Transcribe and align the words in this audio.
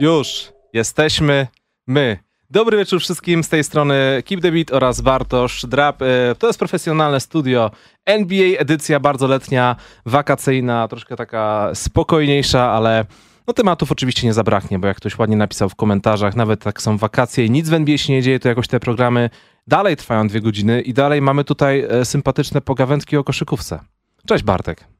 Już 0.00 0.52
jesteśmy 0.72 1.46
my. 1.86 2.18
Dobry 2.50 2.76
wieczór 2.76 3.00
wszystkim 3.00 3.44
z 3.44 3.48
tej 3.48 3.64
strony 3.64 4.22
Keep 4.26 4.40
the 4.40 4.52
Beat 4.52 4.72
oraz 4.72 5.00
Bartosz 5.00 5.66
Drap. 5.66 6.02
E, 6.02 6.06
To 6.38 6.46
jest 6.46 6.58
profesjonalne 6.58 7.20
studio 7.20 7.70
NBA, 8.04 8.58
edycja 8.58 9.00
bardzo 9.00 9.26
letnia, 9.26 9.76
wakacyjna, 10.06 10.88
troszkę 10.88 11.16
taka 11.16 11.70
spokojniejsza, 11.74 12.70
ale 12.70 13.04
no 13.46 13.52
tematów 13.54 13.92
oczywiście 13.92 14.26
nie 14.26 14.34
zabraknie, 14.34 14.78
bo 14.78 14.86
jak 14.86 14.96
ktoś 14.96 15.18
ładnie 15.18 15.36
napisał 15.36 15.68
w 15.68 15.74
komentarzach, 15.74 16.36
nawet 16.36 16.62
tak 16.62 16.82
są 16.82 16.96
wakacje 16.96 17.44
i 17.44 17.50
nic 17.50 17.68
w 17.68 17.74
NBA 17.74 17.98
się 17.98 18.12
nie 18.12 18.22
dzieje, 18.22 18.40
to 18.40 18.48
jakoś 18.48 18.68
te 18.68 18.80
programy 18.80 19.30
dalej 19.66 19.96
trwają 19.96 20.28
dwie 20.28 20.40
godziny 20.40 20.80
i 20.80 20.94
dalej 20.94 21.22
mamy 21.22 21.44
tutaj 21.44 21.86
e, 21.88 22.04
sympatyczne 22.04 22.60
pogawędki 22.60 23.16
o 23.16 23.24
koszykówce. 23.24 23.80
Cześć 24.26 24.44
Bartek. 24.44 24.93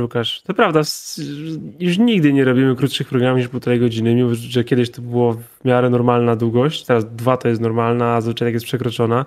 Łukasz. 0.00 0.42
To 0.42 0.54
prawda, 0.54 0.80
już 1.78 1.98
nigdy 1.98 2.32
nie 2.32 2.44
robimy 2.44 2.76
krótszych 2.76 3.08
programów 3.08 3.38
niż 3.38 3.48
półtorej 3.48 3.80
godziny, 3.80 4.14
mimo 4.14 4.34
że 4.34 4.64
kiedyś 4.64 4.90
to 4.90 5.02
było 5.02 5.32
w 5.32 5.64
miarę 5.64 5.90
normalna 5.90 6.36
długość, 6.36 6.84
teraz 6.84 7.14
dwa 7.14 7.36
to 7.36 7.48
jest 7.48 7.60
normalna, 7.60 8.14
a 8.14 8.20
zazwyczaj 8.20 8.52
jest 8.52 8.66
przekroczona. 8.66 9.26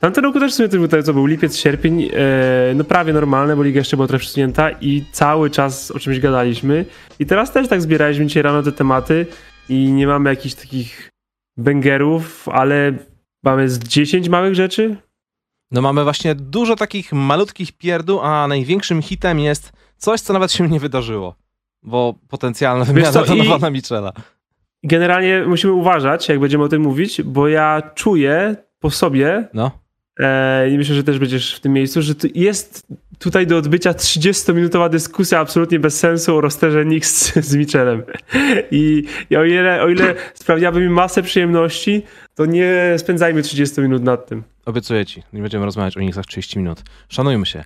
Tamten 0.00 0.24
roku 0.24 0.40
też 0.40 0.52
w 0.52 0.54
sumie 0.54 0.88
to 0.88 1.02
to 1.02 1.14
był 1.14 1.26
lipiec, 1.26 1.56
sierpień, 1.56 2.10
e, 2.12 2.74
no 2.74 2.84
prawie 2.84 3.12
normalne, 3.12 3.56
bo 3.56 3.62
liga 3.62 3.78
jeszcze 3.78 3.96
była 3.96 4.08
trochę 4.08 4.20
przesunięta 4.20 4.70
i 4.70 5.04
cały 5.12 5.50
czas 5.50 5.90
o 5.90 5.98
czymś 5.98 6.20
gadaliśmy. 6.20 6.84
I 7.18 7.26
teraz 7.26 7.52
też 7.52 7.68
tak 7.68 7.82
zbieraliśmy 7.82 8.26
dzisiaj 8.26 8.42
rano 8.42 8.62
te 8.62 8.72
tematy 8.72 9.26
i 9.68 9.92
nie 9.92 10.06
mamy 10.06 10.30
jakichś 10.30 10.54
takich 10.54 11.10
bangerów, 11.56 12.48
ale 12.48 12.92
mamy 13.42 13.68
z 13.68 13.78
10 13.78 14.28
małych 14.28 14.54
rzeczy. 14.54 14.96
No 15.70 15.82
mamy 15.82 16.04
właśnie 16.04 16.34
dużo 16.34 16.76
takich 16.76 17.12
malutkich 17.12 17.72
pierdół, 17.72 18.20
a 18.20 18.48
największym 18.48 19.02
hitem 19.02 19.38
jest 19.38 19.72
coś, 19.98 20.20
co 20.20 20.32
nawet 20.32 20.52
się 20.52 20.68
nie 20.68 20.80
wydarzyło. 20.80 21.34
Bo 21.82 22.14
potencjalna 22.28 22.84
wymiana 22.84 23.12
co, 23.12 23.24
i- 23.34 23.38
Donowana 23.38 23.70
Michela. 23.70 24.12
Generalnie 24.82 25.44
musimy 25.46 25.72
uważać, 25.72 26.28
jak 26.28 26.40
będziemy 26.40 26.64
o 26.64 26.68
tym 26.68 26.82
mówić, 26.82 27.22
bo 27.22 27.48
ja 27.48 27.82
czuję 27.94 28.56
po 28.80 28.90
sobie, 28.90 29.48
No. 29.54 29.70
E, 30.20 30.70
I 30.70 30.78
myślę, 30.78 30.94
że 30.94 31.04
też 31.04 31.18
będziesz 31.18 31.54
w 31.56 31.60
tym 31.60 31.72
miejscu, 31.72 32.02
że 32.02 32.14
tu 32.14 32.26
jest 32.34 32.86
tutaj 33.18 33.46
do 33.46 33.56
odbycia 33.56 33.92
30-minutowa 33.92 34.88
dyskusja 34.88 35.38
absolutnie 35.40 35.78
bez 35.78 35.98
sensu 35.98 36.36
o 36.36 36.40
rosterze 36.40 36.82
Knicks 36.84 37.16
z, 37.34 37.44
z 37.46 37.56
Michelem. 37.56 38.02
I, 38.70 39.04
I 39.30 39.36
o 39.36 39.44
ile, 39.44 39.82
o 39.82 39.88
ile 39.88 40.14
sprawiałaby 40.34 40.80
mi 40.80 40.88
masę 40.88 41.22
przyjemności, 41.22 42.02
to 42.34 42.46
nie 42.46 42.94
spędzajmy 42.98 43.42
30 43.42 43.80
minut 43.80 44.02
nad 44.02 44.26
tym. 44.26 44.42
Obiecuję 44.66 45.06
ci, 45.06 45.22
nie 45.32 45.42
będziemy 45.42 45.64
rozmawiać 45.64 45.96
o 45.96 46.00
nich 46.00 46.14
za 46.14 46.22
30 46.22 46.58
minut. 46.58 46.82
Szanujmy 47.08 47.46
się. 47.46 47.64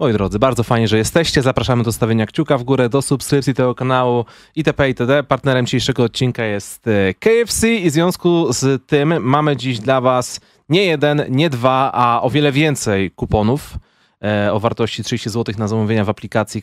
Moi 0.00 0.12
drodzy, 0.12 0.38
bardzo 0.38 0.62
fajnie, 0.62 0.88
że 0.88 0.98
jesteście. 0.98 1.42
Zapraszamy 1.42 1.82
do 1.82 1.92
stawienia 1.92 2.26
kciuka 2.26 2.58
w 2.58 2.64
górę, 2.64 2.88
do 2.88 3.02
subskrypcji 3.02 3.54
tego 3.54 3.74
kanału 3.74 4.24
itp. 4.56 4.88
itd. 4.88 5.22
Partnerem 5.22 5.66
dzisiejszego 5.66 6.04
odcinka 6.04 6.44
jest 6.44 6.86
e, 6.88 7.14
KFC 7.14 7.74
i 7.74 7.90
w 7.90 7.92
związku 7.92 8.52
z 8.52 8.86
tym 8.86 9.22
mamy 9.22 9.56
dziś 9.56 9.78
dla 9.78 10.00
was 10.00 10.40
nie 10.68 10.84
jeden, 10.84 11.24
nie 11.28 11.50
dwa, 11.50 11.90
a 11.94 12.22
o 12.22 12.30
wiele 12.30 12.52
więcej 12.52 13.10
kuponów 13.10 13.78
e, 14.24 14.52
o 14.52 14.60
wartości 14.60 15.04
30 15.04 15.30
zł 15.30 15.54
na 15.58 15.68
zamówienia 15.68 16.04
w 16.04 16.08
aplikacji 16.10 16.62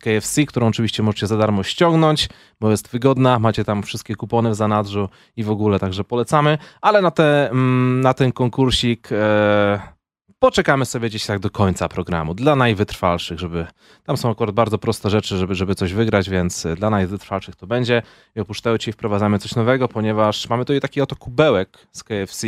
KFC, 0.00 0.46
którą 0.46 0.66
oczywiście 0.66 1.02
możecie 1.02 1.26
za 1.26 1.36
darmo 1.36 1.62
ściągnąć, 1.62 2.28
bo 2.60 2.70
jest 2.70 2.88
wygodna. 2.88 3.38
Macie 3.38 3.64
tam 3.64 3.82
wszystkie 3.82 4.14
kupony 4.14 4.50
w 4.50 4.54
zanadrzu 4.54 5.08
i 5.36 5.44
w 5.44 5.50
ogóle, 5.50 5.78
także 5.78 6.04
polecamy. 6.04 6.58
Ale 6.80 7.02
na, 7.02 7.10
te, 7.10 7.50
mm, 7.50 8.00
na 8.00 8.14
ten 8.14 8.32
konkursik 8.32 9.08
e, 9.12 9.95
poczekamy 10.38 10.86
sobie 10.86 11.08
gdzieś 11.08 11.26
tak 11.26 11.38
do 11.38 11.50
końca 11.50 11.88
programu. 11.88 12.34
Dla 12.34 12.56
najwytrwalszych, 12.56 13.38
żeby. 13.38 13.66
Tam 14.04 14.16
są 14.16 14.30
akurat 14.30 14.54
bardzo 14.54 14.78
proste 14.78 15.10
rzeczy, 15.10 15.36
żeby, 15.36 15.54
żeby 15.54 15.74
coś 15.74 15.92
wygrać, 15.92 16.30
więc 16.30 16.66
e, 16.66 16.76
dla 16.76 16.90
najwytrwalszych 16.90 17.56
to 17.56 17.66
będzie. 17.66 18.02
I 18.36 18.40
oprócz 18.40 18.60
tego 18.60 18.78
ci 18.78 18.92
wprowadzamy 18.92 19.38
coś 19.38 19.54
nowego, 19.54 19.88
ponieważ 19.88 20.48
mamy 20.48 20.64
tutaj 20.64 20.80
taki 20.80 21.00
oto 21.00 21.16
kubełek 21.16 21.78
z 21.92 22.04
KFC. 22.04 22.46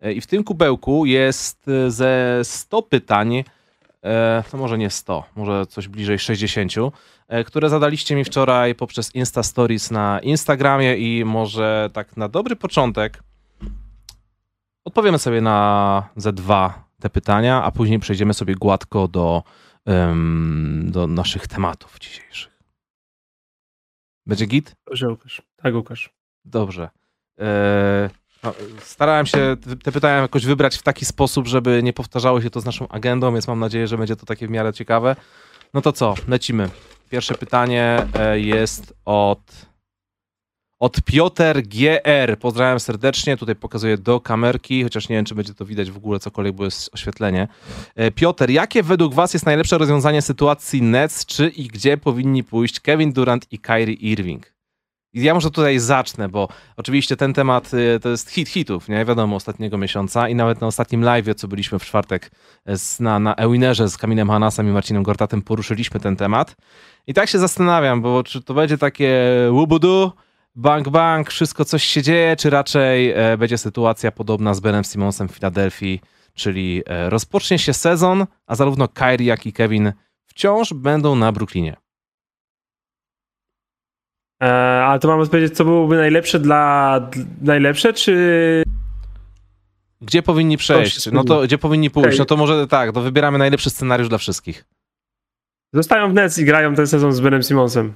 e, 0.00 0.12
I 0.12 0.20
w 0.20 0.26
tym 0.26 0.44
kubełku 0.44 1.06
jest 1.06 1.68
e, 1.68 1.90
ze 1.90 2.40
100 2.42 2.82
pytań, 2.82 3.44
to 4.50 4.56
może 4.56 4.78
nie 4.78 4.90
100, 4.90 5.24
może 5.36 5.66
coś 5.66 5.88
bliżej 5.88 6.18
60, 6.18 6.72
e, 7.28 7.44
które 7.44 7.68
zadaliście 7.68 8.16
mi 8.16 8.24
wczoraj 8.24 8.74
poprzez 8.74 9.14
Insta 9.14 9.42
Stories 9.42 9.90
na 9.90 10.20
Instagramie 10.20 10.96
i 10.96 11.24
może 11.24 11.90
tak 11.92 12.16
na 12.16 12.28
dobry 12.28 12.56
początek 12.56 13.22
odpowiemy 14.84 15.18
sobie 15.18 15.40
na 15.40 16.08
ze 16.16 16.32
dwa 16.32 16.87
te 17.00 17.10
pytania, 17.10 17.64
a 17.64 17.70
później 17.70 17.98
przejdziemy 17.98 18.34
sobie 18.34 18.54
gładko 18.54 19.08
do, 19.08 19.42
em, 19.86 20.86
do 20.90 21.06
naszych 21.06 21.46
tematów 21.46 21.98
dzisiejszych. 21.98 22.58
Będzie 24.26 24.46
git? 24.46 24.74
Dobrze, 24.86 25.08
Łukasz. 25.08 25.42
Tak, 25.56 25.74
Łukasz. 25.74 26.10
Dobrze. 26.44 26.88
E, 27.40 28.10
no, 28.42 28.54
starałem 28.82 29.26
się 29.26 29.56
te 29.84 29.92
pytania 29.92 30.16
jakoś 30.16 30.46
wybrać 30.46 30.76
w 30.76 30.82
taki 30.82 31.04
sposób, 31.04 31.46
żeby 31.46 31.82
nie 31.82 31.92
powtarzało 31.92 32.42
się 32.42 32.50
to 32.50 32.60
z 32.60 32.64
naszą 32.64 32.88
agendą, 32.88 33.32
więc 33.32 33.48
mam 33.48 33.60
nadzieję, 33.60 33.86
że 33.86 33.98
będzie 33.98 34.16
to 34.16 34.26
takie 34.26 34.46
w 34.46 34.50
miarę 34.50 34.72
ciekawe. 34.72 35.16
No 35.74 35.80
to 35.80 35.92
co, 35.92 36.14
lecimy. 36.28 36.70
Pierwsze 37.10 37.34
pytanie 37.34 38.06
e, 38.14 38.40
jest 38.40 38.94
od, 39.04 39.67
od 40.78 41.02
Piotr 41.02 41.62
GR. 41.62 42.38
Pozdrawiam 42.40 42.80
serdecznie. 42.80 43.36
Tutaj 43.36 43.56
pokazuję 43.56 43.98
do 43.98 44.20
kamerki, 44.20 44.82
chociaż 44.82 45.08
nie 45.08 45.16
wiem, 45.16 45.24
czy 45.24 45.34
będzie 45.34 45.54
to 45.54 45.64
widać 45.64 45.90
w 45.90 45.96
ogóle 45.96 46.18
cokolwiek, 46.18 46.54
bo 46.54 46.64
jest 46.64 46.94
oświetlenie. 46.94 47.48
E, 47.94 48.10
Piotr, 48.10 48.50
jakie 48.50 48.82
według 48.82 49.14
Was 49.14 49.34
jest 49.34 49.46
najlepsze 49.46 49.78
rozwiązanie 49.78 50.22
sytuacji 50.22 50.82
Nets, 50.82 51.26
czy 51.26 51.48
i 51.48 51.66
gdzie 51.68 51.96
powinni 51.96 52.44
pójść 52.44 52.80
Kevin 52.80 53.12
Durant 53.12 53.52
i 53.52 53.58
Kyrie 53.58 53.94
Irving? 53.94 54.58
I 55.12 55.22
ja 55.22 55.34
może 55.34 55.50
tutaj 55.50 55.78
zacznę, 55.78 56.28
bo 56.28 56.48
oczywiście 56.76 57.16
ten 57.16 57.34
temat 57.34 57.74
y, 57.74 58.00
to 58.00 58.08
jest 58.08 58.30
hit 58.30 58.48
hitów, 58.48 58.88
nie? 58.88 59.04
Wiadomo, 59.04 59.36
ostatniego 59.36 59.78
miesiąca 59.78 60.28
i 60.28 60.34
nawet 60.34 60.60
na 60.60 60.66
ostatnim 60.66 61.02
live'ie, 61.02 61.34
co 61.34 61.48
byliśmy 61.48 61.78
w 61.78 61.84
czwartek 61.84 62.30
z, 62.66 63.00
na, 63.00 63.18
na 63.18 63.34
Ewinerze 63.34 63.88
z 63.88 63.96
Kamilem 63.96 64.28
Hanasem 64.28 64.68
i 64.68 64.72
Marcinem 64.72 65.02
Gortatem, 65.02 65.42
poruszyliśmy 65.42 66.00
ten 66.00 66.16
temat. 66.16 66.56
I 67.06 67.14
tak 67.14 67.28
się 67.28 67.38
zastanawiam, 67.38 68.02
bo 68.02 68.22
czy 68.22 68.42
to 68.42 68.54
będzie 68.54 68.78
takie 68.78 69.32
łubudu, 69.50 70.12
bang 70.58 70.88
bang, 70.88 71.30
wszystko 71.30 71.64
coś 71.64 71.84
się 71.84 72.02
dzieje, 72.02 72.36
czy 72.36 72.50
raczej 72.50 73.10
e, 73.10 73.36
będzie 73.36 73.58
sytuacja 73.58 74.12
podobna 74.12 74.54
z 74.54 74.60
Benem 74.60 74.84
Simonsem 74.84 75.28
w 75.28 75.32
Filadelfii, 75.32 76.00
czyli 76.34 76.82
e, 76.86 77.10
rozpocznie 77.10 77.58
się 77.58 77.72
sezon, 77.72 78.26
a 78.46 78.54
zarówno 78.54 78.88
Kyrie, 78.88 79.26
jak 79.26 79.46
i 79.46 79.52
Kevin 79.52 79.92
wciąż 80.26 80.74
będą 80.74 81.14
na 81.14 81.32
Brooklynie. 81.32 81.76
E, 84.42 84.46
ale 84.84 84.98
to 84.98 85.08
mamy 85.08 85.26
powiedzieć, 85.26 85.56
co 85.56 85.64
byłoby 85.64 85.96
najlepsze 85.96 86.40
dla... 86.40 87.00
Najlepsze, 87.40 87.92
czy... 87.92 88.62
Gdzie 90.00 90.22
powinni 90.22 90.56
przejść? 90.56 91.12
No 91.12 91.24
to 91.24 91.42
gdzie 91.42 91.58
powinni 91.58 91.90
pójść? 91.90 92.08
Okej. 92.08 92.18
No 92.18 92.24
to 92.24 92.36
może 92.36 92.66
tak, 92.66 92.92
to 92.92 93.00
wybieramy 93.00 93.38
najlepszy 93.38 93.70
scenariusz 93.70 94.08
dla 94.08 94.18
wszystkich. 94.18 94.64
Zostają 95.72 96.10
w 96.10 96.14
Nets 96.14 96.38
i 96.38 96.44
grają 96.44 96.74
ten 96.74 96.86
sezon 96.86 97.12
z 97.12 97.20
Benem 97.20 97.42
Simonsem. 97.42 97.94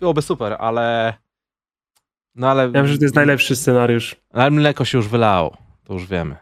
Byłoby 0.00 0.22
super, 0.22 0.56
ale. 0.58 1.14
No 2.38 2.50
ale. 2.50 2.62
Ja 2.62 2.68
wiem, 2.68 2.86
że 2.86 2.98
to 2.98 3.04
jest 3.04 3.14
najlepszy 3.14 3.56
scenariusz. 3.56 4.16
Ale 4.32 4.50
mleko 4.50 4.84
się 4.84 4.98
już 4.98 5.08
wylało. 5.08 5.56
To 5.84 5.92
już 5.92 6.06
wiemy. 6.06 6.36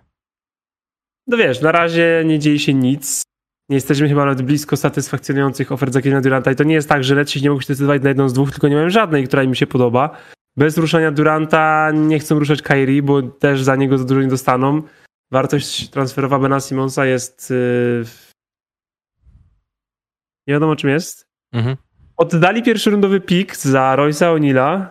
No 1.27 1.37
wiesz, 1.37 1.61
na 1.61 1.73
razie 1.73 2.23
nie 2.27 2.39
dzieje 2.39 2.59
się 2.59 2.75
nic. 2.75 3.23
Nie 3.69 3.77
jesteśmy 3.77 4.09
chyba 4.09 4.25
nawet 4.25 4.43
blisko 4.43 4.77
satysfakcjonujących 4.77 5.73
ofert 5.73 5.93
za 5.93 6.03
Kevina 6.03 6.21
Duranta 6.21 6.53
i 6.53 6.57
to 6.57 6.65
nie 6.65 6.75
jest 6.75 6.89
tak, 6.89 7.05
że 7.05 7.15
Neci 7.15 7.43
nie 7.43 7.49
mogą 7.49 7.61
się 7.61 7.69
decydować 7.69 8.03
na 8.03 8.09
jedną 8.09 8.29
z 8.29 8.33
dwóch, 8.33 8.51
tylko 8.51 8.69
nie 8.69 8.77
mają 8.77 8.91
żadnej, 8.91 9.27
która 9.27 9.43
im 9.43 9.55
się 9.55 9.67
podoba. 9.67 10.19
Bez 10.57 10.79
ruszania 10.79 11.11
Duranta 11.11 11.91
nie 11.95 12.19
chcą 12.19 12.39
ruszać 12.39 12.63
Kyrie, 12.63 13.03
bo 13.03 13.23
też 13.23 13.63
za 13.63 13.77
niego 13.77 13.99
za 13.99 14.05
dużo 14.05 14.21
nie 14.21 14.29
dostaną. 14.29 14.83
Wartość 15.31 15.91
transferowa 15.91 16.39
Bena 16.39 16.61
Simonsa 16.61 17.07
jest... 17.07 17.51
Yy... 17.51 18.05
Nie 20.47 20.55
wiadomo 20.55 20.77
czym 20.77 20.91
jest. 20.91 21.29
Mhm. 21.53 21.77
Oddali 22.17 22.63
pierwszy 22.63 22.91
rundowy 22.91 23.21
pik 23.21 23.57
za 23.57 23.97
Royce'a 23.99 24.37
O'Neill'a, 24.37 24.87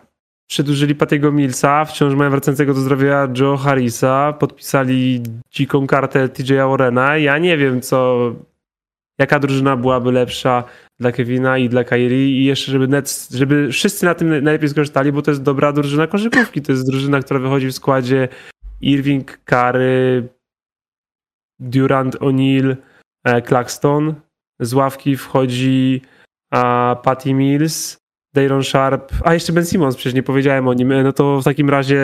przedłużyli 0.48 0.96
Patego 0.96 1.32
Millsa, 1.32 1.86
wciąż 1.86 2.16
mają 2.16 2.32
wracającego 2.32 2.74
do 2.74 2.80
zdrowia 2.80 3.28
Joe 3.40 3.58
Harrisa, 3.58 4.34
podpisali 4.34 5.24
dziką 5.52 5.88
kartę 5.88 6.28
TJ'a 6.28 6.70
Warrena. 6.70 7.18
Ja 7.18 7.38
nie 7.38 7.58
wiem, 7.58 7.82
co, 7.82 8.20
jaka 9.20 9.40
drużyna 9.40 9.78
byłaby 9.78 10.12
lepsza 10.12 10.64
dla 11.00 11.12
Kevina 11.12 11.58
i 11.58 11.70
dla 11.70 11.84
Kyrie 11.84 12.30
i 12.30 12.46
jeszcze, 12.46 12.72
żeby, 12.72 12.88
Nets, 12.88 13.34
żeby 13.34 13.72
wszyscy 13.72 14.06
na 14.06 14.16
tym 14.16 14.30
najlepiej 14.30 14.70
skorzystali, 14.70 15.12
bo 15.12 15.22
to 15.22 15.32
jest 15.32 15.44
dobra 15.44 15.72
drużyna 15.72 16.08
koszykówki. 16.08 16.62
To 16.62 16.72
jest 16.72 16.92
drużyna, 16.92 17.20
która 17.20 17.40
wychodzi 17.40 17.68
w 17.68 17.76
składzie 17.76 18.28
Irving, 18.82 19.38
Curry, 19.46 20.28
Durant, 21.60 22.16
O'Neal, 22.16 22.76
e, 23.24 23.42
Claxton. 23.42 24.16
Z 24.60 24.74
ławki 24.74 25.18
wchodzi 25.18 26.02
a 26.52 26.96
Patty 27.04 27.34
Mills, 27.34 27.98
Dayron 28.36 28.64
Sharp, 28.64 29.12
a 29.24 29.34
jeszcze 29.34 29.54
Ben 29.54 29.66
Simmons, 29.66 29.96
przecież 29.96 30.14
nie 30.14 30.24
powiedziałem 30.24 30.68
o 30.68 30.74
nim, 30.74 31.04
no 31.04 31.14
to 31.14 31.42
w 31.42 31.44
takim 31.44 31.70
razie 31.70 32.02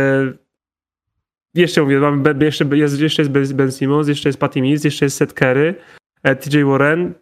jeszcze 1.54 1.81
mówię, 1.81 2.00
mamy, 2.00 2.45
jeszcze, 2.45 2.66
jest, 2.74 3.00
jeszcze 3.00 3.22
jest 3.22 3.54
Ben- 3.54 3.72
Simmons, 3.72 4.07
jeszcze 4.07 4.30
jest 4.30 4.39
Patty 4.39 4.62
Mills, 4.62 4.83
jeszcze 4.83 5.06
jest 5.06 5.18
Seth 5.18 5.33
Curry, 5.33 5.75
e, 6.24 6.36
TJ 6.36 6.63
Warren, 6.63 7.13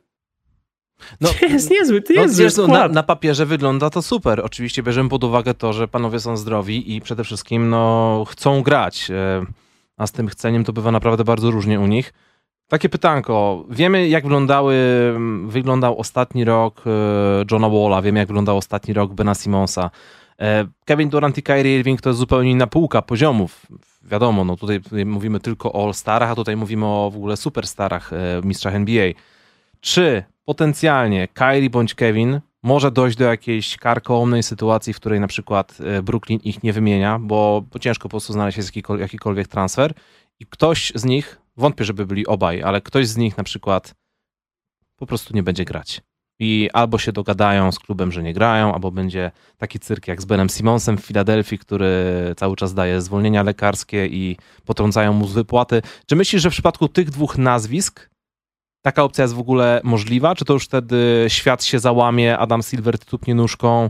No, 1.22 1.30
to 1.40 1.46
jest 1.56 1.72
niezły, 1.72 2.02
to 2.02 2.14
jest 2.14 2.38
no, 2.38 2.44
wiesz, 2.44 2.58
no, 2.58 2.68
na, 2.68 2.88
na, 2.88 3.04
papierze 3.04 3.46
wygląda 3.46 3.90
to 3.90 4.02
super. 4.02 4.42
Oczywiście 4.46 4.84
bierzemy 4.84 5.10
pod 5.10 5.24
uwagę 5.24 5.54
to, 5.54 5.74
że 5.74 5.88
panowie 5.88 6.20
są 6.20 6.38
zdrowi 6.38 6.96
i 6.96 7.02
przede 7.02 7.24
wszystkim 7.24 7.70
no, 7.70 8.26
chcą 8.30 8.62
grać. 8.62 9.12
E, 9.12 9.46
a 9.98 10.08
z 10.08 10.12
tym 10.12 10.28
chceniem 10.28 10.64
to 10.64 10.74
bywa 10.74 10.92
naprawdę 10.92 11.24
bardzo 11.24 11.52
różnie 11.52 11.80
u 11.80 11.88
nich. 11.88 12.14
Takie 12.70 12.90
pytanko. 12.90 13.66
Wiemy, 13.70 14.08
jak 14.08 14.24
wyglądały, 14.24 14.76
wyglądał 15.46 16.00
ostatni 16.00 16.44
rok 16.44 16.84
e, 16.86 16.92
Johna 17.52 17.70
Walla, 17.70 18.02
wiemy, 18.02 18.20
jak 18.20 18.28
wyglądał 18.28 18.58
ostatni 18.58 18.94
rok 18.94 19.14
Bena 19.14 19.36
Simonsa. 19.36 19.92
E, 20.40 20.68
Kevin 20.86 21.10
Durant 21.10 21.38
i 21.38 21.44
Kyrie 21.44 21.80
Irving 21.80 22.02
to 22.02 22.10
jest 22.10 22.20
zupełnie 22.20 22.52
inna 22.52 22.68
półka 22.68 23.02
poziomów. 23.02 23.66
Wiadomo, 24.04 24.46
no 24.46 24.56
tutaj, 24.56 24.82
mówimy 25.06 25.40
tylko 25.40 25.74
o 25.74 25.86
All-Starach, 25.86 26.32
a 26.32 26.36
tutaj 26.36 26.56
mówimy 26.56 26.86
o 26.86 27.10
w 27.14 27.16
ogóle 27.16 27.38
superstarach, 27.38 28.12
mistrzach 28.44 28.76
NBA. 28.76 29.12
Czy 29.82 30.24
potencjalnie 30.46 31.28
Kyrie 31.28 31.70
bądź 31.70 31.96
Kevin 31.96 32.40
może 32.64 32.92
dojść 32.92 33.18
do 33.18 33.26
jakiejś 33.26 33.78
karkołomnej 33.78 34.44
sytuacji, 34.44 34.94
w 34.94 34.96
której 34.96 35.20
na 35.20 35.28
przykład 35.28 35.78
e, 35.82 36.02
Brooklyn 36.02 36.40
ich 36.44 36.64
nie 36.64 36.74
wymienia, 36.74 37.20
bo, 37.20 37.64
ciężko 37.80 38.04
po 38.04 38.10
prostu 38.10 38.34
znaleźć 38.34 38.58
jakikolwiek 39.00 39.48
transfer 39.48 39.94
i 40.40 40.46
ktoś 40.46 40.92
z 40.96 41.06
nich, 41.06 41.42
wątpię, 41.60 41.86
żeby 41.86 42.06
byli 42.06 42.28
obaj, 42.28 42.64
ale 42.64 42.82
ktoś 42.82 43.08
z 43.08 43.18
nich 43.18 43.38
na 43.38 43.44
przykład 43.44 43.96
po 44.96 45.06
prostu 45.06 45.36
nie 45.36 45.44
będzie 45.44 45.66
grać. 45.66 46.02
I 46.42 46.70
albo 46.74 46.98
się 46.98 47.12
dogadają 47.12 47.72
z 47.72 47.80
klubem, 47.80 48.12
że 48.12 48.24
nie 48.24 48.34
grają, 48.34 48.74
albo 48.74 48.92
będzie 48.92 49.32
taki 49.58 49.80
cyrk 49.80 50.08
jak 50.08 50.22
z 50.22 50.26
Benem 50.26 50.50
Simonsem 50.50 50.98
w 50.98 51.06
Filadelfii, 51.06 51.60
który 51.60 51.94
cały 52.38 52.56
czas 52.56 52.74
daje 52.74 53.02
zwolnienia 53.02 53.44
lekarskie 53.44 54.08
i 54.08 54.38
potrącają 54.66 55.14
mu 55.14 55.28
z 55.28 55.34
wypłaty. 55.34 55.82
Czy 56.06 56.16
myślisz, 56.16 56.42
że 56.42 56.50
w 56.50 56.54
przypadku 56.54 56.88
tych 56.88 57.10
dwóch 57.10 57.38
nazwisk 57.38 58.10
taka 58.82 59.04
opcja 59.04 59.22
jest 59.22 59.34
w 59.34 59.40
ogóle 59.40 59.82
możliwa? 59.84 60.36
Czy 60.36 60.46
to 60.46 60.54
już 60.54 60.66
wtedy 60.66 61.26
świat 61.28 61.64
się 61.64 61.80
załamie, 61.80 62.38
Adam 62.38 62.64
Silver 62.64 63.00
tupnie 63.00 63.36
nóżką? 63.36 63.90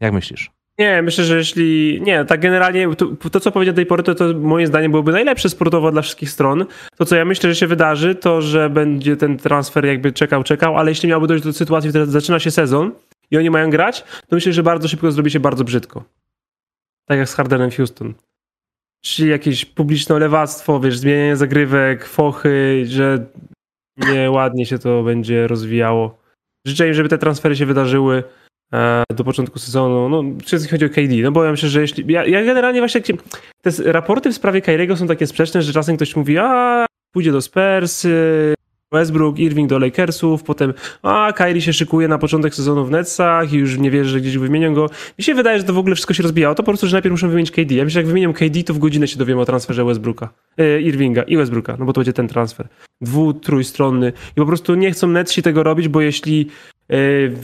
Jak 0.00 0.12
myślisz? 0.12 0.50
Nie, 0.78 1.02
myślę, 1.02 1.24
że 1.24 1.36
jeśli. 1.36 2.00
Nie, 2.02 2.24
tak 2.24 2.40
generalnie 2.40 2.96
to, 2.96 3.30
to, 3.30 3.40
co 3.40 3.52
powiedział 3.52 3.72
do 3.72 3.76
tej 3.76 3.86
pory, 3.86 4.02
to, 4.02 4.14
to 4.14 4.34
moim 4.34 4.66
zdaniem 4.66 4.90
byłoby 4.90 5.12
najlepsze 5.12 5.48
sportowo 5.48 5.92
dla 5.92 6.02
wszystkich 6.02 6.30
stron. 6.30 6.66
To, 6.96 7.04
co 7.04 7.16
ja 7.16 7.24
myślę, 7.24 7.50
że 7.50 7.56
się 7.56 7.66
wydarzy, 7.66 8.14
to 8.14 8.42
że 8.42 8.70
będzie 8.70 9.16
ten 9.16 9.36
transfer 9.36 9.84
jakby 9.84 10.12
czekał, 10.12 10.44
czekał, 10.44 10.78
ale 10.78 10.90
jeśli 10.90 11.08
miałby 11.08 11.26
dojść 11.26 11.44
do 11.44 11.52
sytuacji, 11.52 11.90
w 11.90 11.92
której 11.92 12.08
zaczyna 12.08 12.38
się 12.38 12.50
sezon 12.50 12.92
i 13.30 13.38
oni 13.38 13.50
mają 13.50 13.70
grać, 13.70 14.04
to 14.28 14.36
myślę, 14.36 14.52
że 14.52 14.62
bardzo 14.62 14.88
szybko 14.88 15.12
zrobi 15.12 15.30
się 15.30 15.40
bardzo 15.40 15.64
brzydko. 15.64 16.04
Tak 17.06 17.18
jak 17.18 17.28
z 17.28 17.34
Hardenem 17.34 17.70
Houston. 17.70 18.14
Czyli 19.00 19.30
jakieś 19.30 19.64
publiczne 19.64 20.18
lewactwo, 20.18 20.80
wiesz, 20.80 20.98
zmienianie 20.98 21.36
zagrywek, 21.36 22.04
fochy, 22.04 22.84
że 22.86 23.26
nieładnie 23.96 24.66
się 24.66 24.78
to 24.78 25.02
będzie 25.02 25.46
rozwijało. 25.46 26.18
Życzę 26.66 26.88
im, 26.88 26.94
żeby 26.94 27.08
te 27.08 27.18
transfery 27.18 27.56
się 27.56 27.66
wydarzyły 27.66 28.22
do 29.16 29.24
początku 29.24 29.58
sezonu. 29.58 30.08
No, 30.08 30.22
wszystkim 30.44 30.70
chodzi 30.70 30.84
o 30.84 30.88
KD, 30.88 31.22
no 31.22 31.32
bo 31.32 31.44
ja 31.44 31.50
myślę, 31.50 31.68
że 31.68 31.80
jeśli... 31.80 32.12
Ja, 32.12 32.26
ja 32.26 32.44
generalnie 32.44 32.80
właśnie... 32.80 33.00
Te 33.62 33.92
raporty 33.92 34.30
w 34.30 34.34
sprawie 34.34 34.62
Kyriego 34.62 34.96
są 34.96 35.06
takie 35.06 35.26
sprzeczne, 35.26 35.62
że 35.62 35.72
czasem 35.72 35.96
ktoś 35.96 36.16
mówi, 36.16 36.38
a 36.38 36.86
pójdzie 37.12 37.32
do 37.32 37.42
Spurs, 37.42 38.06
Westbrook, 38.94 39.38
Irving 39.38 39.70
do 39.70 39.78
Lakersów, 39.78 40.42
potem 40.42 40.74
a 41.02 41.32
Kyrie 41.36 41.62
się 41.62 41.72
szykuje 41.72 42.08
na 42.08 42.18
początek 42.18 42.54
sezonu 42.54 42.84
w 42.84 42.90
Netsach 42.90 43.52
i 43.52 43.56
już 43.56 43.78
nie 43.78 43.90
wierzy, 43.90 44.10
że 44.10 44.20
gdzieś 44.20 44.38
wymienią 44.38 44.74
go. 44.74 44.90
Mi 45.18 45.24
się 45.24 45.34
wydaje, 45.34 45.58
że 45.58 45.64
to 45.64 45.72
w 45.72 45.78
ogóle 45.78 45.94
wszystko 45.94 46.14
się 46.14 46.22
rozbijało. 46.22 46.54
To 46.54 46.62
po 46.62 46.70
prostu, 46.70 46.86
że 46.86 46.92
najpierw 46.92 47.12
muszą 47.12 47.28
wymienić 47.28 47.50
KD. 47.50 47.74
Ja 47.74 47.84
myślę, 47.84 47.94
że 47.94 48.00
jak 48.00 48.06
wymienią 48.06 48.32
KD, 48.32 48.62
to 48.62 48.74
w 48.74 48.78
godzinę 48.78 49.08
się 49.08 49.18
dowiemy 49.18 49.40
o 49.40 49.44
transferze 49.44 49.84
Westbrooka, 49.84 50.28
e, 50.58 50.80
Irvinga 50.80 51.22
i 51.22 51.36
Westbrooka, 51.36 51.76
no 51.78 51.84
bo 51.84 51.92
to 51.92 52.00
będzie 52.00 52.12
ten 52.12 52.28
transfer. 52.28 52.68
Dwu, 53.00 53.32
trójstronny. 53.34 54.12
I 54.32 54.40
po 54.40 54.46
prostu 54.46 54.74
nie 54.74 54.90
chcą 54.90 55.08
Netsi 55.08 55.42
tego 55.42 55.62
robić, 55.62 55.88
bo 55.88 56.00
jeśli 56.00 56.48
e, 56.50 56.73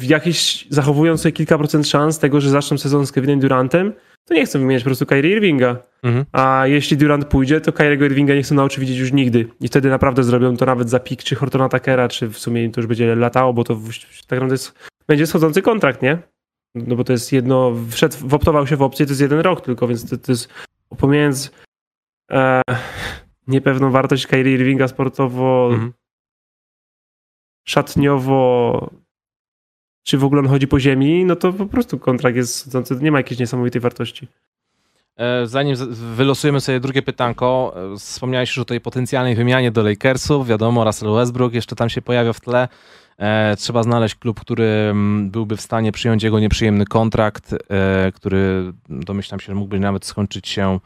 jakieś 0.02 0.66
zachowują 0.70 1.16
sobie 1.16 1.32
kilka 1.32 1.58
procent 1.58 1.88
szans 1.88 2.18
tego, 2.18 2.40
że 2.40 2.50
zaczną 2.50 2.78
sezon 2.78 3.06
z 3.06 3.12
Kevinem 3.12 3.40
Durantem, 3.40 3.92
to 4.30 4.34
nie 4.34 4.46
chcą 4.46 4.58
wymieniać 4.58 4.82
po 4.82 4.88
prostu 4.88 5.06
Kyrie 5.06 5.32
Irvinga. 5.32 5.76
Mhm. 6.02 6.24
A 6.32 6.66
jeśli 6.66 6.96
Durant 6.96 7.24
pójdzie, 7.24 7.60
to 7.60 7.72
Kyriego 7.72 8.04
Irvinga 8.04 8.34
nie 8.34 8.42
chcą 8.42 8.54
na 8.54 8.64
oczy 8.64 8.80
widzieć 8.80 8.98
już 8.98 9.12
nigdy. 9.12 9.48
I 9.60 9.68
wtedy 9.68 9.90
naprawdę 9.90 10.24
zrobią 10.24 10.56
to 10.56 10.66
nawet 10.66 10.90
za 10.90 11.00
pik, 11.00 11.22
czy 11.22 11.34
Hortona 11.34 11.68
Takera, 11.68 12.08
czy 12.08 12.28
w 12.28 12.38
sumie 12.38 12.64
im 12.64 12.72
to 12.72 12.80
już 12.80 12.86
będzie 12.86 13.14
latało, 13.14 13.52
bo 13.52 13.64
to 13.64 13.74
tak 13.74 14.30
naprawdę 14.30 14.54
jest, 14.54 14.88
będzie 15.08 15.26
schodzący 15.26 15.62
kontrakt, 15.62 16.02
nie? 16.02 16.18
No 16.74 16.96
bo 16.96 17.04
to 17.04 17.12
jest 17.12 17.32
jedno, 17.32 17.72
wszedł, 17.90 18.16
woptował 18.20 18.66
się 18.66 18.76
w 18.76 18.82
opcję, 18.82 19.06
to 19.06 19.10
jest 19.10 19.20
jeden 19.20 19.40
rok 19.40 19.60
tylko, 19.60 19.88
więc 19.88 20.10
to, 20.10 20.18
to 20.18 20.32
jest 20.32 20.48
pomiędzy 20.98 21.48
e, 22.30 22.62
niepewną 23.46 23.90
wartość 23.90 24.26
Kyrie 24.26 24.54
Irvinga 24.54 24.88
sportowo, 24.88 25.68
mhm. 25.72 25.92
szatniowo, 27.68 28.90
czy 30.02 30.18
w 30.18 30.24
ogóle 30.24 30.40
on 30.40 30.48
chodzi 30.48 30.68
po 30.68 30.80
ziemi, 30.80 31.24
no 31.24 31.36
to 31.36 31.52
po 31.52 31.66
prostu 31.66 31.98
kontrakt 31.98 32.36
jest, 32.36 32.78
nie 33.00 33.12
ma 33.12 33.18
jakiejś 33.18 33.40
niesamowitej 33.40 33.80
wartości. 33.80 34.28
E, 35.20 35.46
zanim 35.46 35.76
wylosujemy 36.16 36.60
sobie 36.60 36.80
drugie 36.80 37.02
pytanko, 37.02 37.74
e, 37.94 37.98
wspomniałeś 37.98 38.50
już 38.50 38.58
o 38.58 38.64
tej 38.64 38.80
potencjalnej 38.80 39.34
wymianie 39.34 39.70
do 39.70 39.82
Lakersów. 39.82 40.46
Wiadomo, 40.46 40.84
Russell 40.84 41.14
Westbrook 41.14 41.54
jeszcze 41.54 41.76
tam 41.76 41.88
się 41.88 42.02
pojawia 42.02 42.32
w 42.32 42.40
tle. 42.40 42.68
E, 43.18 43.56
trzeba 43.56 43.82
znaleźć 43.82 44.14
klub, 44.14 44.40
który 44.40 44.64
mm, 44.64 45.30
byłby 45.30 45.56
w 45.56 45.60
stanie 45.60 45.92
przyjąć 45.92 46.22
jego 46.22 46.40
nieprzyjemny 46.40 46.86
kontrakt, 46.86 47.54
który 48.14 48.72
domyślam 48.88 49.40
się, 49.40 49.54
mógłby 49.54 49.80
nawet 49.80 50.04
skończyć 50.04 50.48
się 50.48 50.80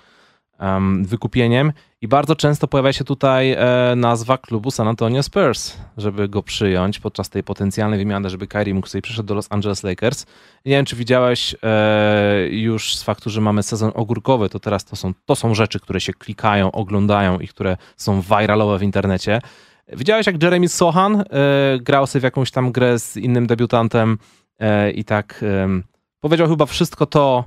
wykupieniem. 1.03 1.73
I 2.01 2.09
bardzo 2.09 2.37
często 2.37 2.69
pojawia 2.69 2.93
się 2.93 3.05
tutaj 3.05 3.53
e, 3.53 3.95
nazwa 3.97 4.39
klubu 4.39 4.71
San 4.71 4.89
Antonio 4.89 5.23
Spurs, 5.23 5.77
żeby 5.97 6.29
go 6.29 6.43
przyjąć 6.43 7.01
podczas 7.01 7.31
tej 7.31 7.43
potencjalnej 7.43 7.99
wymiany, 7.99 8.31
żeby 8.31 8.47
Kyrie 8.47 8.75
mógł 8.75 8.87
sobie 8.87 9.03
przyszedł 9.03 9.27
do 9.27 9.35
Los 9.35 9.47
Angeles 9.51 9.83
Lakers. 9.83 10.27
Nie 10.65 10.73
wiem, 10.73 10.85
czy 10.85 10.97
widziałeś 10.97 11.55
e, 11.63 12.49
już 12.51 12.97
z 12.97 13.03
faktu, 13.03 13.31
że 13.31 13.41
mamy 13.41 13.63
sezon 13.63 13.93
ogórkowy, 13.95 14.49
to 14.49 14.61
teraz 14.61 14.85
to 14.85 14.97
są, 14.97 15.13
to 15.27 15.37
są 15.37 15.55
rzeczy, 15.55 15.81
które 15.81 16.01
się 16.01 16.13
klikają, 16.13 16.73
oglądają 16.73 17.39
i 17.39 17.49
które 17.49 17.77
są 17.97 18.21
viralowe 18.21 18.79
w 18.79 18.83
internecie. 18.83 19.41
Widziałeś, 19.89 20.27
jak 20.27 20.43
Jeremy 20.43 20.69
Sohan 20.69 21.21
e, 21.21 21.25
grał 21.81 22.07
sobie 22.07 22.21
w 22.21 22.25
jakąś 22.25 22.51
tam 22.51 22.73
grę 22.73 22.99
z 22.99 23.17
innym 23.17 23.47
debiutantem 23.47 24.19
i 24.95 25.05
tak 25.05 25.45
powiedział 26.21 26.49
chyba 26.49 26.67
wszystko 26.67 27.07
to, 27.07 27.45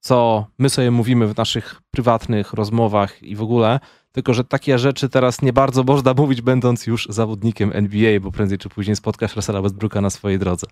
co 0.00 0.46
my 0.58 0.70
sobie 0.70 0.90
mówimy 0.90 1.26
w 1.26 1.36
naszych 1.36 1.80
prywatnych 1.90 2.52
rozmowach 2.52 3.22
i 3.22 3.36
w 3.36 3.42
ogóle, 3.42 3.80
tylko 4.12 4.34
że 4.34 4.44
takie 4.44 4.78
rzeczy 4.78 5.08
teraz 5.08 5.42
nie 5.42 5.52
bardzo 5.52 5.82
można 5.82 6.14
mówić, 6.14 6.42
będąc 6.42 6.86
już 6.86 7.06
zawodnikiem 7.10 7.70
NBA, 7.74 8.20
bo 8.20 8.30
prędzej 8.30 8.58
czy 8.58 8.68
później 8.68 8.96
spotkasz 8.96 9.36
Russella 9.36 9.62
Westbrooka 9.62 10.00
na 10.00 10.10
swojej 10.10 10.38
drodze. 10.38 10.66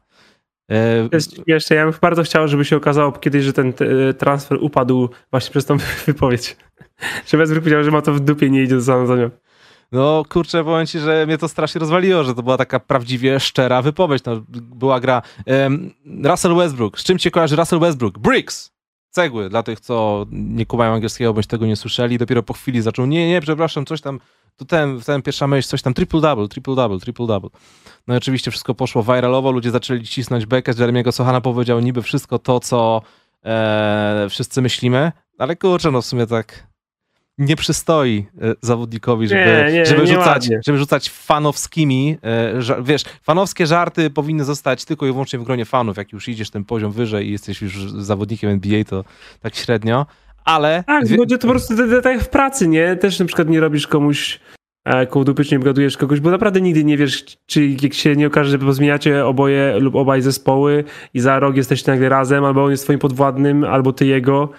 E... 0.70 1.08
Jeszcze 1.47 1.75
ja 1.75 1.85
bym 1.85 1.95
bardzo 2.00 2.23
chciał, 2.23 2.49
żeby 2.49 2.64
się 2.64 2.76
okazało 2.76 3.12
kiedyś, 3.12 3.45
że 3.45 3.52
ten 3.52 3.73
transfer 4.18 4.59
upadł 4.61 5.09
właśnie 5.30 5.50
przez 5.50 5.64
tą 5.64 5.76
wypowiedź. 6.06 6.56
że 7.26 7.38
Westbrook 7.38 7.64
powiedział, 7.64 7.85
że 7.85 7.90
ma 7.90 8.02
to 8.02 8.12
w 8.12 8.21
dupie, 8.21 8.50
nie 8.50 8.62
idzie 8.62 8.75
do 8.75 8.83
San 8.83 9.00
Antonio. 9.00 9.30
No 9.92 10.23
kurczę, 10.28 10.64
powiem 10.64 10.87
ci, 10.87 10.99
że 10.99 11.26
mnie 11.26 11.38
to 11.38 11.49
strasznie 11.49 11.78
rozwaliło, 11.78 12.25
że 12.25 12.35
to 12.35 12.42
była 12.42 12.56
taka 12.56 12.80
prawdziwie 12.80 13.40
szczera 13.40 13.83
wypowiedź. 13.83 14.25
No, 14.25 14.45
była 14.61 15.00
gra 15.00 15.23
um, 15.47 15.90
Russell 16.25 16.54
Westbrook. 16.54 17.00
Z 17.00 17.04
czym 17.04 17.18
cię 17.18 17.30
kojarzy 17.30 17.56
Russell 17.56 17.80
Westbrook? 17.80 18.18
Bricks! 18.18 18.75
Cegły 19.16 19.49
dla 19.49 19.62
tych, 19.62 19.80
co 19.80 20.26
nie 20.30 20.66
kumają 20.66 20.92
angielskiego, 20.92 21.35
bądź 21.35 21.46
tego 21.46 21.66
nie 21.66 21.76
słyszeli. 21.76 22.18
Dopiero 22.18 22.42
po 22.42 22.52
chwili 22.52 22.82
zaczął, 22.82 23.06
nie, 23.06 23.28
nie, 23.28 23.40
przepraszam, 23.40 23.87
coś 23.87 24.00
tam, 24.00 24.20
to 24.56 24.64
ten, 24.64 25.00
ten 25.00 25.23
pierwsza 25.23 25.46
myśl, 25.46 25.68
coś 25.68 25.82
tam, 25.82 25.94
triple-double, 25.94 26.49
triple-double, 26.49 26.99
triple-double. 26.99 27.50
No 28.06 28.14
i 28.14 28.16
oczywiście 28.16 28.50
wszystko 28.50 28.75
poszło 28.75 29.02
viralowo, 29.02 29.50
ludzie 29.52 29.70
zaczęli 29.70 30.04
cisnąć 30.04 30.46
bekę, 30.46 30.73
Jeremiego 30.78 31.12
Sohana 31.12 31.40
powiedział 31.40 31.80
niby 31.80 32.02
wszystko 32.02 32.38
to, 32.38 32.61
co 32.61 33.02
e, 33.44 34.26
wszyscy 34.30 34.62
myślimy, 34.62 35.12
ale 35.38 35.56
kurczę, 35.56 35.90
no 35.90 36.02
w 36.02 36.06
sumie 36.06 36.26
tak 36.26 36.66
nie 37.38 37.57
przystoi 37.57 38.26
e, 38.40 38.55
zawodnikowi, 38.61 39.28
żeby, 39.28 39.64
nie, 39.66 39.73
nie, 39.73 39.87
żeby, 39.87 40.02
nie 40.02 40.14
rzucać, 40.14 40.49
żeby 40.66 40.78
rzucać 40.78 41.11
fanowskimi, 41.11 42.19
e, 42.23 42.83
wiesz, 42.83 43.02
fanowskie 43.23 43.66
żarty 43.66 44.11
powinny 44.11 44.45
zostać 44.45 44.85
tylko 44.85 45.07
i 45.07 45.12
wyłącznie 45.12 45.38
w 45.38 45.45
gronie 45.45 45.64
fanów. 45.64 45.97
Jak 45.97 46.12
już 46.12 46.28
idziesz 46.28 46.50
ten 46.50 46.64
poziom 46.64 46.93
wyżej 46.93 47.28
i 47.28 47.33
jesteś 47.33 47.62
już 47.62 47.93
zawodnikiem 47.93 48.50
NBA, 48.50 48.85
to 48.85 49.05
tak 49.40 49.55
średnio, 49.55 50.07
ale... 50.45 50.85
Tak, 50.87 51.16
bo 51.16 51.26
to 51.26 51.38
po 51.38 51.49
prostu 51.49 51.75
tak 52.02 52.14
jak 52.14 52.23
w 52.23 52.28
pracy, 52.28 52.69
nie? 52.69 52.97
Też 52.97 53.19
na 53.19 53.26
przykład 53.26 53.49
nie 53.49 53.61
robisz 53.61 53.87
komuś 53.87 54.40
e, 54.85 55.07
kołdupycznie 55.07 55.59
gadujesz 55.59 55.97
kogoś, 55.97 56.21
bo 56.21 56.31
naprawdę 56.31 56.61
nigdy 56.61 56.85
nie 56.85 56.97
wiesz, 56.97 57.25
czy 57.47 57.66
jak 57.83 57.95
się 57.95 58.16
nie 58.16 58.26
okaże, 58.26 58.50
że 58.50 58.59
pozmieniacie 58.59 59.26
oboje 59.26 59.78
lub 59.81 59.95
obaj 59.95 60.23
zespoły 60.23 60.85
i 61.14 61.21
za 61.21 61.38
rok 61.38 61.57
jesteście 61.57 61.93
nagle 61.93 62.09
razem, 62.09 62.45
albo 62.45 62.64
on 62.64 62.71
jest 62.71 62.85
twoim 62.85 62.99
podwładnym, 62.99 63.64
albo 63.64 63.93
ty 63.93 64.07
jego, 64.07 64.50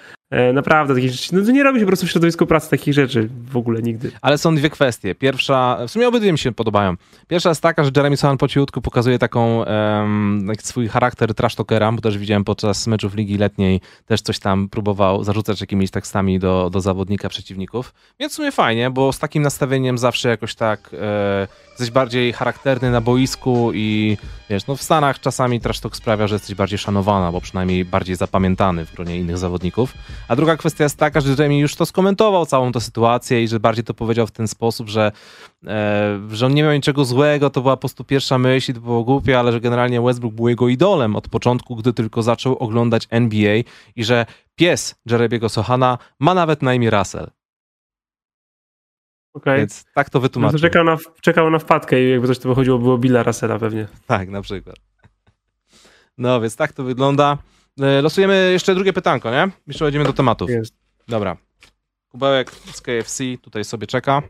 naprawdę, 0.53 0.95
takich 0.95 1.11
rzeczy. 1.11 1.35
No 1.35 1.51
nie 1.51 1.63
robi 1.63 1.79
się 1.79 1.85
po 1.85 1.89
prostu 1.89 2.05
w 2.05 2.09
środowisku 2.09 2.45
pracy 2.45 2.69
takich 2.69 2.93
rzeczy 2.93 3.29
w 3.51 3.57
ogóle 3.57 3.81
nigdy. 3.81 4.11
Ale 4.21 4.37
są 4.37 4.55
dwie 4.55 4.69
kwestie. 4.69 5.15
Pierwsza, 5.15 5.77
w 5.87 5.91
sumie 5.91 6.07
obydwie 6.07 6.31
mi 6.31 6.37
się 6.37 6.51
podobają. 6.51 6.95
Pierwsza 7.27 7.49
jest 7.49 7.61
taka, 7.61 7.83
że 7.83 7.91
Jeremy 7.95 8.17
Sohan 8.17 8.37
po 8.37 8.47
cichutku 8.47 8.81
pokazuje 8.81 9.19
taką 9.19 9.63
um, 9.63 10.51
swój 10.61 10.87
charakter 10.87 11.33
trash 11.33 11.55
talkera, 11.55 11.91
bo 11.91 12.01
też 12.01 12.17
widziałem 12.17 12.43
podczas 12.43 12.87
meczów 12.87 13.15
Ligi 13.15 13.37
Letniej, 13.37 13.81
też 14.05 14.21
coś 14.21 14.39
tam 14.39 14.69
próbował 14.69 15.23
zarzucać 15.23 15.61
jakimiś 15.61 15.91
tekstami 15.91 16.39
do, 16.39 16.69
do 16.69 16.81
zawodnika 16.81 17.29
przeciwników. 17.29 17.93
Więc 18.19 18.33
w 18.33 18.35
sumie 18.35 18.51
fajnie, 18.51 18.89
bo 18.89 19.13
z 19.13 19.19
takim 19.19 19.43
nastawieniem 19.43 19.97
zawsze 19.97 20.29
jakoś 20.29 20.55
tak 20.55 20.89
e, 20.93 21.47
jesteś 21.79 21.91
bardziej 21.91 22.33
charakterny 22.33 22.91
na 22.91 23.01
boisku 23.01 23.71
i 23.73 24.17
wiesz, 24.49 24.67
no 24.67 24.75
w 24.75 24.81
Stanach 24.81 25.19
czasami 25.19 25.59
trash 25.59 25.79
talk 25.79 25.95
sprawia, 25.95 26.27
że 26.27 26.35
jesteś 26.35 26.55
bardziej 26.55 26.79
szanowana, 26.79 27.31
bo 27.31 27.41
przynajmniej 27.41 27.85
bardziej 27.85 28.15
zapamiętany 28.15 28.85
w 28.85 28.93
gronie 28.93 29.17
innych 29.17 29.37
zawodników. 29.37 29.93
A 30.27 30.35
druga 30.35 30.57
kwestia 30.57 30.83
jest 30.83 30.97
taka, 30.97 31.21
że 31.21 31.43
Jamie 31.43 31.59
już 31.59 31.75
to 31.75 31.85
skomentował 31.85 32.45
całą 32.45 32.71
tę 32.71 32.81
sytuację 32.81 33.43
i 33.43 33.47
że 33.47 33.59
bardziej 33.59 33.83
to 33.83 33.93
powiedział 33.93 34.27
w 34.27 34.31
ten 34.31 34.47
sposób, 34.47 34.89
że, 34.89 35.11
e, 35.67 36.19
że 36.31 36.45
on 36.45 36.53
nie 36.53 36.63
miał 36.63 36.73
niczego 36.73 37.05
złego, 37.05 37.49
to 37.49 37.61
była 37.61 37.77
po 37.77 37.81
prostu 37.81 38.03
pierwsza 38.03 38.37
myśl 38.37 38.71
i 38.71 38.73
to 38.73 38.81
było 38.81 39.03
głupie, 39.03 39.39
ale 39.39 39.51
że 39.51 39.61
generalnie 39.61 40.01
Westbrook 40.01 40.33
był 40.33 40.49
jego 40.49 40.67
idolem 40.67 41.15
od 41.15 41.27
początku, 41.27 41.75
gdy 41.75 41.93
tylko 41.93 42.23
zaczął 42.23 42.57
oglądać 42.57 43.07
NBA 43.09 43.55
i 43.95 44.03
że 44.03 44.25
pies 44.55 44.95
Jerebiego 45.05 45.49
Sohana 45.49 45.97
ma 46.19 46.33
nawet 46.33 46.61
na 46.61 46.73
imię 46.73 46.89
Russell. 46.89 47.36
Okay. 49.37 49.57
Więc 49.57 49.85
tak 49.95 50.09
to 50.09 50.19
wytłumaczył. 50.19 50.59
Czekał, 50.59 50.83
na, 50.83 50.97
czekał 51.21 51.49
na 51.49 51.59
wpadkę 51.59 52.03
i 52.03 52.09
jakby 52.09 52.27
coś 52.27 52.39
to 52.39 52.49
wychodziło, 52.49 52.79
było 52.79 52.97
Billa 52.97 53.23
Russella 53.23 53.59
pewnie. 53.59 53.87
Tak, 54.07 54.29
na 54.29 54.41
przykład. 54.41 54.75
No 56.17 56.41
więc 56.41 56.55
tak 56.55 56.73
to 56.73 56.83
wygląda. 56.83 57.37
E, 57.81 58.01
losujemy 58.01 58.49
jeszcze 58.51 58.75
drugie 58.75 58.93
pytanko, 58.93 59.31
nie? 59.31 59.51
Jeszcze 59.67 59.79
przejdziemy 59.85 60.05
do 60.05 60.13
tematów. 60.13 60.49
Jest. 60.49 60.73
Dobra. 61.07 61.37
Kubełek 62.09 62.51
z 62.51 62.81
KFC 62.81 63.23
tutaj 63.41 63.63
sobie 63.63 63.87
czeka. 63.87 64.21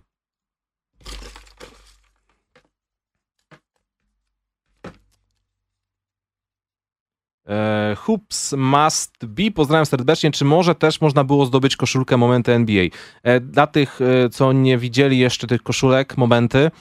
E, 7.48 7.96
hoops 7.96 8.54
must 8.58 9.25
be. 9.25 9.51
Pozdrawiam 9.51 9.86
serdecznie. 9.86 10.32
Czy 10.32 10.46
może 10.46 10.75
też 10.75 11.01
można 11.01 11.24
było 11.24 11.46
zdobyć 11.46 11.75
koszulkę 11.75 12.18
Momenty 12.18 12.54
NBA? 12.54 12.86
E, 13.24 13.39
dla 13.39 13.68
tych, 13.68 14.00
e, 14.01 14.30
co 14.30 14.54
nie 14.54 14.77
widzieli 14.77 15.20
jeszcze 15.20 15.48
tych 15.48 15.63
koszulek, 15.63 16.18
Momenty, 16.18 16.72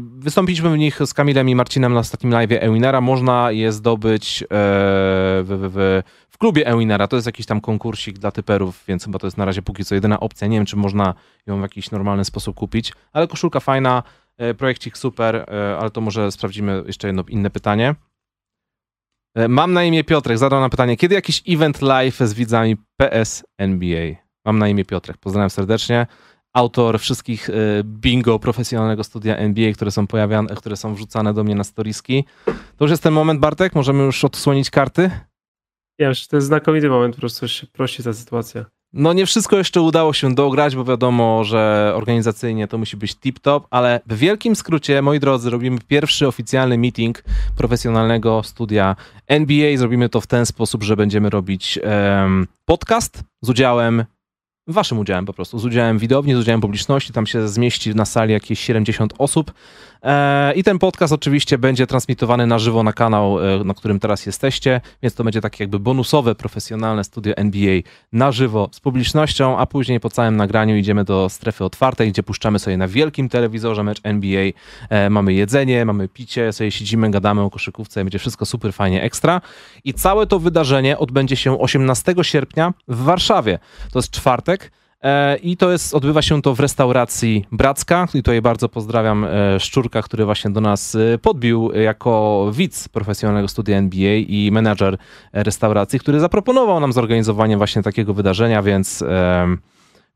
wystąpiliśmy 0.00 0.70
w 0.70 0.78
nich 0.78 0.98
z 1.06 1.14
Kamilem 1.14 1.48
i 1.48 1.54
Marcinem 1.54 1.92
na 1.92 2.00
ostatnim 2.00 2.32
live 2.32 2.50
Ewinera. 2.52 3.00
Można 3.00 3.52
je 3.52 3.72
zdobyć 3.72 4.44
w, 4.50 5.70
w, 5.72 6.02
w, 6.32 6.38
klubie 6.38 6.66
Ewinera. 6.66 7.08
To 7.08 7.16
jest 7.16 7.26
jakiś 7.26 7.46
tam 7.46 7.60
konkursik 7.60 8.18
dla 8.18 8.30
typerów, 8.30 8.84
więc 8.88 9.04
chyba 9.04 9.18
to 9.18 9.26
jest 9.26 9.36
na 9.36 9.44
razie 9.44 9.62
póki 9.62 9.84
co 9.84 9.94
jedyna 9.94 10.20
opcja. 10.20 10.48
Nie 10.48 10.56
wiem, 10.56 10.66
czy 10.66 10.76
można 10.76 11.14
ją 11.46 11.58
w 11.58 11.62
jakiś 11.62 11.90
normalny 11.90 12.24
sposób 12.24 12.56
kupić, 12.56 12.92
ale 13.12 13.28
koszulka 13.28 13.60
fajna, 13.60 14.02
projekcik 14.58 14.98
super, 14.98 15.46
ale 15.80 15.90
to 15.90 16.00
może 16.00 16.32
sprawdzimy 16.32 16.82
jeszcze 16.86 17.06
jedno 17.06 17.24
inne 17.28 17.50
pytanie. 17.50 17.94
E, 19.34 19.48
mam 19.48 19.72
na 19.72 19.84
imię 19.84 20.04
Piotrek, 20.04 20.38
zadał 20.38 20.60
nam 20.60 20.70
pytanie, 20.70 20.96
kiedy 20.96 21.14
jakiś 21.14 21.42
event 21.48 21.82
live 21.82 22.18
z 22.18 22.34
widzami 22.34 22.76
PS 22.96 23.44
NBA? 23.58 24.14
Mam 24.44 24.58
na 24.58 24.68
imię 24.68 24.84
Piotrek, 24.84 25.16
pozdrawiam 25.16 25.50
serdecznie. 25.50 26.06
Autor 26.54 27.00
wszystkich 27.00 27.50
e, 27.50 27.52
bingo 27.84 28.38
profesjonalnego 28.38 29.04
studia 29.04 29.36
NBA, 29.36 29.72
które 29.72 29.90
są 29.90 30.06
pojawiane, 30.06 30.54
które 30.54 30.76
są 30.76 30.94
wrzucane 30.94 31.34
do 31.34 31.44
mnie 31.44 31.54
na 31.54 31.64
storiski. 31.64 32.24
To 32.46 32.84
już 32.84 32.90
jest 32.90 33.02
ten 33.02 33.12
moment, 33.12 33.40
Bartek? 33.40 33.74
Możemy 33.74 34.02
już 34.02 34.24
odsłonić 34.24 34.70
karty? 34.70 35.10
Ja, 35.98 36.12
to 36.30 36.36
jest 36.36 36.46
znakomity 36.46 36.88
moment, 36.88 37.14
po 37.14 37.20
prostu 37.20 37.48
się 37.48 37.66
prości 37.66 38.02
ta 38.02 38.12
sytuacja. 38.12 38.64
No 38.92 39.12
nie 39.12 39.26
wszystko 39.26 39.56
jeszcze 39.56 39.82
udało 39.82 40.12
się 40.12 40.34
dograć, 40.34 40.76
bo 40.76 40.84
wiadomo, 40.84 41.44
że 41.44 41.92
organizacyjnie 41.96 42.68
to 42.68 42.78
musi 42.78 42.96
być 42.96 43.12
tip-top, 43.12 43.60
ale 43.70 44.00
w 44.06 44.18
wielkim 44.18 44.56
skrócie, 44.56 45.02
moi 45.02 45.20
drodzy, 45.20 45.50
robimy 45.50 45.78
pierwszy 45.88 46.28
oficjalny 46.28 46.78
meeting 46.78 47.24
profesjonalnego 47.56 48.42
studia 48.42 48.96
NBA. 49.26 49.76
Zrobimy 49.76 50.08
to 50.08 50.20
w 50.20 50.26
ten 50.26 50.46
sposób, 50.46 50.82
że 50.82 50.96
będziemy 50.96 51.30
robić 51.30 51.78
um, 51.84 52.46
podcast 52.64 53.24
z 53.42 53.50
udziałem 53.50 54.04
waszym 54.72 54.98
udziałem 54.98 55.26
po 55.26 55.32
prostu, 55.32 55.58
z 55.58 55.64
udziałem 55.64 55.98
widowni, 55.98 56.34
z 56.34 56.38
udziałem 56.38 56.60
publiczności, 56.60 57.12
tam 57.12 57.26
się 57.26 57.48
zmieści 57.48 57.94
na 57.94 58.04
sali 58.04 58.32
jakieś 58.32 58.60
70 58.60 59.14
osób. 59.18 59.52
E, 60.02 60.52
i 60.54 60.64
ten 60.64 60.78
podcast 60.78 61.12
oczywiście 61.12 61.58
będzie 61.58 61.86
transmitowany 61.86 62.46
na 62.46 62.58
żywo 62.58 62.82
na 62.82 62.92
kanał, 62.92 63.54
e, 63.60 63.64
na 63.64 63.74
którym 63.74 64.00
teraz 64.00 64.26
jesteście, 64.26 64.80
więc 65.02 65.14
to 65.14 65.24
będzie 65.24 65.40
takie 65.40 65.64
jakby 65.64 65.78
bonusowe, 65.78 66.34
profesjonalne 66.34 67.04
studio 67.04 67.36
NBA 67.36 67.80
na 68.12 68.32
żywo 68.32 68.68
z 68.72 68.80
publicznością, 68.80 69.58
a 69.58 69.66
później 69.66 70.00
po 70.00 70.10
całym 70.10 70.36
nagraniu 70.36 70.76
idziemy 70.76 71.04
do 71.04 71.28
strefy 71.28 71.64
otwartej, 71.64 72.12
gdzie 72.12 72.22
puszczamy 72.22 72.58
sobie 72.58 72.76
na 72.76 72.88
wielkim 72.88 73.28
telewizorze 73.28 73.84
mecz 73.84 74.00
NBA, 74.02 74.50
e, 74.88 75.10
mamy 75.10 75.32
jedzenie, 75.32 75.84
mamy 75.84 76.08
picie, 76.08 76.52
sobie 76.52 76.70
siedzimy, 76.70 77.10
gadamy 77.10 77.40
o 77.40 77.50
koszykówce, 77.50 78.04
będzie 78.04 78.18
wszystko 78.18 78.46
super 78.46 78.72
fajnie 78.72 79.02
ekstra. 79.02 79.40
I 79.84 79.94
całe 79.94 80.26
to 80.26 80.38
wydarzenie 80.38 80.98
odbędzie 80.98 81.36
się 81.36 81.58
18 81.58 82.14
sierpnia 82.22 82.72
w 82.88 83.04
Warszawie. 83.04 83.58
To 83.92 83.98
jest 83.98 84.10
czwartek, 84.10 84.59
I 85.42 85.56
to 85.56 85.72
jest, 85.72 85.94
odbywa 85.94 86.22
się 86.22 86.42
to 86.42 86.54
w 86.54 86.60
restauracji 86.60 87.44
Bracka. 87.52 88.06
I 88.14 88.22
tutaj 88.22 88.42
bardzo 88.42 88.68
pozdrawiam 88.68 89.24
e, 89.24 89.60
Szczurka, 89.60 90.02
który 90.02 90.24
właśnie 90.24 90.50
do 90.50 90.60
nas 90.60 90.94
e, 90.94 91.18
podbił 91.18 91.72
jako 91.72 92.46
widz 92.54 92.88
profesjonalnego 92.88 93.48
studia 93.48 93.76
NBA 93.76 94.14
i 94.14 94.50
menadżer 94.52 94.98
restauracji, 95.32 96.00
który 96.00 96.20
zaproponował 96.20 96.80
nam 96.80 96.92
zorganizowanie 96.92 97.56
właśnie 97.56 97.82
takiego 97.82 98.14
wydarzenia, 98.14 98.62
więc, 98.62 99.04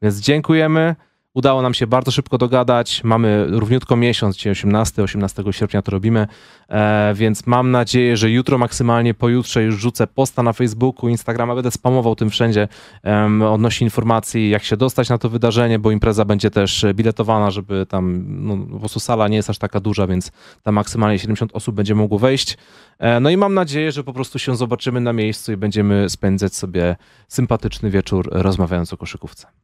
więc 0.03 0.21
dziękujemy. 0.21 0.97
Udało 1.35 1.63
nam 1.63 1.75
się 1.75 1.87
bardzo 1.87 2.11
szybko 2.11 2.39
dogadać. 2.39 3.05
Mamy 3.05 3.47
równiutko 3.51 3.97
miesiąc, 3.97 4.37
dzisiaj 4.37 4.53
18, 4.53 5.03
18 5.03 5.43
sierpnia 5.51 5.83
to 5.83 5.91
robimy, 5.91 6.27
e, 6.69 7.15
więc 7.15 7.47
mam 7.47 7.71
nadzieję, 7.71 8.17
że 8.17 8.31
jutro 8.31 8.59
maksymalnie 8.59 9.15
pojutrze 9.15 9.63
już 9.63 9.81
rzucę 9.81 10.07
posta 10.07 10.43
na 10.43 10.53
Facebooku, 10.53 11.09
Instagrama, 11.09 11.55
będę 11.55 11.71
spamował 11.71 12.17
tym 12.17 12.31
wszędzie 12.31 12.69
e, 13.05 13.49
odnośnie 13.49 13.85
informacji, 13.85 14.51
jak 14.51 14.65
się 14.65 14.77
dostać 14.77 15.09
na 15.09 15.19
to 15.19 15.29
wydarzenie, 15.29 15.79
bo 15.79 15.91
impreza 15.91 16.25
będzie 16.25 16.51
też 16.51 16.87
biletowana, 16.95 17.51
żeby 17.51 17.87
tam, 17.87 18.25
no, 18.29 18.67
po 18.73 18.79
prostu 18.79 19.01
sala 19.01 19.29
nie 19.29 19.37
jest 19.37 19.51
aż 19.51 19.59
taka 19.59 19.81
duża, 19.81 20.07
więc 20.07 20.33
tam 20.63 20.75
maksymalnie 20.75 21.19
70 21.19 21.51
osób 21.55 21.75
będzie 21.75 21.95
mogło 21.95 22.19
wejść. 22.19 22.59
E, 22.99 23.21
no 23.21 23.31
i 23.31 23.37
mam 23.37 23.55
nadzieję, 23.55 23.93
że 23.93 24.05
po 24.05 24.13
prostu 24.13 24.39
się 24.39 24.57
zobaczymy 24.57 25.01
na 25.01 25.13
miejscu 25.13 25.53
i 25.53 25.57
będziemy 25.57 26.11
spędzać 26.11 26.55
sobie 26.55 26.97
sympatyczny 27.29 27.91
wieczór 27.91 28.29
rozmawiając 28.33 28.93
o 28.93 28.97
koszykówce. 28.97 29.64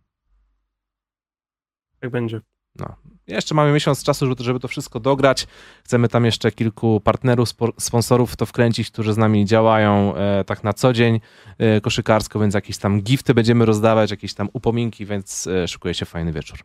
Tak 2.01 2.11
będzie. 2.11 2.41
No. 2.79 2.97
Jeszcze 3.27 3.55
mamy 3.55 3.73
miesiąc 3.73 4.05
czasu, 4.05 4.27
żeby, 4.39 4.61
to 4.61 4.69
wszystko 4.69 5.01
dograć. 5.01 5.47
Chcemy 5.85 6.09
tam 6.09 6.25
jeszcze 6.25 6.53
kilku 6.53 7.01
partnerów, 7.01 7.49
sponsorów 7.79 8.37
to 8.37 8.47
wkręcić, 8.47 8.91
którzy 8.91 9.13
z 9.13 9.17
nami 9.17 9.45
działają 9.45 10.17
e, 10.17 10.45
tak 10.45 10.65
na 10.65 10.73
co 10.73 10.93
dzień 10.93 11.21
e, 11.59 11.81
koszykarsko, 11.81 12.41
więc 12.41 12.55
jakieś 12.55 12.79
tam 12.79 13.01
gifty 13.03 13.35
będziemy 13.35 13.67
rozdawać, 13.67 14.11
jakieś 14.11 14.35
tam 14.35 14.49
upominki, 14.53 15.07
więc 15.07 15.47
e, 15.47 15.69
szykuje 15.69 15.95
się 15.95 16.07
fajny 16.07 16.33
wieczór. 16.33 16.59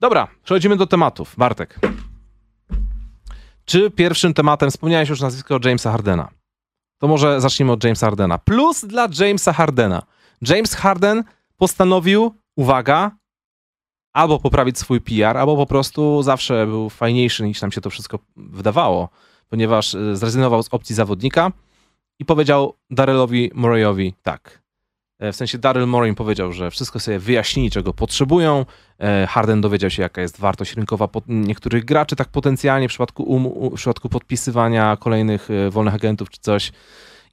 Dobra, 0.00 0.28
przechodzimy 0.44 0.76
do 0.76 0.86
tematów. 0.86 1.34
Bartek. 1.36 1.80
Czy 3.64 3.90
pierwszym 3.90 4.34
tematem, 4.34 4.70
wspomniałeś 4.70 5.08
już 5.08 5.20
nazwisko 5.20 5.58
Jamesa 5.64 5.90
Hardena. 5.90 6.28
To 6.98 7.08
może 7.08 7.40
zacznijmy 7.40 7.72
od 7.72 7.84
Jamesa 7.84 8.06
Hardena. 8.06 8.38
Plus 8.38 8.84
dla 8.84 9.08
Jamesa 9.20 9.52
Hardena. 9.52 10.02
James 10.48 10.74
Harden 10.74 11.24
postanowił, 11.56 12.34
uwaga, 12.56 13.10
albo 14.14 14.38
poprawić 14.38 14.78
swój 14.78 15.00
PR, 15.00 15.36
albo 15.36 15.56
po 15.56 15.66
prostu 15.66 16.22
zawsze 16.22 16.66
był 16.66 16.90
fajniejszy 16.90 17.44
niż 17.44 17.62
nam 17.62 17.72
się 17.72 17.80
to 17.80 17.90
wszystko 17.90 18.18
wydawało, 18.36 19.08
ponieważ 19.48 19.94
e, 19.94 20.16
zrezygnował 20.16 20.62
z 20.62 20.68
opcji 20.70 20.94
zawodnika 20.94 21.52
i 22.18 22.24
powiedział 22.24 22.74
Darylowi 22.90 23.50
Morayowi 23.54 24.14
tak. 24.22 24.62
E, 25.18 25.32
w 25.32 25.36
sensie 25.36 25.58
Daryl 25.58 25.86
Morey 25.86 26.14
powiedział, 26.14 26.52
że 26.52 26.70
wszystko 26.70 27.00
sobie 27.00 27.18
wyjaśnili, 27.18 27.70
czego 27.70 27.92
potrzebują. 27.92 28.66
E, 28.98 29.26
Harden 29.26 29.60
dowiedział 29.60 29.90
się, 29.90 30.02
jaka 30.02 30.22
jest 30.22 30.40
wartość 30.40 30.74
rynkowa 30.74 31.08
niektórych 31.28 31.84
graczy, 31.84 32.16
tak 32.16 32.28
potencjalnie 32.28 32.88
w 32.88 32.90
przypadku, 32.90 33.22
um, 33.22 33.70
w 33.70 33.74
przypadku 33.74 34.08
podpisywania 34.08 34.96
kolejnych 34.96 35.48
wolnych 35.70 35.94
agentów 35.94 36.30
czy 36.30 36.40
coś. 36.40 36.72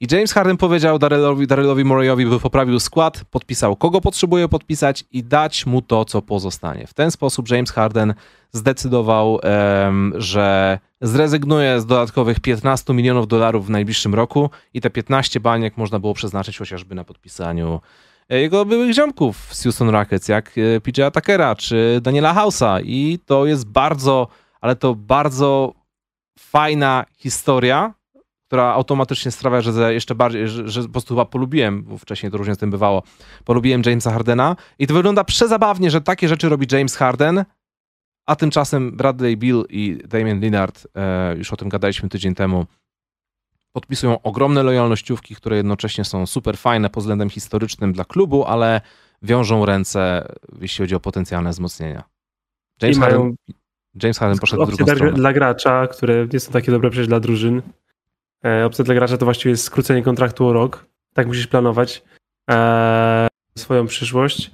I 0.02 0.06
James 0.10 0.32
Harden 0.32 0.56
powiedział 0.56 0.98
Darylowi, 0.98 1.46
Darylowi 1.46 1.84
Morayowi, 1.84 2.26
by 2.26 2.40
poprawił 2.40 2.80
skład, 2.80 3.24
podpisał 3.30 3.76
kogo 3.76 4.00
potrzebuje 4.00 4.48
podpisać 4.48 5.04
i 5.10 5.24
dać 5.24 5.66
mu 5.66 5.82
to, 5.82 6.04
co 6.04 6.22
pozostanie. 6.22 6.86
W 6.86 6.94
ten 6.94 7.10
sposób 7.10 7.50
James 7.50 7.70
Harden 7.70 8.14
zdecydował, 8.52 9.40
um, 9.84 10.12
że 10.16 10.78
zrezygnuje 11.00 11.80
z 11.80 11.86
dodatkowych 11.86 12.40
15 12.40 12.94
milionów 12.94 13.28
dolarów 13.28 13.66
w 13.66 13.70
najbliższym 13.70 14.14
roku 14.14 14.50
i 14.74 14.80
te 14.80 14.90
15 14.90 15.40
baniek 15.40 15.76
można 15.76 15.98
było 15.98 16.14
przeznaczyć 16.14 16.58
chociażby 16.58 16.94
na 16.94 17.04
podpisaniu 17.04 17.80
e, 18.28 18.40
jego 18.40 18.64
byłych 18.64 18.94
ziomków 18.94 19.54
z 19.54 19.62
Houston 19.62 19.88
Rockets, 19.88 20.28
jak 20.28 20.52
e, 20.76 20.80
PJ 20.80 21.02
Atakera 21.02 21.54
czy 21.54 22.00
Daniela 22.02 22.34
House'a 22.34 22.80
i 22.84 23.18
to 23.26 23.46
jest 23.46 23.66
bardzo, 23.66 24.28
ale 24.60 24.76
to 24.76 24.94
bardzo 24.94 25.74
fajna 26.38 27.04
historia, 27.18 27.94
która 28.52 28.72
automatycznie 28.72 29.30
sprawia, 29.30 29.60
że 29.60 29.94
jeszcze 29.94 30.14
bardziej, 30.14 30.48
że, 30.48 30.68
że 30.68 30.82
po 30.82 30.88
prostu 30.88 31.14
chyba 31.14 31.24
polubiłem, 31.24 31.82
bo 31.82 31.98
wcześniej 31.98 32.32
to 32.32 32.38
różnie 32.38 32.54
z 32.54 32.58
tym 32.58 32.70
bywało, 32.70 33.02
polubiłem 33.44 33.82
Jamesa 33.86 34.10
Hardena 34.10 34.56
i 34.78 34.86
to 34.86 34.94
wygląda 34.94 35.24
przezabawnie, 35.24 35.90
że 35.90 36.00
takie 36.00 36.28
rzeczy 36.28 36.48
robi 36.48 36.66
James 36.72 36.96
Harden, 36.96 37.44
a 38.26 38.36
tymczasem 38.36 38.96
Bradley 38.96 39.36
Bill 39.36 39.64
i 39.68 39.98
Damian 40.04 40.40
Lillard, 40.40 40.86
e, 40.94 41.34
już 41.36 41.52
o 41.52 41.56
tym 41.56 41.68
gadaliśmy 41.68 42.08
tydzień 42.08 42.34
temu, 42.34 42.66
podpisują 43.72 44.22
ogromne 44.22 44.62
lojalnościówki, 44.62 45.34
które 45.34 45.56
jednocześnie 45.56 46.04
są 46.04 46.26
super 46.26 46.58
fajne 46.58 46.90
pod 46.90 47.02
względem 47.02 47.30
historycznym 47.30 47.92
dla 47.92 48.04
klubu, 48.04 48.44
ale 48.44 48.80
wiążą 49.22 49.66
ręce, 49.66 50.28
jeśli 50.60 50.82
chodzi 50.82 50.94
o 50.94 51.00
potencjalne 51.00 51.50
wzmocnienia. 51.50 52.02
James 52.82 52.96
I 52.96 53.00
Harden... 53.00 53.20
mają 53.20 53.34
James 54.02 54.18
Harden 54.18 54.38
poszedł 54.38 54.66
w 54.66 54.76
drugą 54.76 54.94
stronę. 54.94 55.12
dla 55.12 55.32
gracza, 55.32 55.86
które 55.86 56.26
nie 56.32 56.40
są 56.40 56.52
takie 56.52 56.72
dobre 56.72 56.90
przecież 56.90 57.08
dla 57.08 57.20
drużyn. 57.20 57.62
E, 58.46 58.66
opcja 58.66 58.84
dla 58.84 58.94
gracza 58.94 59.18
to 59.18 59.24
właściwie 59.24 59.50
jest 59.50 59.64
skrócenie 59.64 60.02
kontraktu 60.02 60.46
o 60.46 60.52
rok. 60.52 60.86
Tak 61.14 61.26
musisz 61.26 61.46
planować 61.46 62.02
e, 62.50 63.28
swoją 63.58 63.86
przyszłość. 63.86 64.50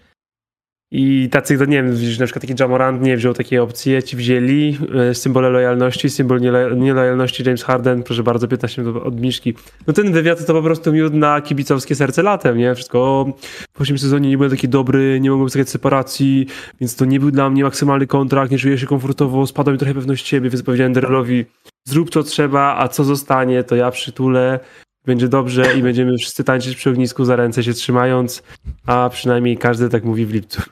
I 0.91 1.29
tacy, 1.31 1.57
no 1.59 1.65
nie 1.65 1.77
wiem, 1.77 1.91
na 2.21 2.27
przykład 2.27 2.41
taki 2.41 2.55
Jamorant 2.61 3.03
nie 3.03 3.17
wziął 3.17 3.35
takiej 3.35 3.59
opcji, 3.59 4.03
ci 4.03 4.17
wzięli 4.17 4.79
e, 5.11 5.15
symbole 5.15 5.51
lojalności, 5.51 6.11
symbol 6.11 6.41
nielo- 6.41 6.77
nielojalności 6.77 7.43
James 7.47 7.63
Harden, 7.63 8.03
proszę 8.03 8.23
bardzo, 8.23 8.49
15 8.49 8.83
minut 8.83 9.03
obniżki. 9.07 9.55
No 9.87 9.93
ten 9.93 10.13
wywiad 10.13 10.47
to 10.47 10.55
po 10.55 10.63
prostu 10.63 10.93
miód 10.93 11.15
na 11.15 11.41
kibicowskie 11.41 11.95
serce 11.95 12.23
latem, 12.23 12.59
nie? 12.59 12.75
Wszystko, 12.75 12.99
o, 12.99 13.33
w 13.43 13.73
poprzednim 13.73 13.99
sezonie 13.99 14.29
nie 14.29 14.37
byłem 14.37 14.51
taki 14.51 14.69
dobry, 14.69 15.19
nie 15.21 15.31
mogłem 15.31 15.49
zagrać 15.49 15.71
separacji, 15.71 16.47
więc 16.81 16.97
to 16.97 17.05
nie 17.05 17.21
był 17.21 17.31
dla 17.31 17.51
mnie 17.51 17.65
maksymalny 17.65 18.07
kontrakt, 18.07 18.53
nie 18.53 18.59
czuję 18.59 18.79
się 18.79 18.87
komfortowo, 18.87 19.47
spadła 19.47 19.73
mi 19.73 19.79
trochę 19.79 19.95
pewność 19.95 20.29
siebie, 20.29 20.51
więc 20.51 20.63
powiedziałem 20.63 20.93
Derelowi, 20.93 21.45
zrób 21.85 22.11
co 22.11 22.23
trzeba, 22.23 22.77
a 22.79 22.89
co 22.89 23.05
zostanie, 23.05 23.65
to 23.65 23.77
ja 23.77 23.91
przytulę, 23.91 24.61
będzie 25.07 25.29
dobrze 25.29 25.75
i 25.79 25.83
będziemy 25.83 26.19
wszyscy 26.19 26.45
tańczyć 26.45 26.77
przy 26.77 26.91
ognisku 26.91 27.25
za 27.25 27.37
ręce 27.37 27.65
się 27.65 27.73
trzymając, 27.73 28.43
a 28.87 29.11
przynajmniej 29.13 29.57
każdy 29.57 29.89
tak 29.89 30.05
mówi 30.05 30.27
w 30.27 30.33
lipcu. 30.33 30.63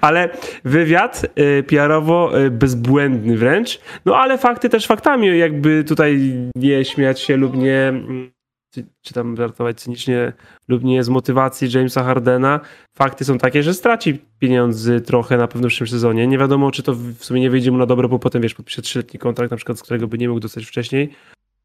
Ale 0.00 0.28
wywiad 0.64 1.26
y, 1.38 1.62
PR-owo 1.62 2.40
y, 2.40 2.50
bezbłędny 2.50 3.36
wręcz, 3.36 3.80
no 4.04 4.16
ale 4.16 4.38
fakty 4.38 4.68
też 4.68 4.86
faktami, 4.86 5.38
jakby 5.38 5.84
tutaj 5.84 6.20
nie 6.56 6.84
śmiać 6.84 7.20
się 7.20 7.36
lub 7.36 7.56
nie, 7.56 7.88
mm, 7.88 8.30
czy, 8.74 8.86
czy 9.02 9.14
tam 9.14 9.36
żartować 9.36 9.80
cynicznie, 9.80 10.32
lub 10.68 10.84
nie 10.84 11.04
z 11.04 11.08
motywacji 11.08 11.68
Jamesa 11.74 12.04
Hardena, 12.04 12.60
fakty 12.96 13.24
są 13.24 13.38
takie, 13.38 13.62
że 13.62 13.74
straci 13.74 14.18
pieniądze 14.38 15.00
trochę 15.00 15.36
na 15.36 15.48
pewno 15.48 15.68
w 15.68 15.70
przyszłym 15.70 15.88
sezonie. 15.88 16.26
Nie 16.26 16.38
wiadomo, 16.38 16.70
czy 16.70 16.82
to 16.82 16.94
w 16.94 17.24
sumie 17.24 17.40
nie 17.40 17.50
wyjdzie 17.50 17.70
mu 17.70 17.78
na 17.78 17.86
dobre, 17.86 18.08
bo 18.08 18.18
potem, 18.18 18.42
wiesz, 18.42 18.54
podpisze 18.54 18.82
trzyletni 18.82 19.20
kontrakt, 19.20 19.50
na 19.50 19.56
przykład, 19.56 19.78
z 19.78 19.82
którego 19.82 20.08
by 20.08 20.18
nie 20.18 20.28
mógł 20.28 20.40
dostać 20.40 20.64
wcześniej. 20.64 21.10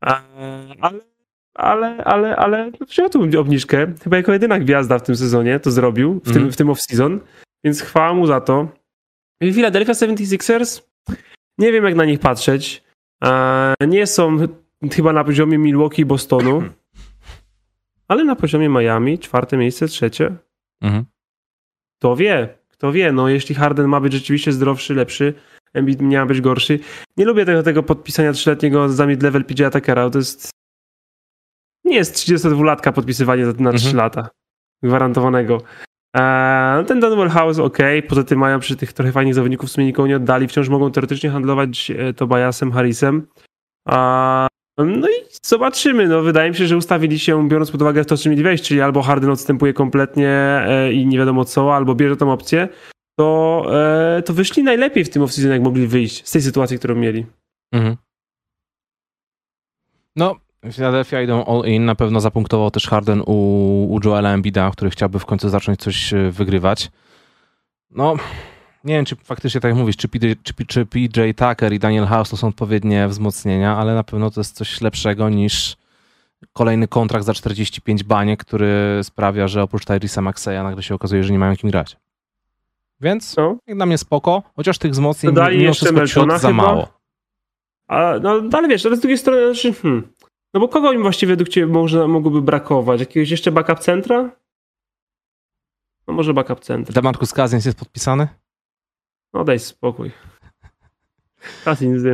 A, 0.02 0.22
ale, 0.82 1.00
ale, 1.54 1.98
ale, 2.04 2.36
ale 2.36 2.72
wziął 2.90 3.10
tą 3.10 3.40
obniżkę. 3.40 3.88
Chyba 4.04 4.18
jako 4.18 4.34
jedyna 4.34 4.60
gwiazda 4.60 5.00
w 5.00 5.04
tym 5.04 5.16
sezonie 5.16 5.60
to 5.60 5.72
zrobił, 5.72 6.20
w 6.20 6.24
tym, 6.24 6.34
Mhm. 6.34 6.52
w 6.52 6.58
tym 6.58 6.68
off-season, 6.68 7.20
więc 7.66 7.82
chwała 7.82 8.14
mu 8.14 8.28
za 8.28 8.42
to. 8.42 8.68
I 9.42 9.54
Philadelphia 9.54 9.94
76ers, 9.94 10.82
nie 11.58 11.72
wiem 11.72 11.84
jak 11.86 11.96
na 11.96 12.06
nich 12.06 12.20
patrzeć. 12.20 12.84
E, 13.24 13.74
Nie 13.88 14.08
są 14.08 14.38
chyba 14.94 15.14
na 15.14 15.24
poziomie 15.24 15.58
Milwaukee 15.58 16.02
i 16.02 16.06
Bostonu, 16.06 16.64
ale 18.08 18.24
na 18.24 18.36
poziomie 18.36 18.70
Miami, 18.70 19.20
czwarte 19.20 19.58
miejsce, 19.58 19.88
trzecie. 19.88 20.36
Mhm. 20.82 21.06
Kto 22.00 22.16
wie, 22.16 22.58
kto 22.70 22.92
wie, 22.92 23.12
no 23.12 23.30
jeśli 23.30 23.56
Harden 23.56 23.88
ma 23.88 24.00
być 24.00 24.14
rzeczywiście 24.14 24.52
zdrowszy, 24.52 24.94
lepszy, 24.94 25.34
Embiid 25.74 26.02
ma 26.02 26.26
być 26.26 26.42
gorszy. 26.42 26.80
Nie 27.18 27.26
lubię 27.26 27.46
tego, 27.46 27.64
tego 27.64 27.84
podpisania 27.84 28.34
trzyletniego 28.34 28.90
za 28.90 29.06
mid-level 29.06 29.44
PJ 29.44 29.64
Atakera, 29.66 30.10
to 30.10 30.18
jest 30.18 30.50
nie 31.86 31.96
jest 31.96 32.16
32-latka 32.16 32.92
podpisywanie 32.92 33.46
na 33.46 33.52
Mhm. 33.52 33.78
3 33.78 33.96
lata 33.96 34.30
gwarantowanego. 34.84 35.62
Eee, 36.16 36.86
ten 36.86 37.00
Donwell 37.00 37.30
House 37.30 37.60
ok, 37.60 37.78
poza 38.08 38.24
tym 38.24 38.40
mają 38.40 38.60
przy 38.60 38.76
tych 38.76 38.94
trochę 38.94 39.12
fajnych 39.12 39.36
zawodników 39.36 39.70
w 39.70 39.72
sumie 39.72 39.88
nikogo 39.88 40.08
nie 40.08 40.16
oddali, 40.16 40.48
wciąż 40.48 40.70
mogą 40.70 40.92
teoretycznie 40.92 41.30
handlować 41.30 41.92
e, 41.92 42.14
Tobiasem 42.14 42.72
Harrisem. 42.72 43.28
A, 43.88 44.48
no 44.78 45.10
i 45.10 45.14
zobaczymy, 45.46 46.08
no 46.08 46.22
wydaje 46.22 46.50
mi 46.50 46.56
się, 46.56 46.68
że 46.68 46.78
ustawili 46.78 47.20
się 47.20 47.50
biorąc 47.50 47.72
pod 47.72 47.82
uwagę 47.82 48.06
to, 48.06 48.18
czym 48.18 48.30
mieli 48.30 48.44
wejść, 48.44 48.64
czyli 48.64 48.82
albo 48.82 49.02
Harden 49.02 49.30
odstępuje 49.30 49.74
kompletnie 49.74 50.30
e, 50.30 50.94
i 50.94 51.08
nie 51.08 51.18
wiadomo 51.18 51.46
co, 51.46 51.76
albo 51.76 51.96
bierze 51.96 52.18
tą 52.18 52.32
opcję, 52.32 52.68
to, 53.20 53.66
e, 54.18 54.22
to 54.22 54.34
wyszli 54.34 54.64
najlepiej 54.64 55.04
w 55.04 55.10
tym 55.10 55.24
off-season, 55.24 55.50
jak 55.50 55.62
mogli 55.62 55.88
wyjść 55.88 56.28
z 56.28 56.32
tej 56.32 56.42
sytuacji, 56.42 56.80
którą 56.80 56.96
mieli. 56.96 57.26
Mhm. 57.74 57.96
No, 60.16 60.36
Philadelphia 60.72 61.22
idą 61.22 61.46
all 61.46 61.72
in. 61.72 61.86
Na 61.86 61.96
pewno 61.96 62.20
zapunktował 62.20 62.72
też 62.72 62.88
Harden 62.88 63.22
u, 63.26 63.34
u 63.90 64.00
Joela 64.04 64.34
Embida, 64.34 64.72
który 64.72 64.92
chciałby 64.92 65.20
w 65.20 65.26
końcu 65.26 65.50
zacząć 65.50 65.80
coś 65.80 66.14
e, 66.14 66.32
wygrywać. 66.32 66.92
No, 67.92 68.16
nie 68.84 68.94
wiem, 68.96 69.06
czy 69.06 69.16
faktycznie 69.16 69.62
tak 69.62 69.70
jak 69.70 69.78
mówisz, 69.78 69.98
czy 69.98 70.08
PJ, 70.08 70.32
czy, 70.44 70.54
czy 70.68 70.86
PJ 70.86 71.20
Tucker 71.36 71.74
i 71.74 71.80
Daniel 71.80 72.06
House 72.06 72.30
to 72.30 72.38
są 72.38 72.48
odpowiednie 72.48 73.08
wzmocnienia, 73.08 73.78
ale 73.78 73.96
na 73.96 74.04
pewno 74.04 74.32
to 74.32 74.40
jest 74.40 74.56
coś 74.56 74.82
lepszego 74.82 75.30
niż 75.30 75.78
kolejny 76.54 76.88
kontrakt 76.88 77.26
za 77.26 77.34
45 77.34 78.04
baniek, 78.04 78.46
który 78.46 79.00
sprawia, 79.04 79.48
że 79.48 79.64
oprócz 79.64 79.86
Tyrisa 79.86 80.22
Maxeya 80.22 80.64
nagle 80.64 80.84
się 80.84 80.96
okazuje, 80.96 81.24
że 81.24 81.34
nie 81.34 81.40
mają 81.40 81.56
kim 81.56 81.70
grać. 81.70 81.98
Więc 83.02 83.36
No. 83.38 83.58
jak 83.68 83.78
dla 83.78 83.86
mnie 83.86 83.98
spoko, 83.98 84.44
chociaż 84.56 84.78
tych 84.78 84.92
wzmocnień 84.92 85.34
Dodali 85.34 85.58
mimo 85.58 85.68
jeszcze 85.68 86.06
wszystko 86.06 86.40
za 86.40 86.52
mało. 86.54 86.88
A, 87.88 88.14
no 88.22 88.42
ale 88.54 88.68
wiesz, 88.68 88.86
ale 88.86 88.96
z 88.96 89.00
drugiej 89.00 89.18
strony, 89.18 89.54
znaczy, 89.54 89.74
hmm, 89.74 90.08
no 90.56 90.62
bo 90.62 90.68
kogo 90.68 90.92
im 90.92 91.02
właściwie 91.02 91.34
według 91.34 91.50
ciebie 91.50 91.68
może, 91.68 92.08
mogłoby 92.08 92.42
brakować? 92.42 93.00
Jakiegoś 93.00 93.30
jeszcze 93.30 93.52
backup 93.52 93.80
centra? 93.80 94.32
No 96.08 96.14
może 96.14 96.34
backup 96.34 96.60
centra. 96.60 96.94
Demarcus 96.94 97.34
Cousins 97.34 97.66
jest 97.66 97.80
podpisany? 97.80 98.28
No 99.34 99.44
daj 99.44 99.60
spokój. 99.60 100.12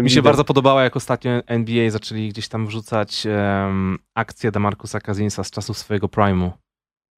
Mi 0.02 0.10
się 0.10 0.22
bardzo 0.22 0.44
podobało, 0.44 0.82
jak 0.82 0.96
ostatnio 0.96 1.32
NBA 1.48 1.90
zaczęli 1.90 2.30
gdzieś 2.30 2.48
tam 2.48 2.68
wrzucać 2.68 3.26
um, 3.26 3.98
akcję 4.16 4.52
Demarcusa 4.52 5.00
Cousinsa 5.00 5.44
z 5.44 5.52
czasów 5.52 5.78
swojego 5.78 6.08
prime'u. 6.08 6.52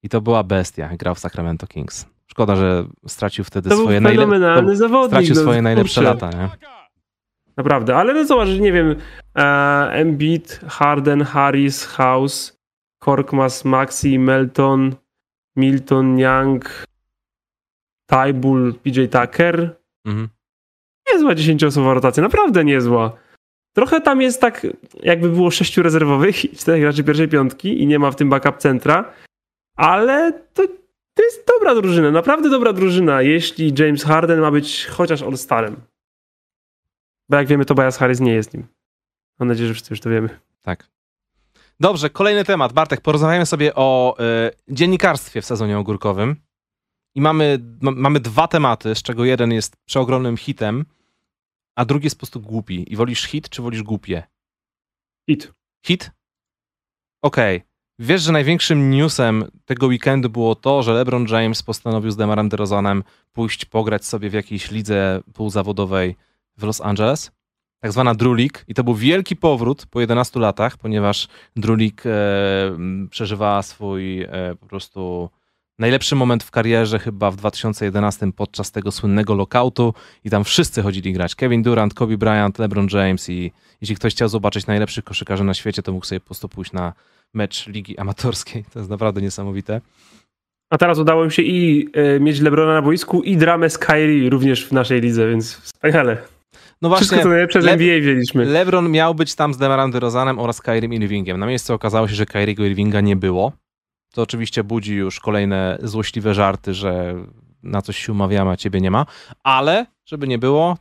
I 0.03 0.09
to 0.09 0.21
była 0.21 0.43
bestia. 0.43 0.89
Grał 0.97 1.15
w 1.15 1.19
Sacramento 1.19 1.67
Kings. 1.67 2.05
Szkoda, 2.27 2.55
że 2.55 2.85
stracił 3.07 3.43
wtedy 3.43 3.69
To 3.69 3.77
swoje, 3.77 4.01
najle- 4.01 4.15
fenomenalny 4.15 4.71
to 4.71 4.77
zawodnik. 4.77 5.09
stracił 5.11 5.35
no, 5.35 5.41
swoje 5.41 5.61
najlepsze 5.61 6.01
lata. 6.01 6.29
Nie? 6.29 6.49
Naprawdę, 7.57 7.95
ale 7.95 8.13
no 8.13 8.25
zobacz, 8.25 8.49
nie 8.49 8.71
wiem, 8.71 8.95
e, 9.35 9.43
Embiid, 9.91 10.59
Harden, 10.67 11.21
Harris, 11.21 11.85
House, 11.85 12.57
Korkmaz, 12.99 13.65
Maxi, 13.65 14.19
Melton, 14.19 14.95
Milton, 15.55 16.19
Young, 16.19 16.85
Tybull, 18.09 18.73
PJ 18.73 19.01
Tucker. 19.05 19.75
Mhm. 20.05 20.29
Niezła 21.13 21.35
dziesięcioosobowa 21.35 21.93
rotacja, 21.93 22.23
naprawdę 22.23 22.63
niezła. 22.63 23.17
Trochę 23.75 24.01
tam 24.01 24.21
jest 24.21 24.41
tak, 24.41 24.67
jakby 25.03 25.29
było 25.29 25.51
sześciu 25.51 25.83
rezerwowych 25.83 26.45
i 26.45 26.55
czterech 26.55 26.81
graczy 26.81 27.03
pierwszej 27.03 27.27
piątki 27.27 27.81
i 27.81 27.87
nie 27.87 27.99
ma 27.99 28.11
w 28.11 28.15
tym 28.15 28.29
backup 28.29 28.57
centra, 28.57 29.13
ale 29.77 30.33
to, 30.53 30.63
to 31.13 31.23
jest 31.23 31.47
dobra 31.47 31.75
drużyna, 31.75 32.11
naprawdę 32.11 32.49
dobra 32.49 32.73
drużyna, 32.73 33.21
jeśli 33.21 33.73
James 33.79 34.03
Harden 34.03 34.39
ma 34.39 34.51
być 34.51 34.85
chociaż 34.85 35.21
All-Starem. 35.21 35.75
Bo 37.29 37.37
jak 37.37 37.47
wiemy, 37.47 37.65
Tobias 37.65 37.97
Harris 37.97 38.19
nie 38.19 38.33
jest 38.33 38.53
nim. 38.53 38.67
Mam 39.39 39.49
nadzieję, 39.49 39.67
że 39.67 39.73
wszyscy 39.73 39.93
już 39.93 39.99
to 39.99 40.09
wiemy. 40.09 40.39
Tak. 40.61 40.89
Dobrze, 41.79 42.09
kolejny 42.09 42.45
temat. 42.45 42.73
Bartek, 42.73 43.01
porozmawiamy 43.01 43.45
sobie 43.45 43.75
o 43.75 44.15
y, 44.67 44.73
dziennikarstwie 44.73 45.41
w 45.41 45.45
sezonie 45.45 45.77
ogórkowym. 45.77 46.35
I 47.15 47.21
mamy, 47.21 47.59
ma, 47.81 47.91
mamy 47.91 48.19
dwa 48.19 48.47
tematy, 48.47 48.95
z 48.95 49.01
czego 49.01 49.25
jeden 49.25 49.51
jest 49.51 49.75
przeogromnym 49.85 50.37
hitem, 50.37 50.85
a 51.75 51.85
drugi 51.85 52.05
jest 52.05 52.15
po 52.15 52.19
prostu 52.19 52.41
głupi. 52.41 52.93
I 52.93 52.95
wolisz 52.95 53.23
hit, 53.23 53.49
czy 53.49 53.61
wolisz 53.61 53.83
głupie? 53.83 54.23
Hit. 55.29 55.53
Hit? 55.85 56.11
Okej. 57.21 57.63
Wiesz, 57.99 58.21
że 58.21 58.31
największym 58.31 58.89
newsem 58.91 59.45
tego 59.65 59.87
weekendu 59.87 60.29
było 60.29 60.55
to, 60.55 60.83
że 60.83 60.93
LeBron 60.93 61.27
James 61.27 61.63
postanowił 61.63 62.11
z 62.11 62.15
Demarem 62.15 62.49
DeRozanem 62.49 63.03
pójść 63.31 63.65
pograć 63.65 64.05
sobie 64.05 64.29
w 64.29 64.33
jakiejś 64.33 64.71
lidze 64.71 65.21
półzawodowej 65.33 66.15
w 66.57 66.63
Los 66.63 66.81
Angeles. 66.81 67.31
Tak 67.79 67.91
zwana 67.91 68.13
League. 68.19 68.57
I 68.67 68.73
to 68.73 68.83
był 68.83 68.95
wielki 68.95 69.35
powrót 69.35 69.85
po 69.85 70.01
11 70.01 70.39
latach, 70.39 70.77
ponieważ 70.77 71.27
League 71.55 72.01
e, 72.05 73.07
przeżywała 73.09 73.61
swój 73.61 74.21
e, 74.21 74.55
po 74.59 74.65
prostu 74.65 75.29
najlepszy 75.79 76.15
moment 76.15 76.43
w 76.43 76.51
karierze 76.51 76.99
chyba 76.99 77.31
w 77.31 77.35
2011 77.35 78.31
podczas 78.35 78.71
tego 78.71 78.91
słynnego 78.91 79.33
lockoutu 79.33 79.93
i 80.23 80.29
tam 80.29 80.43
wszyscy 80.43 80.81
chodzili 80.81 81.13
grać. 81.13 81.35
Kevin 81.35 81.63
Durant, 81.63 81.93
Kobe 81.93 82.17
Bryant, 82.17 82.59
LeBron 82.59 82.87
James 82.91 83.29
i 83.29 83.51
jeśli 83.81 83.95
ktoś 83.95 84.13
chciał 84.13 84.29
zobaczyć 84.29 84.67
najlepszych 84.67 85.03
koszykarzy 85.03 85.43
na 85.43 85.53
świecie, 85.53 85.83
to 85.83 85.91
mógł 85.91 86.05
sobie 86.05 86.19
po 86.19 86.25
prostu 86.25 86.49
pójść 86.49 86.71
na 86.71 86.93
mecz 87.33 87.67
ligi 87.67 87.97
amatorskiej. 87.97 88.63
To 88.73 88.79
jest 88.79 88.91
naprawdę 88.91 89.21
niesamowite. 89.21 89.81
A 90.69 90.77
teraz 90.77 90.99
udało 90.99 91.23
im 91.23 91.31
się 91.31 91.41
i 91.41 91.89
e, 91.93 92.19
mieć 92.19 92.39
Lebrona 92.39 92.73
na 92.73 92.81
boisku 92.81 93.21
i 93.21 93.37
dramę 93.37 93.69
z 93.69 93.77
Kyrie 93.77 94.29
również 94.29 94.65
w 94.65 94.71
naszej 94.71 95.01
lidze, 95.01 95.29
więc 95.29 95.55
wspaniale. 95.55 96.32
No 96.83 96.95
Wszystko 96.95 97.15
właśnie, 97.15 97.23
co 97.23 97.29
najlepsze 97.29 97.61
z 97.61 97.65
Le- 97.65 97.71
NBA 97.71 97.99
wzięliśmy. 97.99 98.45
LeBron 98.45 98.91
miał 98.91 99.15
być 99.15 99.35
tam 99.35 99.53
z 99.53 99.57
Demarem 99.57 99.91
DeRozanem 99.91 100.39
oraz 100.39 100.61
Kyriem 100.61 100.93
Irvingiem. 100.93 101.39
Na 101.39 101.45
miejscu 101.45 101.73
okazało 101.73 102.07
się, 102.07 102.15
że 102.15 102.25
Kyriego 102.25 102.65
Irvinga 102.65 103.01
nie 103.01 103.15
było. 103.15 103.51
To 104.13 104.21
oczywiście 104.21 104.63
budzi 104.63 104.95
już 104.95 105.19
kolejne 105.19 105.77
złośliwe 105.83 106.33
żarty, 106.33 106.73
że 106.73 107.15
na 107.63 107.81
coś 107.81 107.97
się 107.97 108.11
umawiamy, 108.11 108.51
a 108.51 108.57
ciebie 108.57 108.81
nie 108.81 108.91
ma. 108.91 109.05
Ale, 109.43 109.85
żeby 110.05 110.27
nie 110.27 110.37
było, 110.37 110.77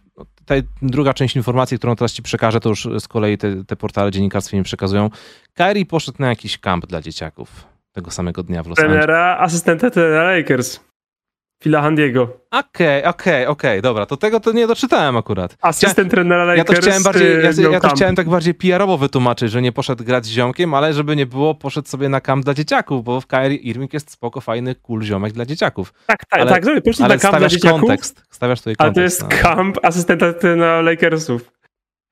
ta 0.46 0.54
druga 0.82 1.14
część 1.14 1.36
informacji, 1.36 1.78
którą 1.78 1.96
teraz 1.96 2.12
ci 2.12 2.22
przekażę, 2.22 2.60
to 2.60 2.68
już 2.68 2.88
z 2.98 3.08
kolei 3.08 3.38
te, 3.38 3.64
te 3.64 3.76
portale 3.76 4.10
dziennikarskie 4.10 4.56
mi 4.56 4.62
przekazują. 4.62 5.10
Kyrie 5.54 5.86
poszedł 5.86 6.16
na 6.20 6.28
jakiś 6.28 6.58
kamp 6.58 6.86
dla 6.86 7.00
dzieciaków 7.02 7.66
tego 7.92 8.10
samego 8.10 8.42
dnia 8.42 8.62
w 8.62 8.66
Los 8.66 8.78
Angeles. 8.78 9.04
Trenera, 9.04 9.38
asystenta 9.38 9.90
trenera 9.90 10.36
Lakers. 10.36 10.80
Phila 11.62 11.82
Handiego. 11.82 12.28
Okej, 12.50 13.04
okej, 13.04 13.46
okej, 13.46 13.82
dobra, 13.82 14.06
to 14.06 14.16
tego 14.16 14.40
to 14.40 14.52
nie 14.52 14.66
doczytałem 14.66 15.16
akurat. 15.16 15.56
Asystent 15.60 16.10
trenera 16.10 16.44
Lakers. 16.44 16.68
Ja 16.68 16.74
to 16.74 16.82
chciałem 16.82 17.02
bardziej, 17.02 17.42
ja, 17.42 17.50
y, 17.50 17.62
ja 17.62 17.68
miał 17.70 17.80
to 17.80 17.88
chciałem 17.88 18.16
tak 18.16 18.28
bardziej 18.28 18.54
PR-owo 18.54 18.98
wytłumaczyć, 18.98 19.50
że 19.50 19.62
nie 19.62 19.72
poszedł 19.72 20.04
grać 20.04 20.26
z 20.26 20.28
ziomkiem, 20.28 20.74
ale 20.74 20.92
żeby 20.94 21.16
nie 21.16 21.26
było, 21.26 21.54
poszedł 21.54 21.88
sobie 21.88 22.08
na 22.08 22.20
kamp 22.20 22.44
dla 22.44 22.54
dzieciaków, 22.54 23.04
bo 23.04 23.20
w 23.20 23.26
Kyrie 23.26 23.56
Irving 23.56 23.92
jest 23.92 24.10
spoko, 24.10 24.40
fajny, 24.40 24.74
cool 24.74 25.02
ziomek 25.02 25.32
dla 25.32 25.46
dzieciaków. 25.46 25.92
Tak, 26.06 26.24
tak, 26.24 26.40
ale- 26.40 26.50
tak. 26.50 26.62
Poszli 26.84 27.04
Ale 27.04 27.14
na 27.14 27.20
kamp 27.20 27.20
dla 27.20 27.38
stawiasz 27.38 27.52
dzieciaków, 27.52 27.80
kontekst, 27.80 28.22
stawiasz 28.30 28.58
tutaj 28.60 28.74
ale 28.78 28.88
kontekst. 28.88 29.20
to 29.20 29.24
jest 29.26 29.44
no. 29.44 29.48
kamp 29.54 29.78
asystenta 29.82 30.32
trenera 30.32 30.80
Lakersów. 30.80 31.50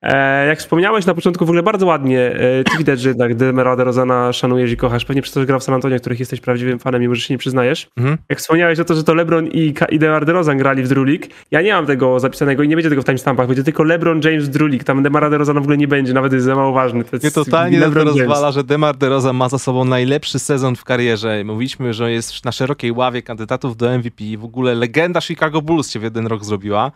E, 0.03 0.47
jak 0.47 0.59
wspomniałeś 0.59 1.07
na 1.07 1.15
początku, 1.15 1.47
w 1.47 1.49
ogóle 1.49 1.63
bardzo 1.63 1.87
ładnie. 1.87 2.21
E, 2.21 2.65
tu 2.65 2.79
widać, 2.79 3.01
że 3.01 3.09
jednak 3.09 3.35
Demera 3.35 3.77
DeRozana 3.77 4.33
szanujesz 4.33 4.73
i 4.73 4.77
kochasz. 4.77 5.05
Pewnie 5.05 5.23
przez 5.23 5.35
to, 5.35 5.41
że 5.41 5.47
grał 5.47 5.61
w 5.61 5.65
San 5.65 5.75
Antonio, 5.75 6.01
których 6.01 6.21
jesteś 6.21 6.41
prawdziwym 6.41 6.79
fanem, 6.79 7.01
mimo 7.01 7.15
że 7.15 7.21
się 7.21 7.35
nie 7.35 7.39
przyznajesz. 7.39 7.89
Mhm. 7.97 8.19
Jak 8.29 8.39
wspomniałeś 8.39 8.81
o 8.81 8.85
to, 8.85 8.95
że 8.95 9.05
to 9.05 9.15
LeBron 9.15 9.47
i, 9.47 9.75
i 9.91 9.99
DeMar 9.99 10.25
DeRozan 10.27 10.59
grali 10.59 10.83
w 10.83 10.91
League, 10.91 11.25
ja 11.51 11.63
nie 11.63 11.73
mam 11.73 11.87
tego 11.87 12.21
zapisanego 12.21 12.63
i 12.63 12.69
nie 12.69 12.77
będzie 12.77 12.91
tego 12.91 13.03
w 13.03 13.05
timestampach. 13.05 13.47
Będzie 13.47 13.65
tylko 13.65 13.83
LeBron 13.83 14.21
James 14.25 14.61
League. 14.61 14.85
Tam 14.85 15.03
DeMar 15.03 15.31
DeRozan 15.31 15.57
w 15.57 15.63
ogóle 15.63 15.77
nie 15.77 15.89
będzie, 15.89 16.13
nawet 16.13 16.33
jest 16.33 16.45
za 16.45 16.55
mało 16.55 16.73
ważny. 16.73 17.05
To 17.05 17.11
jest 17.13 17.25
Mnie 17.25 17.31
totalnie 17.45 17.79
to 17.79 17.85
LeBron 17.85 18.07
James. 18.07 18.21
rozwala, 18.21 18.53
że 18.53 18.65
DeMar 18.65 18.97
DeRozan 18.97 19.37
ma 19.37 19.49
za 19.49 19.59
sobą 19.59 19.85
najlepszy 19.85 20.39
sezon 20.39 20.77
w 20.77 20.85
karierze. 20.85 21.45
Mówiliśmy, 21.45 21.95
że 21.95 22.13
jest 22.13 22.45
na 22.45 22.53
szerokiej 22.53 22.93
ławie 22.93 23.23
kandydatów 23.23 23.77
do 23.77 23.99
MVP. 23.99 24.25
W 24.39 24.45
ogóle 24.45 24.75
legenda 24.75 25.21
Chicago 25.21 25.63
Bulls 25.63 25.91
się 25.91 26.01
w 26.01 26.03
jeden 26.03 26.27
rok 26.27 26.45
zrobiła. 26.45 26.93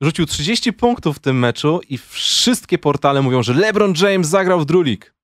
Rzucił 0.00 0.26
30 0.26 0.72
punktów 0.72 1.16
w 1.16 1.20
tym 1.20 1.38
meczu 1.38 1.80
i 1.88 1.98
wszystkie 1.98 2.78
portale 2.78 3.22
mówią, 3.22 3.42
że 3.42 3.54
LeBron 3.54 3.94
James 4.02 4.28
zagrał 4.28 4.60
w 4.60 4.64
Drulik. 4.64 5.14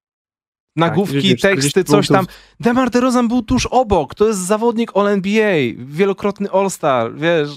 Nagłówki, 0.76 1.36
40 1.36 1.42
teksty, 1.42 1.84
coś 1.84 2.08
tam. 2.08 2.26
DeMar 2.60 2.90
DeRozan 2.90 3.28
był 3.28 3.42
tuż 3.42 3.66
obok. 3.66 4.14
To 4.14 4.26
jest 4.26 4.40
zawodnik 4.40 4.96
All-NBA, 4.96 5.56
wielokrotny 5.76 6.50
All-Star, 6.50 7.14
wiesz. 7.14 7.50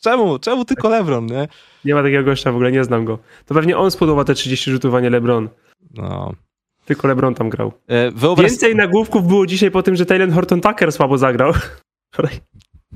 Czemu? 0.00 0.38
Czemu 0.38 0.64
tylko 0.64 0.88
LeBron, 0.88 1.26
nie? 1.26 1.48
Nie 1.84 1.94
ma 1.94 2.02
takiego 2.02 2.24
gościa, 2.24 2.52
w 2.52 2.54
ogóle 2.54 2.72
nie 2.72 2.84
znam 2.84 3.04
go. 3.04 3.18
To 3.46 3.54
pewnie 3.54 3.78
on 3.78 3.90
spodobał 3.90 4.24
te 4.24 4.34
30 4.34 4.70
rzutów, 4.70 4.94
a 4.94 5.00
nie 5.00 5.10
LeBron. 5.10 5.48
No. 5.94 6.32
Tylko 6.84 7.08
LeBron 7.08 7.34
tam 7.34 7.50
grał. 7.50 7.72
E, 7.86 8.10
Wyobraź... 8.10 8.50
Więcej 8.50 8.76
nagłówków 8.76 9.26
było 9.26 9.46
dzisiaj 9.46 9.70
po 9.70 9.82
tym, 9.82 9.96
że 9.96 10.06
Taylor 10.06 10.32
Horton 10.32 10.60
Tucker 10.60 10.92
słabo 10.92 11.18
zagrał. 11.18 11.52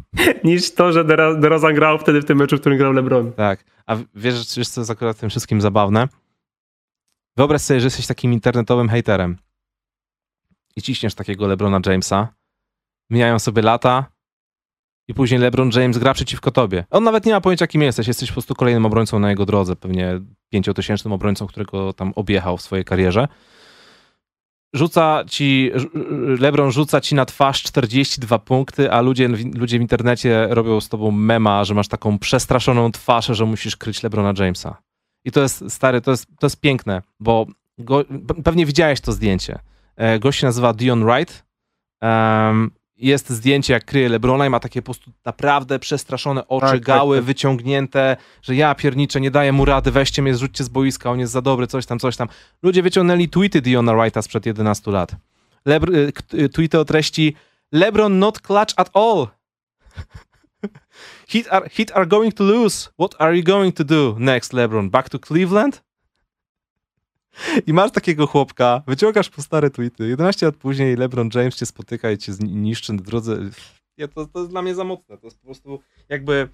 niż 0.45 0.75
to, 0.75 0.93
że 0.93 1.05
DeRozan 1.41 1.75
grał 1.75 1.99
wtedy 1.99 2.21
w 2.23 2.25
tym 2.25 2.39
meczu, 2.39 2.57
w 2.57 2.61
którym 2.61 2.79
grał 2.79 2.93
LeBron. 2.93 3.33
Tak. 3.33 3.65
A 3.87 3.97
wiesz, 4.15 4.57
wiesz, 4.57 4.69
co 4.69 4.81
jest 4.81 4.91
akurat 4.91 5.17
w 5.17 5.21
tym 5.21 5.31
wszystkim 5.31 5.61
zabawne? 5.61 6.09
Wyobraź 7.37 7.61
sobie, 7.61 7.81
że 7.81 7.87
jesteś 7.87 8.07
takim 8.07 8.33
internetowym 8.33 8.89
hejterem 8.89 9.37
i 10.77 10.83
ciśniesz 10.83 11.15
takiego 11.15 11.47
LeBrona 11.47 11.81
Jamesa. 11.87 12.29
Mijają 13.11 13.39
sobie 13.39 13.63
lata 13.63 14.07
i 15.09 15.15
później 15.15 15.41
LeBron 15.41 15.71
James 15.75 15.99
gra 15.99 16.15
przeciwko 16.15 16.51
tobie. 16.51 16.85
On 16.91 17.05
nawet 17.05 17.27
nie 17.27 17.33
ma 17.33 17.41
pojęcia, 17.41 17.67
kim 17.67 17.83
jesteś. 17.83 18.09
Jesteś 18.09 18.29
po 18.29 18.33
prostu 18.33 18.55
kolejnym 18.55 18.87
obrońcą 18.87 19.19
na 19.19 19.31
jego 19.31 19.47
drodze. 19.47 19.77
Pewnie 19.77 20.21
pięciotysięcznym 20.53 21.13
obrońcą, 21.13 21.47
którego 21.47 21.93
tam 21.93 22.13
objechał 22.17 22.57
w 22.57 22.63
swojej 22.63 22.85
karierze. 22.85 23.29
Rzuca 24.75 25.25
ci, 25.27 25.71
LeBron 26.41 26.71
rzuca 26.73 27.01
ci 27.01 27.15
na 27.15 27.25
twarz 27.25 27.63
42 27.63 28.39
punkty, 28.39 28.93
a 28.93 29.01
ludzie, 29.01 29.29
ludzie 29.55 29.79
w 29.79 29.83
internecie 29.83 30.47
robią 30.51 30.81
z 30.81 30.89
tobą 30.89 31.11
mema, 31.11 31.65
że 31.65 31.75
masz 31.75 31.89
taką 31.89 32.19
przestraszoną 32.19 32.93
twarz, 32.93 33.27
że 33.27 33.45
musisz 33.45 33.77
kryć 33.77 34.03
LeBrona 34.03 34.33
Jamesa. 34.39 34.77
I 35.25 35.31
to 35.33 35.41
jest, 35.41 35.65
stary, 35.73 36.01
to 36.01 36.11
jest, 36.11 36.27
to 36.39 36.47
jest 36.47 36.61
piękne, 36.61 37.03
bo 37.21 37.47
go, 37.79 38.01
pe- 38.01 38.43
pewnie 38.43 38.67
widziałeś 38.67 39.01
to 39.01 39.13
zdjęcie. 39.13 39.59
E, 39.97 40.19
Gość 40.19 40.41
się 40.41 40.47
nazywa 40.47 40.73
Dion 40.73 41.05
Wright. 41.05 41.45
Em, 42.03 42.71
jest 42.99 43.31
zdjęcie, 43.31 43.73
jak 43.73 43.85
kryje 43.85 44.09
LeBrona 44.09 44.47
i 44.47 44.51
ma 44.51 44.61
takie 44.61 44.83
po 44.83 44.85
prostu 44.85 45.11
naprawdę 45.25 45.79
przestraszone 45.79 46.49
oczy, 46.49 46.67
Tak, 46.67 46.73
tak, 46.73 46.83
gały 46.83 47.17
tak. 47.17 47.25
wyciągnięte, 47.25 48.17
że 48.43 48.55
ja 48.55 48.75
pierniczę, 48.75 49.21
nie 49.21 49.31
daję 49.31 49.53
mu 49.53 49.65
rady, 49.65 49.91
weźcie 49.91 50.23
mnie, 50.23 50.35
zrzućcie 50.35 50.65
z 50.65 50.69
boiska, 50.69 51.11
on 51.11 51.21
jest 51.21 51.33
za 51.33 51.43
dobry, 51.43 51.67
coś 51.67 51.87
tam, 51.87 51.99
coś 51.99 52.17
tam. 52.17 52.29
Ludzie 52.63 52.83
wyciągnęli 52.83 53.29
tweety 53.29 53.61
Diona 53.61 53.95
Wrighta 53.95 54.23
sprzed 54.23 54.47
11 54.47 54.91
lat. 54.91 55.13
Lebr- 55.67 55.95
y, 55.95 56.13
y, 56.35 56.49
tweety 56.49 56.79
o 56.79 56.85
treści 56.85 57.35
LeBron 57.73 58.19
not 58.19 58.41
clutch 58.41 58.75
at 58.77 58.91
all. 58.97 59.27
Heat 61.29 61.47
are, 61.51 61.69
Heat 61.71 61.93
are 61.93 62.07
going 62.07 62.35
to 62.35 62.45
lose. 62.45 62.91
What 62.99 63.15
are 63.19 63.37
you 63.37 63.45
going 63.45 63.75
to 63.75 63.85
do 63.85 64.17
next, 64.19 64.53
LeBron? 64.53 64.91
Back 64.91 65.09
to 65.09 65.19
Cleveland? 65.19 65.83
I 67.67 67.73
masz 67.73 67.91
takiego 67.91 68.27
chłopka, 68.27 68.83
wyciągasz 68.87 69.31
po 69.31 69.43
stare 69.43 69.71
tweety, 69.71 70.09
11 70.09 70.47
lat 70.47 70.57
później 70.57 70.97
LeBron 70.97 71.31
James 71.35 71.57
cię 71.57 71.67
spotyka 71.67 72.11
i 72.11 72.19
cię 72.19 72.33
niszczy 72.41 72.93
na 72.93 73.03
drodze. 73.03 73.39
Nie, 73.99 74.09
to, 74.09 74.27
to 74.27 74.39
jest 74.39 74.51
dla 74.51 74.63
mnie 74.63 74.75
za 74.75 74.85
mocne. 74.85 75.19
To 75.19 75.27
jest 75.27 75.39
po 75.39 75.45
prostu 75.45 75.81
jakby 76.09 76.49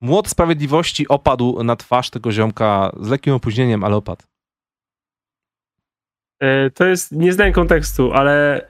młot 0.00 0.28
sprawiedliwości 0.28 1.08
opadł 1.08 1.62
na 1.62 1.76
twarz 1.76 2.10
tego 2.10 2.32
ziomka 2.32 2.92
z 3.00 3.08
lekkim 3.08 3.34
opóźnieniem, 3.34 3.84
ale 3.84 3.96
opadł. 3.96 4.22
E, 6.40 6.70
To 6.70 6.84
jest, 6.84 7.12
nie 7.12 7.32
znam 7.32 7.52
kontekstu, 7.52 8.12
ale 8.12 8.66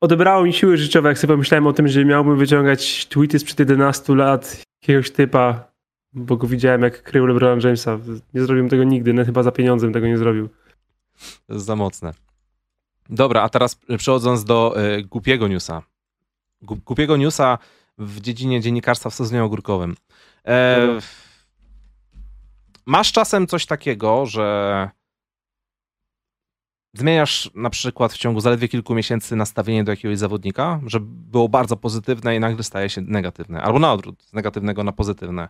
odebrało 0.00 0.44
mi 0.44 0.52
siły 0.52 0.76
życiowe, 0.76 1.08
jak 1.08 1.18
sobie 1.18 1.34
pomyślałem 1.34 1.66
o 1.66 1.72
tym, 1.72 1.88
że 1.88 2.04
miałbym 2.04 2.36
wyciągać 2.36 3.06
tweety 3.06 3.38
sprzed 3.38 3.58
11 3.58 4.14
lat 4.14 4.62
jakiegoś 4.82 5.10
typa, 5.10 5.69
bo 6.12 6.36
go 6.36 6.46
widziałem 6.46 6.82
jak 6.82 7.02
krył 7.02 7.26
LeBron 7.26 7.60
Jamesa. 7.60 7.98
Nie 8.34 8.40
zrobiłem 8.42 8.68
tego 8.68 8.84
nigdy, 8.84 9.12
nawet 9.12 9.26
chyba 9.26 9.42
za 9.42 9.52
pieniądzem 9.52 9.92
tego 9.92 10.06
nie 10.06 10.18
zrobił. 10.18 10.48
To 11.46 11.54
jest 11.54 11.66
za 11.66 11.76
mocne. 11.76 12.12
Dobra, 13.10 13.42
a 13.42 13.48
teraz 13.48 13.74
przechodząc 13.98 14.44
do 14.44 14.74
y, 14.98 15.02
głupiego 15.02 15.48
newsa. 15.48 15.82
Głupiego 16.62 17.16
newsa 17.16 17.58
w 17.98 18.20
dziedzinie 18.20 18.60
dziennikarstwa 18.60 19.10
w 19.10 19.14
sezonie 19.14 19.44
ogórkowym. 19.44 19.96
E, 20.46 20.98
masz 22.86 23.12
czasem 23.12 23.46
coś 23.46 23.66
takiego, 23.66 24.26
że 24.26 24.90
zmieniasz 26.94 27.50
na 27.54 27.70
przykład 27.70 28.12
w 28.12 28.18
ciągu 28.18 28.40
zaledwie 28.40 28.68
kilku 28.68 28.94
miesięcy 28.94 29.36
nastawienie 29.36 29.84
do 29.84 29.92
jakiegoś 29.92 30.18
zawodnika, 30.18 30.80
że 30.86 31.00
było 31.02 31.48
bardzo 31.48 31.76
pozytywne 31.76 32.36
i 32.36 32.40
nagle 32.40 32.62
staje 32.62 32.90
się 32.90 33.00
negatywne. 33.00 33.62
Albo 33.62 33.78
na 33.78 33.92
odwrót, 33.92 34.22
z 34.22 34.32
negatywnego 34.32 34.84
na 34.84 34.92
pozytywne. 34.92 35.48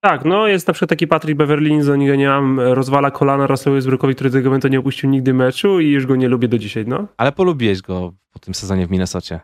Tak, 0.00 0.24
no 0.24 0.46
jest 0.46 0.68
na 0.68 0.74
przykład 0.74 0.88
taki 0.88 1.06
Patrick 1.06 1.38
Beverly, 1.38 1.82
za 1.82 1.96
niego 1.96 2.14
nie 2.14 2.28
mam, 2.28 2.60
rozwala 2.60 3.10
kolana 3.10 3.46
Russellowi 3.46 3.78
Westbrookowi, 3.78 4.14
który 4.14 4.30
tego 4.30 4.50
momentu 4.50 4.68
nie 4.68 4.78
opuścił 4.78 5.10
nigdy 5.10 5.34
meczu 5.34 5.80
i 5.80 5.90
już 5.90 6.06
go 6.06 6.16
nie 6.16 6.28
lubię 6.28 6.48
do 6.48 6.58
dzisiaj, 6.58 6.84
no. 6.86 7.06
Ale 7.16 7.32
polubiłeś 7.32 7.82
go 7.82 8.12
po 8.32 8.38
tym 8.38 8.54
sezonie 8.54 8.86
w 8.86 8.90
Minnesocie. 8.90 9.40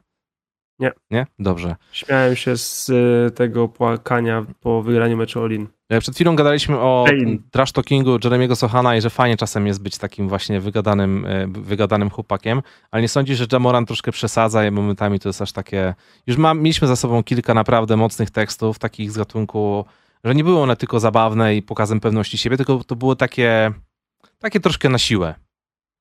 Nie. 0.79 0.93
Nie? 1.11 1.27
Dobrze. 1.38 1.77
Śmiałem 1.93 2.37
się 2.37 2.57
z 2.57 2.88
y, 2.88 3.31
tego 3.35 3.69
płakania 3.69 4.45
po 4.61 4.83
wygraniu 4.83 5.17
meczu 5.17 5.40
Olin. 5.40 5.67
E, 5.88 6.01
Przed 6.01 6.14
chwilą 6.14 6.37
gadaliśmy 6.37 6.79
o 6.79 7.05
Pain. 7.09 7.43
trash 7.51 7.73
talkingu 7.73 8.19
Jeremiego 8.25 8.57
Sohana 8.57 8.97
i 8.97 9.01
że 9.01 9.11
fajnie 9.11 9.37
czasem 9.37 9.67
jest 9.67 9.83
być 9.83 9.99
takim 9.99 10.29
właśnie 10.29 10.61
wygadanym, 10.61 11.27
e, 11.27 11.47
wygadanym 11.49 12.11
chłopakiem, 12.11 12.62
ale 12.90 13.03
nie 13.03 13.09
sądzisz, 13.09 13.38
że 13.38 13.47
Jamoran 13.53 13.87
troszkę 13.87 14.12
przesadza 14.12 14.67
i 14.67 14.71
momentami 14.71 15.21
to 15.21 15.29
jest 15.29 15.43
aż 15.43 15.53
takie... 15.53 15.95
Już 16.27 16.37
ma, 16.37 16.55
mieliśmy 16.55 16.88
za 16.88 16.97
sobą 16.97 17.23
kilka 17.23 17.55
naprawdę 17.55 17.97
mocnych 17.97 18.31
tekstów, 18.31 18.79
takich 18.79 19.11
z 19.12 19.17
gatunku, 19.17 19.85
że 20.25 20.35
nie 20.35 20.45
były 20.45 20.59
one 20.59 20.77
tylko 20.77 21.01
zabawne 21.01 21.57
i 21.57 21.63
pokazem 21.63 22.01
pewności 22.01 22.39
siebie, 22.39 22.57
tylko 22.57 22.85
to 22.85 22.97
było 22.97 23.17
takie, 23.17 23.73
takie 24.39 24.61
troszkę 24.61 24.89
na 24.89 24.99
siłę. 24.99 25.35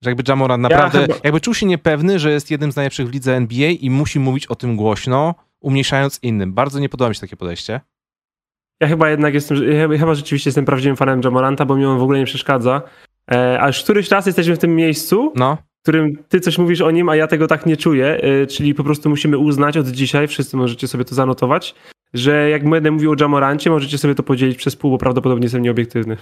Że 0.03 0.09
jakby 0.09 0.23
Jamoran 0.27 0.61
naprawdę, 0.61 1.01
chyba- 1.01 1.15
jakby 1.23 1.41
czuł 1.41 1.53
się 1.53 1.65
niepewny, 1.65 2.19
że 2.19 2.31
jest 2.31 2.51
jednym 2.51 2.71
z 2.71 2.75
najlepszych 2.75 3.09
w 3.09 3.13
lidze 3.13 3.35
NBA 3.35 3.69
i 3.69 3.89
musi 3.89 4.19
mówić 4.19 4.47
o 4.47 4.55
tym 4.55 4.75
głośno, 4.75 5.35
umniejszając 5.61 6.19
innym. 6.23 6.53
Bardzo 6.53 6.79
nie 6.79 6.89
podoba 6.89 7.09
mi 7.09 7.15
się 7.15 7.21
takie 7.21 7.37
podejście. 7.37 7.81
Ja 8.81 8.87
chyba 8.87 9.09
jednak 9.09 9.33
jestem, 9.33 9.57
ja 9.91 9.97
chyba 9.97 10.15
rzeczywiście 10.15 10.47
jestem 10.49 10.65
prawdziwym 10.65 10.95
fanem 10.95 11.21
Jamoranta, 11.23 11.65
bo 11.65 11.75
mi 11.75 11.85
on 11.85 11.99
w 11.99 12.01
ogóle 12.03 12.19
nie 12.19 12.25
przeszkadza. 12.25 12.81
E, 13.31 13.61
a 13.61 13.67
już 13.67 13.83
któryś 13.83 14.09
raz 14.09 14.25
jesteśmy 14.25 14.55
w 14.55 14.59
tym 14.59 14.75
miejscu, 14.75 15.33
No, 15.35 15.57
w 15.79 15.81
którym 15.83 16.23
ty 16.29 16.39
coś 16.39 16.57
mówisz 16.57 16.81
o 16.81 16.91
nim, 16.91 17.09
a 17.09 17.15
ja 17.15 17.27
tego 17.27 17.47
tak 17.47 17.65
nie 17.65 17.77
czuję, 17.77 18.05
e, 18.23 18.47
czyli 18.47 18.73
po 18.75 18.83
prostu 18.83 19.09
musimy 19.09 19.37
uznać 19.37 19.77
od 19.77 19.87
dzisiaj, 19.87 20.27
wszyscy 20.27 20.57
możecie 20.57 20.87
sobie 20.87 21.05
to 21.05 21.15
zanotować, 21.15 21.75
że 22.13 22.49
jak 22.49 22.69
będę 22.69 22.91
mówił 22.91 23.11
o 23.11 23.15
Jamorancie, 23.19 23.69
możecie 23.69 23.97
sobie 23.97 24.15
to 24.15 24.23
podzielić 24.23 24.57
przez 24.57 24.75
pół, 24.75 24.91
bo 24.91 24.97
prawdopodobnie 24.97 25.45
jestem 25.45 25.61
nieobiektywny. 25.61 26.17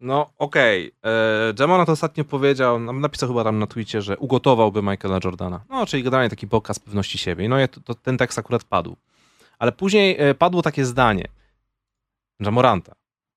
No 0.00 0.30
okej. 0.38 0.92
Okay. 1.00 1.54
Jamona 1.60 1.86
to 1.86 1.92
ostatnio 1.92 2.24
powiedział, 2.24 2.80
nam- 2.80 3.00
napisał 3.00 3.28
chyba 3.28 3.44
tam 3.44 3.58
na 3.58 3.66
Twitcie, 3.66 4.02
że 4.02 4.18
ugotowałby 4.18 4.82
Michaela 4.82 5.20
Jordana. 5.24 5.60
No, 5.70 5.86
czyli 5.86 6.02
generalnie 6.02 6.30
taki 6.30 6.48
pokaz 6.48 6.78
pewności 6.78 7.18
siebie. 7.18 7.48
No 7.48 7.68
to, 7.68 7.80
to, 7.80 7.94
ten 7.94 8.18
tekst 8.18 8.38
akurat 8.38 8.64
padł. 8.64 8.96
Ale 9.58 9.72
później 9.72 10.16
e, 10.18 10.34
padło 10.34 10.62
takie 10.62 10.84
zdanie 10.84 11.24
Jamoranta. 12.40 12.92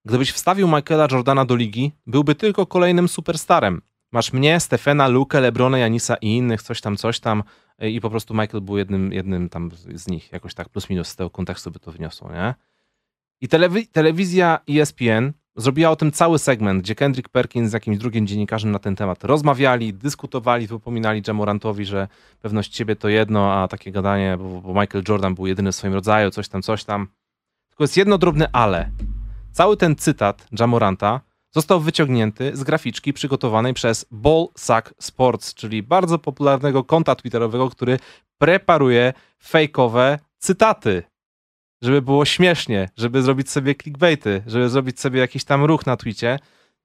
Gdybyś 0.06 0.32
wstawił 0.32 0.68
Michaela 0.68 1.08
Jordana 1.12 1.46
do 1.46 1.56
ligi, 1.56 1.92
byłby 2.08 2.36
tylko 2.36 2.66
kolejnym 2.66 3.08
superstarem. 3.08 3.82
Masz 4.12 4.34
mnie, 4.34 4.60
Stefana, 4.60 5.08
Lukę, 5.08 5.42
Lebrona, 5.42 5.78
Janisa 5.78 6.16
i 6.16 6.36
innych, 6.38 6.62
coś 6.62 6.82
tam, 6.82 6.98
coś 6.98 7.20
tam 7.20 7.40
e, 7.40 7.44
i 7.82 8.02
po 8.02 8.10
prostu 8.10 8.34
Michael 8.34 8.62
był 8.62 8.78
jednym, 8.78 9.14
jednym 9.14 9.50
tam 9.50 9.72
z 9.94 10.08
nich, 10.08 10.32
jakoś 10.32 10.54
tak 10.54 10.70
plus 10.70 10.90
minus 10.90 11.08
z 11.08 11.16
tego 11.16 11.30
kontekstu 11.30 11.72
by 11.72 11.80
to 11.80 11.92
wniosło, 11.92 12.32
nie? 12.32 12.56
I 13.42 13.48
telewi- 13.48 13.88
telewizja 13.92 14.60
ESPN 14.70 15.32
zrobiła 15.56 15.90
o 15.90 15.96
tym 15.96 16.12
cały 16.12 16.40
segment, 16.40 16.84
gdzie 16.84 16.96
Kendrick 16.96 17.30
Perkins 17.30 17.70
z 17.70 17.74
jakimś 17.74 17.98
drugim 17.98 18.28
dziennikarzem 18.28 18.72
na 18.72 18.80
ten 18.80 18.96
temat 18.96 19.24
rozmawiali, 19.24 19.94
dyskutowali, 19.94 20.68
wypominali 20.68 21.22
Jamorantowi, 21.28 21.86
że 21.86 22.08
pewność 22.42 22.76
siebie 22.76 22.96
to 22.96 23.10
jedno, 23.10 23.54
a 23.54 23.68
takie 23.68 23.92
gadanie, 23.92 24.38
bo, 24.38 24.62
bo 24.62 24.82
Michael 24.82 25.04
Jordan 25.08 25.36
był 25.36 25.48
jedyny 25.48 25.72
w 25.72 25.76
swoim 25.76 25.94
rodzaju, 25.94 26.32
coś 26.32 26.50
tam, 26.50 26.62
coś 26.62 26.84
tam. 26.84 27.08
Tylko 27.70 27.84
jest 27.84 27.98
jedno 27.98 28.18
drobne 28.18 28.50
ale. 28.54 28.92
Cały 29.52 29.78
ten 29.78 29.96
cytat 29.96 30.48
Jamoranta 30.60 31.22
został 31.52 31.80
wyciągnięty 31.80 32.52
z 32.54 32.64
graficzki 32.64 33.14
przygotowanej 33.14 33.74
przez 33.74 34.06
Ballsack 34.12 34.94
Sports, 35.00 35.54
czyli 35.54 35.84
bardzo 35.84 36.20
popularnego 36.20 36.84
konta 36.84 37.16
twitterowego, 37.16 37.70
który 37.70 38.00
preparuje 38.38 39.14
fejkowe 39.40 40.20
cytaty 40.38 41.04
żeby 41.82 42.02
było 42.02 42.26
śmiesznie, 42.26 42.90
żeby 42.98 43.22
zrobić 43.22 43.50
sobie 43.50 43.76
clickbaity, 43.76 44.44
żeby 44.48 44.70
zrobić 44.70 45.00
sobie 45.00 45.20
jakiś 45.20 45.44
tam 45.44 45.66
ruch 45.66 45.86
na 45.86 45.98
Twicie. 45.98 46.40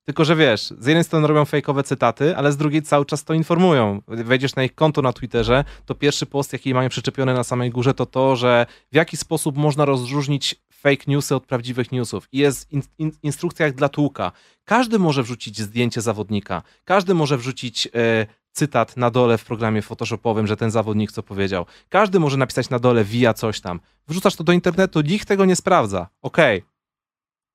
Tylko, 0.05 0.25
że 0.25 0.37
wiesz, 0.37 0.75
z 0.79 0.87
jednej 0.87 1.05
strony 1.05 1.27
robią 1.27 1.45
fejkowe 1.45 1.83
cytaty, 1.83 2.37
ale 2.37 2.53
z 2.53 2.57
drugiej 2.57 2.83
cały 2.83 3.07
czas 3.07 3.25
to 3.25 3.35
informują. 3.35 4.03
Wejdziesz 4.09 4.55
na 4.55 4.65
ich 4.65 4.75
konto 4.75 5.03
na 5.03 5.13
Twitterze, 5.13 5.65
to 5.87 5.95
pierwszy 5.95 6.27
post, 6.27 6.53
jaki 6.53 6.75
mają 6.75 6.89
przyczepiony 6.89 7.35
na 7.35 7.45
samej 7.45 7.71
górze, 7.71 7.95
to 7.95 8.07
to, 8.07 8.37
że 8.37 8.67
w 8.93 8.97
jaki 8.97 9.17
sposób 9.17 9.57
można 9.57 9.85
rozróżnić 9.85 10.55
fake 10.85 11.05
newsy 11.07 11.35
od 11.35 11.47
prawdziwych 11.47 11.93
newsów. 11.93 12.29
I 12.33 12.39
jest 12.39 12.73
in, 12.73 12.83
in, 12.99 13.13
instrukcja 13.23 13.67
jak 13.67 13.75
dla 13.75 13.89
tłuka. 13.89 14.33
Każdy 14.65 14.99
może 14.99 15.23
wrzucić 15.23 15.61
zdjęcie 15.61 16.01
zawodnika, 16.01 16.63
każdy 16.85 17.15
może 17.15 17.39
wrzucić 17.39 17.87
e, 17.87 18.27
cytat 18.53 18.97
na 18.97 19.11
dole 19.11 19.39
w 19.39 19.45
programie 19.45 19.83
Photoshopowym, 19.83 20.47
że 20.47 20.57
ten 20.57 20.71
zawodnik 20.71 21.13
co 21.13 21.23
powiedział. 21.23 21.67
Każdy 21.89 22.21
może 22.21 22.37
napisać 22.37 22.71
na 22.71 22.79
dole 22.79 23.05
via 23.05 23.35
coś 23.35 23.61
tam. 23.61 23.81
Wrzucasz 24.09 24.37
to 24.37 24.45
do 24.45 24.53
internetu, 24.53 25.01
nikt 25.01 25.29
tego 25.29 25.45
nie 25.45 25.57
sprawdza. 25.57 26.09
Okej. 26.23 26.59
Okay. 26.59 26.71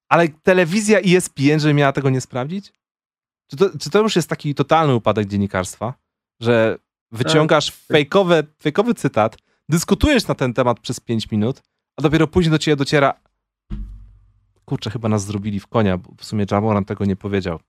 Ale 0.09 0.27
telewizja 0.27 0.99
ESPN, 0.99 1.59
że 1.59 1.73
miała 1.73 1.91
tego 1.91 2.09
nie 2.09 2.21
sprawdzić? 2.21 2.73
Czy 3.47 3.57
to, 3.57 3.77
czy 3.79 3.89
to 3.89 4.01
już 4.01 4.15
jest 4.15 4.29
taki 4.29 4.55
totalny 4.55 4.95
upadek 4.95 5.27
dziennikarstwa? 5.27 5.93
Że 6.39 6.77
wyciągasz 7.11 7.65
tak. 7.65 7.75
fejkowy, 7.75 8.43
fejkowy 8.61 8.93
cytat, 8.93 9.37
dyskutujesz 9.69 10.27
na 10.27 10.35
ten 10.35 10.53
temat 10.53 10.79
przez 10.79 10.99
5 10.99 11.31
minut, 11.31 11.61
a 11.99 12.01
dopiero 12.01 12.27
później 12.27 12.51
do 12.51 12.59
ciebie 12.59 12.75
dociera 12.75 13.13
kurczę, 14.65 14.89
chyba 14.89 15.09
nas 15.09 15.25
zrobili 15.25 15.59
w 15.59 15.67
konia, 15.67 15.97
bo 15.97 16.09
w 16.17 16.25
sumie 16.25 16.45
Jamoran 16.51 16.85
tego 16.85 17.05
nie 17.05 17.15
powiedział. 17.15 17.59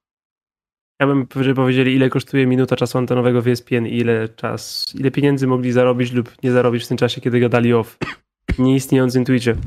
Ja 1.00 1.06
bym, 1.06 1.26
powiedzieli, 1.56 1.94
ile 1.94 2.10
kosztuje 2.10 2.46
minuta 2.46 2.76
czasu 2.76 2.98
antenowego 2.98 3.42
w 3.42 3.48
ESPN 3.48 3.86
i 3.86 3.96
ile 3.96 4.28
czas, 4.28 4.92
ile 4.94 5.10
pieniędzy 5.10 5.46
mogli 5.46 5.72
zarobić 5.72 6.12
lub 6.12 6.42
nie 6.42 6.52
zarobić 6.52 6.84
w 6.84 6.88
tym 6.88 6.96
czasie, 6.96 7.20
kiedy 7.20 7.40
gadali 7.40 7.74
o 7.74 7.84
nieistniejącym 8.58 9.24
Twitchie. 9.24 9.56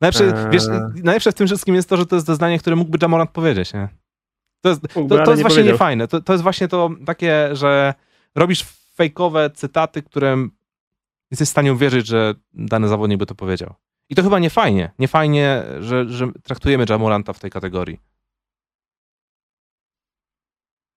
Najlepsze, 0.00 0.24
eee. 0.24 0.50
wiesz, 0.50 0.62
najlepsze 1.02 1.32
w 1.32 1.34
tym 1.34 1.46
wszystkim 1.46 1.74
jest 1.74 1.88
to, 1.88 1.96
że 1.96 2.06
to 2.06 2.16
jest 2.16 2.28
zdanie, 2.28 2.58
które 2.58 2.76
mógłby 2.76 2.98
Jamorant 3.02 3.30
powiedzieć, 3.30 3.74
nie? 3.74 3.88
To 4.60 4.68
jest, 4.68 4.82
to, 5.08 5.24
to 5.24 5.30
jest 5.30 5.42
właśnie 5.42 5.62
niefajne. 5.62 6.08
To, 6.08 6.20
to 6.20 6.32
jest 6.32 6.42
właśnie 6.42 6.68
to 6.68 6.90
takie, 7.06 7.56
że 7.56 7.94
robisz 8.34 8.64
fejkowe 8.94 9.50
cytaty, 9.50 10.02
które 10.02 10.48
jesteś 11.34 11.48
w 11.48 11.50
stanie 11.50 11.72
uwierzyć, 11.72 12.06
że 12.06 12.34
dany 12.52 12.88
zawodnik 12.88 13.18
by 13.18 13.26
to 13.26 13.34
powiedział. 13.34 13.74
I 14.08 14.14
to 14.14 14.22
chyba 14.22 14.38
nie 14.38 14.50
fajnie. 14.50 14.92
Nie 14.98 15.08
fajnie, 15.08 15.62
że, 15.80 16.08
że 16.08 16.32
traktujemy 16.42 16.84
Jamoranta 16.88 17.32
w 17.32 17.38
tej 17.38 17.50
kategorii. 17.50 18.00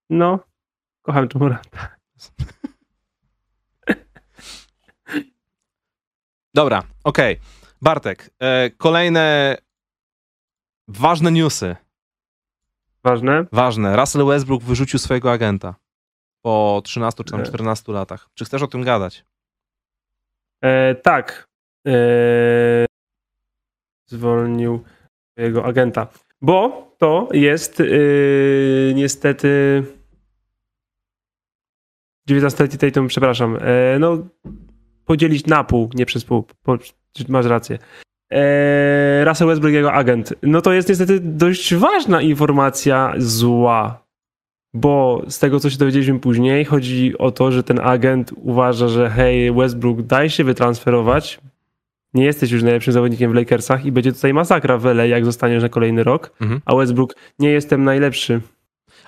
No, 0.10 0.40
kocham 1.02 1.28
Jamoranta. 1.34 1.90
Dobra, 6.54 6.84
okej. 7.04 7.34
Okay. 7.34 7.48
Bartek, 7.82 8.30
e, 8.40 8.70
kolejne 8.70 9.58
ważne 10.88 11.32
newsy. 11.32 11.76
Ważne? 13.04 13.46
Ważne. 13.52 13.96
Russell 13.96 14.26
Westbrook 14.26 14.64
wyrzucił 14.64 15.00
swojego 15.00 15.32
agenta 15.32 15.76
po 16.42 16.82
13 16.84 17.24
czy 17.24 17.32
tam 17.32 17.46
14 17.46 17.92
latach. 17.92 18.30
Czy 18.34 18.46
chcesz 18.46 18.62
o 18.62 18.68
tym 18.68 18.84
gadać? 18.84 19.26
E, 20.64 20.96
tak. 20.96 21.48
E, 21.88 22.86
zwolnił 24.06 24.84
jego 25.38 25.66
agenta. 25.66 26.08
Bo 26.42 26.88
to 26.98 27.30
jest 27.32 27.80
yy, 27.80 28.94
niestety 28.96 29.84
19 32.28 32.68
Tatum, 32.68 33.08
przepraszam, 33.08 33.58
e, 33.62 34.00
no 34.00 34.28
podzielić 35.06 35.46
na 35.46 35.64
pół, 35.64 35.90
nie 35.94 36.06
przez 36.06 36.26
pół, 36.26 36.46
po, 36.64 36.78
masz 37.30 37.46
rację. 37.46 37.78
E, 38.32 39.26
Russell 39.26 39.48
Westbrook, 39.48 39.74
jego 39.74 39.94
agent. 39.94 40.34
No 40.44 40.62
to 40.62 40.74
jest 40.74 40.90
niestety 40.90 41.20
dość 41.20 41.76
ważna 41.76 42.22
informacja 42.22 43.14
zła, 43.18 44.07
bo 44.78 45.22
z 45.28 45.40
tego, 45.40 45.60
co 45.60 45.70
się 45.70 45.78
dowiedzieliśmy 45.78 46.20
później, 46.20 46.66
chodzi 46.66 47.18
o 47.18 47.32
to, 47.32 47.52
że 47.52 47.64
ten 47.64 47.80
agent 47.80 48.34
uważa, 48.36 48.88
że 48.88 49.10
hej, 49.10 49.52
Westbrook, 49.52 50.02
daj 50.02 50.30
się 50.30 50.44
wytransferować, 50.44 51.40
nie 52.14 52.26
jesteś 52.26 52.52
już 52.52 52.64
najlepszym 52.64 52.94
zawodnikiem 52.94 53.32
w 53.32 53.36
Lakersach 53.36 53.86
i 53.86 53.92
będzie 53.92 54.14
tutaj 54.14 54.34
masakra 54.34 54.78
w 54.78 54.86
LA, 54.86 55.06
jak 55.06 55.26
zostaniesz 55.26 55.64
na 55.64 55.70
kolejny 55.70 56.04
rok, 56.04 56.32
mhm. 56.42 56.62
a 56.66 56.76
Westbrook, 56.76 57.16
nie 57.40 57.50
jestem 57.50 57.84
najlepszy. 57.84 58.42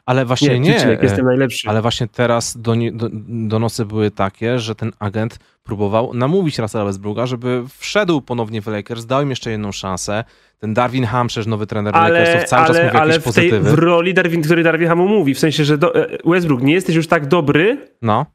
Ale 0.06 0.26
właśnie 0.26 0.60
nie. 0.60 0.60
nie 0.60 0.98
jestem 1.02 1.26
najlepszy. 1.26 1.70
Ale 1.70 1.82
właśnie 1.82 2.08
teraz 2.08 2.58
do, 2.58 2.76
do, 2.92 3.10
donosy 3.28 3.86
były 3.86 4.12
takie, 4.12 4.60
że 4.60 4.76
ten 4.76 4.92
agent 5.00 5.40
próbował 5.64 6.14
namówić 6.14 6.60
Russella 6.60 6.86
Westbrooka, 6.86 7.26
żeby 7.26 7.64
wszedł 7.78 8.22
ponownie 8.22 8.62
w 8.62 8.68
Lakers, 8.68 9.06
dał 9.06 9.24
im 9.24 9.30
jeszcze 9.30 9.52
jedną 9.52 9.72
szansę. 9.72 10.24
Ten 10.60 10.74
Darwin 10.74 11.06
Ham, 11.06 11.28
przecież 11.28 11.48
nowy 11.48 11.68
trener 11.68 11.96
ale, 11.96 12.20
Lakersów, 12.20 12.50
cały 12.50 12.64
ale, 12.64 12.74
czas 12.74 12.86
mówi 12.86 12.98
ale 12.98 13.14
jakieś 13.14 13.32
w 13.32 13.36
tej, 13.36 13.50
pozytywy. 13.50 13.76
w 13.76 13.80
roli 13.80 14.14
Darwin, 14.14 14.42
który 14.42 14.64
Darwin 14.64 14.88
Hamu 14.88 15.08
mówi, 15.08 15.34
w 15.34 15.40
sensie, 15.40 15.66
że 15.66 15.78
do, 15.78 15.96
e, 15.96 16.18
Westbrook, 16.26 16.62
nie 16.62 16.74
jesteś 16.74 16.96
już 16.96 17.08
tak 17.08 17.28
dobry, 17.28 17.78
no. 18.02 18.26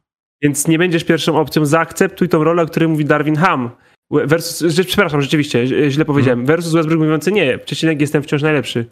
więc 0.41 0.67
nie 0.67 0.77
będziesz 0.77 1.03
pierwszą 1.03 1.39
opcją, 1.39 1.65
zaakceptuj 1.65 2.29
tą 2.29 2.43
rolę, 2.43 2.63
o 2.63 2.65
której 2.65 2.89
mówi 2.89 3.05
Darwin 3.05 3.35
Ham. 3.35 3.69
Versus, 4.11 4.75
przepraszam, 4.87 5.21
rzeczywiście, 5.21 5.91
źle 5.91 6.05
powiedziałem. 6.05 6.39
Hmm. 6.39 6.47
Versus 6.47 6.73
Westbrook 6.73 7.01
mówiący 7.01 7.31
nie, 7.31 7.57
przecinek 7.57 8.01
jestem 8.01 8.23
wciąż 8.23 8.41
najlepszy. 8.41 8.85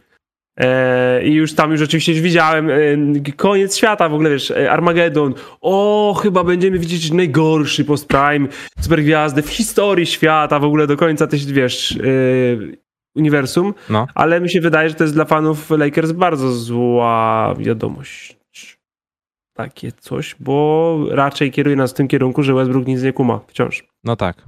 E, 0.58 1.24
I 1.24 1.34
już 1.34 1.54
tam 1.54 1.72
już 1.72 1.82
oczywiście 1.82 2.14
widziałem 2.14 2.70
e, 2.70 2.76
koniec 3.36 3.78
świata 3.78 4.10
w 4.10 4.14
ogóle, 4.14 4.30
wiesz, 4.30 4.52
e, 4.52 4.72
Armageddon. 4.72 5.34
O, 5.62 6.14
chyba 6.22 6.44
będziemy 6.44 6.80
widzieć 6.80 7.12
najgorszy 7.12 7.86
post-prime 7.86 8.48
supergwiazdy 8.82 9.42
w 9.42 9.50
historii 9.50 10.06
świata, 10.06 10.60
w 10.60 10.64
ogóle 10.64 10.88
do 10.88 10.98
końca 10.98 11.28
też, 11.28 11.46
wiesz, 11.46 11.98
uniwersum. 13.16 13.74
No. 13.90 14.08
Ale 14.16 14.42
mi 14.42 14.50
się 14.50 14.62
wydaje, 14.62 14.90
że 14.90 14.96
to 14.96 15.04
jest 15.04 15.14
dla 15.14 15.26
fanów 15.26 15.70
Lakers 15.70 16.12
bardzo 16.12 16.52
zła 16.52 17.54
wiadomość. 17.60 18.38
Takie 19.54 19.92
coś, 19.92 20.36
bo 20.40 20.98
raczej 21.12 21.52
kieruje 21.52 21.76
nas 21.76 21.92
w 21.92 21.94
tym 21.94 22.08
kierunku, 22.08 22.44
że 22.44 22.54
Westbrook 22.54 22.88
nic 22.88 23.04
nie 23.04 23.14
kuma 23.14 23.40
wciąż. 23.48 23.84
No 24.04 24.16
tak. 24.16 24.48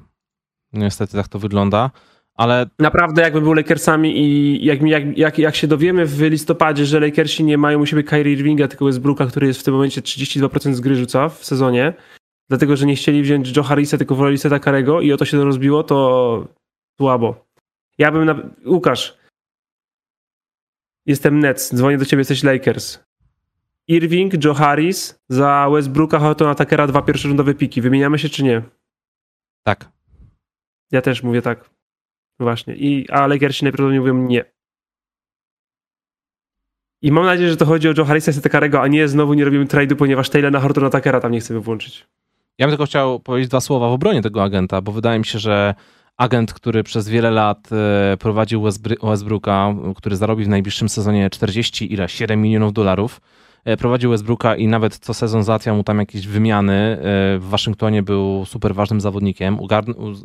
Niestety 0.74 1.18
tak 1.18 1.28
to 1.28 1.40
wygląda. 1.40 1.92
Ale... 2.36 2.66
Naprawdę 2.80 3.22
jakby 3.22 3.42
był 3.42 3.54
Lakersami 3.54 4.20
i 4.20 4.66
jak, 4.66 4.82
jak, 4.82 5.18
jak, 5.18 5.40
jak 5.40 5.56
się 5.56 5.68
dowiemy 5.68 6.06
w 6.06 6.22
listopadzie, 6.22 6.86
że 6.86 7.00
Lakersi 7.00 7.44
nie 7.44 7.58
mają 7.58 7.80
u 7.80 7.86
siebie 7.86 8.04
Kyrie 8.04 8.34
Irvinga, 8.34 8.68
tylko 8.68 8.86
Westbrooka, 8.86 9.26
który 9.26 9.48
jest 9.48 9.60
w 9.60 9.64
tym 9.64 9.74
momencie 9.74 10.02
32% 10.02 10.74
z 10.74 10.82
gry 10.82 10.96
rzuca 10.96 11.30
w 11.30 11.46
sezonie, 11.46 11.94
dlatego, 12.50 12.76
że 12.76 12.86
nie 12.86 12.96
chcieli 12.96 13.22
wziąć 13.22 13.58
Joe 13.58 13.64
Harrisa, 13.64 13.98
tylko 13.98 14.16
woleli 14.16 14.38
Seta 14.38 14.60
Karego 14.60 15.02
i 15.02 15.14
o 15.14 15.18
to 15.18 15.26
się 15.26 15.38
to 15.38 15.46
rozbiło, 15.46 15.84
to 15.84 16.48
słabo. 16.98 17.46
Ja 17.98 18.12
bym 18.12 18.26
na... 18.26 18.36
Łukasz, 18.66 19.18
jestem 21.06 21.40
Nets, 21.40 21.76
dzwonię 21.76 21.98
do 21.98 22.06
ciebie, 22.06 22.22
jesteś 22.22 22.44
Lakers. 22.44 23.00
Irving, 23.88 24.44
Joe 24.44 24.54
Harris, 24.54 25.20
za 25.30 25.70
Westbrooka, 25.72 26.20
Hortona 26.20 26.56
Takera 26.56 26.88
dwa 26.88 27.02
pierwszorządowe 27.02 27.54
piki. 27.54 27.82
Wymieniamy 27.82 28.20
się 28.20 28.30
czy 28.30 28.44
nie? 28.44 28.62
Tak. 29.64 29.92
Ja 30.92 31.02
też 31.02 31.24
mówię 31.24 31.42
tak. 31.42 31.75
Właśnie. 32.40 32.76
I, 32.76 33.10
a 33.10 33.28
Lakersi 33.28 33.66
najprawdopodobniej 33.66 34.00
mówią 34.00 34.28
nie. 34.28 34.46
I 37.02 37.12
mam 37.12 37.26
nadzieję, 37.26 37.50
że 37.50 37.58
to 37.58 37.66
chodzi 37.66 37.90
o 37.90 37.94
Joe 37.98 38.06
Harrisa 38.06 38.32
i 38.32 38.42
Takarego, 38.42 38.82
a 38.82 38.88
nie 38.88 39.08
znowu 39.08 39.34
nie 39.34 39.46
robimy 39.46 39.66
trade'u, 39.66 39.96
ponieważ 39.96 40.30
Taylor 40.30 40.62
Hortona 40.62 40.90
Takera 40.90 41.20
tam 41.20 41.32
nie 41.32 41.40
chcemy 41.40 41.60
włączyć. 41.60 42.08
Ja 42.58 42.66
bym 42.68 42.72
tylko 42.72 42.86
chciał 42.86 43.20
powiedzieć 43.20 43.50
dwa 43.50 43.62
słowa 43.62 43.90
w 43.90 43.92
obronie 43.92 44.22
tego 44.22 44.44
agenta, 44.44 44.82
bo 44.82 44.92
wydaje 44.92 45.20
mi 45.20 45.26
się, 45.26 45.40
że 45.40 45.76
agent, 46.18 46.54
który 46.54 46.84
przez 46.84 47.10
wiele 47.10 47.32
lat 47.32 47.70
e, 47.72 48.18
prowadził 48.18 48.62
Westbrooka, 49.04 49.76
który 49.96 50.16
zarobi 50.16 50.44
w 50.44 50.48
najbliższym 50.48 50.90
sezonie 50.90 51.30
40 51.30 51.94
ile 51.94 52.10
7 52.10 52.42
milionów 52.42 52.74
dolarów, 52.74 53.22
prowadził 53.78 54.12
Westbrooka 54.12 54.56
i 54.56 54.68
nawet 54.68 54.98
co 54.98 55.14
sezon 55.14 55.44
załatwiał 55.44 55.76
mu 55.76 55.84
tam 55.84 56.00
jakieś 56.00 56.28
wymiany. 56.28 56.74
E, 56.74 57.00
w 57.40 57.46
Waszyngtonie 57.50 58.04
był 58.04 58.46
super 58.46 58.76
ważnym 58.76 59.02
zawodnikiem. 59.02 59.60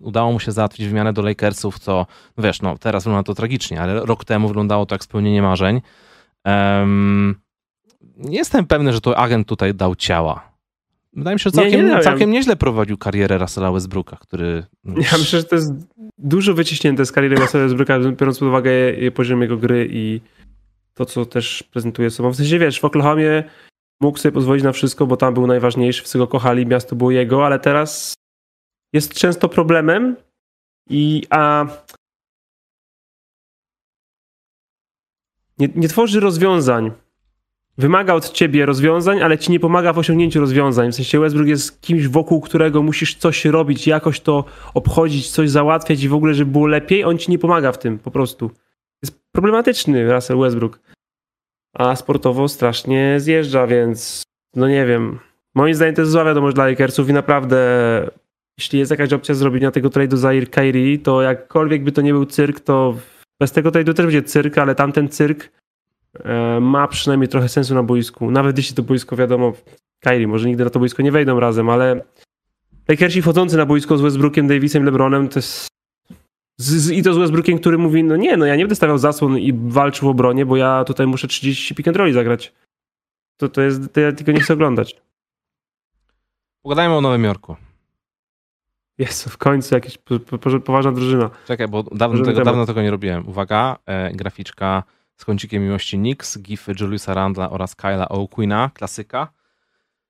udało 0.03 0.33
mu 0.33 0.41
się 0.41 0.53
załatwić 0.53 0.89
wymianę 0.89 1.13
do 1.13 1.23
Lakersów, 1.23 1.79
co 1.79 2.07
no 2.37 2.45
wiesz, 2.45 2.63
no 2.63 2.79
teraz 2.79 3.05
wygląda 3.05 3.23
to 3.23 3.35
tragicznie, 3.35 3.81
ale 3.81 4.07
rok 4.07 4.25
temu 4.25 4.49
wyglądało 4.49 4.87
to 4.87 4.95
jak 4.95 5.05
spełnienie 5.05 5.43
marzeń. 5.43 5.81
Um, 6.45 7.35
nie 8.17 8.39
jestem 8.39 8.67
pewny, 8.67 8.93
że 8.93 9.01
to 9.01 9.19
agent 9.19 9.49
tutaj 9.49 9.75
dał 9.75 9.95
ciała. 9.95 10.51
Wydaje 11.13 11.35
mi 11.35 11.41
się, 11.41 11.51
że 11.51 11.63
Nie, 11.63 11.71
całkiem, 11.71 11.87
nie, 11.87 11.93
no, 11.93 12.01
całkiem 12.01 12.31
nieźle 12.31 12.57
prowadził 12.57 12.99
karierę 12.99 13.39
Russella 13.39 13.73
Westbrooka, 13.73 14.17
który... 14.17 14.65
Ja 14.85 15.19
myślę, 15.19 15.39
że 15.39 15.45
to 15.45 15.57
jest 15.57 15.73
dużo 16.19 16.55
wyciśnięte 16.55 17.07
z 17.07 17.13
kariery 17.13 17.37
Russella 17.37 17.65
Westbrooka, 17.65 17.99
biorąc 17.99 18.39
pod 18.39 18.49
uwagę 18.49 18.71
poziom 19.15 19.43
jego 19.43 19.57
gry 19.57 19.89
i 19.91 20.21
to, 21.01 21.07
co 21.07 21.27
też 21.27 21.63
prezentuje 21.63 22.11
sobą. 22.11 22.31
W 22.31 22.37
sensie, 22.37 22.59
wiesz, 22.59 22.81
w 22.81 22.85
Oklahomie 22.85 23.45
mógł 24.01 24.19
sobie 24.19 24.33
pozwolić 24.33 24.65
na 24.65 24.73
wszystko, 24.73 25.07
bo 25.07 25.17
tam 25.17 25.35
był 25.35 25.47
najważniejszy, 25.47 26.01
wszyscy 26.01 26.19
go 26.19 26.27
kochali, 26.27 26.67
miasto 26.67 26.97
było 26.97 27.11
jego, 27.11 27.47
ale 27.47 27.59
teraz 27.59 28.15
jest 28.93 29.15
często 29.15 29.49
problemem 29.49 30.17
i 30.91 31.23
a 31.31 31.67
nie, 35.59 35.69
nie 35.75 35.89
tworzy 35.89 36.21
rozwiązań. 36.21 36.91
Wymaga 37.79 38.15
od 38.15 38.33
ciebie 38.33 38.67
rozwiązań, 38.67 39.23
ale 39.23 39.39
ci 39.39 39.53
nie 39.53 39.61
pomaga 39.61 39.93
w 39.93 39.99
osiągnięciu 39.99 40.41
rozwiązań. 40.41 40.93
W 40.93 40.95
sensie 40.95 41.21
Westbrook 41.21 41.49
jest 41.49 41.81
kimś, 41.81 42.09
wokół 42.09 42.41
którego 42.41 42.83
musisz 42.83 43.15
coś 43.15 43.45
robić, 43.45 43.87
jakoś 43.87 44.21
to 44.21 44.45
obchodzić, 44.75 45.31
coś 45.31 45.51
załatwiać 45.51 46.03
i 46.03 46.09
w 46.09 46.15
ogóle, 46.15 46.35
żeby 46.35 46.53
było 46.53 46.67
lepiej. 46.67 47.05
On 47.05 47.19
ci 47.19 47.31
nie 47.31 47.39
pomaga 47.39 47.73
w 47.73 47.79
tym 47.79 47.99
po 47.99 48.11
prostu. 48.11 48.51
Jest 49.03 49.21
problematyczny 49.33 50.13
Russell 50.13 50.39
Westbrook. 50.39 50.81
A 51.75 51.97
sportowo 51.97 52.49
strasznie 52.49 53.21
zjeżdża, 53.21 53.67
więc 53.67 54.23
no 54.57 54.69
nie 54.69 54.87
wiem. 54.87 55.19
Moim 55.55 55.75
zdaniem 55.75 55.95
to 55.95 56.01
jest 56.01 56.13
zła 56.13 56.25
wiadomość 56.25 56.55
dla 56.55 56.67
Lakersów 56.67 57.09
i 57.09 57.13
naprawdę 57.13 57.57
jeśli 58.59 58.79
jest 58.79 58.91
jakaś 58.91 59.13
opcja 59.13 59.35
zrobienia 59.35 59.71
tego 59.71 59.89
trade'u 59.89 60.17
za 60.17 60.31
Kyrie, 60.51 60.99
to 60.99 61.23
jakkolwiek 61.23 61.85
by 61.85 61.93
to 61.93 62.03
nie 62.03 62.13
był 62.13 62.27
cyrk, 62.27 62.61
to 62.61 62.97
bez 63.41 63.53
tego 63.53 63.71
trade'u 63.71 63.95
też 63.95 64.07
będzie 64.07 64.23
cyrk, 64.23 64.59
ale 64.59 64.75
tamten 64.75 65.09
cyrk 65.09 65.51
e, 66.25 66.61
ma 66.61 66.89
przynajmniej 66.89 67.29
trochę 67.29 67.49
sensu 67.49 67.75
na 67.75 67.83
boisku. 67.83 68.31
Nawet 68.31 68.57
jeśli 68.57 68.77
to 68.77 68.83
boisko, 68.83 69.17
wiadomo, 69.17 69.53
Kyrie, 70.01 70.29
może 70.29 70.49
nigdy 70.49 70.65
na 70.65 70.71
to 70.71 70.79
boisko 70.79 71.03
nie 71.03 71.13
wejdą 71.13 71.41
razem, 71.41 71.71
ale 71.71 72.05
Lakersi 72.89 73.23
wchodzący 73.23 73.57
na 73.57 73.67
boisko 73.67 73.99
z 73.99 74.01
Westbrookiem, 74.01 74.49
Davisem, 74.49 74.85
LeBronem, 74.85 75.29
to 75.29 75.39
jest 75.39 75.69
z, 76.61 76.65
z, 76.65 76.91
I 76.91 77.03
to 77.03 77.15
z 77.15 77.19
Westbrookiem, 77.19 77.59
który 77.59 77.79
mówi, 77.79 78.05
no 78.05 78.17
nie, 78.17 78.37
no 78.37 78.47
ja 78.47 78.57
nie 78.57 78.63
będę 78.63 78.75
stawiał 78.75 78.99
zasłon 78.99 79.39
i 79.39 79.53
walczył 79.53 80.09
w 80.09 80.11
obronie, 80.11 80.47
bo 80.47 80.57
ja 80.57 80.85
tutaj 80.85 81.07
muszę 81.07 81.29
30 81.29 81.75
pick 81.75 81.89
and 81.89 81.97
rolli 81.97 82.13
zagrać. 82.13 82.53
To, 83.37 83.49
to 83.49 83.61
jest, 83.63 83.93
to 83.93 84.01
ja 84.01 84.13
tylko 84.13 84.33
nie 84.33 84.41
chcę 84.41 84.55
oglądać. 84.55 84.97
Pogadajmy 86.63 86.95
o 86.95 87.01
Nowym 87.01 87.25
Jorku. 87.25 87.57
Jest 88.99 89.25
w 89.25 89.37
końcu 89.37 89.75
jakaś 89.75 89.99
po, 89.99 90.21
po, 90.21 90.61
poważna 90.61 90.93
drużyna. 90.93 91.31
Czekaj, 91.47 91.69
bo 91.69 91.83
dawno 91.83 92.25
tego, 92.25 92.45
dawno 92.45 92.67
tego, 92.67 92.83
nie 92.83 92.91
robiłem. 92.91 93.29
Uwaga, 93.29 93.77
e, 93.87 94.13
graficzka 94.13 94.83
z 95.17 95.25
kącikiem 95.25 95.63
miłości 95.63 95.99
Nix, 95.99 96.39
gify 96.39 96.73
Juliusa 96.81 97.15
Randla 97.15 97.51
oraz 97.51 97.75
Kyla 97.75 98.07
O'Quina, 98.07 98.71
klasyka. 98.73 99.29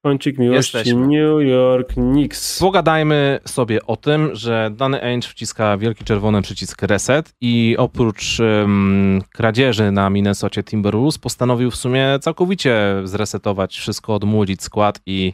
Kącik 0.02 0.38
miłości 0.38 0.76
Jesteśmy. 0.76 1.06
New 1.06 1.48
York 1.48 1.92
Knicks. 1.92 2.60
Pogadajmy 2.60 3.38
sobie 3.44 3.86
o 3.86 3.96
tym, 3.96 4.30
że 4.32 4.70
dany 4.76 5.02
Ainge 5.02 5.28
wciska 5.28 5.78
wielki 5.78 6.04
czerwony 6.04 6.42
przycisk 6.42 6.82
reset 6.82 7.34
i 7.40 7.76
oprócz 7.78 8.40
um, 8.40 9.22
kradzieży 9.32 9.90
na 9.92 10.10
Minnesocie 10.10 10.64
Timberwolves 10.64 11.18
postanowił 11.18 11.70
w 11.70 11.76
sumie 11.76 12.18
całkowicie 12.20 13.00
zresetować 13.04 13.78
wszystko, 13.78 14.14
odmłodzić 14.14 14.62
skład 14.62 15.00
i 15.06 15.32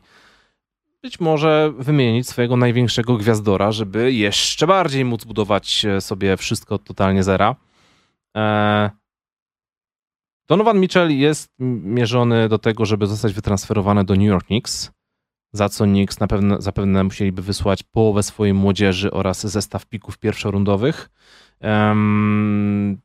być 1.02 1.20
może 1.20 1.72
wymienić 1.79 2.29
swojego 2.29 2.57
największego 2.57 3.16
gwiazdora, 3.16 3.72
żeby 3.72 4.12
jeszcze 4.12 4.66
bardziej 4.66 5.05
móc 5.05 5.24
budować 5.24 5.85
e, 5.85 6.00
sobie 6.00 6.37
wszystko 6.37 6.79
totalnie 6.79 7.22
zera. 7.22 7.57
E, 8.37 8.90
Donovan 10.49 10.81
Mitchell 10.81 11.19
jest 11.19 11.49
mierzony 11.59 12.49
do 12.49 12.59
tego, 12.59 12.85
żeby 12.85 13.07
zostać 13.07 13.33
wytransferowany 13.33 14.05
do 14.05 14.15
New 14.15 14.27
York 14.27 14.47
Knicks, 14.47 14.91
za 15.53 15.69
co 15.69 15.85
Knicks 15.85 16.21
na 16.21 16.27
pewno, 16.27 16.63
zapewne 16.63 17.05
musieliby 17.05 17.43
wysłać 17.43 17.83
połowę 17.83 18.23
swojej 18.23 18.55
młodzieży 18.55 19.11
oraz 19.11 19.47
zestaw 19.47 19.87
pików 19.87 20.19
pierwszorundowych. 20.19 21.11
Um, 21.61 23.01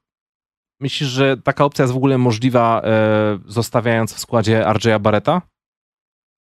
myślisz, 0.80 1.10
że 1.10 1.38
taka 1.38 1.66
opcja 1.66 1.84
jest 1.84 1.94
w 1.94 1.98
ogóle 1.98 2.18
możliwa, 2.18 2.82
e, 2.84 3.40
zostawiając 3.46 4.14
w 4.14 4.20
składzie 4.20 4.64
RJ'a 4.66 5.00
Barretta? 5.00 5.42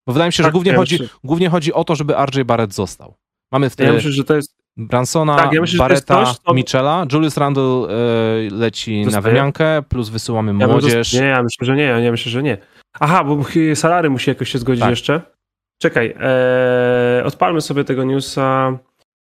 Bo 0.08 0.14
wydaje 0.14 0.30
mi 0.30 0.34
się, 0.34 0.44
tak, 0.44 0.48
że 0.48 0.52
głównie, 0.52 0.72
ja 0.72 0.78
chodzi, 0.78 1.00
głównie 1.24 1.50
chodzi 1.50 1.74
o 1.74 1.84
to, 1.84 1.96
żeby 1.96 2.14
RJ 2.26 2.44
Barrett 2.46 2.74
został. 2.74 3.16
Mamy 3.52 3.70
w 3.70 3.76
tym 3.76 3.88
ja 3.88 3.94
myślę, 3.94 4.12
że 4.12 4.24
to 4.24 4.36
jest... 4.36 4.61
Bransona, 4.78 5.36
tak, 5.36 5.54
ja 5.54 5.62
myślę, 5.62 5.78
Barretta, 5.80 6.26
coś, 6.26 6.40
to... 6.40 6.54
Michela. 6.54 7.06
Julius 7.14 7.38
Randle 7.38 7.64
y, 7.64 8.50
leci 8.52 9.04
Zostaje? 9.04 9.24
na 9.24 9.30
wymiankę, 9.30 9.82
plus 9.90 10.10
wysyłamy 10.10 10.54
ja 10.60 10.68
młodzież. 10.68 11.14
Nie, 11.14 11.20
ja 11.20 11.44
myślę, 11.44 11.66
że 11.66 11.76
nie, 11.76 11.84
ja 11.84 12.12
myślę, 12.12 12.32
że 12.32 12.44
nie. 12.44 12.58
Aha, 13.00 13.24
bo 13.24 13.44
Salary 13.76 14.10
musi 14.10 14.30
jakoś 14.30 14.50
się 14.50 14.60
zgodzić 14.60 14.82
tak. 14.82 14.90
jeszcze. 14.90 15.22
Czekaj, 15.82 16.16
e, 16.20 17.24
odpalmy 17.26 17.62
sobie 17.62 17.84
tego 17.84 18.04
newsa, 18.04 18.78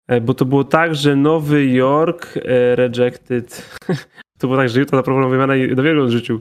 e, 0.08 0.20
bo 0.20 0.34
to 0.34 0.44
było 0.44 0.64
tak, 0.64 0.94
że 0.94 1.16
Nowy 1.16 1.66
Jork 1.66 2.36
e, 2.36 2.76
rejected. 2.76 3.78
to 4.38 4.46
było 4.46 4.56
tak, 4.56 4.68
że 4.68 4.80
Utah 4.80 4.96
zaproponował 4.96 5.30
wymianę 5.30 5.58
i 5.58 5.74
do 5.74 5.82
wielu 5.82 6.10
życiu. 6.10 6.40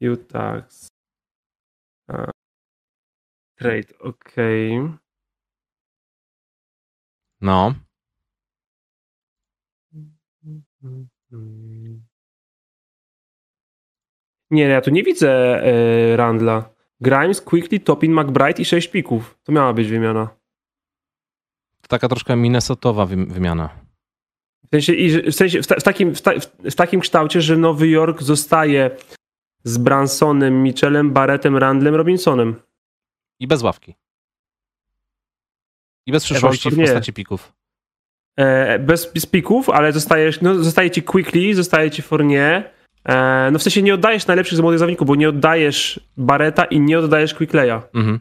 Utah. 0.00 0.68
Trade, 3.58 3.98
okej. 3.98 4.78
Okay. 4.78 4.98
No. 7.40 7.74
Nie, 14.50 14.62
ja 14.62 14.80
tu 14.80 14.90
nie 14.90 15.02
widzę 15.02 15.30
e, 15.64 16.16
Randla. 16.16 16.70
Grimes, 17.00 17.40
Quickly, 17.40 17.80
Topin, 17.80 18.12
McBride 18.12 18.62
i 18.62 18.64
6 18.64 18.88
pików. 18.88 19.38
To 19.42 19.52
miała 19.52 19.72
być 19.72 19.88
wymiana. 19.88 20.28
To 21.80 21.88
taka 21.88 22.08
troszkę 22.08 22.36
Minnesotowa 22.36 23.06
wymiana. 23.06 23.68
W 24.64 24.68
sensie, 24.70 24.92
w, 25.22 25.34
sensie 25.34 25.62
w, 25.62 25.66
ta, 25.66 25.74
w, 25.74 25.82
takim, 25.82 26.14
w, 26.14 26.22
ta, 26.22 26.32
w, 26.70 26.74
takim 26.74 27.00
kształcie, 27.00 27.40
że 27.40 27.56
Nowy 27.56 27.88
Jork 27.88 28.22
zostaje 28.22 28.90
z 29.64 29.78
Bransonem, 29.78 30.62
Mitchellem, 30.62 31.12
Barrettem, 31.12 31.56
Randlem, 31.56 31.94
Robinsonem. 31.94 32.54
I 33.38 33.46
bez 33.46 33.62
ławki. 33.62 33.94
I 36.06 36.12
bez 36.12 36.24
przyszłości 36.24 36.70
w 36.70 36.76
postaci 36.76 37.12
pików. 37.12 37.52
E, 38.36 38.78
bez, 38.78 39.12
bez 39.12 39.26
pików, 39.26 39.70
ale 39.70 39.92
zostajesz, 39.92 40.40
no, 40.40 40.54
zostaje 40.54 40.90
ci 40.90 41.02
Quickly, 41.02 41.54
zostaje 41.54 41.90
ci 41.90 42.02
Fournier. 42.02 42.70
E, 43.04 43.50
no 43.52 43.58
w 43.58 43.62
sensie 43.62 43.82
nie 43.82 43.94
oddajesz 43.94 44.26
najlepszych 44.26 44.58
z 44.58 44.60
młodych 44.60 44.78
zawodników, 44.78 45.06
bo 45.08 45.16
nie 45.16 45.28
oddajesz 45.28 46.00
Bareta 46.16 46.64
i 46.64 46.80
nie 46.80 46.98
oddajesz 46.98 47.34
Quickleya. 47.34 47.80
Mhm. 47.94 48.20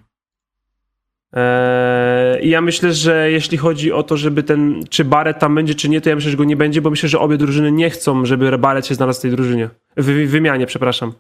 E, 1.36 2.40
I 2.42 2.50
ja 2.50 2.62
myślę, 2.62 2.94
że 2.94 3.32
jeśli 3.32 3.58
chodzi 3.58 3.92
o 3.92 4.04
to, 4.04 4.18
żeby 4.18 4.44
ten, 4.44 4.84
czy 4.90 5.06
Barret 5.06 5.40
tam 5.40 5.56
będzie, 5.56 5.76
czy 5.76 5.90
nie, 5.90 6.02
to 6.02 6.10
ja 6.10 6.16
myślę, 6.16 6.32
że 6.32 6.38
go 6.38 6.44
nie 6.44 6.56
będzie, 6.56 6.82
bo 6.82 6.90
myślę, 6.90 7.10
że 7.10 7.20
obie 7.20 7.38
drużyny 7.38 7.72
nie 7.72 7.90
chcą, 7.90 8.26
żeby 8.26 8.58
Barret 8.58 8.88
się 8.88 8.96
znalazł 8.96 9.20
w 9.20 9.22
tej 9.22 9.32
drużynie. 9.32 9.70
W 9.98 10.06
wymianie, 10.30 10.66
przepraszam. 10.66 11.14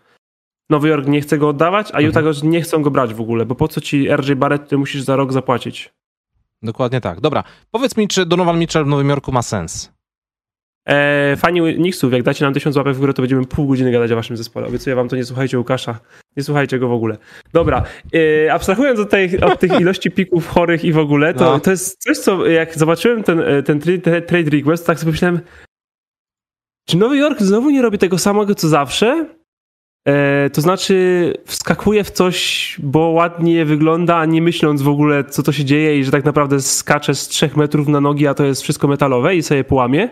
Nowy 0.69 0.89
Jork 0.89 1.07
nie 1.07 1.21
chce 1.21 1.37
go 1.37 1.49
oddawać, 1.49 1.87
a 1.91 1.97
mhm. 1.97 2.05
Utah 2.05 2.23
go 2.23 2.47
nie 2.47 2.61
chcą 2.61 2.81
go 2.81 2.91
brać 2.91 3.13
w 3.13 3.21
ogóle, 3.21 3.45
bo 3.45 3.55
po 3.55 3.67
co 3.67 3.81
ci 3.81 4.09
RJ 4.15 4.35
Barrett, 4.35 4.69
ty 4.69 4.77
musisz 4.77 5.01
za 5.01 5.15
rok 5.15 5.33
zapłacić. 5.33 5.93
Dokładnie 6.63 7.01
tak. 7.01 7.21
Dobra, 7.21 7.43
powiedz 7.71 7.97
mi, 7.97 8.07
czy 8.07 8.25
Donovan 8.25 8.59
Mitchell 8.59 8.85
w 8.85 8.87
Nowym 8.87 9.09
Jorku 9.09 9.31
ma 9.31 9.41
sens? 9.41 9.91
Eee, 10.85 11.37
fani 11.37 11.75
Knicksów, 11.75 12.13
jak 12.13 12.23
dacie 12.23 12.45
nam 12.45 12.53
tysiąc 12.53 12.75
łapek 12.75 12.95
w 12.95 12.99
górę, 12.99 13.13
to 13.13 13.21
będziemy 13.21 13.45
pół 13.45 13.67
godziny 13.67 13.91
gadać 13.91 14.11
o 14.11 14.15
waszym 14.15 14.37
zespole. 14.37 14.67
Obiecuję 14.67 14.95
wam 14.95 15.09
to, 15.09 15.15
nie 15.15 15.25
słuchajcie 15.25 15.57
Łukasza. 15.57 15.99
Nie 16.37 16.43
słuchajcie 16.43 16.79
go 16.79 16.87
w 16.87 16.91
ogóle. 16.91 17.17
Dobra, 17.53 17.83
eee, 18.13 18.49
abstrahując 18.49 18.99
od, 18.99 19.09
tej, 19.09 19.41
od 19.41 19.59
tych 19.59 19.79
ilości 19.79 20.11
pików 20.11 20.47
chorych 20.47 20.85
i 20.85 20.93
w 20.93 20.97
ogóle, 20.97 21.33
to, 21.33 21.43
no. 21.43 21.59
to 21.59 21.71
jest 21.71 22.03
coś, 22.03 22.17
co 22.17 22.45
jak 22.45 22.77
zobaczyłem 22.77 23.23
ten, 23.23 23.39
e, 23.39 23.63
ten 23.63 23.79
trade 24.27 24.49
request, 24.49 24.87
tak 24.87 24.99
sobie 24.99 25.11
myślałem, 25.11 25.39
czy 26.87 26.97
Nowy 26.97 27.17
Jork 27.17 27.41
znowu 27.41 27.69
nie 27.69 27.81
robi 27.81 27.97
tego 27.97 28.17
samego, 28.17 28.55
co 28.55 28.67
zawsze? 28.67 29.25
E, 30.07 30.49
to 30.49 30.61
znaczy, 30.61 31.33
wskakuje 31.45 32.03
w 32.03 32.11
coś, 32.11 32.75
bo 32.83 32.99
ładnie 32.99 33.65
wygląda, 33.65 34.25
nie 34.25 34.41
myśląc 34.41 34.81
w 34.81 34.87
ogóle, 34.87 35.23
co 35.23 35.43
to 35.43 35.51
się 35.51 35.65
dzieje 35.65 35.99
i 35.99 36.03
że 36.03 36.11
tak 36.11 36.25
naprawdę 36.25 36.61
skacze 36.61 37.15
z 37.15 37.27
trzech 37.27 37.57
metrów 37.57 37.87
na 37.87 38.01
nogi, 38.01 38.27
a 38.27 38.33
to 38.33 38.45
jest 38.45 38.61
wszystko 38.61 38.87
metalowe 38.87 39.35
i 39.35 39.43
sobie 39.43 39.63
połamie. 39.63 40.09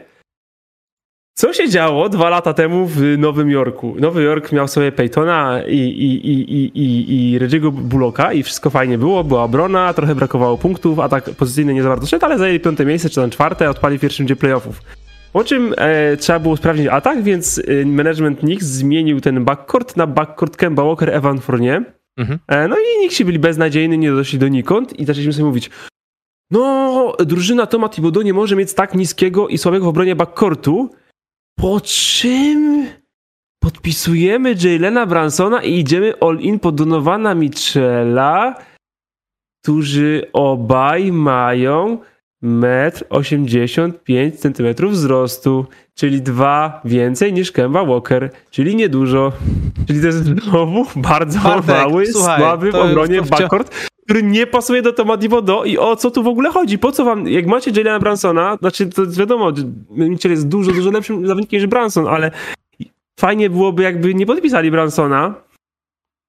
Co 1.37 1.53
się 1.53 1.69
działo 1.69 2.09
dwa 2.09 2.29
lata 2.29 2.53
temu 2.53 2.85
w 2.85 3.01
Nowym 3.17 3.51
Jorku? 3.51 3.95
Nowy 3.99 4.23
Jork 4.23 4.51
miał 4.51 4.67
sobie 4.67 4.91
Peytona 4.91 5.61
i, 5.67 5.77
i, 5.77 6.31
i, 6.31 6.53
i, 6.53 6.81
i, 6.81 7.33
i 7.33 7.39
Reggie'ego 7.39 7.71
Bullocka 7.71 8.33
i 8.33 8.43
wszystko 8.43 8.69
fajnie 8.69 8.97
było, 8.97 9.23
była 9.23 9.43
obrona, 9.43 9.93
trochę 9.93 10.15
brakowało 10.15 10.57
punktów, 10.57 10.99
atak 10.99 11.23
pozycyjny 11.23 11.73
nie 11.73 11.83
za 11.83 11.89
bardzo 11.89 12.07
szedł, 12.07 12.25
ale 12.25 12.37
zajęli 12.37 12.59
piąte 12.59 12.85
miejsce, 12.85 13.09
czy 13.09 13.15
tam 13.15 13.29
czwarte, 13.29 13.69
odpali 13.69 13.97
w 13.97 14.01
pierwszym 14.01 14.27
dzień 14.27 14.37
playoffów. 14.37 14.81
Po 15.37 15.43
czym 15.43 15.73
e, 15.77 16.17
trzeba 16.17 16.39
było 16.39 16.57
sprawdzić 16.57 16.87
atak, 16.87 17.23
więc 17.23 17.61
e, 17.67 17.85
management 17.85 18.39
Knicks 18.39 18.65
zmienił 18.65 19.21
ten 19.21 19.45
backcourt 19.45 19.97
na 19.97 20.07
backcourt 20.07 20.57
Kemba 20.57 20.83
Walker, 20.83 21.09
Evan 21.09 21.39
Fournier. 21.39 21.93
Mhm. 22.17 22.39
E, 22.47 22.67
no 22.67 22.75
i 22.75 22.99
Knicksi 22.99 23.25
byli 23.25 23.39
beznadziejni, 23.39 23.97
nie 23.97 24.11
doszli 24.11 24.39
donikąd 24.39 24.99
i 24.99 25.05
zaczęliśmy 25.05 25.33
sobie 25.33 25.45
mówić 25.45 25.69
no, 26.51 27.13
drużyna 27.19 27.65
Toma 27.65 27.89
Thibodeau 27.89 28.23
nie 28.25 28.33
może 28.33 28.55
mieć 28.55 28.73
tak 28.73 28.95
niskiego 28.95 29.47
i 29.47 29.57
słabego 29.57 29.85
w 29.85 29.87
obronie 29.87 30.15
backcourtu, 30.15 30.89
po 31.59 31.81
czym 31.81 32.87
podpisujemy 33.63 34.55
Jaylena 34.63 35.05
Bransona 35.05 35.63
i 35.63 35.79
idziemy 35.79 36.13
all 36.21 36.39
in 36.39 36.59
pod 36.59 36.75
Donowana 36.75 37.35
Michela, 37.35 38.55
którzy 39.63 40.29
obaj 40.33 41.11
mają 41.11 41.97
1,85 42.43 44.83
m 44.83 44.89
wzrostu, 44.89 45.65
czyli 45.95 46.21
dwa 46.21 46.81
więcej 46.85 47.33
niż 47.33 47.51
Kemba 47.51 47.85
Walker, 47.85 48.29
czyli 48.51 48.75
niedużo. 48.75 49.31
Czyli 49.87 49.99
to 50.01 50.05
jest 50.05 50.23
znowu 50.23 50.85
bardzo 50.95 51.39
Bartek, 51.39 51.67
mały, 51.67 52.07
słuchaj, 52.07 52.39
słaby 52.39 52.71
w 52.71 52.75
obronie 52.75 53.21
wcia- 53.21 53.29
backcourt, 53.29 53.75
który 54.03 54.23
nie 54.23 54.47
pasuje 54.47 54.81
do 54.81 54.93
Toma 54.93 55.17
Thibodeau 55.17 55.65
i 55.65 55.77
o 55.77 55.95
co 55.95 56.11
tu 56.11 56.23
w 56.23 56.27
ogóle 56.27 56.51
chodzi? 56.51 56.79
Po 56.79 56.91
co 56.91 57.05
wam, 57.05 57.27
jak 57.27 57.45
macie 57.45 57.71
Jalena 57.71 57.99
Bransona, 57.99 58.57
znaczy 58.59 58.87
to 58.87 59.07
wiadomo, 59.07 59.51
Mitchell 59.89 60.31
jest 60.31 60.47
dużo, 60.47 60.71
dużo 60.71 60.91
lepszym 60.91 61.27
zawodnikiem 61.27 61.59
niż 61.59 61.67
Branson, 61.67 62.07
ale 62.07 62.31
fajnie 63.19 63.49
byłoby 63.49 63.83
jakby 63.83 64.13
nie 64.13 64.25
podpisali 64.25 64.71
Bransona, 64.71 65.33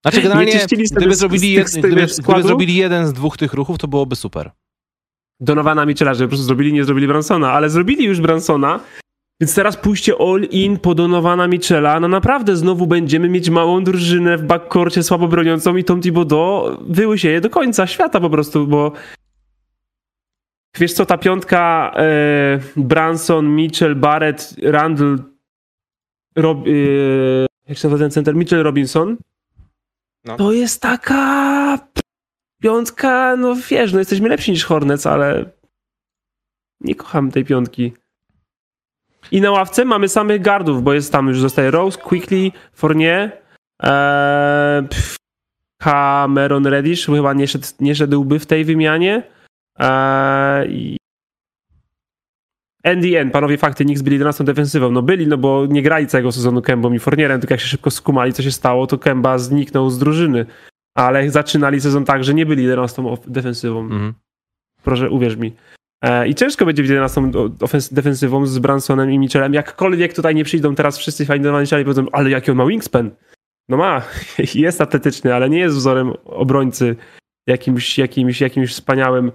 Znaczy 0.04 0.22
generalnie, 0.22 0.60
sobie 0.60 0.84
gdyby 0.96 1.14
zrobili, 1.14 1.54
gdyby, 1.64 1.88
gdyby 2.22 2.42
zrobili 2.42 2.74
jeden 2.74 3.06
z 3.06 3.12
dwóch 3.12 3.36
tych 3.36 3.54
ruchów, 3.54 3.78
to 3.78 3.88
byłoby 3.88 4.16
super. 4.16 4.50
Donowana 5.40 5.86
Mitchella, 5.86 6.14
że 6.14 6.24
po 6.24 6.28
prostu 6.28 6.46
zrobili, 6.46 6.72
nie 6.72 6.84
zrobili 6.84 7.06
Bransona, 7.06 7.52
ale 7.52 7.70
zrobili 7.70 8.04
już 8.04 8.20
Bransona, 8.20 8.80
więc 9.40 9.54
teraz 9.54 9.76
pójście 9.76 10.12
all 10.20 10.42
in 10.50 10.78
po 10.78 10.94
Donowana 10.94 11.48
Mitchella, 11.48 12.00
no 12.00 12.08
naprawdę 12.08 12.56
znowu 12.56 12.86
będziemy 12.86 13.28
mieć 13.28 13.50
małą 13.50 13.84
drużynę 13.84 14.36
w 14.36 14.42
backcourcie 14.42 15.02
słabo 15.02 15.28
broniącą 15.28 15.76
i 15.76 15.84
Tom 15.84 16.00
Thibodeau 16.00 16.76
wyłysieje 16.88 17.40
do 17.40 17.50
końca 17.50 17.86
świata 17.86 18.20
po 18.20 18.30
prostu, 18.30 18.66
bo 18.66 18.92
wiesz 20.78 20.92
co, 20.92 21.06
ta 21.06 21.18
piątka 21.18 21.92
e, 21.96 22.60
Branson, 22.76 23.54
Mitchell, 23.54 23.94
Barrett, 23.96 24.56
Randall, 24.62 25.18
Rob, 26.36 26.58
e, 26.66 26.70
jak 27.68 27.78
się 27.78 27.88
nazywa 27.88 27.98
ten 28.04 28.10
center? 28.10 28.34
Mitchell 28.34 28.62
Robinson, 28.62 29.16
No. 30.24 30.36
to 30.36 30.52
jest 30.52 30.82
taka 30.82 31.78
piątka, 32.62 33.36
no 33.36 33.54
wiesz, 33.70 33.92
no 33.92 33.98
jesteśmy 33.98 34.28
lepsi 34.28 34.50
niż 34.50 34.64
Hornets, 34.64 35.06
ale 35.06 35.50
nie 36.80 36.94
kocham 36.94 37.30
tej 37.30 37.44
piątki. 37.44 37.92
I 39.30 39.40
na 39.40 39.50
ławce 39.50 39.84
mamy 39.84 40.08
samych 40.08 40.42
gardów, 40.42 40.82
bo 40.82 40.92
jest 40.92 41.12
tam 41.12 41.28
już 41.28 41.40
zostaje 41.40 41.70
Rose, 41.70 41.98
Quickly, 41.98 42.50
Fournier, 42.72 43.42
ee, 43.82 44.88
Cameron 45.82 46.66
Reddish, 46.66 47.06
chyba 47.06 47.32
nie, 47.32 47.48
szedł, 47.48 47.66
nie 47.80 47.94
szedłby 47.94 48.38
w 48.38 48.46
tej 48.46 48.64
wymianie. 48.64 49.22
Eee, 49.78 50.96
NDN, 52.84 53.30
panowie 53.30 53.58
fakty, 53.58 53.84
Knicks 53.84 54.02
byli 54.02 54.14
11 54.14 54.44
defensywą. 54.44 54.90
No 54.90 55.02
byli, 55.02 55.26
no 55.26 55.38
bo 55.38 55.66
nie 55.66 55.82
grali 55.82 56.06
całego 56.06 56.32
sezonu 56.32 56.62
Kembą 56.62 56.92
i 56.92 56.98
Fournierem, 56.98 57.40
tylko 57.40 57.54
jak 57.54 57.60
się 57.60 57.66
szybko 57.66 57.90
skumali, 57.90 58.32
co 58.32 58.42
się 58.42 58.52
stało, 58.52 58.86
to 58.86 58.98
Kemba 58.98 59.38
zniknął 59.38 59.90
z 59.90 59.98
drużyny. 59.98 60.46
Ale 60.98 61.30
zaczynali 61.30 61.80
sezon 61.80 62.04
tak, 62.04 62.24
że 62.24 62.34
nie 62.34 62.46
byli 62.46 62.64
11 62.64 63.06
of- 63.08 63.26
defensywą. 63.30 63.80
Mhm. 63.80 64.14
Proszę, 64.82 65.10
uwierz 65.10 65.36
mi. 65.36 65.52
E, 66.04 66.28
I 66.28 66.34
ciężko 66.34 66.66
będzie 66.66 66.82
być 66.82 66.90
11 66.90 67.20
ofens- 67.60 67.94
defensywą 67.94 68.46
z 68.46 68.58
Bransonem 68.58 69.10
i 69.10 69.18
Mitchellem. 69.18 69.54
Jakkolwiek 69.54 70.14
tutaj 70.14 70.34
nie 70.34 70.44
przyjdą 70.44 70.74
teraz 70.74 70.98
wszyscy 70.98 71.26
fajni 71.26 71.46
i 71.80 71.84
powiedzą, 71.84 72.06
ale 72.12 72.30
jaki 72.30 72.50
on 72.50 72.56
ma 72.56 72.66
wingspan. 72.66 73.10
No 73.68 73.76
ma, 73.76 74.02
jest 74.54 74.80
atletyczny, 74.80 75.34
ale 75.34 75.50
nie 75.50 75.58
jest 75.58 75.76
wzorem 75.76 76.12
obrońcy 76.24 76.96
jakimś, 77.46 77.98
jakimś, 77.98 78.40
jakimś 78.40 78.70
wspaniałym. 78.70 79.32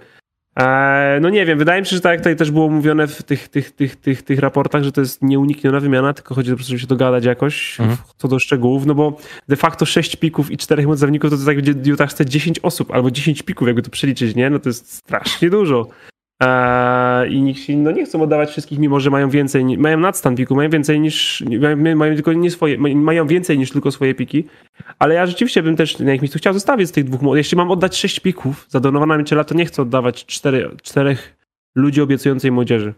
E, 0.60 1.20
no 1.22 1.30
nie 1.30 1.46
wiem, 1.46 1.60
wydaje 1.60 1.82
mi 1.82 1.88
się, 1.88 1.96
że 1.96 2.02
tak 2.02 2.12
jak 2.12 2.20
tutaj 2.20 2.36
też 2.36 2.52
było 2.52 2.70
mówione 2.70 3.08
w 3.08 3.24
tych, 3.24 3.48
tych, 3.48 3.72
tych, 3.72 3.96
tych, 3.96 4.22
tych 4.22 4.40
raportach, 4.40 4.84
że 4.84 4.92
to 4.92 5.02
jest 5.02 5.22
nieunikniona 5.22 5.80
wymiana, 5.80 6.14
tylko 6.14 6.36
chodzi 6.36 6.52
po 6.52 6.56
prostu, 6.56 6.70
żeby 6.70 6.80
się 6.80 6.88
dogadać 6.88 7.26
jakoś 7.26 7.80
Mhm. 7.80 7.98
co 8.18 8.28
do 8.28 8.40
szczegółów, 8.40 8.86
no 8.86 8.96
bo 8.96 9.18
de 9.48 9.56
facto 9.56 9.86
6 9.86 10.16
pików 10.16 10.52
i 10.52 10.58
4 10.58 10.84
młodych 10.84 11.00
zawodników 11.00 11.30
to, 11.30 11.38
to 11.38 11.46
tak 11.46 11.56
będzie 11.62 11.92
Utah 11.92 12.10
chce 12.10 12.26
10 12.26 12.60
osób 12.60 12.92
albo 12.92 13.12
10 13.12 13.42
pików, 13.44 13.68
jakby 13.68 13.82
to 13.82 13.90
przeliczyć, 13.90 14.36
nie? 14.36 14.50
No 14.50 14.60
to 14.60 14.70
jest 14.70 14.94
strasznie 14.94 15.50
dużo. 15.50 15.88
Eee, 16.40 17.34
I 17.34 17.42
nikt 17.42 17.60
się, 17.60 17.78
no 17.78 17.92
nie 17.92 18.06
chcą 18.06 18.22
oddawać 18.22 18.50
wszystkich, 18.50 18.80
mimo 18.80 19.00
że 19.00 19.10
mają 19.10 19.30
więcej, 19.30 19.78
mają 19.78 20.00
nadstan 20.00 20.36
piku, 20.36 20.56
mają 20.56 20.70
więcej 20.70 21.00
niż, 21.00 21.44
mają, 21.96 22.16
tylko 22.16 22.34
nie 22.34 22.52
swoje, 22.52 22.78
mają 22.96 23.28
więcej 23.28 23.58
niż 23.58 23.72
tylko 23.72 23.92
swoje 23.92 24.16
piki, 24.16 24.46
ale 25.00 25.16
ja 25.16 25.26
rzeczywiście 25.26 25.64
bym 25.64 25.76
też 25.76 26.00
na 26.00 26.14
ich 26.14 26.22
miejscu 26.22 26.40
chciał 26.40 26.54
zostawić 26.54 26.90
z 26.90 26.92
tych 26.92 27.04
dwóch. 27.04 27.38
Jeśli 27.38 27.58
mam 27.58 27.72
oddać 27.72 27.98
6 27.98 28.20
pików 28.20 28.66
za 28.70 28.80
Donowana 28.80 29.18
Mitchella, 29.18 29.44
to 29.44 29.56
nie 29.56 29.66
chcę 29.66 29.82
oddawać 29.82 30.26
cztery, 30.26 30.70
czterech 30.82 31.38
ludzi 31.76 32.02
obiecującej 32.02 32.52
młodzieży. 32.52 32.94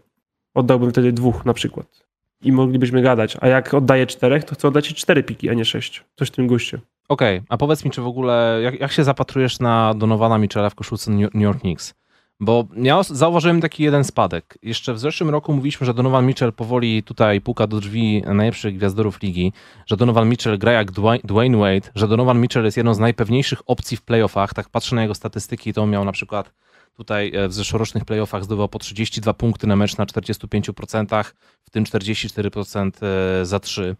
Oddałbym 0.54 0.90
wtedy 0.90 1.12
dwóch 1.12 1.44
na 1.44 1.54
przykład. 1.54 2.06
I 2.42 2.52
moglibyśmy 2.52 3.02
gadać. 3.02 3.36
A 3.40 3.48
jak 3.48 3.74
oddaję 3.74 4.06
czterech, 4.06 4.44
to 4.44 4.54
chcę 4.54 4.68
oddać 4.68 4.94
cztery 4.94 5.22
piki, 5.22 5.48
a 5.48 5.54
nie 5.54 5.64
sześć. 5.64 6.04
Coś 6.16 6.28
w 6.28 6.30
tym 6.30 6.46
guście. 6.46 6.78
Okej, 7.08 7.42
a 7.48 7.56
powiedz 7.56 7.84
mi, 7.84 7.90
czy 7.90 8.02
w 8.02 8.06
ogóle, 8.06 8.60
jak, 8.62 8.80
jak 8.80 8.92
się 8.92 9.04
zapatrujesz 9.04 9.60
na 9.60 9.94
Donowana 9.94 10.38
Mitchella 10.38 10.70
w 10.70 10.74
koszulce 10.74 11.10
New 11.10 11.42
York 11.42 11.60
Knicks? 11.60 11.94
Bo 12.40 12.66
ja 12.76 13.02
zauważyłem 13.02 13.60
taki 13.60 13.82
jeden 13.82 14.04
spadek. 14.04 14.58
Jeszcze 14.62 14.94
w 14.94 14.98
zeszłym 14.98 15.30
roku 15.30 15.52
mówiliśmy, 15.52 15.86
że 15.86 15.94
Donovan 15.94 16.26
Mitchell 16.26 16.52
powoli 16.52 17.02
tutaj 17.02 17.40
puka 17.40 17.66
do 17.66 17.80
drzwi 17.80 18.22
najlepszych 18.26 18.76
gwiazdorów 18.76 19.22
ligi, 19.22 19.52
że 19.86 19.96
Donovan 19.96 20.28
Mitchell 20.28 20.58
gra 20.58 20.72
jak 20.72 20.92
Dwayne- 20.92 21.58
Wade, 21.58 21.90
że 21.94 22.08
Donovan 22.08 22.40
Mitchell 22.40 22.64
jest 22.64 22.76
jedną 22.76 22.94
z 22.94 22.98
najpewniejszych 22.98 23.62
opcji 23.66 23.96
w 23.96 24.02
playoffach. 24.02 24.54
Tak 24.54 24.68
patrzę 24.68 24.96
na 24.96 25.02
jego 25.02 25.14
statystyki, 25.14 25.72
to 25.72 25.82
on 25.82 25.90
miał 25.90 26.04
na 26.04 26.12
przykład 26.12 26.52
tutaj 26.96 27.32
e, 27.34 27.48
w 27.48 27.52
zeszłorocznych 27.52 28.04
playoffach 28.04 28.44
zdobywał 28.44 28.68
po 28.68 28.78
32 28.78 29.34
punkty 29.34 29.66
na 29.66 29.76
mecz 29.76 29.96
na 29.96 30.06
45%, 30.06 31.24
w 31.64 31.70
tym 31.70 31.84
44% 31.84 32.90
e, 33.02 33.46
za 33.46 33.60
3. 33.60 33.96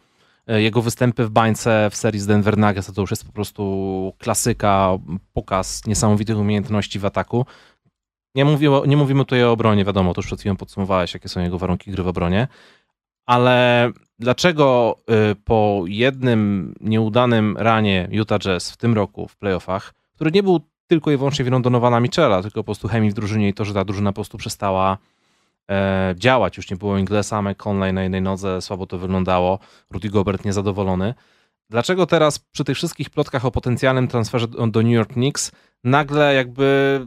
E, 0.47 0.63
Jego 0.63 0.83
występy 0.83 1.25
w 1.25 1.31
bańce 1.31 1.89
w 1.91 1.97
serii 1.97 2.21
z 2.21 2.27
Denver 2.27 2.59
Nuggets 2.59 2.93
to 2.93 3.01
już 3.01 3.11
jest 3.11 3.25
po 3.25 3.33
prostu 3.33 4.13
klasyka, 4.19 4.91
pokaz 5.33 5.87
niesamowitych 5.87 6.39
umiejętności 6.39 6.99
w 6.99 7.05
ataku. 7.05 7.47
Nie 8.37 8.45
mówimy, 8.45 8.81
nie 8.87 8.97
mówimy 8.97 9.25
tutaj 9.25 9.45
o 9.45 9.53
obronie, 9.53 9.85
wiadomo, 9.85 10.15
to 10.15 10.19
już 10.19 10.27
przed 10.27 10.41
chwilą 10.41 10.57
podsumowałeś, 10.57 11.15
jakie 11.15 11.29
są 11.29 11.41
jego 11.41 11.59
warunki 11.59 11.91
gry 11.91 12.03
w 12.03 12.09
obronie, 12.09 12.49
ale 13.27 13.91
dlaczego 14.19 14.97
y, 15.33 15.35
po 15.35 15.83
jednym 15.87 16.75
nieudanym 16.81 17.57
ranie 17.57 18.09
Utah 18.11 18.39
Jazz 18.39 18.71
w 18.71 18.77
tym 18.77 18.95
roku 18.95 19.29
w 19.29 19.37
playoffach, 19.37 19.95
który 20.15 20.31
nie 20.31 20.43
był 20.43 20.61
tylko 20.87 21.11
i 21.11 21.17
wyłącznie 21.17 21.45
winą 21.45 21.63
Donowana 21.63 22.01
Michela, 22.01 22.43
tylko 22.43 22.61
po 22.61 22.65
prostu 22.65 22.89
chemii 22.89 23.11
w 23.11 23.15
drużynie 23.15 23.49
i 23.49 23.55
to, 23.55 23.65
że 23.65 23.75
ta 23.75 23.85
drużyna 23.85 24.11
po 24.11 24.15
prostu 24.15 24.39
przestała 24.39 24.99
e, 25.71 26.15
działać. 26.19 26.57
Już 26.57 26.71
nie 26.71 26.77
było 26.77 26.99
Inglesa, 26.99 27.43
McConley 27.43 27.93
na 27.93 28.03
jednej 28.03 28.23
nodze, 28.23 28.63
słabo 28.63 28.87
to 28.87 28.99
wyglądało, 28.99 29.59
Rudy 29.91 30.09
Gobert 30.11 30.45
niezadowolony. 30.45 31.15
Dlaczego 31.71 32.07
teraz 32.07 32.39
przy 32.39 32.65
tych 32.65 32.77
wszystkich 32.77 33.11
plotkach 33.11 33.45
o 33.45 33.51
potencjalnym 33.51 34.09
transferze 34.09 34.49
do 34.49 34.83
New 34.83 34.93
York 34.93 35.13
Knicks 35.13 35.53
nagle 35.85 36.35
jakby 36.35 37.01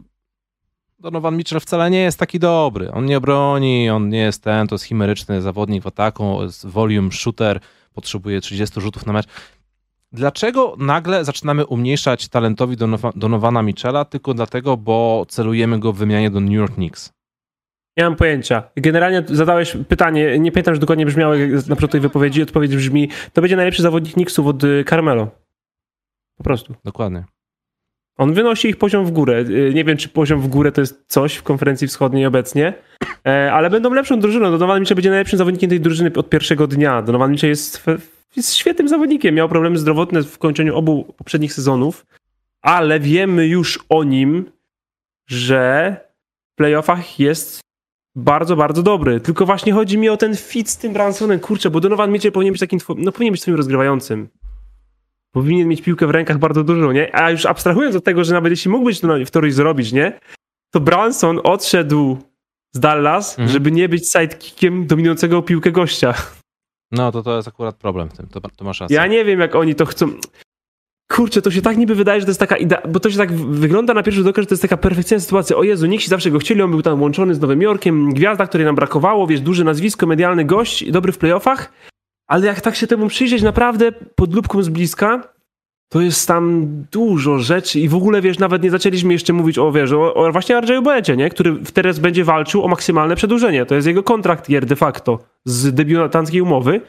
Donovan 1.00 1.38
Mitchell 1.38 1.60
wcale 1.60 1.90
nie 1.90 2.00
jest 2.02 2.20
taki 2.20 2.40
dobry. 2.40 2.92
On 2.92 3.06
nie 3.06 3.20
broni, 3.22 3.90
on 3.90 4.10
nie 4.10 4.18
jest 4.20 4.44
ten, 4.44 4.68
to 4.68 4.76
jest 4.76 4.86
chimeryczny 4.86 5.42
zawodnik 5.42 5.84
w 5.84 5.88
ataku, 5.88 6.44
jest 6.44 6.66
volume 6.68 7.12
shooter, 7.12 7.60
potrzebuje 7.94 8.42
30 8.42 8.82
rzutów 8.82 9.06
na 9.06 9.14
mecz. 9.14 9.26
Dlaczego 10.12 10.76
nagle 10.78 11.26
zaczynamy 11.26 11.66
umniejszać 11.66 12.28
talentowi 12.28 12.78
Donowa- 12.78 13.12
Donovana 13.16 13.62
Mitchella 13.64 14.06
tylko 14.06 14.34
dlatego, 14.34 14.78
bo 14.78 15.26
celujemy 15.30 15.80
go 15.80 15.94
w 15.94 15.98
wymianie 15.98 16.30
do 16.30 16.40
New 16.40 16.52
York 16.54 16.74
Knicks? 16.74 17.14
Nie 17.98 18.04
mam 18.04 18.16
pojęcia. 18.16 18.64
Generalnie 18.76 19.24
zadałeś 19.28 19.78
pytanie, 19.88 20.40
nie 20.40 20.52
pamiętam, 20.52 20.74
że 20.74 20.80
dokładnie 20.80 21.06
brzmiało 21.06 21.34
na 21.68 21.76
początku 21.76 21.88
tej 21.88 22.02
wypowiedzi. 22.02 22.44
Odpowiedź 22.44 22.76
brzmi, 22.76 23.10
to 23.34 23.42
będzie 23.42 23.56
najlepszy 23.56 23.82
zawodnik 23.82 24.14
Knicksów 24.14 24.48
od 24.48 24.64
y, 24.64 24.84
Carmelo. 24.90 25.28
Po 26.38 26.44
prostu. 26.44 26.76
Dokładnie. 26.84 27.24
On 28.20 28.34
wynosi 28.34 28.68
ich 28.70 28.78
poziom 28.78 29.06
w 29.06 29.12
górę. 29.12 29.46
Y, 29.50 29.72
Nie 29.76 29.84
wiem, 29.84 29.98
czy 29.98 30.10
poziom 30.10 30.42
w 30.42 30.48
górę 30.48 30.72
to 30.72 30.82
jest 30.82 31.04
coś 31.08 31.36
w 31.36 31.44
konferencji 31.44 31.88
wschodniej 31.88 32.26
obecnie, 32.26 32.74
e, 33.28 33.54
ale 33.54 33.70
będą 33.70 33.94
lepszą 33.94 34.20
drużyną. 34.20 34.52
Donovan 34.52 34.80
Mitchell 34.80 34.96
będzie 34.96 35.10
najlepszym 35.10 35.38
zawodnikiem 35.38 35.70
tej 35.70 35.80
drużyny 35.80 36.12
od 36.16 36.30
pierwszego 36.30 36.68
dnia. 36.68 37.02
Donovan 37.02 37.32
Mitchell 37.32 37.50
jest, 37.50 37.86
jest 38.36 38.56
świetnym 38.56 38.88
zawodnikiem. 38.88 39.36
Miał 39.36 39.50
problemy 39.50 39.78
zdrowotne 39.78 40.24
w 40.24 40.38
kończeniu 40.38 40.76
obu 40.76 41.14
poprzednich 41.18 41.54
sezonów, 41.54 42.06
ale 42.62 43.00
wiemy 43.00 43.48
już 43.48 43.80
o 43.90 44.04
nim, 44.04 44.52
że 45.30 45.96
w 46.54 46.56
playoffach 46.56 47.20
jest 47.20 47.60
bardzo, 48.16 48.56
bardzo 48.56 48.84
dobry. 48.84 49.20
Tylko 49.20 49.46
właśnie 49.46 49.74
chodzi 49.74 49.98
mi 49.98 50.10
o 50.10 50.18
ten 50.18 50.36
fit 50.36 50.70
z 50.70 50.78
tym 50.78 50.94
Bransonem. 50.94 51.40
Kurczę, 51.40 51.70
bo 51.70 51.80
Donovan 51.80 52.12
Mitchell 52.12 52.32
powinien 52.32 52.54
być 52.54 52.60
takim, 52.60 52.80
no 52.98 53.12
powinien 53.12 53.32
być 53.32 53.42
swoim 53.42 53.58
rozgrywającym. 53.58 54.30
Powinien 55.32 55.68
mieć 55.68 55.82
piłkę 55.82 56.08
w 56.08 56.10
rękach 56.10 56.38
bardzo 56.38 56.64
dużo, 56.64 56.92
nie? 56.94 57.16
A 57.16 57.32
już 57.32 57.46
abstrahując 57.46 57.96
od 57.96 58.04
tego, 58.04 58.24
że 58.24 58.34
nawet 58.34 58.52
jeśli 58.52 58.72
mógłbyś 58.72 59.00
to 59.00 59.08
w 59.26 59.32
teorii 59.32 59.52
zrobić, 59.52 59.92
nie? 59.92 60.20
To 60.74 60.80
Branson 60.80 61.40
odszedł 61.44 62.18
z 62.76 62.80
Dallas, 62.80 63.30
Mhm. 63.32 63.50
żeby 63.50 63.72
nie 63.72 63.90
być 63.90 64.10
sidekickiem 64.12 64.88
dominującego 64.88 65.42
piłkę 65.42 65.72
gościa. 65.72 66.14
No 66.92 67.12
to 67.12 67.24
to 67.24 67.36
jest 67.36 67.48
akurat 67.48 67.76
problem 67.76 68.10
w 68.10 68.14
tym, 68.18 68.28
to, 68.28 68.42
to 68.42 68.66
masz 68.66 68.80
rację. 68.80 68.96
Ja 68.96 69.08
nie 69.08 69.26
wiem, 69.26 69.40
jak 69.40 69.56
oni 69.56 69.76
to 69.76 69.86
chcą. 69.86 70.10
Kurczę, 71.12 71.42
to 71.42 71.52
się 71.52 71.62
tak 71.62 71.78
niby 71.78 71.96
wydaje, 71.96 72.20
że 72.20 72.26
to 72.26 72.30
jest 72.30 72.40
taka 72.40 72.58
idea, 72.58 72.82
bo 72.88 73.00
to 73.00 73.12
się 73.12 73.18
tak 73.18 73.34
wygląda 73.34 73.94
na 73.94 74.04
pierwszy 74.04 74.22
rzut 74.22 74.28
oka, 74.30 74.42
że 74.42 74.48
to 74.48 74.54
jest 74.54 74.62
taka 74.62 74.78
perfekcyjna 74.78 75.22
sytuacja. 75.22 75.56
O 75.58 75.64
Jezu, 75.64 75.86
nikt 75.86 76.08
zawsze 76.08 76.32
go 76.32 76.40
chcieli, 76.40 76.62
on 76.62 76.72
był 76.72 76.82
tam 76.82 77.02
łączony 77.02 77.36
z 77.36 77.40
Nowym 77.40 77.62
Jorkiem, 77.62 78.14
gwiazda, 78.14 78.48
której 78.48 78.66
nam 78.66 78.76
brakowało, 78.76 79.28
wiesz, 79.28 79.42
duże 79.42 79.64
nazwisko, 79.64 80.08
medialny 80.08 80.46
gość, 80.46 80.92
dobry 80.92 81.12
w 81.12 81.18
playoffach, 81.18 81.74
ale 82.30 82.48
jak 82.48 82.62
tak 82.62 82.76
się 82.76 82.88
temu 82.88 83.08
przyjrzeć 83.08 83.42
naprawdę 83.42 83.92
pod 83.92 84.34
lubką 84.34 84.64
z 84.64 84.70
bliska, 84.70 85.34
to 85.90 86.02
jest 86.02 86.28
tam 86.28 86.68
dużo 86.92 87.40
rzeczy 87.40 87.80
i 87.80 87.90
w 87.90 87.96
ogóle, 87.96 88.22
wiesz, 88.22 88.40
nawet 88.40 88.64
nie 88.64 88.72
zaczęliśmy 88.72 89.14
jeszcze 89.14 89.34
mówić 89.34 89.58
o, 89.58 89.72
wiesz, 89.72 89.92
o, 89.92 90.14
o 90.14 90.32
właśnie 90.32 90.62
RJ 90.62 90.82
Barretcie, 90.84 91.18
nie? 91.18 91.30
Który 91.30 91.58
teraz 91.74 92.00
będzie 92.00 92.24
walczył 92.24 92.64
o 92.64 92.68
maksymalne 92.68 93.16
przedłużenie. 93.16 93.66
To 93.66 93.76
jest 93.76 93.88
jego 93.88 94.04
kontrakt 94.04 94.48
gier 94.48 94.66
de 94.66 94.76
facto 94.76 95.20
z 95.46 95.74
debiutanckiej 95.74 96.42
umowy. 96.42 96.82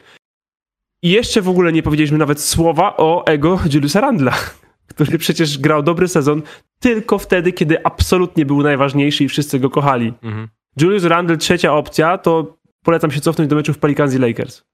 I 1.03 1.09
jeszcze 1.09 1.41
w 1.41 1.49
ogóle 1.49 1.73
nie 1.73 1.83
powiedzieliśmy 1.83 2.17
nawet 2.17 2.41
słowa 2.41 2.97
o 2.97 3.25
ego 3.25 3.59
Juliusa 3.73 4.01
Randla, 4.01 4.33
który 4.95 5.17
przecież 5.17 5.57
grał 5.57 5.83
dobry 5.83 6.07
sezon 6.07 6.41
tylko 6.79 7.17
wtedy, 7.17 7.53
kiedy 7.53 7.85
absolutnie 7.85 8.45
był 8.45 8.63
najważniejszy 8.63 9.23
i 9.23 9.29
wszyscy 9.29 9.59
go 9.59 9.69
kochali. 9.69 10.13
Mhm. 10.23 10.47
Julius 10.81 11.03
Randle, 11.03 11.37
trzecia 11.37 11.73
opcja, 11.73 12.17
to 12.17 12.57
polecam 12.83 13.11
się 13.11 13.21
cofnąć 13.21 13.49
do 13.49 13.55
meczów 13.55 13.77
Pelicans 13.77 14.13
i 14.13 14.17
Lakers. 14.17 14.70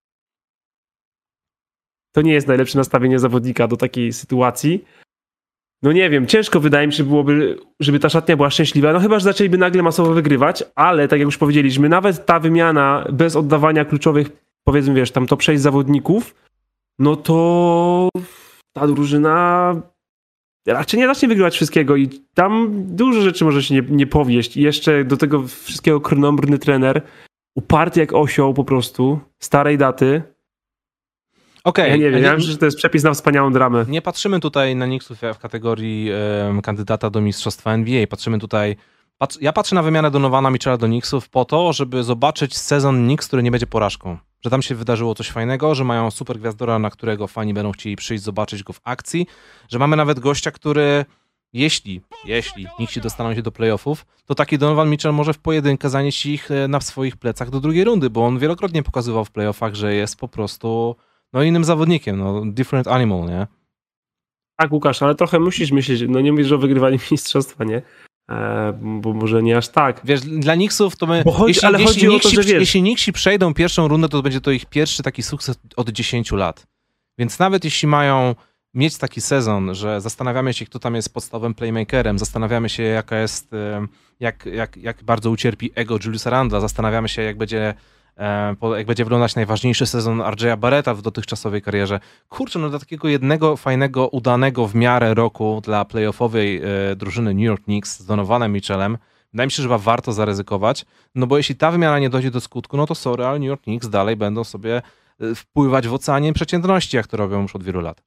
To 2.17 2.21
nie 2.21 2.33
jest 2.33 2.47
najlepsze 2.47 2.77
nastawienie 2.77 3.19
zawodnika 3.19 3.67
do 3.67 3.77
takiej 3.77 4.13
sytuacji. 4.13 4.85
No 5.83 5.91
nie 5.91 6.09
wiem, 6.09 6.27
ciężko 6.27 6.59
wydaje 6.59 6.87
mi 6.87 6.93
się 6.93 7.03
byłoby, 7.03 7.59
żeby 7.79 7.99
ta 7.99 8.09
szatnia 8.09 8.35
była 8.35 8.49
szczęśliwa. 8.49 8.93
No 8.93 8.99
chyba, 8.99 9.19
że 9.19 9.23
zaczęliby 9.23 9.57
nagle 9.57 9.83
masowo 9.83 10.13
wygrywać, 10.13 10.63
ale 10.75 11.07
tak 11.07 11.19
jak 11.19 11.25
już 11.25 11.37
powiedzieliśmy, 11.37 11.89
nawet 11.89 12.25
ta 12.25 12.39
wymiana 12.39 13.07
bez 13.11 13.35
oddawania 13.35 13.85
kluczowych, 13.85 14.29
powiedzmy, 14.63 14.93
wiesz, 14.93 15.11
tam 15.11 15.27
to 15.27 15.37
przejść 15.37 15.61
zawodników, 15.61 16.35
no 16.99 17.15
to 17.15 18.09
ta 18.73 18.87
drużyna 18.87 19.75
raczej 20.67 20.99
nie 20.99 21.07
zacznie 21.07 21.27
wygrywać 21.27 21.55
wszystkiego 21.55 21.95
i 21.95 22.09
tam 22.33 22.69
dużo 22.95 23.21
rzeczy 23.21 23.45
może 23.45 23.63
się 23.63 23.75
nie, 23.75 23.81
nie 23.89 24.07
powieść. 24.07 24.57
I 24.57 24.61
jeszcze 24.61 25.05
do 25.05 25.17
tego 25.17 25.43
wszystkiego 25.47 26.01
krnąbrny 26.01 26.59
trener, 26.59 27.01
uparty 27.55 27.99
jak 27.99 28.13
osioł 28.13 28.53
po 28.53 28.63
prostu, 28.63 29.19
starej 29.39 29.77
daty. 29.77 30.36
Okej. 31.67 31.85
Okay. 31.85 31.89
Ja 31.89 32.05
nie 32.05 32.11
wiem, 32.11 32.23
ja 32.23 32.33
myślę, 32.33 32.51
że 32.51 32.57
to 32.57 32.65
jest 32.65 32.77
przepis 32.77 33.03
na 33.03 33.13
wspaniałą 33.13 33.53
dramę. 33.53 33.85
Nie 33.87 34.01
patrzymy 34.01 34.39
tutaj 34.39 34.75
na 34.75 34.85
Knicksów 34.85 35.17
w 35.33 35.37
kategorii 35.37 36.11
um, 36.47 36.61
kandydata 36.61 37.09
do 37.09 37.21
mistrzostwa 37.21 37.73
NBA. 37.73 38.07
Patrzymy 38.07 38.39
tutaj 38.39 38.75
ja 39.41 39.53
patrzę 39.53 39.75
na 39.75 39.83
wymianę 39.83 40.11
Donowana 40.11 40.49
Michela 40.49 40.77
do 40.77 40.87
Knicksów 40.87 41.29
po 41.29 41.45
to, 41.45 41.73
żeby 41.73 42.03
zobaczyć 42.03 42.57
sezon 42.57 43.05
Knicks, 43.05 43.27
który 43.27 43.43
nie 43.43 43.51
będzie 43.51 43.67
porażką. 43.67 44.17
Że 44.41 44.49
tam 44.49 44.61
się 44.61 44.75
wydarzyło 44.75 45.15
coś 45.15 45.29
fajnego, 45.29 45.75
że 45.75 45.83
mają 45.83 46.11
super 46.11 46.39
gwiazdora, 46.39 46.79
na 46.79 46.89
którego 46.89 47.27
fani 47.27 47.53
będą 47.53 47.71
chcieli 47.71 47.95
przyjść, 47.95 48.23
zobaczyć 48.23 48.63
go 48.63 48.73
w 48.73 48.81
akcji, 48.83 49.27
że 49.69 49.79
mamy 49.79 49.95
nawet 49.95 50.19
gościa, 50.19 50.51
który 50.51 51.05
jeśli, 51.53 52.01
jeśli 52.25 52.67
Knicksi 52.75 53.01
dostaną 53.01 53.35
się 53.35 53.41
do 53.41 53.51
playoffów, 53.51 54.05
to 54.25 54.35
taki 54.35 54.57
Donovan 54.57 54.89
Mitchell 54.89 55.13
może 55.13 55.33
w 55.33 55.39
pojedynkę 55.39 55.89
zanieść 55.89 56.25
ich 56.25 56.51
e, 56.51 56.67
na 56.67 56.81
swoich 56.81 57.17
plecach 57.17 57.49
do 57.49 57.59
drugiej 57.59 57.83
rundy, 57.83 58.09
bo 58.09 58.25
on 58.25 58.39
wielokrotnie 58.39 58.83
pokazywał 58.83 59.25
w 59.25 59.31
playoffach, 59.31 59.75
że 59.75 59.93
jest 59.93 60.19
po 60.19 60.27
prostu 60.27 60.95
no 61.33 61.43
innym 61.43 61.63
zawodnikiem, 61.63 62.19
no 62.19 62.41
different 62.45 62.87
animal, 62.87 63.25
nie? 63.25 63.47
Tak, 64.55 64.71
Łukasz, 64.71 65.01
ale 65.01 65.15
trochę 65.15 65.39
musisz 65.39 65.71
myśleć, 65.71 66.03
no 66.07 66.21
nie 66.21 66.31
mówisz 66.31 66.51
o 66.51 66.57
wygrywaniu 66.57 66.97
mistrzostwa, 67.11 67.63
nie? 67.63 67.81
E, 68.29 68.73
bo 68.81 69.13
może 69.13 69.43
nie 69.43 69.57
aż 69.57 69.69
tak. 69.69 70.01
Wiesz, 70.03 70.21
dla 70.21 70.55
Nixów 70.55 70.95
to 70.95 71.07
my... 71.07 71.23
Chodzi, 71.23 71.47
jeśli, 71.47 71.67
ale 71.67 71.81
jeśli, 71.81 71.93
chodzi 71.93 72.07
o 72.15 72.19
to, 72.19 72.29
że 72.29 72.43
wiesz... 72.43 72.59
jeśli 72.59 72.81
Nixi 72.81 73.13
przejdą 73.13 73.53
pierwszą 73.53 73.87
rundę, 73.87 74.09
to 74.09 74.21
będzie 74.21 74.41
to 74.41 74.51
ich 74.51 74.65
pierwszy 74.65 75.03
taki 75.03 75.23
sukces 75.23 75.59
od 75.75 75.89
10 75.89 76.31
lat. 76.31 76.67
Więc 77.17 77.39
nawet 77.39 77.65
jeśli 77.65 77.87
mają 77.87 78.35
mieć 78.73 78.97
taki 78.97 79.21
sezon, 79.21 79.75
że 79.75 80.01
zastanawiamy 80.01 80.53
się, 80.53 80.65
kto 80.65 80.79
tam 80.79 80.95
jest 80.95 81.13
podstawowym 81.13 81.53
playmakerem, 81.53 82.19
zastanawiamy 82.19 82.69
się, 82.69 82.83
jaka 82.83 83.19
jest, 83.19 83.51
jak, 84.19 84.45
jak, 84.45 84.77
jak 84.77 85.03
bardzo 85.03 85.31
ucierpi 85.31 85.71
ego 85.75 85.97
Juliusa 86.05 86.29
Randla, 86.29 86.59
zastanawiamy 86.59 87.09
się, 87.09 87.21
jak 87.21 87.37
będzie 87.37 87.61
E, 87.69 87.73
jak 88.77 88.87
będzie 88.87 89.03
wyglądać 89.03 89.35
najważniejszy 89.35 89.85
sezon 89.85 90.19
RJ'a 90.19 90.57
Barretta 90.57 90.93
w 90.93 91.01
dotychczasowej 91.01 91.61
karierze. 91.61 91.99
Kurczę, 92.29 92.59
no 92.59 92.69
do 92.69 92.79
takiego 92.79 93.07
jednego 93.07 93.57
fajnego, 93.57 94.07
udanego 94.07 94.67
w 94.67 94.75
miarę 94.75 95.13
roku 95.13 95.61
dla 95.63 95.85
playoffowej 95.85 96.61
e, 96.91 96.95
drużyny 96.95 97.33
New 97.33 97.43
York 97.43 97.63
Knicks 97.63 97.99
z 97.99 98.05
Donovanem 98.05 98.53
Mitchellem, 98.53 98.97
wydaje 99.33 99.47
mi 99.47 99.51
się, 99.51 99.63
że 99.63 99.63
chyba 99.63 99.77
warto 99.77 100.13
zaryzykować, 100.13 100.85
no 101.15 101.27
bo 101.27 101.37
jeśli 101.37 101.55
ta 101.55 101.71
wymiana 101.71 101.99
nie 101.99 102.09
dojdzie 102.09 102.31
do 102.31 102.41
skutku, 102.41 102.77
no 102.77 102.85
to 102.85 102.95
sorry, 102.95 103.25
ale 103.25 103.39
New 103.39 103.47
York 103.47 103.61
Knicks 103.61 103.89
dalej 103.89 104.15
będą 104.15 104.43
sobie 104.43 104.81
e, 105.19 105.35
wpływać 105.35 105.87
w 105.87 105.93
oceanie 105.93 106.33
przeciętności, 106.33 106.97
jak 106.97 107.07
to 107.07 107.17
robią 107.17 107.41
już 107.41 107.55
od 107.55 107.63
wielu 107.63 107.81
lat. 107.81 108.03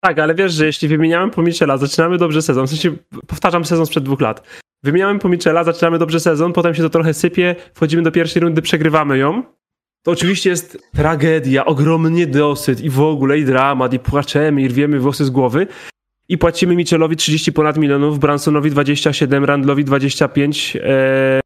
Tak, 0.00 0.18
ale 0.18 0.34
wiesz, 0.34 0.52
że 0.52 0.66
jeśli 0.66 0.88
wymieniamy 0.88 1.32
po 1.32 1.42
Michela, 1.42 1.76
zaczynamy 1.76 2.18
dobrze 2.18 2.42
sezon, 2.42 2.66
w 2.66 2.70
sensie 2.70 2.92
powtarzam 3.26 3.64
sezon 3.64 3.86
sprzed 3.86 4.04
dwóch 4.04 4.20
lat, 4.20 4.63
Wymieniamy 4.84 5.18
po 5.18 5.28
Michela, 5.28 5.64
zaczynamy 5.64 5.98
dobrze 5.98 6.20
sezon, 6.20 6.52
potem 6.52 6.74
się 6.74 6.82
to 6.82 6.90
trochę 6.90 7.14
sypie, 7.14 7.56
wchodzimy 7.74 8.02
do 8.02 8.12
pierwszej 8.12 8.42
rundy, 8.42 8.62
przegrywamy 8.62 9.18
ją. 9.18 9.42
To 10.02 10.10
oczywiście 10.10 10.50
jest 10.50 10.78
tragedia, 10.94 11.64
ogromny 11.64 12.26
dosyć 12.26 12.80
i 12.80 12.90
w 12.90 13.00
ogóle 13.00 13.38
i 13.38 13.44
dramat, 13.44 13.92
i 13.92 13.98
płaczemy, 13.98 14.62
i 14.62 14.68
rwiemy 14.68 15.00
włosy 15.00 15.24
z 15.24 15.30
głowy. 15.30 15.66
I 16.28 16.38
płacimy 16.38 16.76
Michelowi 16.76 17.16
30 17.16 17.52
ponad 17.52 17.76
milionów, 17.76 18.18
Bransonowi 18.18 18.70
27, 18.70 19.44
Randlowi 19.44 19.84
25, 19.84 20.76
e, 20.76 21.40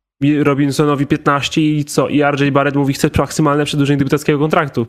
Robinsonowi 0.45 1.07
15 1.07 1.61
i 1.61 1.85
co? 1.85 2.09
I 2.09 2.23
RJ 2.23 2.51
Barrett 2.51 2.77
mówi, 2.77 2.95
chce 2.95 3.11
maksymalne 3.19 3.65
przedłużenie 3.65 3.97
debiutackiego 3.97 4.39
kontraktu. 4.39 4.87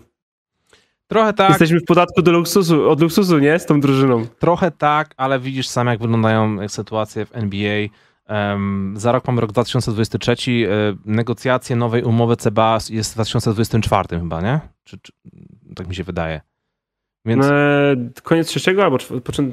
Trochę 1.07 1.33
tak. 1.33 1.49
Jesteśmy 1.49 1.79
w 1.79 1.85
podatku 1.85 2.21
do 2.21 2.31
luksusu, 2.31 2.89
od 2.89 3.01
luksusu, 3.01 3.39
nie? 3.39 3.59
Z 3.59 3.65
tą 3.65 3.81
drużyną. 3.81 4.25
Trochę 4.39 4.71
tak, 4.71 5.13
ale 5.17 5.39
widzisz 5.39 5.67
sam, 5.67 5.87
jak 5.87 5.99
wyglądają 5.99 6.69
sytuacje 6.69 7.25
w 7.25 7.35
NBA. 7.35 7.87
Za 8.93 9.11
rok 9.11 9.27
mamy 9.27 9.41
rok 9.41 9.51
2023. 9.51 10.31
E, 10.31 10.35
negocjacje 11.05 11.75
nowej 11.75 12.03
umowy 12.03 12.35
CBA 12.35 12.77
jest 12.89 13.11
w 13.11 13.13
2024 13.13 14.19
chyba, 14.19 14.41
nie? 14.41 14.59
Czy, 14.83 14.97
czy, 15.01 15.11
tak 15.75 15.87
mi 15.87 15.95
się 15.95 16.03
wydaje. 16.03 16.41
Więc... 17.25 17.45
E, 17.45 17.95
koniec 18.23 18.47
trzeciego 18.47 18.83
albo, 18.83 18.97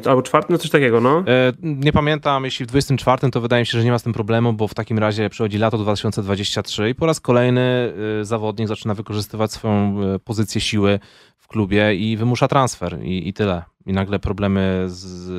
albo 0.06 0.22
czwarty, 0.22 0.52
no 0.52 0.58
coś 0.58 0.70
takiego, 0.70 1.00
no. 1.00 1.24
E, 1.26 1.52
nie 1.62 1.92
pamiętam, 1.92 2.44
jeśli 2.44 2.66
w 2.66 2.68
24 2.68 3.30
to 3.30 3.40
wydaje 3.40 3.62
mi 3.62 3.66
się, 3.66 3.78
że 3.78 3.84
nie 3.84 3.90
ma 3.90 3.98
z 3.98 4.02
tym 4.02 4.12
problemu, 4.12 4.52
bo 4.52 4.68
w 4.68 4.74
takim 4.74 4.98
razie 4.98 5.30
przychodzi 5.30 5.58
lato 5.58 5.78
2023 5.78 6.90
i 6.90 6.94
po 6.94 7.06
raz 7.06 7.20
kolejny 7.20 7.92
zawodnik 8.22 8.68
zaczyna 8.68 8.94
wykorzystywać 8.94 9.52
swoją 9.52 9.96
pozycję 10.24 10.60
siły 10.60 11.00
w 11.36 11.48
klubie 11.48 11.94
i 11.94 12.16
wymusza 12.16 12.48
transfer 12.48 13.02
i, 13.02 13.28
i 13.28 13.32
tyle. 13.32 13.62
I 13.86 13.92
nagle 13.92 14.18
problemy 14.18 14.84
z, 14.86 14.96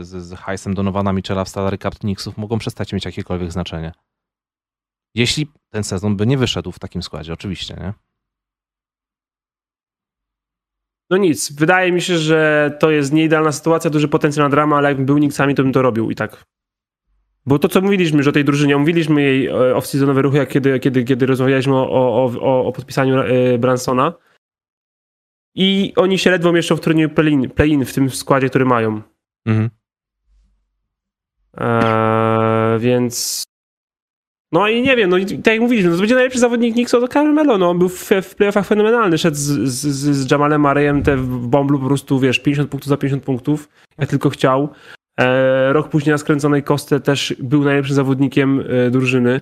z, 0.07 0.23
z 0.23 0.33
hajsem 0.33 0.73
Donowana 0.73 1.13
Michela 1.13 1.43
w 1.43 1.49
salary 1.49 1.77
cap 1.77 1.99
Knicksów 1.99 2.37
mogą 2.37 2.59
przestać 2.59 2.93
mieć 2.93 3.05
jakiekolwiek 3.05 3.51
znaczenie. 3.51 3.91
Jeśli 5.15 5.51
ten 5.69 5.83
sezon 5.83 6.15
by 6.15 6.27
nie 6.27 6.37
wyszedł 6.37 6.71
w 6.71 6.79
takim 6.79 7.03
składzie, 7.03 7.33
oczywiście, 7.33 7.75
nie? 7.79 7.93
No 11.09 11.17
nic, 11.17 11.51
wydaje 11.51 11.91
mi 11.91 12.01
się, 12.01 12.17
że 12.17 12.71
to 12.79 12.91
jest 12.91 13.13
nieidealna 13.13 13.51
sytuacja, 13.51 13.89
duży 13.89 14.07
potencjał 14.07 14.45
na 14.45 14.49
drama, 14.49 14.77
ale 14.77 14.87
jakbym 14.87 15.05
był 15.05 15.15
Knicksami, 15.15 15.55
to 15.55 15.63
bym 15.63 15.73
to 15.73 15.81
robił 15.81 16.11
i 16.11 16.15
tak. 16.15 16.45
Bo 17.45 17.59
to, 17.59 17.67
co 17.67 17.81
mówiliśmy, 17.81 18.23
że 18.23 18.29
o 18.29 18.33
tej 18.33 18.45
drużynie, 18.45 18.77
mówiliśmy 18.77 19.21
jej 19.21 19.47
e, 19.47 19.51
off-seasonowe 19.51 20.21
ruchy, 20.21 20.47
kiedy, 20.47 20.79
kiedy, 20.79 21.03
kiedy 21.03 21.25
rozmawialiśmy 21.25 21.75
o, 21.75 21.89
o, 21.89 22.31
o, 22.41 22.65
o 22.67 22.71
podpisaniu 22.71 23.19
e, 23.19 23.57
Bransona, 23.57 24.13
i 25.57 25.93
oni 25.95 26.17
się 26.17 26.31
ledwo 26.31 26.51
mieszczą 26.51 26.75
w 26.75 26.81
turnieju 26.81 27.09
play-in, 27.09 27.49
play 27.49 27.85
w 27.85 27.93
tym 27.93 28.09
składzie, 28.09 28.49
który 28.49 28.65
mają. 28.65 29.01
Mhm. 29.45 29.69
Eee, 31.57 32.79
więc 32.79 33.43
no 34.51 34.67
i 34.67 34.81
nie 34.81 34.95
wiem, 34.95 35.09
no 35.09 35.17
i 35.17 35.25
tak 35.25 35.53
jak 35.53 35.61
mówiliśmy, 35.61 35.89
no 35.89 35.95
to 35.95 36.01
będzie 36.01 36.15
najlepszy 36.15 36.39
zawodnik 36.39 36.73
Knicksa 36.73 36.99
to 36.99 37.07
Carmelo, 37.07 37.57
no 37.57 37.69
on 37.69 37.79
był 37.79 37.89
w, 37.89 38.09
w 38.21 38.35
playoffach 38.35 38.67
fenomenalny, 38.67 39.17
szedł 39.17 39.37
z, 39.37 39.69
z, 39.69 39.87
z 40.15 40.31
Jamalem 40.31 40.61
Marejem 40.61 41.03
te 41.03 41.17
w 41.17 41.47
bomblu 41.47 41.79
po 41.79 41.85
prostu, 41.85 42.19
wiesz, 42.19 42.39
50 42.39 42.69
punktów 42.69 42.89
za 42.89 42.97
50 42.97 43.23
punktów, 43.23 43.69
jak 43.97 44.09
tylko 44.09 44.29
chciał. 44.29 44.69
Eee, 45.17 45.73
rok 45.73 45.89
później 45.89 46.11
na 46.11 46.17
skręconej 46.17 46.63
kostce 46.63 46.99
też 46.99 47.35
był 47.39 47.63
najlepszym 47.63 47.95
zawodnikiem 47.95 48.63
e, 48.69 48.91
drużyny. 48.91 49.41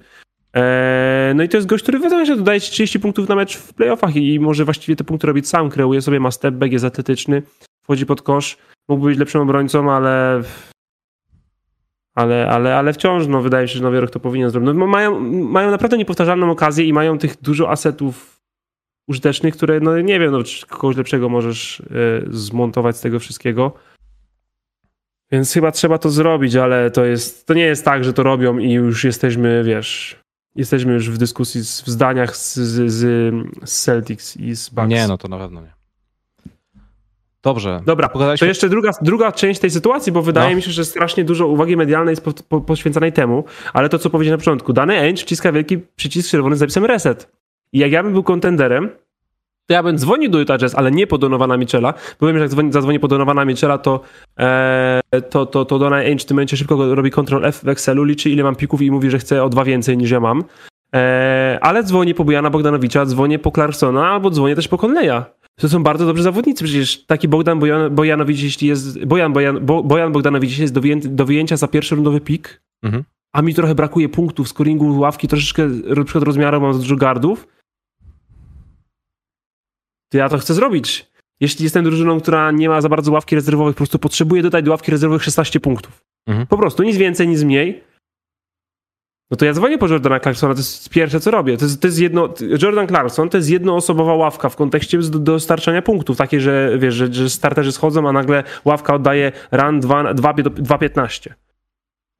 Eee, 0.55 1.35
no 1.35 1.43
i 1.43 1.49
to 1.49 1.57
jest 1.57 1.67
gość, 1.67 1.83
który 1.83 1.99
wydaje 1.99 2.25
się 2.25 2.35
dodaje 2.35 2.59
30 2.59 2.99
punktów 2.99 3.29
na 3.29 3.35
mecz 3.35 3.57
w 3.57 3.73
playoffach 3.73 4.15
i 4.15 4.39
może 4.39 4.65
właściwie 4.65 4.95
te 4.95 5.03
punkty 5.03 5.27
robić 5.27 5.47
sam, 5.47 5.69
kreuje 5.69 6.01
sobie, 6.01 6.19
ma 6.19 6.31
step 6.31 6.55
back, 6.55 6.73
jest 6.73 6.85
atletyczny, 6.85 7.41
wchodzi 7.83 8.05
pod 8.05 8.21
kosz, 8.21 8.57
mógłby 8.87 9.09
być 9.09 9.19
lepszym 9.19 9.41
obrońcą, 9.41 9.91
ale 9.91 10.43
ale, 12.15 12.49
ale, 12.49 12.75
ale 12.75 12.93
wciąż 12.93 13.27
no, 13.27 13.41
wydaje 13.41 13.67
się, 13.67 13.73
że 13.73 13.83
Nowy 13.83 14.01
Rok 14.01 14.09
to 14.09 14.19
powinien 14.19 14.49
zrobić. 14.49 14.69
No, 14.75 14.87
mają, 14.87 15.19
mają 15.29 15.71
naprawdę 15.71 15.97
niepowtarzalną 15.97 16.51
okazję 16.51 16.85
i 16.85 16.93
mają 16.93 17.17
tych 17.17 17.41
dużo 17.41 17.69
asetów 17.69 18.39
użytecznych, 19.07 19.55
które 19.55 19.79
no 19.79 20.01
nie 20.01 20.19
wiem, 20.19 20.31
no, 20.31 20.43
czy 20.43 20.67
kogoś 20.67 20.97
lepszego 20.97 21.29
możesz 21.29 21.79
y, 21.79 21.83
zmontować 22.29 22.97
z 22.97 23.01
tego 23.01 23.19
wszystkiego. 23.19 23.73
Więc 25.31 25.53
chyba 25.53 25.71
trzeba 25.71 25.97
to 25.97 26.09
zrobić, 26.09 26.55
ale 26.55 26.91
to 26.91 27.05
jest, 27.05 27.47
to 27.47 27.53
nie 27.53 27.65
jest 27.65 27.85
tak, 27.85 28.03
że 28.03 28.13
to 28.13 28.23
robią 28.23 28.57
i 28.57 28.71
już 28.71 29.03
jesteśmy, 29.03 29.63
wiesz, 29.63 30.24
jesteśmy 30.55 30.93
już 30.93 31.09
w 31.09 31.17
dyskusji, 31.17 31.61
w 31.61 31.89
zdaniach 31.89 32.37
z, 32.37 32.55
z, 32.55 32.93
z 33.63 33.83
Celtics 33.83 34.37
i 34.37 34.55
z 34.55 34.69
Bucks. 34.69 34.89
Nie, 34.89 35.07
no 35.07 35.17
to 35.17 35.27
na 35.27 35.37
pewno 35.37 35.61
nie. 35.61 35.75
Dobrze. 37.43 37.81
Dobra, 37.85 38.09
to 38.39 38.45
jeszcze 38.45 38.69
druga, 38.69 38.91
druga 39.01 39.31
część 39.31 39.59
tej 39.59 39.71
sytuacji, 39.71 40.11
bo 40.11 40.21
wydaje 40.21 40.49
no. 40.49 40.55
mi 40.55 40.61
się, 40.61 40.71
że 40.71 40.85
strasznie 40.85 41.23
dużo 41.23 41.47
uwagi 41.47 41.77
medialnej 41.77 42.11
jest 42.11 42.23
po, 42.23 42.33
po, 42.33 42.61
poświęconej 42.61 43.13
temu, 43.13 43.43
ale 43.73 43.89
to, 43.89 43.99
co 43.99 44.09
powiedziałem 44.09 44.37
na 44.37 44.41
początku, 44.41 44.73
dany 44.73 44.99
Ainge 44.99 45.21
wciska 45.21 45.51
wielki 45.51 45.77
przycisk 45.95 46.29
czerwony 46.29 46.55
z 46.55 46.59
zapisem 46.59 46.85
reset. 46.85 47.31
I 47.73 47.79
jak 47.79 47.91
ja 47.91 48.03
bym 48.03 48.13
był 48.13 48.23
kontenderem 48.23 48.89
ja 49.69 49.83
bym 49.83 49.97
dzwonił 49.97 50.31
do 50.31 50.39
Utah 50.39 50.59
Jazz, 50.59 50.75
ale 50.75 50.91
nie 50.91 51.07
po 51.07 51.17
Donowana 51.17 51.57
Michela, 51.57 51.93
bo 52.19 52.27
wiem, 52.27 52.35
że 52.35 52.41
jak 52.41 52.51
dzwoni, 52.51 52.71
zadzwoni 52.71 52.99
po 52.99 53.07
Donowana 53.07 53.45
Michela, 53.45 53.77
to, 53.77 53.99
e, 54.39 55.01
to, 55.29 55.45
to, 55.45 55.65
to 55.65 55.79
Dona 55.79 55.95
Ainge 55.95 56.23
w 56.23 56.25
tym 56.25 56.35
momencie 56.35 56.57
szybko 56.57 56.95
robi 56.95 57.11
Ctrl 57.11 57.45
F 57.45 57.61
w 57.63 57.67
Excelu, 57.67 58.03
liczy 58.03 58.29
ile 58.29 58.43
mam 58.43 58.55
pików 58.55 58.81
i 58.81 58.91
mówi, 58.91 59.09
że 59.09 59.19
chce 59.19 59.43
o 59.43 59.49
dwa 59.49 59.63
więcej 59.63 59.97
niż 59.97 60.11
ja 60.11 60.19
mam. 60.19 60.43
E, 60.95 61.59
ale 61.61 61.83
dzwonię 61.83 62.13
po 62.13 62.23
Bojana 62.23 62.49
Bogdanowicza, 62.49 63.05
dzwonię 63.05 63.39
po 63.39 63.51
Clarksona 63.51 64.07
albo 64.07 64.29
dzwonię 64.29 64.55
też 64.55 64.67
po 64.67 64.77
Conleya. 64.77 65.21
To 65.59 65.69
są 65.69 65.83
bardzo 65.83 66.05
dobrzy 66.05 66.23
zawodnicy. 66.23 66.63
Przecież 66.63 67.05
taki 67.05 67.27
Bogdan 67.27 67.59
Bojan, 67.59 67.95
Bojanowicz, 67.95 68.43
jeśli 68.43 68.67
jest. 68.67 69.05
Bojan, 69.05 69.33
Bojan, 69.33 69.65
Bo, 69.65 69.83
Bojan 69.83 70.11
Bogdanowicz 70.11 70.57
jest 70.57 70.73
do, 70.73 70.81
wyjęty, 70.81 71.09
do 71.09 71.25
wyjęcia 71.25 71.57
za 71.57 71.67
pierwszy 71.67 71.95
rundowy 71.95 72.21
pik, 72.21 72.61
Mhm. 72.83 73.03
a 73.33 73.41
mi 73.41 73.53
trochę 73.53 73.75
brakuje 73.75 74.09
punktów, 74.09 74.47
scoringu, 74.47 74.99
ławki, 74.99 75.27
troszeczkę 75.27 75.67
na 75.95 76.03
przykład 76.03 76.23
rozmiaru 76.23 76.61
mam 76.61 76.73
z 76.73 76.79
dużo 76.79 76.95
gardów. 76.95 77.47
Ja 80.17 80.29
to 80.29 80.37
chcę 80.37 80.53
zrobić. 80.53 81.05
Jeśli 81.39 81.63
jestem 81.63 81.83
drużyną, 81.83 82.21
która 82.21 82.51
nie 82.51 82.69
ma 82.69 82.81
za 82.81 82.89
bardzo 82.89 83.11
ławki 83.11 83.35
rezerwowych, 83.35 83.75
po 83.75 83.77
prostu 83.77 83.99
potrzebuję 83.99 84.43
dodać 84.43 84.65
do 84.65 84.71
ławki 84.71 84.91
rezerwowych 84.91 85.23
16 85.23 85.59
punktów. 85.59 86.01
Mhm. 86.27 86.47
Po 86.47 86.57
prostu, 86.57 86.83
nic 86.83 86.97
więcej, 86.97 87.27
nic 87.27 87.43
mniej. 87.43 87.83
No 89.31 89.37
to 89.37 89.45
ja 89.45 89.53
dzwonię 89.53 89.77
po 89.77 89.87
Jordana 89.87 90.19
Clarksona, 90.19 90.53
to 90.53 90.59
jest 90.59 90.89
pierwsze, 90.89 91.19
co 91.19 91.31
robię. 91.31 91.57
To 91.57 91.65
jest, 91.65 91.81
to 91.81 91.87
jest 91.87 91.99
jedno, 91.99 92.33
Jordan 92.61 92.87
Clarkson 92.87 93.29
to 93.29 93.37
jest 93.37 93.49
jednoosobowa 93.49 94.15
ławka 94.15 94.49
w 94.49 94.55
kontekście 94.55 94.97
do 94.97 95.19
dostarczania 95.19 95.81
punktów. 95.81 96.17
Takie, 96.17 96.41
że 96.41 96.77
wiesz, 96.79 96.95
że, 96.95 97.13
że 97.13 97.29
starterzy 97.29 97.71
schodzą, 97.71 98.09
a 98.09 98.11
nagle 98.11 98.43
ławka 98.65 98.95
oddaje 98.95 99.31
run 99.51 99.81
2.15. 99.81 101.29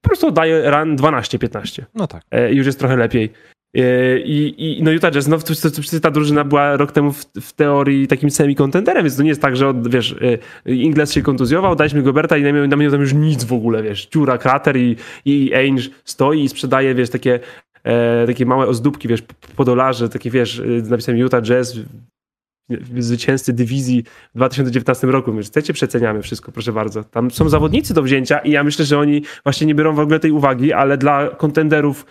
Po 0.01 0.09
prostu 0.09 0.27
oddaje 0.27 0.71
run 0.71 0.95
12-15. 0.95 1.83
No 1.93 2.07
tak. 2.07 2.23
E, 2.31 2.53
już 2.53 2.65
jest 2.65 2.79
trochę 2.79 2.97
lepiej. 2.97 3.33
E, 3.75 4.19
I, 4.19 4.77
i 4.79 4.83
no 4.83 4.91
Utah 4.91 5.11
Jazz, 5.11 5.27
no 5.27 5.37
to, 5.37 5.53
ta 6.01 6.11
drużyna 6.11 6.43
była 6.43 6.77
rok 6.77 6.91
temu 6.91 7.11
w, 7.11 7.25
w 7.41 7.53
teorii 7.53 8.07
takim 8.07 8.31
semi-kontenderem, 8.31 9.03
więc 9.03 9.17
to 9.17 9.23
nie 9.23 9.29
jest 9.29 9.41
tak, 9.41 9.57
że 9.57 9.67
od, 9.67 9.91
wiesz, 9.91 10.15
e, 10.65 10.71
Ingles 10.71 11.13
się 11.13 11.21
kontuzjował, 11.21 11.75
daliśmy 11.75 12.03
Goberta 12.03 12.37
i 12.37 12.43
na 12.43 12.51
mnie, 12.51 12.67
na 12.67 12.75
mnie 12.75 12.91
tam 12.91 13.01
już 13.01 13.13
nic 13.13 13.43
w 13.43 13.53
ogóle, 13.53 13.83
wiesz, 13.83 14.07
dziura, 14.07 14.37
krater 14.37 14.77
i, 14.77 14.95
i 15.25 15.53
Ainge 15.53 15.83
stoi 16.05 16.43
i 16.43 16.49
sprzedaje, 16.49 16.95
wiesz, 16.95 17.09
takie, 17.09 17.39
e, 17.83 18.25
takie 18.27 18.45
małe 18.45 18.67
ozdóbki, 18.67 19.07
wiesz, 19.07 19.23
po 19.55 19.65
dolarze, 19.65 20.09
takie, 20.09 20.31
wiesz, 20.31 20.61
z 20.81 20.89
napisem 20.89 21.17
Utah 21.17 21.41
Jazz, 21.41 21.77
zwycięzcy 22.97 23.53
dywizji 23.53 24.03
w 24.33 24.37
2019 24.37 25.07
roku. 25.07 25.33
My 25.33 25.41
chcecie, 25.41 25.73
przeceniamy 25.73 26.21
wszystko, 26.21 26.51
proszę 26.51 26.73
bardzo. 26.73 27.03
Tam 27.03 27.31
są 27.31 27.49
zawodnicy 27.49 27.93
do 27.93 28.03
wzięcia 28.03 28.39
i 28.39 28.51
ja 28.51 28.63
myślę, 28.63 28.85
że 28.85 28.99
oni 28.99 29.21
właśnie 29.43 29.67
nie 29.67 29.75
biorą 29.75 29.95
w 29.95 29.99
ogóle 29.99 30.19
tej 30.19 30.31
uwagi, 30.31 30.73
ale 30.73 30.97
dla 30.97 31.29
kontenderów 31.29 32.05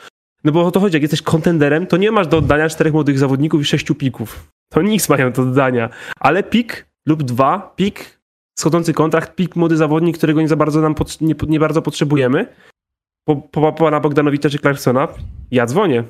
no 0.44 0.52
bo 0.52 0.66
o 0.66 0.70
to 0.70 0.80
chodzi, 0.80 0.96
jak 0.96 1.02
jesteś 1.02 1.22
kontenderem, 1.22 1.86
to 1.86 1.96
nie 1.96 2.12
masz 2.12 2.26
do 2.26 2.38
oddania 2.38 2.68
czterech 2.68 2.92
młodych 2.92 3.18
zawodników 3.18 3.60
i 3.60 3.64
sześciu 3.64 3.94
pików. 3.94 4.52
To 4.68 4.82
nic 4.82 5.08
mają 5.08 5.32
do 5.32 5.42
oddania. 5.42 5.90
Ale 6.20 6.42
pik 6.42 6.86
lub 7.06 7.22
dwa, 7.22 7.72
pik, 7.76 8.20
schodzący 8.58 8.92
kontrakt, 8.92 9.34
pik 9.34 9.56
młody 9.56 9.76
zawodnik, 9.76 10.18
którego 10.18 10.40
nie 10.40 10.48
za 10.48 10.56
bardzo 10.56 10.80
nam 10.80 10.94
pot, 10.94 11.20
nie, 11.20 11.34
nie, 11.48 11.60
bardzo 11.60 11.82
potrzebujemy, 11.82 12.46
po, 13.24 13.36
po, 13.36 13.72
pana 13.72 14.00
Bogdanowicza 14.00 14.50
czy 14.50 14.58
Clarksona, 14.58 15.08
ja 15.50 15.66
dzwonię. 15.66 16.04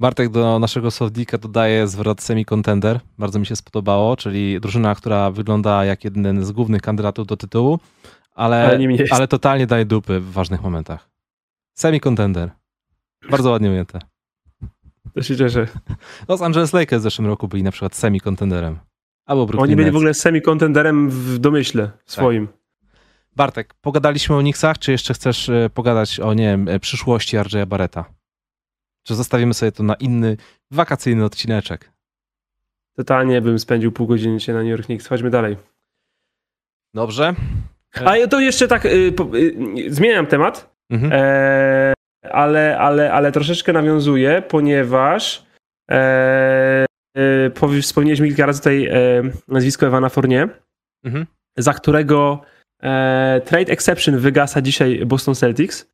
Bartek 0.00 0.28
do 0.28 0.58
naszego 0.58 0.90
słownika 0.90 1.38
dodaje 1.38 1.86
zwrot 1.86 2.20
semi-contender. 2.20 3.00
Bardzo 3.18 3.38
mi 3.38 3.46
się 3.46 3.56
spodobało, 3.56 4.16
czyli 4.16 4.60
drużyna, 4.60 4.94
która 4.94 5.30
wygląda 5.30 5.84
jak 5.84 6.04
jeden 6.04 6.44
z 6.44 6.52
głównych 6.52 6.82
kandydatów 6.82 7.26
do 7.26 7.36
tytułu, 7.36 7.78
ale, 8.34 8.66
Ale 8.66 8.78
ale 9.10 9.28
totalnie 9.28 9.66
daje 9.66 9.84
dupy 9.84 10.20
w 10.20 10.32
ważnych 10.32 10.62
momentach. 10.62 11.10
Semi-contender. 11.78 12.61
Bardzo 13.30 13.50
ładnie 13.50 13.70
ujęte. 13.70 13.98
To 15.14 15.22
się 15.22 15.36
cieszę. 15.36 15.66
Los 16.28 16.42
Angeles 16.42 16.72
Lakers 16.72 17.00
w 17.00 17.02
zeszłym 17.02 17.26
roku 17.26 17.48
byli 17.48 17.62
na 17.62 17.70
przykład 17.70 17.94
semi-contenderem. 17.94 18.76
Albo 19.26 19.46
Brooklyn 19.46 19.62
Oni 19.62 19.76
byli 19.76 19.86
Nets. 19.86 19.92
w 19.94 19.96
ogóle 19.96 20.14
semi-kontenderem 20.14 21.10
w 21.10 21.38
domyśle 21.38 21.90
swoim. 22.06 22.48
Bartek, 23.36 23.74
pogadaliśmy 23.80 24.36
o 24.36 24.40
Knicksach, 24.40 24.78
czy 24.78 24.92
jeszcze 24.92 25.14
chcesz 25.14 25.48
e, 25.48 25.70
pogadać 25.74 26.20
o, 26.20 26.34
nie 26.34 26.44
wiem, 26.44 26.68
e, 26.68 26.80
przyszłości 26.80 27.36
RJ'a 27.38 27.66
Barretta? 27.66 28.04
Czy 29.02 29.14
zostawimy 29.14 29.54
sobie 29.54 29.72
to 29.72 29.82
na 29.82 29.94
inny, 29.94 30.36
wakacyjny 30.70 31.24
odcineczek? 31.24 31.92
Totalnie 32.96 33.40
bym 33.40 33.58
spędził 33.58 33.92
pół 33.92 34.06
godziny 34.06 34.38
dzisiaj 34.38 34.54
na 34.54 34.62
New 34.62 34.70
York 34.70 34.86
Knicks. 34.86 35.06
Chodźmy 35.06 35.30
dalej. 35.30 35.56
Dobrze. 36.94 37.34
A 38.04 38.16
ja 38.16 38.26
to 38.28 38.40
jeszcze 38.40 38.68
tak 38.68 38.86
y, 38.86 39.12
po, 39.12 39.36
y, 39.36 39.54
zmieniam 39.88 40.26
temat. 40.26 40.74
Mhm. 40.90 41.12
E, 41.14 41.91
ale, 42.22 42.78
ale, 42.78 43.12
ale 43.12 43.32
troszeczkę 43.32 43.72
nawiązuję, 43.72 44.42
ponieważ 44.48 45.46
e, 45.90 46.86
e, 47.16 47.50
kilka 48.16 48.46
razy 48.46 48.58
tutaj 48.60 48.86
e, 48.86 49.22
nazwisko 49.48 49.86
Ewana 49.86 50.08
Fournier, 50.08 50.48
Mhm. 51.04 51.26
za 51.56 51.72
którego 51.72 52.42
e, 52.82 53.40
trade 53.44 53.72
exception 53.72 54.18
wygasa 54.18 54.62
dzisiaj 54.62 55.06
Boston 55.06 55.34
Celtics. 55.34 55.92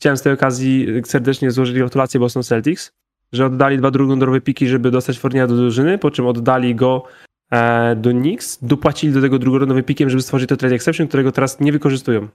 Chciałem 0.00 0.16
z 0.16 0.22
tej 0.22 0.32
okazji 0.32 0.86
serdecznie 1.04 1.50
złożyć 1.50 1.76
gratulacje 1.76 2.20
Boston 2.20 2.42
Celtics, 2.42 2.92
że 3.32 3.46
oddali 3.46 3.78
dwa 3.78 3.90
drugorondowe 3.90 4.40
piki, 4.40 4.68
żeby 4.68 4.90
dostać 4.90 5.18
Fourniera 5.18 5.46
do 5.46 5.56
drużyny, 5.56 5.98
po 5.98 6.10
czym 6.10 6.26
oddali 6.26 6.74
go 6.74 7.04
e, 7.52 7.96
do 7.96 8.10
Knicks, 8.10 8.58
dopłacili 8.62 9.12
do 9.12 9.20
tego 9.20 9.38
drugorondowy 9.38 9.82
pikiem, 9.82 10.10
żeby 10.10 10.22
stworzyć 10.22 10.48
to 10.48 10.56
trade 10.56 10.74
exception, 10.74 11.08
którego 11.08 11.32
teraz 11.32 11.60
nie 11.60 11.72
wykorzystują. 11.72 12.28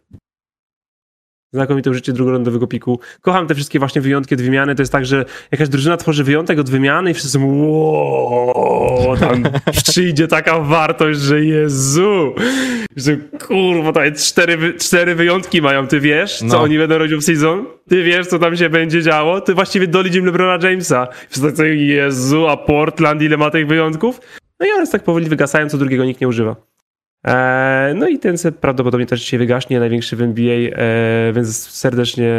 Znakomite 1.53 1.89
użycie 1.89 2.13
drugorondowego 2.13 2.67
piku. 2.67 2.99
Kocham 3.21 3.47
te 3.47 3.55
wszystkie 3.55 3.79
właśnie 3.79 4.01
wyjątki 4.01 4.35
od 4.35 4.41
wymiany. 4.41 4.75
To 4.75 4.81
jest 4.81 4.91
tak, 4.91 5.05
że 5.05 5.25
jakaś 5.51 5.69
drużyna 5.69 5.97
tworzy 5.97 6.23
wyjątek 6.23 6.59
od 6.59 6.69
wymiany 6.69 7.11
i 7.11 7.13
wszyscy 7.13 7.39
"Ło, 7.39 9.15
tam 9.19 9.43
przyjdzie 9.83 10.27
taka 10.27 10.59
wartość, 10.59 11.19
że 11.19 11.45
Jezu, 11.45 12.33
że 12.95 13.17
kurwa, 13.17 13.89
tutaj 13.89 14.13
cztery, 14.13 14.57
wy- 14.57 14.73
cztery 14.73 15.15
wyjątki 15.15 15.61
mają, 15.61 15.87
ty 15.87 15.99
wiesz, 15.99 16.37
co 16.39 16.45
No. 16.45 16.61
oni 16.61 16.77
będą 16.77 16.97
robić 16.97 17.13
w 17.15 17.23
season? 17.23 17.65
Ty 17.89 18.03
wiesz, 18.03 18.27
co 18.27 18.39
tam 18.39 18.57
się 18.57 18.69
będzie 18.69 19.01
działo? 19.01 19.41
Ty 19.41 19.53
właściwie 19.53 19.87
dolić 19.87 20.15
im 20.15 20.25
LeBrona 20.25 20.69
Jamesa. 20.69 21.07
Wszyscy 21.29 21.53
tak, 21.53 21.67
Jezu, 21.75 22.47
a 22.47 22.57
Portland 22.57 23.21
ile 23.21 23.37
ma 23.37 23.49
tych 23.49 23.67
wyjątków? 23.67 24.21
No 24.59 24.65
i 24.67 24.69
one 24.71 24.87
tak 24.87 25.03
powoli 25.03 25.25
wygasają, 25.29 25.69
co 25.69 25.77
drugiego 25.77 26.05
nikt 26.05 26.21
nie 26.21 26.27
używa. 26.27 26.55
Eee, 27.23 27.95
no 27.95 28.07
i 28.07 28.19
ten 28.19 28.37
set 28.37 28.57
prawdopodobnie 28.57 29.05
też 29.05 29.21
dzisiaj 29.21 29.39
wygaśnie, 29.39 29.79
największy 29.79 30.15
w 30.15 30.21
NBA, 30.21 30.53
eee, 30.53 31.33
więc 31.33 31.69
serdecznie 31.69 32.33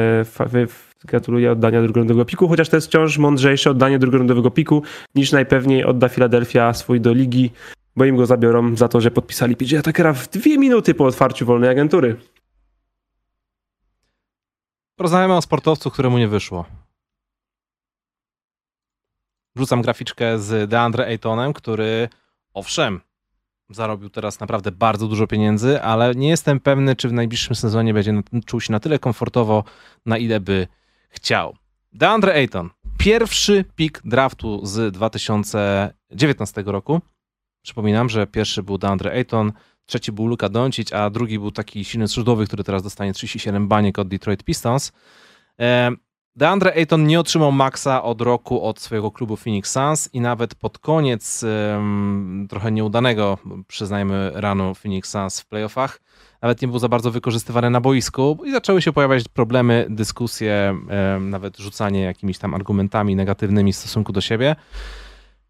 gratuluję 1.05 1.53
oddania 1.53 1.83
drugorodowego 1.83 2.25
piku, 2.25 2.49
chociaż 2.49 2.69
to 2.69 2.77
jest 2.77 2.87
wciąż 2.87 3.19
mądrzejsze 3.19 3.71
oddanie 3.71 3.99
drugorodowego 3.99 4.51
piku 4.51 4.83
niż 5.15 5.33
najpewniej 5.33 5.85
odda 5.85 6.09
Philadelphia 6.09 6.75
swój 6.75 7.01
do 7.01 7.13
ligi, 7.13 7.51
bo 7.97 8.05
im 8.05 8.17
go 8.17 8.27
zabiorą 8.27 8.77
za 8.77 8.89
to, 8.89 9.01
że 9.01 9.11
podpisali 9.11 9.57
PJ 9.57 9.77
Atakera 9.77 10.13
w 10.13 10.29
dwie 10.29 10.59
minuty 10.59 10.95
po 10.95 11.05
otwarciu 11.05 11.47
wolnej 11.47 11.71
agentury. 11.71 12.17
Porozmawiamy 14.97 15.37
o 15.37 15.43
sportowcu, 15.43 15.91
któremu 15.91 16.19
nie 16.19 16.29
wyszło. 16.29 16.67
Rzucam 19.57 19.83
graficzkę 19.83 20.39
z 20.39 20.71
DeAndre 20.71 21.07
Aytonem, 21.07 21.53
który 21.53 22.09
owszem, 22.55 23.01
zarobił 23.75 24.11
teraz 24.11 24.41
naprawdę 24.41 24.73
bardzo 24.73 25.09
dużo 25.09 25.27
pieniędzy, 25.27 25.83
ale 25.83 26.15
nie 26.15 26.29
jestem 26.29 26.61
pewny, 26.61 26.97
czy 26.97 27.09
w 27.09 27.13
najbliższym 27.13 27.57
sezonie 27.57 27.95
będzie 27.95 28.23
czuł 28.47 28.61
się 28.61 28.73
na 28.73 28.81
tyle 28.81 28.99
komfortowo, 28.99 29.65
na 30.07 30.19
ile 30.19 30.41
by 30.41 30.67
chciał. 31.09 31.57
DeAndre 31.93 32.35
Ayton, 32.35 32.71
pierwszy 32.99 33.65
pik 33.77 34.01
draftu 34.05 34.67
z 34.67 34.95
2019 34.95 36.63
roku. 36.67 37.01
Przypominam, 37.63 38.09
że 38.09 38.27
pierwszy 38.27 38.63
był 38.63 38.79
DeAndre 38.79 39.13
Ayton, 39.13 39.53
trzeci 39.87 40.13
był 40.13 40.27
Luka 40.27 40.49
Doncic, 40.49 40.93
a 40.93 41.11
drugi 41.11 41.39
był 41.39 41.51
taki 41.51 41.85
silny 41.85 42.09
skrzydłowy, 42.09 42.47
który 42.47 42.65
teraz 42.65 42.83
dostanie 42.83 43.13
37 43.13 43.69
baniek 43.69 43.99
od 43.99 44.09
Detroit 44.09 44.45
Pistons. 44.45 44.93
DeAndre 46.37 46.75
Ayton 46.75 47.07
nie 47.07 47.21
otrzymał 47.21 47.53
maksa 47.53 48.03
od 48.03 48.21
roku 48.21 48.63
od 48.63 48.81
swojego 48.81 49.11
klubu 49.11 49.37
Phoenix 49.37 49.73
Suns 49.73 50.09
i 50.13 50.21
nawet 50.21 50.55
pod 50.55 50.79
koniec 50.79 51.45
em, 51.45 52.47
trochę 52.51 52.73
nieudanego, 52.73 53.39
przyznajmy, 53.69 54.31
ranu 54.35 54.75
Phoenix 54.75 55.11
Suns 55.11 55.41
w 55.41 55.47
playoffach, 55.47 56.01
nawet 56.43 56.63
nie 56.63 56.69
był 56.69 56.79
za 56.79 56.89
bardzo 56.89 57.11
wykorzystywany 57.11 57.71
na 57.71 57.81
boisku 57.81 58.39
i 58.45 58.53
zaczęły 58.53 58.83
się 58.83 58.93
pojawiać 58.93 59.29
problemy, 59.29 59.87
dyskusje, 59.91 60.77
em, 60.89 61.31
nawet 61.31 61.59
rzucanie 61.59 62.03
jakimiś 62.03 62.39
tam 62.39 62.55
argumentami 62.55 63.17
negatywnymi 63.17 63.73
w 63.73 63.77
stosunku 63.77 64.13
do 64.13 64.21
siebie. 64.21 64.57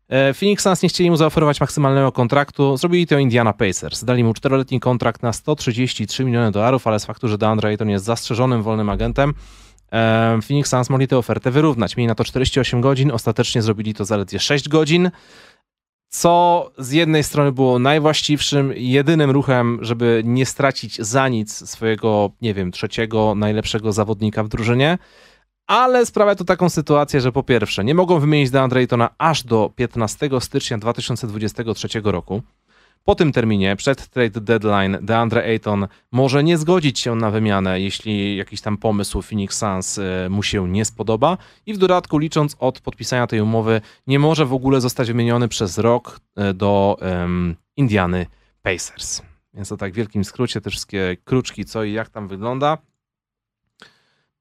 E, 0.09 0.35
Phoenix 0.35 0.63
Suns 0.63 0.83
nie 0.83 0.89
chcieli 0.89 1.11
mu 1.11 1.17
zaoferować 1.17 1.61
maksymalnego 1.61 2.13
kontraktu. 2.13 2.77
Zrobili 2.77 3.07
to 3.07 3.19
Indiana 3.19 3.53
Pacers. 3.53 4.05
Dali 4.05 4.25
mu 4.25 4.35
czteroletni 4.35 4.81
kontrakt 4.81 5.23
na 5.23 5.33
133 5.33 6.25
miliony 6.25 6.51
dolarów, 6.51 6.87
ale 6.87 7.01
z 7.01 7.05
faktu, 7.05 7.29
że 7.29 7.39
DeAndre 7.39 7.69
Ayton 7.69 7.91
jest 7.91 8.05
zastrzeżonym 8.05 8.63
wolnym 8.63 8.91
agentem, 8.91 9.35
Phoenix 10.49 10.71
Suns 10.71 10.91
mogli 10.91 11.09
tę 11.09 11.19
ofertę 11.19 11.51
wyrównać. 11.51 11.97
Mieli 11.97 12.09
na 12.09 12.15
to 12.15 12.25
48 12.25 12.81
godzin, 12.81 13.11
ostatecznie 13.11 13.63
zrobili 13.63 13.95
to 13.95 14.05
zaledwie 14.05 14.39
6 14.39 14.69
godzin, 14.69 15.11
co 16.09 16.71
z 16.79 16.93
jednej 16.93 17.25
strony 17.25 17.53
było 17.53 17.79
najwłaściwszym, 17.79 18.73
jedynym 18.77 19.31
ruchem, 19.31 19.79
żeby 19.83 20.23
nie 20.25 20.47
stracić 20.47 20.97
za 20.97 21.29
nic 21.29 21.71
swojego, 21.71 22.31
nie 22.41 22.55
wiem, 22.55 22.73
trzeciego 22.73 23.35
najlepszego 23.35 23.93
zawodnika 23.93 24.45
w 24.45 24.49
drużynie, 24.49 24.99
ale 25.67 26.07
sprawia 26.07 26.35
to 26.35 26.45
taką 26.45 26.69
sytuację, 26.69 27.21
że 27.21 27.33
po 27.33 27.43
pierwsze, 27.43 27.85
nie 27.85 27.95
mogą 27.95 28.21
wymienić 28.21 28.51
DeAndre 28.51 28.81
Aytona 28.81 29.11
aż 29.19 29.43
do 29.43 29.73
15 29.77 30.31
stycznia 30.41 30.79
2023 30.79 31.89
roku. 32.05 32.43
Po 33.05 33.15
tym 33.15 33.33
terminie, 33.33 33.77
przed 33.77 34.09
trade 34.09 34.41
deadline, 34.41 34.99
DeAndre 35.03 35.45
Ayton 35.45 35.89
może 36.13 36.45
nie 36.45 36.59
zgodzić 36.59 36.99
się 37.01 37.15
na 37.15 37.31
wymianę, 37.31 37.81
jeśli 37.81 38.37
jakiś 38.37 38.61
tam 38.61 38.77
pomysł 38.77 39.23
Phoenix 39.23 39.59
Suns 39.59 39.99
e, 39.99 40.29
mu 40.31 40.43
się 40.43 40.69
nie 40.69 40.85
spodoba. 40.85 41.39
I 41.67 41.75
w 41.75 41.79
dodatku, 41.79 42.19
licząc 42.19 42.57
od 42.59 42.81
podpisania 42.81 43.27
tej 43.27 43.41
umowy, 43.41 43.81
nie 44.07 44.19
może 44.19 44.47
w 44.47 44.53
ogóle 44.53 44.81
zostać 44.81 45.09
wymieniony 45.09 45.49
przez 45.49 45.79
rok 45.79 46.21
e, 46.37 46.55
do 46.55 46.97
um, 47.01 47.57
Indiany 47.77 48.27
Pacers. 48.63 49.23
Więc 49.55 49.69
to 49.69 49.77
tak 49.77 49.93
w 49.93 49.97
wielkim 49.97 50.25
skrócie 50.25 50.61
te 50.61 50.71
wszystkie 50.71 51.17
kruczki, 51.25 51.65
co 51.65 51.85
i 51.85 51.93
jak 51.93 52.09
tam 52.09 52.29
wygląda. 52.29 52.79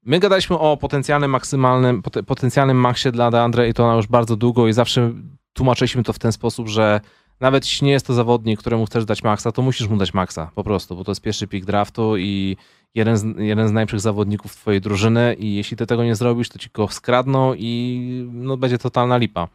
My 0.02 0.18
gadaliśmy 0.18 0.58
o 0.58 0.76
potencjalnym 0.76 1.30
maksymalnym, 1.30 2.02
potencjalnym 2.26 2.76
maksie 2.76 3.12
dla 3.12 3.30
DeAndre 3.30 3.62
Aytona 3.62 3.96
już 3.96 4.06
bardzo 4.06 4.36
długo 4.36 4.68
i 4.68 4.72
zawsze 4.72 5.12
tłumaczyliśmy 5.52 6.02
to 6.02 6.12
w 6.12 6.18
ten 6.18 6.32
sposób, 6.32 6.68
że 6.68 7.00
nawet 7.42 7.64
jeśli 7.64 7.86
nie 7.86 7.92
jest 7.92 8.06
to 8.06 8.14
zawodnik, 8.14 8.60
któremu 8.60 8.86
chcesz 8.86 9.04
dać 9.04 9.22
maksa, 9.22 9.52
to 9.52 9.62
musisz 9.62 9.88
mu 9.88 9.96
dać 9.96 10.14
maksa 10.14 10.50
po 10.54 10.64
prostu, 10.64 10.96
bo 10.96 11.04
to 11.04 11.10
jest 11.10 11.20
pierwszy 11.20 11.46
pick 11.46 11.66
draftu 11.66 12.16
i 12.16 12.56
jeden 12.94 13.16
z, 13.16 13.24
jeden 13.38 13.68
z 13.68 13.72
najlepszych 13.72 14.00
zawodników 14.00 14.56
twojej 14.56 14.80
drużyny 14.80 15.34
i 15.38 15.54
jeśli 15.54 15.76
ty 15.76 15.86
tego 15.86 16.04
nie 16.04 16.14
zrobisz, 16.14 16.48
to 16.48 16.58
ci 16.58 16.70
go 16.74 16.88
skradną 16.88 17.54
i 17.54 18.28
no, 18.32 18.56
będzie 18.56 18.78
totalna 18.78 19.16
lipa. 19.16 19.48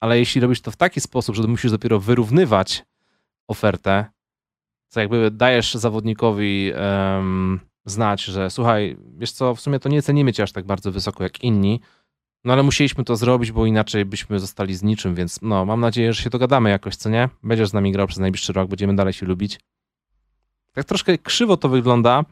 Ale 0.00 0.18
jeśli 0.18 0.40
robisz 0.40 0.60
to 0.60 0.70
w 0.70 0.76
taki 0.76 1.00
sposób, 1.00 1.36
że 1.36 1.42
musisz 1.42 1.70
dopiero 1.70 2.00
wyrównywać 2.00 2.84
ofertę, 3.48 4.04
co 4.88 5.00
jakby 5.00 5.30
dajesz 5.30 5.74
zawodnikowi 5.74 6.72
um, 6.72 7.60
znać, 7.84 8.24
że 8.24 8.50
słuchaj, 8.50 8.96
wiesz 9.18 9.32
co, 9.32 9.54
w 9.54 9.60
sumie 9.60 9.78
to 9.78 9.88
nie 9.88 10.02
cenimy 10.02 10.32
cię 10.32 10.42
aż 10.42 10.52
tak 10.52 10.64
bardzo 10.64 10.92
wysoko 10.92 11.22
jak 11.22 11.44
inni, 11.44 11.80
no 12.44 12.52
ale 12.52 12.62
musieliśmy 12.62 13.04
to 13.04 13.16
zrobić, 13.16 13.52
bo 13.52 13.66
inaczej 13.66 14.04
byśmy 14.04 14.38
zostali 14.38 14.74
z 14.74 14.82
niczym, 14.82 15.14
więc 15.14 15.42
no, 15.42 15.64
mam 15.64 15.80
nadzieję, 15.80 16.12
że 16.12 16.22
się 16.22 16.30
dogadamy 16.30 16.70
jakoś, 16.70 16.96
co 16.96 17.10
nie? 17.10 17.28
Będziesz 17.42 17.68
z 17.68 17.72
nami 17.72 17.92
grał 17.92 18.06
przez 18.06 18.18
najbliższy 18.18 18.52
rok, 18.52 18.68
będziemy 18.68 18.94
dalej 18.96 19.12
się 19.12 19.26
lubić. 19.26 19.60
Tak 20.72 20.84
troszkę 20.84 21.18
krzywo 21.18 21.56
to 21.56 21.68
wygląda. 21.68 22.24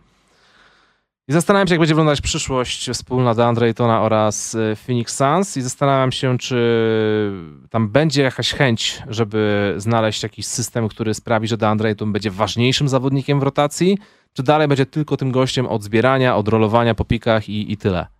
I 1.28 1.32
zastanawiam 1.32 1.68
się, 1.68 1.74
jak 1.74 1.80
będzie 1.80 1.94
wyglądać 1.94 2.20
przyszłość 2.20 2.90
wspólna 2.90 3.34
do 3.34 3.46
Andrejtona 3.46 4.02
oraz 4.02 4.54
y, 4.54 4.76
Phoenix 4.86 5.16
Suns 5.16 5.56
i 5.56 5.62
zastanawiam 5.62 6.12
się, 6.12 6.38
czy 6.38 7.32
tam 7.70 7.88
będzie 7.88 8.22
jakaś 8.22 8.52
chęć, 8.52 9.02
żeby 9.08 9.74
znaleźć 9.76 10.22
jakiś 10.22 10.46
system, 10.46 10.88
który 10.88 11.14
sprawi, 11.14 11.48
że 11.48 11.56
Andrejton 11.68 12.12
będzie 12.12 12.30
ważniejszym 12.30 12.88
zawodnikiem 12.88 13.40
w 13.40 13.42
rotacji, 13.42 13.98
czy 14.32 14.42
dalej 14.42 14.68
będzie 14.68 14.86
tylko 14.86 15.16
tym 15.16 15.32
gościem 15.32 15.66
od 15.66 15.82
zbierania, 15.82 16.36
od 16.36 16.48
rolowania 16.48 16.94
po 16.94 17.04
pikach 17.04 17.48
i, 17.48 17.72
i 17.72 17.76
tyle. 17.76 18.19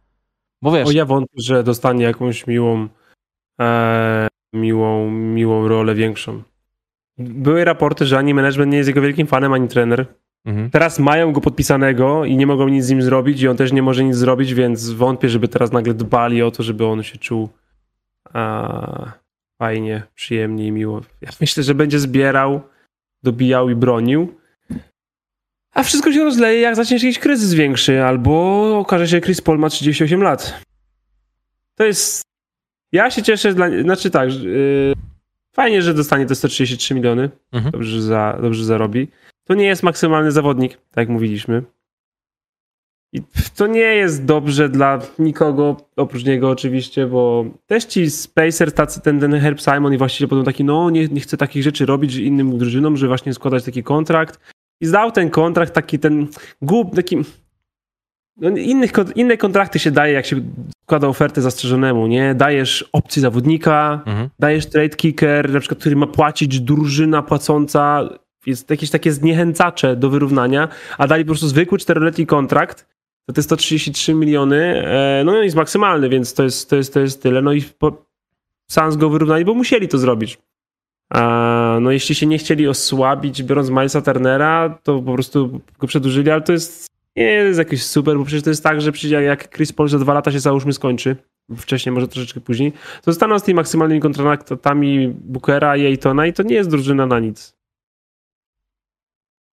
Bo 0.62 0.72
wiesz... 0.72 0.88
O, 0.88 0.92
ja 0.92 1.04
wątpię, 1.04 1.42
że 1.42 1.62
dostanie 1.62 2.04
jakąś 2.04 2.46
miłą, 2.46 2.88
e, 3.60 4.28
miłą, 4.54 5.10
miłą 5.10 5.68
rolę 5.68 5.94
większą. 5.94 6.42
Były 7.18 7.64
raporty, 7.64 8.06
że 8.06 8.18
ani 8.18 8.34
management 8.34 8.72
nie 8.72 8.78
jest 8.78 8.88
jego 8.88 9.00
wielkim 9.00 9.26
fanem, 9.26 9.52
ani 9.52 9.68
trener. 9.68 10.06
Mhm. 10.44 10.70
Teraz 10.70 10.98
mają 10.98 11.32
go 11.32 11.40
podpisanego 11.40 12.24
i 12.24 12.36
nie 12.36 12.46
mogą 12.46 12.68
nic 12.68 12.84
z 12.84 12.90
nim 12.90 13.02
zrobić 13.02 13.42
i 13.42 13.48
on 13.48 13.56
też 13.56 13.72
nie 13.72 13.82
może 13.82 14.04
nic 14.04 14.16
zrobić, 14.16 14.54
więc 14.54 14.90
wątpię, 14.90 15.28
żeby 15.28 15.48
teraz 15.48 15.72
nagle 15.72 15.94
dbali 15.94 16.42
o 16.42 16.50
to, 16.50 16.62
żeby 16.62 16.86
on 16.86 17.02
się 17.02 17.18
czuł 17.18 17.48
a, 18.32 19.12
fajnie, 19.62 20.02
przyjemnie 20.14 20.66
i 20.66 20.72
miło. 20.72 21.00
Ja 21.20 21.30
myślę, 21.40 21.62
że 21.62 21.74
będzie 21.74 21.98
zbierał, 21.98 22.60
dobijał 23.22 23.70
i 23.70 23.74
bronił, 23.74 24.34
a 25.72 25.82
wszystko 25.82 26.12
się 26.12 26.24
rozleje, 26.24 26.60
jak 26.60 26.76
zacznie 26.76 27.00
się 27.00 27.06
jakiś 27.06 27.18
kryzys 27.18 27.54
większy, 27.54 28.02
albo 28.02 28.78
okaże 28.78 29.06
się, 29.06 29.10
że 29.10 29.20
Chris 29.20 29.40
Paul 29.40 29.58
ma 29.58 29.70
38 29.70 30.22
lat. 30.22 30.60
To 31.74 31.84
jest... 31.84 32.22
Ja 32.92 33.10
się 33.10 33.22
cieszę, 33.22 33.54
dla... 33.54 33.82
znaczy 33.82 34.10
tak, 34.10 34.34
yy... 34.34 34.94
fajnie, 35.52 35.82
że 35.82 35.94
dostanie 35.94 36.26
te 36.26 36.34
133 36.34 36.94
miliony, 36.94 37.30
mhm. 37.52 37.72
dobrze, 37.72 38.02
za... 38.02 38.38
dobrze 38.42 38.64
zarobi. 38.64 39.08
To 39.44 39.54
nie 39.54 39.66
jest 39.66 39.82
maksymalny 39.82 40.32
zawodnik, 40.32 40.72
tak 40.72 40.96
jak 40.96 41.08
mówiliśmy. 41.08 41.62
I 43.12 43.22
to 43.56 43.66
nie 43.66 43.80
jest 43.80 44.24
dobrze 44.24 44.68
dla 44.68 44.98
nikogo, 45.18 45.76
oprócz 45.96 46.24
niego 46.24 46.50
oczywiście, 46.50 47.06
bo 47.06 47.44
też 47.66 47.84
ci 47.84 48.10
Spacer, 48.10 48.72
tacy 48.72 49.00
ten, 49.00 49.20
ten 49.20 49.40
Herb 49.40 49.60
Simon 49.60 49.94
i 49.94 49.98
właściwie 49.98 50.28
potem 50.28 50.44
taki, 50.44 50.64
no 50.64 50.90
nie, 50.90 51.08
nie 51.08 51.20
chcę 51.20 51.36
takich 51.36 51.62
rzeczy 51.62 51.86
robić 51.86 52.16
innym 52.16 52.58
drużynom, 52.58 52.96
że 52.96 53.08
właśnie 53.08 53.34
składać 53.34 53.64
taki 53.64 53.82
kontrakt. 53.82 54.40
I 54.80 54.86
zdał 54.86 55.12
ten 55.12 55.30
kontrakt, 55.30 55.74
taki 55.74 55.98
ten 55.98 56.26
głup, 56.62 56.96
taki... 56.96 57.16
No 58.36 58.48
innych, 58.48 58.92
inne 59.14 59.36
kontrakty 59.36 59.78
się 59.78 59.90
daje, 59.90 60.12
jak 60.12 60.26
się 60.26 60.40
składa 60.82 61.08
ofertę 61.08 61.42
zastrzeżonemu, 61.42 62.06
nie? 62.06 62.34
Dajesz 62.34 62.90
opcję 62.92 63.22
zawodnika, 63.22 64.02
mhm. 64.06 64.28
dajesz 64.38 64.66
trade 64.66 64.96
kicker, 64.96 65.52
na 65.52 65.60
przykład, 65.60 65.80
który 65.80 65.96
ma 65.96 66.06
płacić 66.06 66.60
drużyna 66.60 67.22
płacąca, 67.22 68.08
jest 68.46 68.70
jakieś 68.70 68.90
takie 68.90 69.12
zniechęcacze 69.12 69.96
do 69.96 70.10
wyrównania, 70.10 70.68
a 70.98 71.06
dali 71.06 71.24
po 71.24 71.28
prostu 71.28 71.48
zwykły 71.48 71.78
czteroletni 71.78 72.26
kontrakt, 72.26 72.86
to 73.26 73.32
te 73.32 73.42
133 73.42 74.14
miliony, 74.14 74.86
e, 74.86 75.22
no 75.24 75.42
jest 75.42 75.56
maksymalny, 75.56 76.08
więc 76.08 76.34
to 76.34 76.42
jest, 76.42 76.70
to 76.70 76.76
jest, 76.76 76.94
to 76.94 77.00
jest 77.00 77.22
tyle. 77.22 77.42
No 77.42 77.52
i 77.52 77.62
po, 77.62 78.04
Sans 78.70 78.96
go 78.96 79.10
wyrównali, 79.10 79.44
bo 79.44 79.54
musieli 79.54 79.88
to 79.88 79.98
zrobić. 79.98 80.38
No 81.80 81.90
jeśli 81.90 82.14
się 82.14 82.26
nie 82.26 82.38
chcieli 82.38 82.68
osłabić, 82.68 83.42
biorąc 83.42 83.70
Milesa 83.70 84.02
Turnera, 84.02 84.78
to 84.82 85.02
po 85.02 85.12
prostu 85.14 85.60
go 85.78 85.86
przedłużyli, 85.86 86.30
ale 86.30 86.40
to 86.40 86.52
jest 86.52 86.90
nie 87.16 87.24
jest 87.24 87.58
jakiś 87.58 87.82
super, 87.82 88.16
bo 88.16 88.24
przecież 88.24 88.42
to 88.42 88.50
jest 88.50 88.62
tak, 88.62 88.80
że 88.80 88.92
przecież 88.92 89.10
jak 89.10 89.56
Chris 89.56 89.72
Paul 89.72 89.88
za 89.88 89.98
dwa 89.98 90.14
lata 90.14 90.32
się 90.32 90.40
załóżmy 90.40 90.72
skończy, 90.72 91.16
wcześniej, 91.56 91.92
może 91.92 92.08
troszeczkę 92.08 92.40
później, 92.40 92.72
to 92.72 93.12
zostaną 93.12 93.38
z 93.38 93.42
tymi 93.42 93.56
maksymalnymi 93.56 94.00
kontraktami 94.00 95.08
Bookera 95.08 95.76
i 95.76 95.86
Aytona 95.86 96.26
i 96.26 96.32
to 96.32 96.42
nie 96.42 96.54
jest 96.54 96.70
drużyna 96.70 97.06
na 97.06 97.18
nic. 97.18 97.56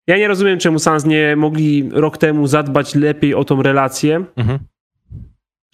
Ja 0.07 0.17
nie 0.17 0.27
rozumiem, 0.27 0.59
czemu 0.59 0.79
Suns 0.79 1.05
nie 1.05 1.35
mogli 1.35 1.89
rok 1.93 2.17
temu 2.17 2.47
zadbać 2.47 2.95
lepiej 2.95 3.35
o 3.35 3.43
tą 3.43 3.61
relację. 3.61 4.25
Mhm 4.35 4.59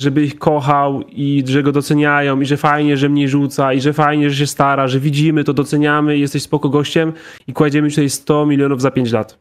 żeby 0.01 0.23
ich 0.23 0.39
kochał 0.39 1.01
i 1.01 1.43
że 1.47 1.63
go 1.63 1.71
doceniają 1.71 2.41
i 2.41 2.45
że 2.45 2.57
fajnie, 2.57 2.97
że 2.97 3.09
mnie 3.09 3.27
rzuca 3.27 3.73
i 3.73 3.81
że 3.81 3.93
fajnie, 3.93 4.29
że 4.29 4.35
się 4.35 4.47
stara, 4.47 4.87
że 4.87 4.99
widzimy 4.99 5.43
to, 5.43 5.53
doceniamy, 5.53 6.17
jesteś 6.17 6.43
spoko 6.43 6.69
gościem 6.69 7.13
i 7.47 7.53
kładziemy 7.53 7.89
tutaj 7.89 8.09
100 8.09 8.45
milionów 8.45 8.81
za 8.81 8.91
5 8.91 9.11
lat. 9.11 9.39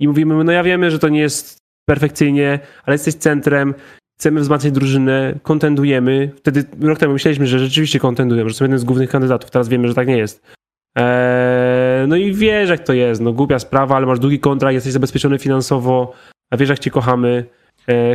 I 0.00 0.08
mówimy, 0.08 0.44
no 0.44 0.52
ja 0.52 0.62
wiemy, 0.62 0.90
że 0.90 0.98
to 0.98 1.08
nie 1.08 1.20
jest 1.20 1.58
perfekcyjnie, 1.84 2.58
ale 2.84 2.94
jesteś 2.94 3.14
centrem, 3.14 3.74
chcemy 4.18 4.40
wzmacniać 4.40 4.72
drużynę, 4.72 5.34
kontendujemy. 5.42 6.30
Wtedy 6.36 6.64
rok 6.80 6.98
temu 6.98 7.12
myśleliśmy, 7.12 7.46
że 7.46 7.58
rzeczywiście 7.58 7.98
kontendujemy, 7.98 8.50
że 8.50 8.56
są 8.56 8.64
jeden 8.64 8.78
z 8.78 8.84
głównych 8.84 9.10
kandydatów, 9.10 9.50
teraz 9.50 9.68
wiemy, 9.68 9.88
że 9.88 9.94
tak 9.94 10.08
nie 10.08 10.18
jest. 10.18 10.42
Eee, 10.96 12.08
no 12.08 12.16
i 12.16 12.32
wiesz, 12.32 12.70
jak 12.70 12.84
to 12.84 12.92
jest, 12.92 13.20
no 13.20 13.32
głupia 13.32 13.58
sprawa, 13.58 13.96
ale 13.96 14.06
masz 14.06 14.18
długi 14.18 14.40
kontrakt, 14.40 14.74
jesteś 14.74 14.92
zabezpieczony 14.92 15.38
finansowo, 15.38 16.12
a 16.50 16.56
wiesz, 16.56 16.68
jak 16.68 16.78
cię 16.78 16.90
kochamy 16.90 17.44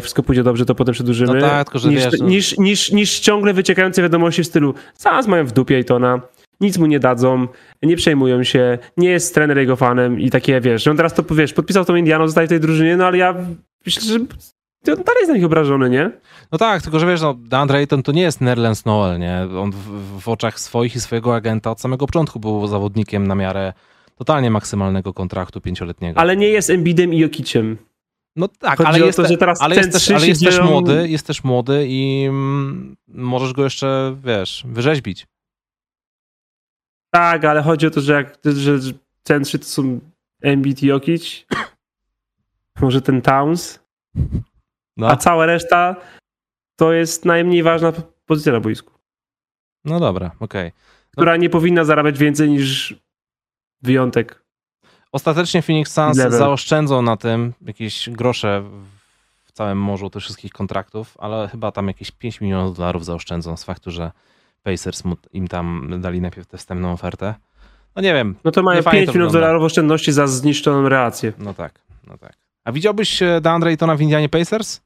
wszystko 0.02 0.24
pójdzie 0.24 0.44
dobrze, 0.44 0.66
to 0.66 0.76
potem 0.76 0.94
przedłużymy. 0.94 1.34
No 1.34 1.42
tak, 1.42 1.68
tylko 1.68 1.80
że 1.80 1.90
niż, 1.90 2.04
wiesz, 2.04 2.20
no... 2.20 2.28
niż, 2.28 2.58
niż, 2.58 2.92
niż 2.92 3.20
ciągle 3.20 3.54
wyciekające 3.54 4.02
wiadomości 4.02 4.44
w 4.44 4.48
stylu 4.48 4.74
zaraz 4.98 5.28
mają 5.28 5.46
w 5.46 5.52
dupie 5.52 5.76
Ejtona, 5.76 6.22
nic 6.62 6.78
mu 6.78 6.86
nie 6.86 7.00
dadzą, 7.00 7.48
nie 7.84 7.96
przejmują 7.96 8.44
się, 8.44 8.78
nie 8.98 9.10
jest 9.10 9.34
trener 9.34 9.58
jego 9.58 9.76
fanem 9.76 10.20
i 10.20 10.30
takie, 10.30 10.62
wiesz, 10.62 10.84
że 10.84 10.92
on 10.92 10.98
teraz 10.98 11.14
to, 11.14 11.24
wiesz, 11.36 11.54
podpisał 11.54 11.86
tą 11.86 11.96
Indianą, 11.96 12.28
zostaje 12.28 12.48
w 12.48 12.50
tej 12.50 12.60
drużynie, 12.60 12.98
no 12.98 13.06
ale 13.06 13.18
ja 13.18 13.36
myślę, 13.86 14.02
że 14.02 14.16
on 14.94 15.04
dalej 15.04 15.20
jest 15.20 15.30
na 15.30 15.36
nich 15.36 15.46
obrażony, 15.46 15.90
nie? 15.90 16.12
No 16.52 16.58
tak, 16.58 16.82
tylko 16.82 17.00
że 17.00 17.08
wiesz, 17.08 17.22
no, 17.22 17.34
DeAndre 17.34 17.78
Ayton 17.78 18.04
to 18.04 18.12
nie 18.12 18.22
jest 18.22 18.42
Nerlens 18.42 18.86
Noel, 18.86 19.20
nie? 19.20 19.48
On 19.60 19.72
w, 19.72 20.22
w, 20.22 20.30
oczach 20.30 20.60
swoich 20.60 20.96
i 20.96 21.00
swojego 21.00 21.36
agenta 21.36 21.72
od 21.72 21.82
samego 21.82 22.08
początku 22.08 22.40
był 22.40 22.68
zawodnikiem 22.68 23.28
na 23.28 23.36
miarę 23.36 23.74
totalnie 24.18 24.52
maksymalnego 24.52 25.14
kontraktu 25.14 25.62
pięcioletniego. 25.62 26.20
Ale 26.20 26.38
nie 26.38 26.48
jest 26.48 26.70
Embidem 26.70 27.14
i 27.14 27.18
Jokiciem. 27.18 27.78
No 28.36 28.48
tak, 28.48 28.82
ale, 28.82 29.00
jest, 29.00 29.18
to, 29.18 29.24
ale, 29.60 29.76
jest 29.76 29.92
też, 29.92 30.12
ale 30.12 30.28
jest 30.28 30.44
też 30.44 30.60
młody, 30.60 31.10
jest 31.10 31.28
też 31.28 31.44
młody 31.44 31.86
i 31.88 32.26
mm, 32.30 32.96
możesz 33.08 33.54
go 33.54 33.64
jeszcze, 33.64 34.16
wiesz, 34.24 34.64
wyrzeźbić. 34.68 35.28
Tak, 37.14 37.46
ale 37.46 37.64
chodzi 37.64 37.88
o 37.88 37.90
to, 37.90 38.02
że 38.02 38.14
jak 38.14 38.38
że 38.56 38.80
centrzy 39.24 39.60
to 39.60 39.66
są 39.66 40.00
Embiid 40.42 40.84
i 40.84 40.88
Jokic, 40.88 41.46
może 42.82 43.02
ten 43.02 43.22
Towns, 43.22 43.80
no. 44.98 45.08
a 45.08 45.18
cała 45.18 45.46
reszta 45.46 45.96
to 46.76 46.94
jest 46.94 47.26
najmniej 47.26 47.64
ważna 47.64 47.94
pozycja 48.26 48.52
na 48.52 48.60
boisku. 48.60 48.94
No 49.86 50.00
dobra, 50.00 50.32
okej. 50.40 50.68
Okay. 50.68 50.72
No. 51.04 51.12
Która 51.12 51.38
nie 51.38 51.50
powinna 51.50 51.84
zarabiać 51.84 52.18
więcej 52.18 52.50
niż 52.50 52.96
wyjątek 53.82 54.43
Ostatecznie 55.14 55.62
Phoenix 55.62 55.94
Suns 55.94 56.18
Level. 56.18 56.40
zaoszczędzą 56.40 57.02
na 57.02 57.18
tym 57.18 57.54
jakieś 57.66 58.10
grosze 58.10 58.64
w 59.44 59.52
całym 59.52 59.78
morzu 59.78 60.10
tych 60.10 60.24
wszystkich 60.24 60.52
kontraktów, 60.52 61.18
ale 61.20 61.48
chyba 61.48 61.72
tam 61.72 61.88
jakieś 61.88 62.12
5 62.12 62.42
milionów 62.42 62.78
dolarów 62.78 63.06
zaoszczędzą 63.06 63.58
z 63.58 63.64
faktu, 63.64 63.92
że 63.92 64.12
Pacers 64.64 65.04
im 65.34 65.48
tam 65.48 65.90
dali 66.02 66.22
najpierw 66.22 66.48
tę 66.48 66.58
wstępną 66.58 66.92
ofertę. 66.92 67.36
No 67.96 68.02
nie 68.02 68.14
wiem. 68.14 68.36
No 68.44 68.52
to 68.52 68.64
mają 68.64 68.84
5 68.84 69.08
milionów 69.08 69.34
dolarów 69.34 69.64
oszczędności 69.64 70.12
za 70.12 70.28
zniszczoną 70.28 70.90
relację. 70.90 71.34
No 71.38 71.54
tak, 71.54 71.74
no 72.08 72.18
tak. 72.18 72.34
A 72.64 72.72
widziałbyś 72.72 73.22
e, 73.22 73.42
DeAndre 73.42 73.70
Aytona 73.70 73.96
w 73.96 74.02
Indianie 74.02 74.30
Pacers? 74.30 74.82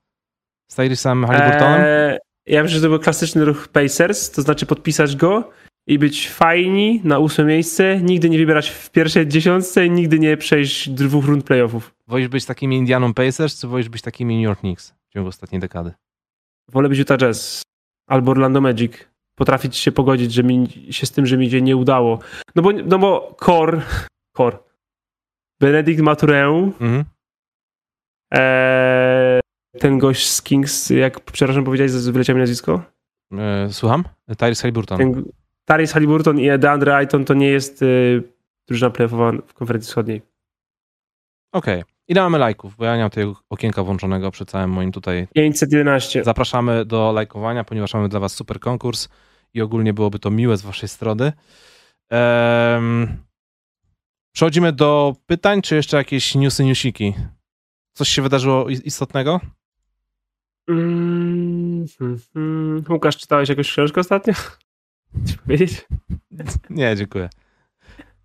Z 0.67 0.77
Tyrese'em 0.77 1.27
Halliburtonem? 1.27 1.81
Eee, 1.81 2.17
ja 2.45 2.63
myślę, 2.63 2.75
że 2.75 2.81
to 2.81 2.89
był 2.89 2.99
klasyczny 2.99 3.45
ruch 3.45 3.67
Pacers, 3.67 4.31
to 4.31 4.41
znaczy 4.41 4.65
podpisać 4.65 5.15
go 5.15 5.49
i 5.87 5.99
być 5.99 6.29
fajni 6.29 7.01
na 7.03 7.19
ósme 7.19 7.45
miejsce, 7.45 8.01
nigdy 8.01 8.29
nie 8.29 8.37
wybierać 8.37 8.69
w 8.69 8.89
pierwszej 8.89 9.27
dziesiątce 9.27 9.85
i 9.85 9.91
nigdy 9.91 10.19
nie 10.19 10.37
przejść 10.37 10.89
dwóch 10.89 11.25
rund 11.25 11.45
playoffów. 11.45 11.95
Wolisz 12.07 12.27
być 12.27 12.45
takimi 12.45 12.77
Indianą 12.77 13.13
Pacers, 13.13 13.59
czy 13.61 13.67
wolisz 13.67 13.89
być 13.89 14.01
takimi 14.01 14.35
New 14.35 14.43
York 14.43 14.59
Knicks 14.59 14.93
w 15.09 15.13
ciągu 15.13 15.29
ostatniej 15.29 15.59
dekady? 15.59 15.93
Wolę 16.71 16.89
być 16.89 16.99
Utah 16.99 17.17
Jazz 17.17 17.61
albo 18.07 18.31
Orlando 18.31 18.61
Magic. 18.61 18.93
Potrafić 19.35 19.77
się 19.77 19.91
pogodzić 19.91 20.33
że 20.33 20.43
mi, 20.43 20.67
się 20.89 21.05
z 21.05 21.11
tym, 21.11 21.25
że 21.25 21.37
mi 21.37 21.49
się 21.49 21.61
nie 21.61 21.75
udało. 21.75 22.19
No 22.55 22.61
bo, 22.61 22.71
no 22.71 22.99
bo 22.99 23.35
Core, 23.45 23.81
Core, 24.37 24.57
Benedict 25.59 26.01
Matureu, 26.01 26.65
mhm. 26.65 27.03
Eee, 28.31 29.39
ten 29.79 29.99
gość 29.99 30.29
z 30.29 30.41
Kings, 30.41 30.89
jak 30.89 31.19
przepraszam 31.19 31.63
powiedziałeś, 31.63 31.91
wyleciał 31.91 32.35
mi 32.35 32.39
nazwisko? 32.39 32.81
E, 33.31 33.67
słucham? 33.71 34.03
Tyrese 34.37 34.61
Halliburton. 34.61 34.97
Ten, 34.97 35.23
Tyrese 35.67 35.93
Halliburton 35.93 36.39
i 36.39 36.59
DeAndre 36.59 36.95
Ayton 36.95 37.25
to 37.25 37.33
nie 37.33 37.47
jest 37.47 37.81
y, 37.81 38.23
drużyna 38.67 38.89
playoffowa 38.89 39.31
w 39.47 39.53
konferencji 39.53 39.87
wschodniej. 39.87 40.21
Okej. 41.51 41.81
Okay. 41.81 41.97
Ile 42.07 42.21
mamy 42.21 42.37
lajków? 42.37 42.75
Bo 42.75 42.85
ja 42.85 42.95
nie 42.95 43.01
mam 43.01 43.09
tego 43.09 43.35
okienka 43.49 43.83
włączonego 43.83 44.31
przy 44.31 44.45
całym 44.45 44.69
moim 44.69 44.91
tutaj. 44.91 45.27
511. 45.35 46.23
Zapraszamy 46.23 46.85
do 46.85 47.11
lajkowania, 47.11 47.63
ponieważ 47.63 47.93
mamy 47.93 48.09
dla 48.09 48.19
Was 48.19 48.33
super 48.33 48.59
konkurs 48.59 49.09
i 49.53 49.61
ogólnie 49.61 49.93
byłoby 49.93 50.19
to 50.19 50.31
miłe 50.31 50.57
z 50.57 50.61
Waszej 50.61 50.89
strony. 50.89 51.31
Um, 52.11 53.17
przechodzimy 54.35 54.73
do 54.73 55.15
pytań, 55.25 55.61
czy 55.61 55.75
jeszcze 55.75 55.97
jakieś 55.97 56.35
newsy, 56.35 56.65
newsiki? 56.65 57.13
Coś 57.93 58.09
się 58.09 58.21
wydarzyło 58.21 58.69
istotnego? 58.69 59.39
Mm, 60.69 61.85
hmm, 61.99 62.19
hmm. 62.33 62.83
Łukasz, 62.89 63.17
czytałeś 63.17 63.49
jakąś 63.49 63.71
książkę 63.71 64.01
ostatnio? 64.01 64.33
Chcesz 65.23 65.37
powiedzieć? 65.37 65.87
Nie, 66.69 66.95
dziękuję. 66.95 67.29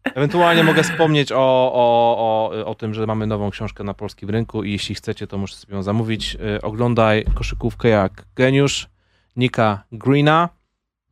Ewentualnie 0.05 0.65
mogę 0.65 0.83
wspomnieć 0.83 1.33
o, 1.33 1.37
o, 1.75 2.17
o, 2.19 2.67
o 2.67 2.75
tym, 2.75 2.95
że 2.95 3.07
mamy 3.07 3.27
nową 3.27 3.51
książkę 3.51 3.85
na 3.85 3.95
polskim 3.95 4.31
rynku 4.31 4.65
i 4.65 4.73
jeśli 4.73 4.95
chcecie, 4.95 5.27
to 5.27 5.39
możecie 5.39 5.61
sobie 5.61 5.75
ją 5.75 5.83
zamówić. 5.83 6.35
Y, 6.57 6.63
oglądaj 6.63 7.25
koszykówkę 7.35 7.89
jak 7.89 8.25
geniusz 8.37 8.89
Nika 9.37 9.85
Greena. 9.93 10.49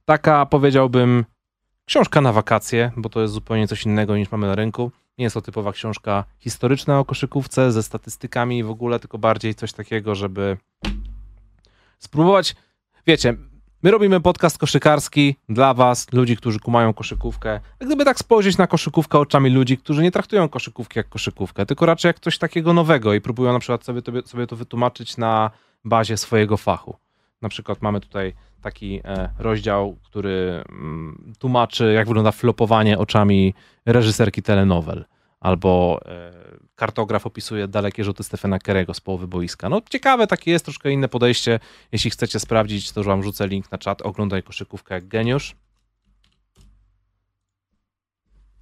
Taka, 0.05 0.47
powiedziałbym, 0.47 1.25
książka 1.85 2.21
na 2.21 2.33
wakacje, 2.33 2.93
bo 2.97 3.09
to 3.09 3.21
jest 3.21 3.35
zupełnie 3.35 3.69
coś 3.69 3.87
innego 3.87 4.17
niż 4.17 4.31
mamy 4.31 4.47
na 4.47 4.55
rynku. 4.55 4.93
Nie 5.19 5.25
jest 5.25 5.35
to 5.35 5.43
typowa 5.43 5.73
książka 5.73 6.25
historyczna 6.39 6.99
o 6.99 7.05
koszykówce 7.05 7.73
ze 7.73 7.83
statystykami 7.83 8.59
i 8.59 8.65
w 8.65 8.71
ogóle, 8.71 9.01
tylko 9.01 9.19
bardziej 9.19 9.55
coś 9.55 9.73
takiego, 9.73 10.15
żeby 10.15 10.57
spróbować. 11.99 12.57
Wiecie, 13.07 13.35
my 13.83 13.91
robimy 13.91 14.21
podcast 14.21 14.59
koszykarski 14.59 15.37
dla 15.49 15.75
was, 15.75 16.13
ludzi, 16.13 16.37
którzy 16.37 16.61
kumają 16.61 16.95
koszykówkę. 16.95 17.61
Gdyby 17.79 18.05
tak 18.05 18.19
spojrzeć 18.19 18.59
na 18.59 18.67
koszykówkę 18.67 19.19
oczami 19.19 19.51
ludzi, 19.51 19.79
którzy 19.79 20.03
nie 20.03 20.11
traktują 20.11 20.49
koszykówki 20.49 20.99
jak 20.99 21.09
koszykówkę, 21.09 21.67
tylko 21.67 21.87
raczej 21.87 22.09
jak 22.09 22.21
coś 22.21 22.39
takiego 22.39 22.73
nowego 22.73 23.15
i 23.15 23.21
próbują 23.21 23.53
na 23.53 23.59
przykład 23.59 23.85
sobie, 23.85 24.03
sobie 24.25 24.47
to 24.47 24.57
wytłumaczyć 24.57 25.17
na 25.17 25.51
bazie 25.85 26.17
swojego 26.17 26.57
fachu. 26.57 26.97
Na 27.43 27.49
przykład 27.49 27.83
mamy 27.83 28.01
tutaj 28.01 28.33
taki 28.63 29.01
e, 29.05 29.31
rozdział, 29.39 29.97
który 30.05 30.65
mm, 30.69 31.35
tłumaczy, 31.39 31.93
jak 31.93 32.07
wygląda 32.07 32.33
flopowanie 32.33 32.99
oczami 32.99 33.55
reżyserki 33.87 34.43
telenowel, 34.43 35.05
albo 35.41 36.01
e, 36.07 36.33
kartograf 36.75 37.27
opisuje 37.27 37.69
dalekie 37.69 38.05
rzuty 38.05 38.25
Stefana 38.25 38.59
Kerego 38.59 38.95
z 38.95 39.01
połowy 39.01 39.29
boiska. 39.29 39.69
No 39.69 39.81
ciekawe, 39.91 40.27
takie 40.27 40.51
jest 40.51 40.65
troszkę 40.65 40.91
inne 40.91 41.09
podejście. 41.09 41.61
Jeśli 41.93 42.11
chcecie 42.11 42.41
sprawdzić, 42.41 42.93
to 42.93 43.05
wam 43.05 43.23
rzucę 43.23 43.49
link 43.49 43.73
na 43.73 43.79
czat. 43.79 44.03
Oglądaj 44.03 44.43
koszykówkę 44.43 44.95
jak 44.95 45.09
geniusz. 45.09 45.57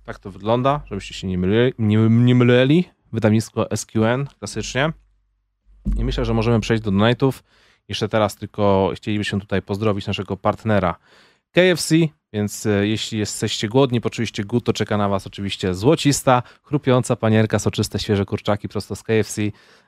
Tak 0.05 0.19
to 0.19 0.31
wygląda, 0.31 0.81
żebyście 0.87 1.15
się 1.15 1.27
nie 1.27 1.39
mylili. 1.39 1.75
Nie, 1.79 2.35
nie. 2.67 2.85
Wydawnictwo 3.13 3.67
SQN 3.77 4.27
klasycznie. 4.39 4.93
I 5.97 6.05
myślę, 6.05 6.25
że 6.25 6.35
możemy 6.35 6.61
przejść 6.61 6.83
do 6.83 6.91
donate'ów. 6.91 7.43
Jeszcze 7.89 8.09
teraz 8.09 8.37
tylko 8.37 8.93
chcielibyśmy 8.95 9.41
tutaj 9.41 9.63
pozdrowić 9.63 10.07
naszego 10.07 10.37
partnera 10.37 10.95
KFC, 11.53 11.95
więc 12.33 12.67
e, 12.67 12.87
jeśli 12.87 13.19
jesteście 13.19 13.69
głodni, 13.69 14.01
poczuliście 14.01 14.45
głód, 14.45 14.65
to 14.65 14.73
czeka 14.73 14.97
na 14.97 15.09
was 15.09 15.27
oczywiście 15.27 15.75
złocista, 15.75 16.43
chrupiąca 16.63 17.17
panierka, 17.17 17.59
soczyste, 17.59 17.99
świeże 17.99 18.25
kurczaki 18.25 18.69
prosto 18.69 18.97
z 18.97 19.03
KFC. 19.03 19.43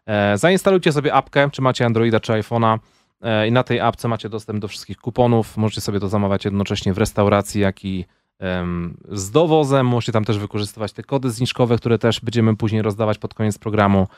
E, 0.06 0.38
zainstalujcie 0.38 0.92
sobie 0.92 1.14
apkę, 1.14 1.50
czy 1.50 1.62
macie 1.62 1.86
Androida, 1.86 2.20
czy 2.20 2.32
iPhone'a 2.32 2.78
e, 3.20 3.48
i 3.48 3.52
na 3.52 3.62
tej 3.62 3.80
apce 3.80 4.08
macie 4.08 4.28
dostęp 4.28 4.60
do 4.60 4.68
wszystkich 4.68 4.96
kuponów. 4.96 5.56
Możecie 5.56 5.80
sobie 5.80 6.00
to 6.00 6.08
zamawiać 6.08 6.44
jednocześnie 6.44 6.92
w 6.92 6.98
restauracji, 6.98 7.60
jak 7.60 7.84
i 7.84 8.04
z 9.08 9.30
dowozem. 9.30 9.86
Możecie 9.86 10.12
tam 10.12 10.24
też 10.24 10.38
wykorzystywać 10.38 10.92
te 10.92 11.02
kody 11.02 11.30
zniżkowe, 11.30 11.76
które 11.76 11.98
też 11.98 12.20
będziemy 12.20 12.56
później 12.56 12.82
rozdawać 12.82 13.18
pod 13.18 13.34
koniec 13.34 13.58
programu, 13.58 14.08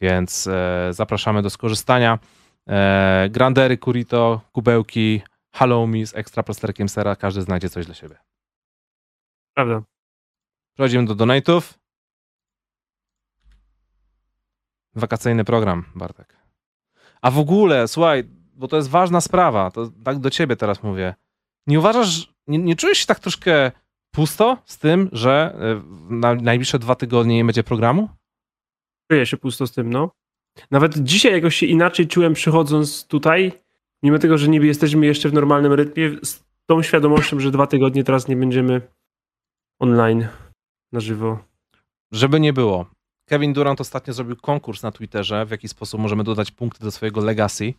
więc 0.00 0.48
zapraszamy 0.90 1.42
do 1.42 1.50
skorzystania. 1.50 2.18
Grandery, 3.30 3.78
Curito, 3.78 4.40
kubełki, 4.52 5.22
halloumi 5.52 6.06
z 6.06 6.14
ekstra 6.14 6.42
plasterkiem 6.42 6.88
sera, 6.88 7.16
każdy 7.16 7.42
znajdzie 7.42 7.70
coś 7.70 7.86
dla 7.86 7.94
siebie. 7.94 8.16
Prawda. 9.54 9.82
Przechodzimy 10.74 11.04
do 11.04 11.14
donate'ów. 11.14 11.74
Wakacyjny 14.94 15.44
program, 15.44 15.84
Bartek. 15.94 16.36
A 17.22 17.30
w 17.30 17.38
ogóle, 17.38 17.88
słuchaj, 17.88 18.24
bo 18.54 18.68
to 18.68 18.76
jest 18.76 18.88
ważna 18.88 19.20
sprawa, 19.20 19.70
to 19.70 19.90
tak 20.04 20.18
do 20.18 20.30
ciebie 20.30 20.56
teraz 20.56 20.82
mówię. 20.82 21.14
Nie 21.66 21.78
uważasz, 21.78 22.32
nie, 22.46 22.58
nie 22.58 22.76
czujesz 22.76 22.98
się 22.98 23.06
tak 23.06 23.20
troszkę 23.20 23.72
pusto 24.10 24.62
z 24.64 24.78
tym, 24.78 25.08
że 25.12 25.56
e, 25.60 25.82
na 26.14 26.34
najbliższe 26.34 26.78
dwa 26.78 26.94
tygodnie 26.94 27.36
nie 27.36 27.44
będzie 27.44 27.64
programu? 27.64 28.08
Czuję 29.10 29.26
się 29.26 29.36
pusto 29.36 29.66
z 29.66 29.72
tym, 29.72 29.90
no. 29.90 30.10
Nawet 30.70 30.98
dzisiaj 30.98 31.32
jakoś 31.32 31.56
się 31.56 31.66
inaczej 31.66 32.08
czułem 32.08 32.34
przychodząc 32.34 33.06
tutaj, 33.06 33.52
mimo 34.02 34.18
tego, 34.18 34.38
że 34.38 34.48
niby 34.48 34.66
jesteśmy 34.66 35.06
jeszcze 35.06 35.28
w 35.28 35.32
normalnym 35.32 35.72
rytmie, 35.72 36.10
z 36.22 36.44
tą 36.66 36.82
świadomością, 36.82 37.40
że 37.40 37.50
dwa 37.50 37.66
tygodnie 37.66 38.04
teraz 38.04 38.28
nie 38.28 38.36
będziemy 38.36 38.80
online 39.78 40.28
na 40.92 41.00
żywo. 41.00 41.38
Żeby 42.12 42.40
nie 42.40 42.52
było. 42.52 42.86
Kevin 43.24 43.52
Durant 43.52 43.80
ostatnio 43.80 44.12
zrobił 44.12 44.36
konkurs 44.36 44.82
na 44.82 44.92
Twitterze, 44.92 45.46
w 45.46 45.50
jaki 45.50 45.68
sposób 45.68 46.00
możemy 46.00 46.24
dodać 46.24 46.50
punkty 46.50 46.84
do 46.84 46.90
swojego 46.90 47.20
legacy. 47.20 47.74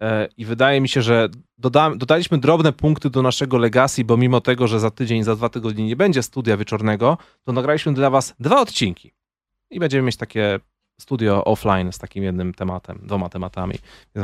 E, 0.00 0.28
I 0.36 0.44
wydaje 0.44 0.80
mi 0.80 0.88
się, 0.88 1.02
że 1.02 1.28
doda, 1.58 1.94
dodaliśmy 1.96 2.38
drobne 2.38 2.72
punkty 2.72 3.10
do 3.10 3.22
naszego 3.22 3.58
legacy, 3.58 4.04
bo 4.04 4.16
mimo 4.16 4.40
tego, 4.40 4.66
że 4.66 4.80
za 4.80 4.90
tydzień, 4.90 5.22
za 5.22 5.36
dwa 5.36 5.48
tygodnie 5.48 5.86
nie 5.86 5.96
będzie 5.96 6.22
studia 6.22 6.56
wieczornego, 6.56 7.18
to 7.42 7.52
nagraliśmy 7.52 7.94
dla 7.94 8.10
Was 8.10 8.34
dwa 8.40 8.60
odcinki. 8.60 9.12
I 9.70 9.80
będziemy 9.80 10.06
mieć 10.06 10.16
takie 10.16 10.60
studio 11.02 11.44
offline 11.44 11.92
z 11.92 11.98
takim 11.98 12.24
jednym 12.24 12.54
tematem, 12.54 12.98
dwoma 13.02 13.28
tematami. 13.28 13.74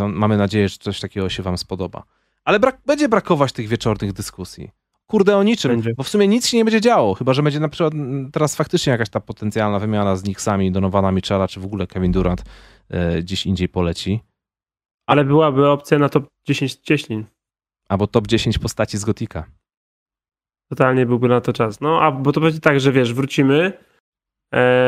Mamy 0.09 0.37
nadzieję, 0.37 0.69
że 0.69 0.77
coś 0.79 1.01
takiego 1.01 1.29
się 1.29 1.43
wam 1.43 1.59
spodoba. 1.59 2.03
Ale 2.45 2.61
brak, 2.61 2.79
będzie 2.87 3.09
brakować 3.09 3.53
tych 3.53 3.69
wieczornych 3.69 4.13
dyskusji. 4.13 4.71
Kurde 5.07 5.37
o 5.37 5.43
niczym, 5.43 5.71
będzie. 5.71 5.95
bo 5.97 6.03
w 6.03 6.09
sumie 6.09 6.29
nic 6.29 6.47
się 6.49 6.57
nie 6.57 6.65
będzie 6.65 6.81
działo, 6.81 7.15
chyba 7.15 7.33
że 7.33 7.43
będzie 7.43 7.61
na 7.61 7.69
przykład 7.69 7.93
teraz 8.33 8.57
faktycznie 8.57 8.91
jakaś 8.91 9.09
ta 9.09 9.21
potencjalna 9.21 9.79
wymiana 9.79 10.17
z 10.17 10.23
Knicksami, 10.23 10.73
Donowana 10.73 11.13
Michela, 11.13 11.49
czy 11.49 11.61
w 11.61 11.65
ogóle 11.65 11.87
Kevin 11.87 12.13
Durant 12.13 12.45
e, 12.89 13.23
gdzieś 13.23 13.47
indziej 13.47 13.69
poleci. 13.69 14.21
Ale 15.07 15.25
byłaby 15.25 15.69
opcja 15.69 15.99
na 15.99 16.09
top 16.09 16.27
10 16.45 16.75
cieślin. 16.75 17.25
Albo 17.89 18.07
top 18.07 18.27
10 18.27 18.59
postaci 18.59 18.99
z 18.99 19.05
Gotika. 19.05 19.45
Totalnie 20.71 21.07
byłby 21.07 21.29
na 21.29 21.41
to 21.41 21.53
czas. 21.53 21.81
No, 21.81 22.01
a 22.01 22.13
bo 22.13 22.33
to 22.33 22.41
będzie 22.41 22.61
tak, 22.61 22.81
że 22.81 22.93
wiesz, 22.93 23.15
wrócimy, 23.15 23.73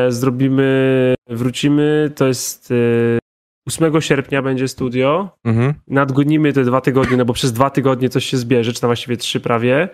zrobimy, 0.08 1.14
wrócimy, 1.26 2.12
to 2.16 2.26
jest 2.26 2.70
e, 2.70 3.18
8 3.66 4.00
sierpnia 4.00 4.42
będzie 4.42 4.68
studio, 4.68 5.38
mhm. 5.44 5.74
nadgonimy 5.88 6.52
te 6.52 6.64
dwa 6.64 6.80
tygodnie, 6.80 7.16
no 7.16 7.24
bo 7.24 7.32
przez 7.32 7.52
dwa 7.52 7.70
tygodnie 7.70 8.08
coś 8.08 8.24
się 8.24 8.36
zbierze, 8.36 8.72
czy 8.72 8.82
na 8.82 8.88
właściwie 8.88 9.16
trzy 9.16 9.40
prawie. 9.40 9.88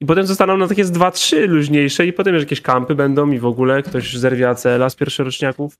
I 0.00 0.06
potem 0.06 0.26
zostaną 0.26 0.56
na 0.56 0.68
takie 0.68 0.84
z 0.84 0.90
dwa, 0.90 1.10
trzy 1.10 1.46
luźniejsze 1.46 2.06
i 2.06 2.12
potem 2.12 2.34
już 2.34 2.42
jakieś 2.42 2.60
kampy 2.60 2.94
będą 2.94 3.30
i 3.30 3.38
w 3.38 3.46
ogóle 3.46 3.82
ktoś 3.82 4.16
zerwie 4.16 4.48
ACL-a 4.48 4.90
z 4.90 4.96
pierwszoroczniaków. 4.96 5.78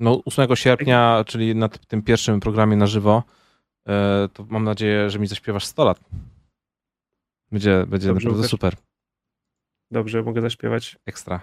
No 0.00 0.22
8 0.24 0.56
sierpnia, 0.56 1.24
czyli 1.26 1.54
na 1.54 1.68
tym 1.68 2.02
pierwszym 2.02 2.40
programie 2.40 2.76
na 2.76 2.86
żywo, 2.86 3.22
e, 3.88 4.28
to 4.32 4.46
mam 4.50 4.64
nadzieję, 4.64 5.10
że 5.10 5.18
mi 5.18 5.26
zaśpiewasz 5.26 5.64
100 5.64 5.84
lat. 5.84 6.00
Będzie, 7.52 7.86
będzie 7.86 8.08
Dobrze, 8.08 8.28
naprawdę 8.28 8.48
super. 8.48 8.76
Dobrze, 9.90 10.22
mogę 10.22 10.40
zaśpiewać. 10.40 10.96
Ekstra. 11.06 11.40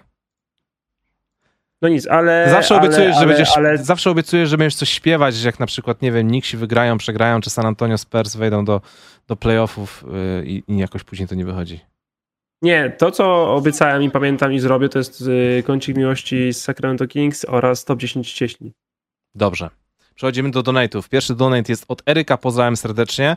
No 1.82 1.88
nic, 1.88 2.06
ale. 2.06 2.50
Zawsze 2.50 2.74
ale, 2.74 2.86
obiecujesz, 2.86 3.16
ale, 3.16 3.20
że 3.20 3.26
będziesz. 3.26 3.56
Ale... 3.56 3.78
Zawsze 3.78 4.10
obiecujesz, 4.10 4.48
że 4.48 4.58
będziesz 4.58 4.74
coś 4.74 4.88
śpiewać, 4.88 5.34
że 5.34 5.48
jak 5.48 5.60
na 5.60 5.66
przykład, 5.66 6.02
nie 6.02 6.12
wiem, 6.12 6.30
Nixi 6.30 6.56
wygrają, 6.56 6.98
przegrają, 6.98 7.40
czy 7.40 7.50
San 7.50 7.66
Antonio 7.66 7.98
Spurs 7.98 8.36
wejdą 8.36 8.64
do, 8.64 8.80
do 9.28 9.36
playoffów 9.36 10.04
yy, 10.12 10.46
i, 10.46 10.62
i 10.68 10.78
jakoś 10.78 11.04
później 11.04 11.28
to 11.28 11.34
nie 11.34 11.44
wychodzi. 11.44 11.80
Nie, 12.62 12.90
to 12.98 13.10
co 13.10 13.54
obiecałem 13.54 14.02
i 14.02 14.10
pamiętam 14.10 14.52
i 14.52 14.60
zrobię, 14.60 14.88
to 14.88 14.98
jest 14.98 15.20
yy, 15.20 15.62
kącik 15.66 15.96
miłości 15.96 16.52
z 16.52 16.62
Sacramento 16.62 17.06
Kings 17.06 17.44
oraz 17.48 17.84
top 17.84 17.98
10 17.98 18.32
cieśni. 18.32 18.72
Dobrze. 19.34 19.70
Przechodzimy 20.14 20.50
do 20.50 20.62
donate'ów. 20.62 21.08
Pierwszy 21.08 21.34
donate 21.34 21.72
jest 21.72 21.84
od 21.88 22.02
Eryka, 22.06 22.36
pozdrawiam 22.36 22.76
serdecznie. 22.76 23.36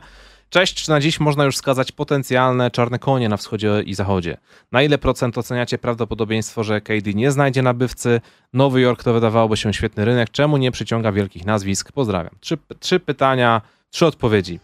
Cześć, 0.50 0.84
czy 0.84 0.90
na 0.90 1.00
dziś 1.00 1.20
można 1.20 1.44
już 1.44 1.54
wskazać 1.54 1.92
potencjalne 1.92 2.70
czarne 2.70 2.98
konie 2.98 3.28
na 3.28 3.36
wschodzie 3.36 3.82
i 3.86 3.94
zachodzie? 3.94 4.36
Na 4.72 4.82
ile 4.82 4.98
procent 4.98 5.38
oceniacie 5.38 5.78
prawdopodobieństwo, 5.78 6.64
że 6.64 6.80
KD 6.80 7.14
nie 7.14 7.30
znajdzie 7.30 7.62
nabywcy? 7.62 8.20
Nowy 8.52 8.80
Jork 8.80 9.02
to 9.02 9.12
wydawałoby 9.12 9.56
się 9.56 9.72
świetny 9.72 10.04
rynek. 10.04 10.30
Czemu 10.30 10.56
nie 10.56 10.70
przyciąga 10.70 11.12
wielkich 11.12 11.46
nazwisk? 11.46 11.92
Pozdrawiam. 11.92 12.34
Trzy, 12.40 12.58
trzy 12.80 13.00
pytania, 13.00 13.62
trzy 13.90 14.06
odpowiedzi. 14.06 14.60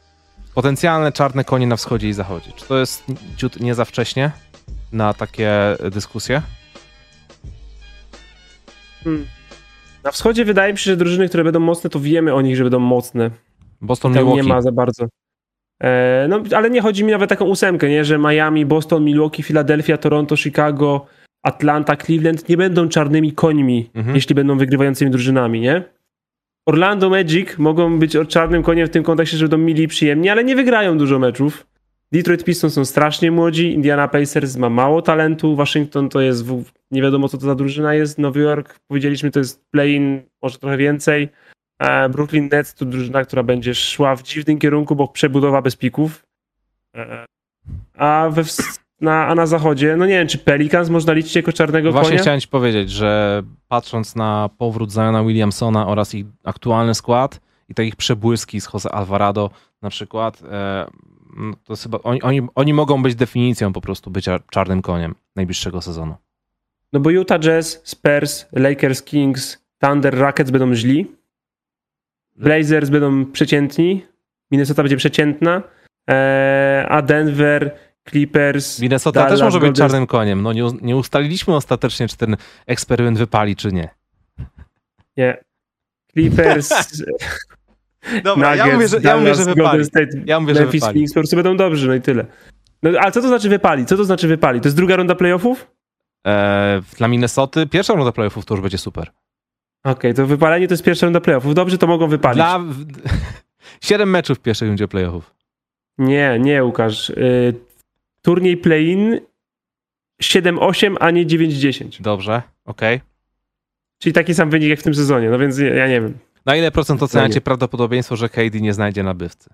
Potencjalne 0.55 1.13
czarne 1.13 1.45
konie 1.45 1.67
na 1.67 1.77
wschodzie 1.77 2.09
i 2.09 2.13
zachodzie. 2.13 2.53
Czy 2.57 2.67
to 2.67 2.79
jest 2.79 3.05
ciut 3.37 3.61
nie 3.61 3.75
za 3.75 3.85
wcześnie 3.85 4.31
na 4.93 5.15
takie 5.15 5.77
dyskusje? 5.91 6.43
Hmm. 9.05 9.27
Na 10.05 10.11
wschodzie 10.11 10.45
wydaje 10.45 10.73
mi 10.73 10.79
się, 10.79 10.91
że 10.91 10.97
drużyny, 10.97 11.29
które 11.29 11.45
będą 11.45 11.61
mocne, 11.61 11.91
to 11.91 12.01
wiemy 12.01 12.35
o 12.35 12.43
nich, 12.43 12.57
że 12.57 12.63
będą 12.63 12.79
mocne. 12.79 13.31
Boston, 13.81 14.13
Milwaukee. 14.13 14.37
nie 14.37 14.43
ma 14.43 14.63
za 14.63 14.73
bardzo. 14.73 15.07
E, 15.83 16.27
no, 16.29 16.43
ale 16.57 16.71
nie 16.71 16.81
chodzi 16.81 17.05
mi 17.05 17.13
nawet 17.13 17.33
o 17.33 17.35
taką 17.35 17.45
ósemkę, 17.45 17.89
nie? 17.89 18.05
że 18.05 18.19
Miami, 18.19 18.67
Boston, 18.67 19.05
Milwaukee, 19.05 19.43
Philadelphia, 19.43 19.97
Toronto, 19.99 20.37
Chicago, 20.37 21.07
Atlanta, 21.43 21.97
Cleveland 21.97 22.49
nie 22.49 22.57
będą 22.57 22.89
czarnymi 22.89 23.33
końmi, 23.33 23.91
Mhm. 23.95 24.15
jeśli 24.17 24.35
będą 24.35 24.59
wygrywającymi 24.59 25.11
drużynami, 25.11 25.61
nie? 25.61 25.83
Orlando 26.69 27.11
Magic 27.11 27.59
mogą 27.59 27.99
być 27.99 28.17
czarnym 28.29 28.63
koniem 28.63 28.87
w 28.87 28.91
tym 28.91 29.03
kontekście, 29.03 29.37
że 29.37 29.45
będą 29.49 29.59
mili 29.67 29.83
i 29.83 29.89
przyjemni, 29.89 30.29
ale 30.29 30.45
nie 30.45 30.57
wygrają 30.57 30.99
dużo 30.99 31.19
meczów. 31.19 31.67
Detroit 32.13 32.45
Pistons 32.45 32.75
są 32.75 32.85
strasznie 32.85 33.31
młodzi, 33.31 33.73
Indiana 33.73 34.09
Pacers 34.09 34.57
ma 34.57 34.71
mało 34.71 35.03
talentu, 35.03 35.57
Waszyngton 35.57 36.09
to 36.09 36.21
jest, 36.21 36.47
w, 36.47 36.65
nie 36.91 37.03
wiadomo 37.03 37.29
co 37.29 37.39
to 37.39 37.47
za 37.47 37.55
drużyna 37.55 37.95
jest, 37.95 38.19
Nowy 38.19 38.41
Jork, 38.41 38.79
powiedzieliśmy, 38.89 39.31
to 39.31 39.39
jest 39.39 39.65
play-in, 39.71 40.23
może 40.43 40.59
trochę 40.59 40.77
więcej. 40.77 41.29
E, 41.79 42.09
Brooklyn 42.09 42.49
Nets 42.53 42.75
to 42.75 42.85
drużyna, 42.85 43.25
która 43.25 43.43
będzie 43.43 43.75
szła 43.75 44.17
w 44.17 44.23
dziwnym 44.23 44.59
kierunku, 44.59 44.97
bo 44.97 45.09
przebudowa 45.09 45.63
bez 45.63 45.77
pików. 45.77 46.27
E, 46.97 47.27
A, 47.99 48.29
we, 48.31 48.43
na, 49.01 49.27
a 49.27 49.35
na 49.35 49.47
zachodzie, 49.47 49.97
no 49.97 50.07
nie 50.07 50.13
wiem, 50.19 50.29
czy 50.29 50.39
Pelicans 50.39 50.89
można 50.91 51.13
liczyć 51.13 51.37
jako 51.37 51.53
czarnego 51.53 51.93
Właśnie 51.93 52.11
konia? 52.11 52.23
chciałem 52.23 52.41
ci 52.41 52.49
powiedzieć, 52.49 52.91
że 52.91 53.43
patrząc 53.69 54.17
na 54.17 54.51
powrót 54.59 54.93
Ziona 54.93 55.25
Williamsona 55.25 55.87
oraz 55.87 56.15
ich 56.15 56.27
aktualny 56.45 56.95
skład 56.95 57.41
i 57.69 57.75
te 57.75 57.85
ich 57.85 57.97
przebłyski 57.97 58.61
z 58.61 58.73
Jose 58.75 58.93
Alvarado 58.93 59.51
na 59.83 59.91
przykład, 59.91 60.43
e, 60.53 60.87
no 61.37 61.57
to 61.65 61.77
chyba, 61.77 61.99
oni, 62.03 62.23
oni, 62.23 62.41
oni 62.55 62.75
mogą 62.75 63.03
być 63.03 63.15
definicją 63.15 63.73
po 63.73 63.81
prostu 63.81 64.11
bycia 64.11 64.39
czarnym 64.51 64.83
koniem 64.83 65.15
najbliższego 65.37 65.81
sezonu. 65.83 66.15
No 66.93 67.01
bo 67.01 67.11
Utah 67.11 67.41
Jazz, 67.41 67.81
Spurs, 67.85 68.47
Lakers, 68.53 69.03
Kings, 69.03 69.65
Thunder, 69.79 70.19
Rockets 70.19 70.51
będą 70.51 70.75
źli. 70.75 71.07
Blazers 72.37 72.91
będą 72.91 73.33
przeciętni. 73.33 74.07
Minnesota 74.51 74.83
będzie 74.83 74.97
przeciętna. 74.97 75.63
Eee, 76.07 76.87
a 76.89 77.03
Denver, 77.03 77.77
Clippers. 78.11 78.81
Minnesota 78.81 79.21
Dallas, 79.21 79.33
też 79.33 79.45
może 79.45 79.61
być 79.61 79.69
Golden- 79.69 79.77
czarnym 79.89 80.07
koniem. 80.07 80.43
No 80.43 80.53
nie, 80.83 80.97
ustaliliśmy 80.97 81.55
ostatecznie, 81.57 82.09
czy 82.09 82.17
ten 82.17 82.37
eksperyment 82.67 83.19
wypali, 83.19 83.57
czy 83.57 83.73
nie. 83.73 83.89
Nie. 85.17 85.45
Clippers, 86.13 86.71
Dobra, 88.25 88.57
ja 88.57 88.65
Nuggets, 88.65 88.75
mówię, 88.75 88.89
że, 88.89 89.09
ja 89.09 89.17
mówię, 89.17 89.35
że 89.35 89.45
wypali. 89.45 89.85
State, 89.85 90.09
Ja 90.27 90.41
mówię, 90.41 90.55
że 90.55 90.61
Memphis, 90.61 90.81
wypali. 90.81 90.95
Phoenix 90.95 91.13
po 91.13 91.21
prostu 91.21 91.37
będą 91.37 91.57
dobrzy, 91.57 91.89
no 91.89 91.95
i 91.95 92.01
tyle. 92.01 92.27
No, 92.83 92.91
ale 93.01 93.13
co 93.13 93.21
to 93.23 93.29
znaczy 93.29 93.49
wypali? 93.49 93.87
Co 93.87 93.97
to 93.97 94.05
znaczy 94.05 94.29
wypali? 94.29 94.61
To 94.61 94.67
jest 94.69 94.77
druga 94.77 94.97
runda 94.97 95.15
playoffów? 95.15 95.71
E, 96.27 96.81
dla 96.97 97.09
Minnesoty 97.09 97.67
pierwsza 97.67 97.95
runda 97.95 98.13
playoffów 98.13 98.45
to 98.45 98.55
już 98.55 98.61
będzie 98.63 98.79
super. 98.79 99.11
Okej, 99.85 100.15
to 100.15 100.27
wypalenie 100.27 100.69
to 100.69 100.75
jest 100.75 100.83
pierwsza 100.85 101.07
runda 101.07 101.21
playoffów. 101.21 101.55
Dobrze, 101.55 101.79
to 101.79 101.87
mogą 101.87 102.09
wypalić. 102.09 102.37
Dla... 102.37 102.59
w- 102.59 102.85
Siedem 103.89 104.11
meczów 104.11 104.39
w 104.39 104.41
pierwszej 104.41 104.69
rundzie 104.69 104.89
playoffów. 104.89 105.35
Nie, 105.99 106.39
nie, 106.41 106.65
Łukasz. 106.65 107.11
Y, 107.11 107.55
turniej 108.23 108.57
play-in 108.57 109.21
7-8, 110.23 110.97
a 111.01 111.11
nie 111.11 111.27
9-10. 111.27 112.03
Dobrze, 112.03 112.43
okej. 112.65 113.01
Czyli 113.99 114.13
taki 114.13 114.35
sam 114.35 114.51
wynik 114.51 114.69
jak 114.69 114.81
w 114.81 114.83
tym 114.83 114.95
sezonie, 114.95 115.31
no 115.31 115.39
więc 115.39 115.59
ja, 115.59 115.89
nie 115.89 116.01
wiem. 116.01 116.19
Na 116.47 116.57
ile 116.57 116.71
procent 116.71 117.03
oceniacie 117.03 117.35
nie. 117.35 117.41
prawdopodobieństwo, 117.41 118.17
że 118.17 118.29
KD 118.29 118.61
nie 118.61 118.75
znajdzie 118.75 119.03
nabywcy? 119.03 119.51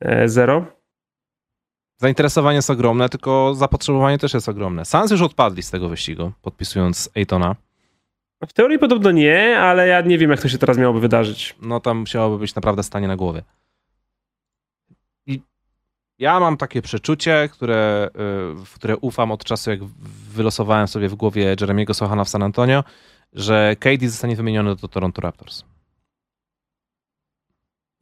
E, 0.00 0.28
zero. 0.28 0.66
Zainteresowanie 2.00 2.56
jest 2.56 2.70
ogromne, 2.70 3.08
tylko 3.08 3.54
zapotrzebowanie 3.54 4.18
też 4.18 4.34
jest 4.34 4.48
ogromne. 4.48 4.84
Suns 4.84 5.10
już 5.10 5.22
odpadli 5.22 5.62
z 5.62 5.70
tego 5.70 5.88
wyścigu, 5.88 6.32
podpisując 6.42 7.10
Aytona. 7.16 7.56
W 8.48 8.52
teorii 8.52 8.78
podobno 8.78 9.10
nie, 9.10 9.58
ale 9.58 9.88
ja 9.88 10.00
nie 10.00 10.18
wiem, 10.18 10.30
jak 10.30 10.40
to 10.40 10.48
się 10.48 10.58
teraz 10.58 10.78
miałoby 10.78 11.00
wydarzyć. 11.00 11.56
No 11.62 11.80
tam 11.80 11.98
musiałoby 11.98 12.38
być 12.38 12.54
naprawdę 12.54 12.82
stanie 12.82 13.08
na 13.08 13.16
głowie. 13.16 13.42
I 15.26 15.42
ja 16.18 16.40
mam 16.40 16.56
takie 16.56 16.82
przeczucie, 16.82 17.48
które, 17.52 18.08
y, 18.08 18.64
w 18.64 18.74
które 18.74 18.96
ufam 18.96 19.32
od 19.32 19.44
czasu, 19.44 19.70
jak 19.70 19.84
wylosowałem 20.34 20.88
sobie 20.88 21.08
w 21.08 21.14
głowie 21.14 21.56
Jeremiego 21.60 21.94
Sohana 21.94 22.24
w 22.24 22.28
San 22.28 22.42
Antonio, 22.42 22.84
że 23.32 23.76
KD 23.78 24.08
zostanie 24.08 24.36
wymieniony 24.36 24.76
do 24.76 24.88
Toronto 24.88 25.20
Raptors. 25.20 25.64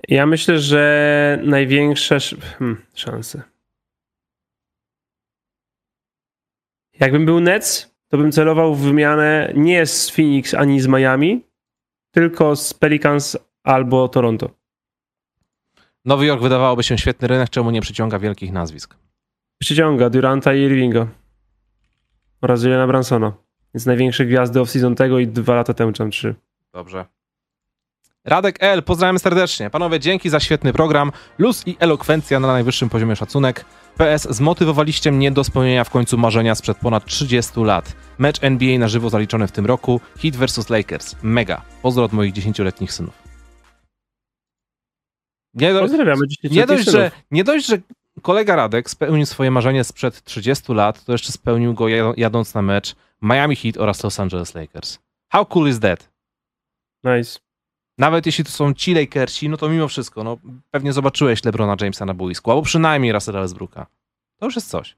Ja 0.08 0.26
myślę, 0.26 0.58
że 0.58 1.38
największe 1.42 2.16
sz... 2.16 2.40
hmm, 2.58 2.86
szanse. 2.94 3.42
Jakbym 7.00 7.26
był 7.26 7.40
Nets, 7.40 7.89
to 8.10 8.18
bym 8.18 8.32
celował 8.32 8.74
w 8.74 8.80
wymianę 8.80 9.52
nie 9.56 9.86
z 9.86 10.10
Phoenix 10.10 10.54
ani 10.54 10.80
z 10.80 10.86
Miami, 10.86 11.44
tylko 12.10 12.56
z 12.56 12.74
Pelicans 12.74 13.38
albo 13.62 14.08
Toronto. 14.08 14.50
Nowy 16.04 16.26
Jork 16.26 16.42
wydawałoby 16.42 16.82
się 16.82 16.98
świetny 16.98 17.28
rynek, 17.28 17.50
czemu 17.50 17.70
nie 17.70 17.80
przyciąga 17.80 18.18
wielkich 18.18 18.52
nazwisk? 18.52 18.96
Przyciąga 19.60 20.10
Duranta 20.10 20.54
i 20.54 20.60
Irvinga 20.60 21.06
oraz 22.40 22.62
Jelena 22.62 22.86
Bransona. 22.86 23.32
Więc 23.74 23.86
największe 23.86 24.26
gwiazdy 24.26 24.60
off-season 24.60 24.94
tego 24.94 25.18
i 25.18 25.26
dwa 25.26 25.54
lata 25.54 25.74
temu, 25.74 25.92
czy 25.92 25.98
tam 25.98 26.10
trzy. 26.10 26.34
Dobrze. 26.72 27.04
Radek 28.24 28.56
L, 28.62 28.82
pozdrawiam 28.82 29.18
serdecznie. 29.18 29.70
Panowie, 29.70 30.00
dzięki 30.00 30.30
za 30.30 30.40
świetny 30.40 30.72
program. 30.72 31.12
Luz 31.38 31.66
i 31.66 31.76
elokwencja 31.78 32.40
na 32.40 32.48
najwyższym 32.48 32.88
poziomie 32.88 33.16
szacunek. 33.16 33.64
PS, 33.96 34.28
zmotywowaliście 34.30 35.12
mnie 35.12 35.30
do 35.30 35.44
spełnienia 35.44 35.84
w 35.84 35.90
końcu 35.90 36.18
marzenia 36.18 36.54
sprzed 36.54 36.78
ponad 36.78 37.04
30 37.04 37.60
lat. 37.60 37.96
Mecz 38.18 38.36
NBA 38.42 38.78
na 38.78 38.88
żywo 38.88 39.10
zaliczony 39.10 39.46
w 39.46 39.52
tym 39.52 39.66
roku. 39.66 40.00
Heat 40.22 40.36
vs 40.36 40.70
Lakers. 40.70 41.16
Mega. 41.22 41.62
Pozdro 41.82 42.04
od 42.04 42.12
moich 42.12 42.34
10-letnich 42.34 42.92
synów. 42.92 43.14
Nie, 45.54 45.72
do, 45.72 45.80
Pozdrawiamy 45.80 46.26
nie, 46.50 46.66
dość, 46.66 46.90
że, 46.90 47.10
nie 47.30 47.44
dość, 47.44 47.66
że 47.66 47.78
kolega 48.22 48.56
Radek 48.56 48.90
spełnił 48.90 49.26
swoje 49.26 49.50
marzenie 49.50 49.84
sprzed 49.84 50.24
30 50.24 50.72
lat, 50.72 51.04
to 51.04 51.12
jeszcze 51.12 51.32
spełnił 51.32 51.74
go 51.74 51.88
jad- 51.88 52.14
jadąc 52.16 52.54
na 52.54 52.62
mecz 52.62 52.96
Miami 53.22 53.56
Heat 53.56 53.76
oraz 53.76 54.04
Los 54.04 54.20
Angeles 54.20 54.54
Lakers. 54.54 54.98
How 55.32 55.46
cool 55.46 55.68
is 55.68 55.80
that? 55.80 56.10
Nice. 57.04 57.38
Nawet 58.00 58.26
jeśli 58.26 58.44
to 58.44 58.50
są 58.50 58.74
ci 58.74 58.94
Lakersi, 58.94 59.48
no 59.48 59.56
to 59.56 59.68
mimo 59.68 59.88
wszystko, 59.88 60.24
no 60.24 60.36
pewnie 60.70 60.92
zobaczyłeś 60.92 61.44
LeBrona 61.44 61.76
Jamesa 61.80 62.04
na 62.04 62.14
boisku, 62.14 62.50
albo 62.50 62.62
przynajmniej 62.62 63.12
Russella 63.12 63.40
Westbrooka. 63.40 63.86
To 64.38 64.46
już 64.46 64.56
jest 64.56 64.70
coś. 64.70 64.96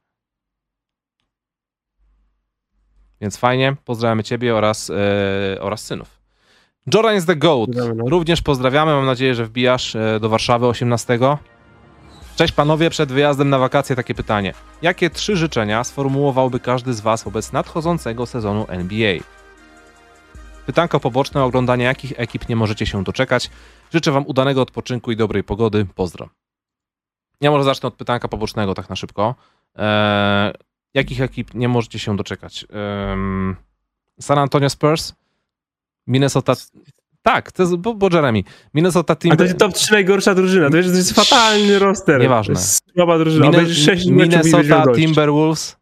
Więc 3.20 3.36
fajnie, 3.36 3.76
pozdrawiamy 3.84 4.24
ciebie 4.24 4.55
oraz, 4.55 4.90
e, 4.90 5.61
oraz 5.61 5.84
synów. 5.84 6.18
Jordan 6.94 7.16
is 7.16 7.26
the 7.26 7.36
GOAT. 7.36 7.70
No. 7.74 8.09
Również 8.09 8.42
pozdrawiamy, 8.42 8.92
mam 8.92 9.07
nadzieję, 9.07 9.34
że 9.34 9.44
wbijasz 9.44 9.96
e, 9.96 10.20
do 10.20 10.28
Warszawy 10.28 10.66
18. 10.66 11.18
Cześć 12.36 12.55
panowie, 12.55 12.90
przed 12.90 13.12
wyjazdem 13.12 13.50
na 13.50 13.59
wakacje 13.59 13.96
takie 13.96 14.14
pytanie. 14.14 14.55
Jakie 14.82 15.11
trzy 15.11 15.36
życzenia 15.36 15.84
sformułowałby 15.84 16.61
każdy 16.61 16.94
z 16.94 17.00
was 17.00 17.24
wobec 17.24 17.53
nadchodzącego 17.53 18.26
sezonu 18.26 18.66
NBA? 18.68 19.18
Pytanko 20.66 21.00
poboczne, 21.00 21.44
oglądania 21.44 21.86
jakich 21.86 22.12
ekip 22.16 22.48
nie 22.48 22.56
możecie 22.56 22.86
się 22.86 23.04
doczekać. 23.04 23.50
Życzę 23.92 24.12
wam 24.12 24.26
udanego 24.26 24.62
odpoczynku 24.62 25.12
i 25.12 25.16
dobrej 25.16 25.44
pogody. 25.44 25.86
Pozdro. 25.94 26.28
Ja 27.40 27.50
może 27.50 27.64
zacznę 27.64 27.86
od 27.86 27.94
pytanka 27.94 28.28
pobocznego 28.28 28.74
tak 28.74 28.90
na 28.90 28.96
szybko. 28.96 29.34
Eee, 29.76 30.52
jakich 30.94 31.20
ekip 31.20 31.54
nie 31.54 31.68
możecie 31.68 31.98
się 31.98 32.16
doczekać? 32.16 32.66
Ehm, 32.70 33.56
San 34.20 34.38
Antonio 34.38 34.70
Spurs? 34.70 35.12
Minnesota... 36.06 36.52
Tak, 37.22 37.52
to 37.52 37.62
jest, 37.62 37.76
bo, 37.76 37.94
bo 37.94 38.08
Jeremy. 38.12 38.42
Minnesota 38.74 39.12
A 39.12 39.16
Timber... 39.16 39.38
to 39.38 39.44
jest 39.44 39.58
top 39.58 39.72
3 39.72 39.92
najgorsza 39.92 40.34
drużyna. 40.34 40.70
To 40.70 40.76
jest, 40.76 40.88
to 40.90 40.96
jest 40.96 41.12
fatalny 41.12 41.78
roster. 41.78 42.20
Nieważne. 42.20 42.56
Słaba 42.56 43.18
drużyna. 43.18 43.46
Mine- 43.46 43.54
Obejrzysz 43.54 43.84
6 43.84 44.06
meczów 44.06 44.06
i 44.06 44.16
będziesz 44.16 44.52
miał 44.52 44.62
Minnesota. 44.62 44.94
Timberwolves. 44.94 45.76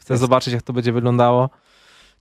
Chcę 0.00 0.16
zobaczyć, 0.16 0.54
jak 0.54 0.62
to 0.62 0.72
będzie 0.72 0.92
wyglądało. 0.92 1.50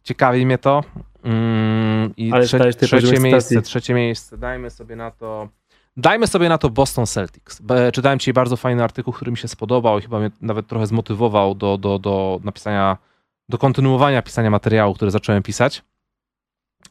Ciekawi 0.04 0.46
mnie 0.46 0.58
to. 0.58 0.84
Mm, 1.24 2.14
I 2.18 2.32
Ale 2.32 2.46
trze- 2.46 2.74
trzecie 2.74 3.20
miejsce, 3.20 3.42
stacji. 3.42 3.62
trzecie 3.62 3.94
miejsce. 3.94 4.38
Dajmy 4.38 4.70
sobie 4.70 4.96
na 4.96 5.12
to. 5.12 5.50
Dajmy 5.98 6.28
sobie 6.28 6.50
na 6.50 6.58
to 6.58 6.70
Boston 6.70 7.06
Celtics. 7.06 7.62
Czytałem 7.94 8.20
dzisiaj 8.20 8.34
bardzo 8.34 8.58
fajny 8.58 8.84
artykuł, 8.84 9.14
który 9.14 9.32
mi 9.32 9.38
się 9.38 9.48
spodobał 9.48 10.00
i 10.00 10.02
chyba 10.02 10.20
mnie 10.20 10.32
nawet 10.42 10.68
trochę 10.68 10.88
zmotywował 10.88 11.56
do, 11.56 11.78
do, 11.78 12.00
do 12.00 12.40
napisania, 12.44 12.98
do 13.50 13.58
kontynuowania 13.58 14.22
pisania 14.22 14.50
materiału, 14.50 14.94
który 14.94 15.12
zacząłem 15.12 15.44
pisać. 15.44 15.84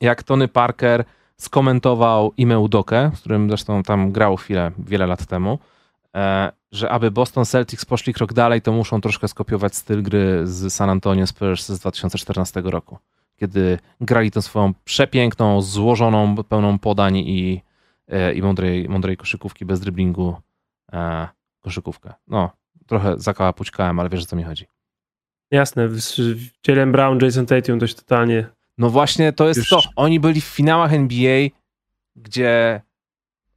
Jak 0.00 0.22
Tony 0.22 0.48
Parker 0.48 1.04
skomentował 1.36 2.32
Ime 2.36 2.58
Udokę, 2.58 3.11
z 3.14 3.20
którym 3.20 3.48
zresztą 3.48 3.82
tam 3.82 4.12
grał 4.12 4.36
chwilę, 4.36 4.70
wiele 4.78 5.06
lat 5.06 5.26
temu, 5.26 5.58
że 6.72 6.90
aby 6.90 7.11
Boston 7.11 7.44
Celtics 7.44 7.84
poszli 7.84 8.14
krok 8.14 8.32
dalej, 8.32 8.62
to 8.62 8.72
muszą 8.72 9.00
troszkę 9.00 9.28
skopiować 9.28 9.76
styl 9.76 10.02
gry 10.02 10.40
z 10.44 10.72
San 10.72 10.90
Antonio 10.90 11.26
Spurs 11.26 11.68
z 11.68 11.78
2014 11.78 12.62
roku, 12.64 12.98
kiedy 13.36 13.78
grali 14.00 14.30
tą 14.30 14.42
swoją 14.42 14.74
przepiękną, 14.84 15.62
złożoną, 15.62 16.36
pełną 16.36 16.78
podań 16.78 17.16
i, 17.16 17.62
e, 18.08 18.34
i 18.34 18.42
mądrej, 18.42 18.88
mądrej 18.88 19.16
koszykówki 19.16 19.64
bez 19.64 19.80
driblingu 19.80 20.36
e, 20.92 21.28
koszykówkę. 21.61 22.14
No, 22.26 22.50
trochę 22.86 23.14
zakałapućkałem, 23.18 24.00
ale 24.00 24.08
wiesz 24.08 24.22
o 24.22 24.26
co 24.26 24.36
mi 24.36 24.42
chodzi. 24.42 24.66
Jasne, 25.50 25.88
Jalen 26.68 26.92
Brown, 26.92 27.18
Jason 27.22 27.46
Tatum 27.46 27.78
dość 27.78 27.94
totalnie. 27.94 28.46
No 28.78 28.90
właśnie, 28.90 29.32
to 29.32 29.48
jest 29.48 29.58
Już... 29.58 29.68
to. 29.68 29.80
Oni 29.96 30.20
byli 30.20 30.40
w 30.40 30.44
finałach 30.44 30.92
NBA, 30.92 31.48
gdzie 32.16 32.80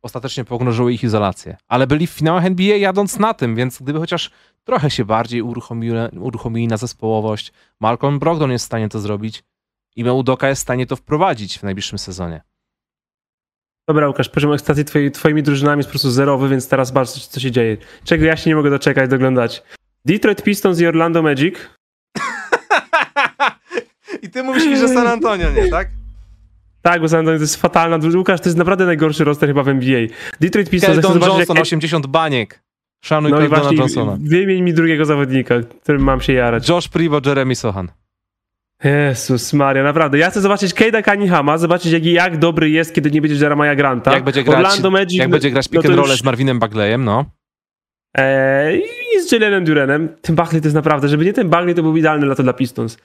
ostatecznie 0.03 0.45
pogrążyły 0.45 0.93
ich 0.93 1.03
izolację. 1.03 1.57
Ale 1.67 1.87
byli 1.87 2.07
w 2.07 2.09
finałach 2.09 2.45
NBA 2.45 2.77
jadąc 2.77 3.19
na 3.19 3.33
tym, 3.33 3.55
więc 3.55 3.81
gdyby 3.81 3.99
chociaż 3.99 4.31
trochę 4.63 4.89
się 4.89 5.05
bardziej 5.05 5.41
uruchomili, 5.41 5.93
uruchomili 6.19 6.67
na 6.67 6.77
zespołowość, 6.77 7.51
Malcolm 7.79 8.19
Brogdon 8.19 8.51
jest 8.51 8.65
w 8.65 8.65
stanie 8.65 8.89
to 8.89 8.99
zrobić 8.99 9.43
i 9.95 10.03
Meudoka 10.03 10.49
jest 10.49 10.61
w 10.61 10.63
stanie 10.63 10.87
to 10.87 10.95
wprowadzić 10.95 11.59
w 11.59 11.63
najbliższym 11.63 11.99
sezonie. 11.99 12.41
Dobra, 13.87 14.07
Łukasz, 14.07 14.29
poziom 14.29 14.53
ekstacji 14.53 14.85
twoi, 14.85 15.11
twoimi 15.11 15.43
drużynami 15.43 15.79
jest 15.79 15.89
po 15.89 15.91
prostu 15.91 16.11
zerowy, 16.11 16.49
więc 16.49 16.67
teraz 16.67 16.91
patrz, 16.91 17.27
co 17.27 17.39
się 17.39 17.51
dzieje. 17.51 17.77
Czego 18.03 18.25
ja 18.25 18.37
się 18.37 18.49
nie 18.49 18.55
mogę 18.55 18.69
doczekać, 18.69 19.09
doglądać. 19.09 19.63
Detroit 20.05 20.43
Pistons 20.43 20.79
i 20.79 20.87
Orlando 20.87 21.23
Magic. 21.23 21.55
I 24.23 24.29
ty 24.29 24.43
mówisz 24.43 24.65
mi, 24.65 24.77
że 24.77 24.87
San 24.87 25.07
Antonio 25.07 25.51
nie, 25.51 25.67
tak? 25.69 26.02
Tak, 26.83 27.01
bo 27.01 27.09
San 27.09 27.19
Antonio 27.19 27.37
to 27.37 27.43
jest 27.43 27.61
fatalna. 27.61 27.99
Łukasz, 28.15 28.39
to 28.39 28.49
jest 28.49 28.57
naprawdę 28.57 28.85
najgorszy 28.85 29.23
roster 29.23 29.49
chyba 29.49 29.63
w 29.63 29.67
NBA. 29.67 30.01
Detroit 30.39 30.69
Pistons... 30.69 30.93
Keldon 30.93 31.21
Johnson, 31.21 31.55
jak... 31.55 31.63
80 31.63 32.07
baniek. 32.07 32.63
Szanuj 33.05 33.31
no 33.31 33.37
Keldona 33.37 33.71
Johnsona. 33.71 34.17
Wymień 34.21 34.61
mi 34.61 34.73
drugiego 34.73 35.05
zawodnika, 35.05 35.55
którym 35.83 36.03
mam 36.03 36.21
się 36.21 36.33
jarać. 36.33 36.69
Josh 36.69 36.87
Privo, 36.87 37.21
Jeremy 37.25 37.55
Sohan. 37.55 37.91
Jezus 38.83 39.53
Maria, 39.53 39.83
naprawdę. 39.83 40.17
Ja 40.17 40.29
chcę 40.29 40.41
zobaczyć 40.41 40.73
Kejda 40.73 41.01
Cunninghama, 41.01 41.57
zobaczyć 41.57 41.91
jak, 41.91 42.05
jak 42.05 42.37
dobry 42.37 42.69
jest, 42.69 42.95
kiedy 42.95 43.11
nie 43.11 43.21
będzie 43.21 43.35
Jeremiah 43.35 43.77
Granta. 43.77 44.13
Jak 44.13 44.23
będzie 44.23 44.43
grać, 44.43 44.57
Orlando 44.57 44.91
Magic, 44.91 45.19
jak 45.19 45.29
będzie 45.29 45.51
grać 45.51 45.67
pick 45.67 45.83
no 45.83 45.89
and 45.89 45.99
roll 45.99 46.09
już... 46.09 46.19
z 46.19 46.23
Marvinem 46.23 46.59
Bagleyem, 46.59 47.03
no. 47.03 47.25
Eee, 48.17 48.81
I 49.17 49.21
z 49.21 49.31
Jalenem 49.31 49.65
Durenem. 49.65 50.09
Tym 50.21 50.35
Bagley 50.35 50.61
to 50.61 50.67
jest 50.67 50.75
naprawdę, 50.75 51.07
żeby 51.07 51.25
nie 51.25 51.33
ten 51.33 51.49
Bagley, 51.49 51.75
to 51.75 51.83
był 51.83 51.97
idealny 51.97 52.25
lato 52.25 52.43
dla 52.43 52.53
Pistons. 52.53 52.97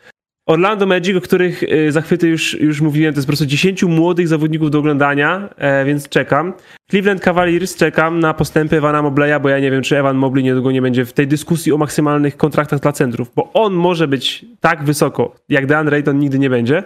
Orlando 0.48 0.86
Magic, 0.86 1.16
o 1.16 1.20
których 1.20 1.62
y, 1.62 1.92
zachwyty 1.92 2.28
już, 2.28 2.60
już 2.60 2.80
mówiłem, 2.80 3.14
to 3.14 3.18
jest 3.18 3.26
po 3.26 3.30
prostu 3.30 3.46
10 3.46 3.82
młodych 3.82 4.28
zawodników 4.28 4.70
do 4.70 4.78
oglądania, 4.78 5.48
e, 5.56 5.84
więc 5.84 6.08
czekam. 6.08 6.52
Cleveland 6.90 7.20
Cavaliers 7.20 7.76
czekam 7.76 8.20
na 8.20 8.34
postępy 8.34 8.76
Evana 8.76 9.02
Mobleya, 9.02 9.40
bo 9.42 9.48
ja 9.48 9.58
nie 9.58 9.70
wiem, 9.70 9.82
czy 9.82 9.98
Evan 9.98 10.16
Mobley 10.16 10.44
niedługo 10.44 10.70
nie 10.70 10.82
będzie 10.82 11.04
w 11.04 11.12
tej 11.12 11.26
dyskusji 11.26 11.72
o 11.72 11.78
maksymalnych 11.78 12.36
kontraktach 12.36 12.80
dla 12.80 12.92
centrów, 12.92 13.30
bo 13.34 13.52
on 13.52 13.74
może 13.74 14.08
być 14.08 14.44
tak 14.60 14.84
wysoko, 14.84 15.34
jak 15.48 15.66
DeAndre 15.66 15.96
Ayton 15.96 16.18
nigdy 16.18 16.38
nie 16.38 16.50
będzie. 16.50 16.82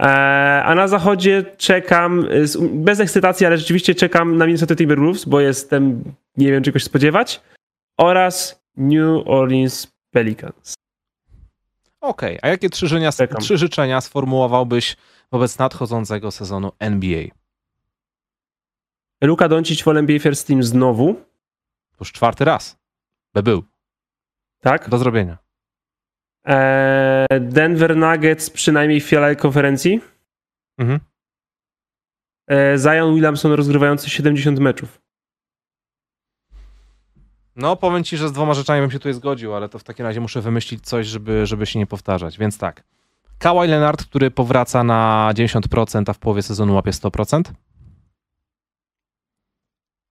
E, 0.00 0.04
a 0.64 0.74
na 0.74 0.88
zachodzie 0.88 1.44
czekam, 1.56 2.26
bez 2.72 3.00
ekscytacji, 3.00 3.46
ale 3.46 3.58
rzeczywiście 3.58 3.94
czekam 3.94 4.36
na 4.36 4.46
Minnesota 4.46 4.76
Timberwolves, 4.76 5.24
bo 5.24 5.40
jestem, 5.40 6.04
nie 6.36 6.52
wiem, 6.52 6.62
czegoś 6.62 6.84
spodziewać, 6.84 7.40
oraz 7.98 8.62
New 8.76 9.26
Orleans 9.26 9.92
Pelicans. 10.10 10.81
Okej, 12.02 12.38
okay. 12.38 12.38
a 12.42 12.48
jakie 12.48 12.70
trzy 12.70 12.88
życzenia, 12.88 13.10
trzy 13.40 13.58
życzenia 13.58 14.00
sformułowałbyś 14.00 14.96
wobec 15.30 15.58
nadchodzącego 15.58 16.30
sezonu 16.30 16.72
NBA? 16.78 17.24
Luka 19.22 19.48
Doncic 19.48 19.82
w 19.82 19.88
NBA 19.88 20.18
First 20.18 20.46
Team 20.46 20.62
znowu. 20.62 21.24
Już 22.00 22.12
czwarty 22.12 22.44
raz. 22.44 22.76
By 23.34 23.42
był. 23.42 23.64
Tak? 24.60 24.88
Do 24.88 24.98
zrobienia. 24.98 25.38
Eee, 26.44 27.40
Denver 27.40 27.96
Nuggets 27.96 28.50
przynajmniej 28.50 29.00
w 29.00 29.04
finale 29.04 29.36
konferencji. 29.36 30.00
Mhm. 30.78 31.00
Eee, 32.48 32.78
Zion 32.78 33.14
Williamson 33.14 33.52
rozgrywający 33.52 34.10
70 34.10 34.58
meczów. 34.58 35.01
No, 37.56 37.76
powiem 37.76 38.04
ci, 38.04 38.16
że 38.16 38.28
z 38.28 38.32
dwoma 38.32 38.54
rzeczami 38.54 38.80
bym 38.80 38.90
się 38.90 38.98
tutaj 38.98 39.12
zgodził, 39.12 39.54
ale 39.54 39.68
to 39.68 39.78
w 39.78 39.84
takim 39.84 40.06
razie 40.06 40.20
muszę 40.20 40.40
wymyślić 40.40 40.84
coś, 40.84 41.06
żeby, 41.06 41.46
żeby 41.46 41.66
się 41.66 41.78
nie 41.78 41.86
powtarzać. 41.86 42.38
Więc 42.38 42.58
tak. 42.58 42.84
Kawhi 43.38 43.68
Leonard, 43.68 44.04
który 44.04 44.30
powraca 44.30 44.84
na 44.84 45.30
90%, 45.34 46.02
a 46.06 46.12
w 46.12 46.18
połowie 46.18 46.42
sezonu 46.42 46.74
łapie 46.74 46.90
100%. 46.90 47.42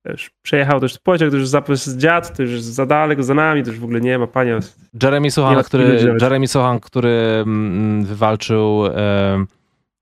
Też 0.04 0.32
przejechał 0.42 0.80
też 0.80 1.00
pociąg, 1.00 1.32
to 1.32 1.38
już 1.38 1.48
zapis 1.48 1.90
dziad, 1.98 2.38
to 2.38 2.44
już 2.44 2.62
za 2.62 2.86
daleko 2.86 3.24
za 3.24 3.34
nami, 3.34 3.64
to 3.64 3.70
już 3.70 3.80
w 3.80 3.84
ogóle 3.84 4.02
nie 4.02 4.20
ma 4.20 4.28
pania. 4.28 4.60
Jeremy 5.04 5.32
Sohan, 5.32 5.64
który, 5.64 6.16
Jeremy 6.22 6.48
Sohan, 6.48 6.80
który 6.80 7.44
mm, 7.46 8.06
wywalczył 8.06 8.86
e, 8.86 9.46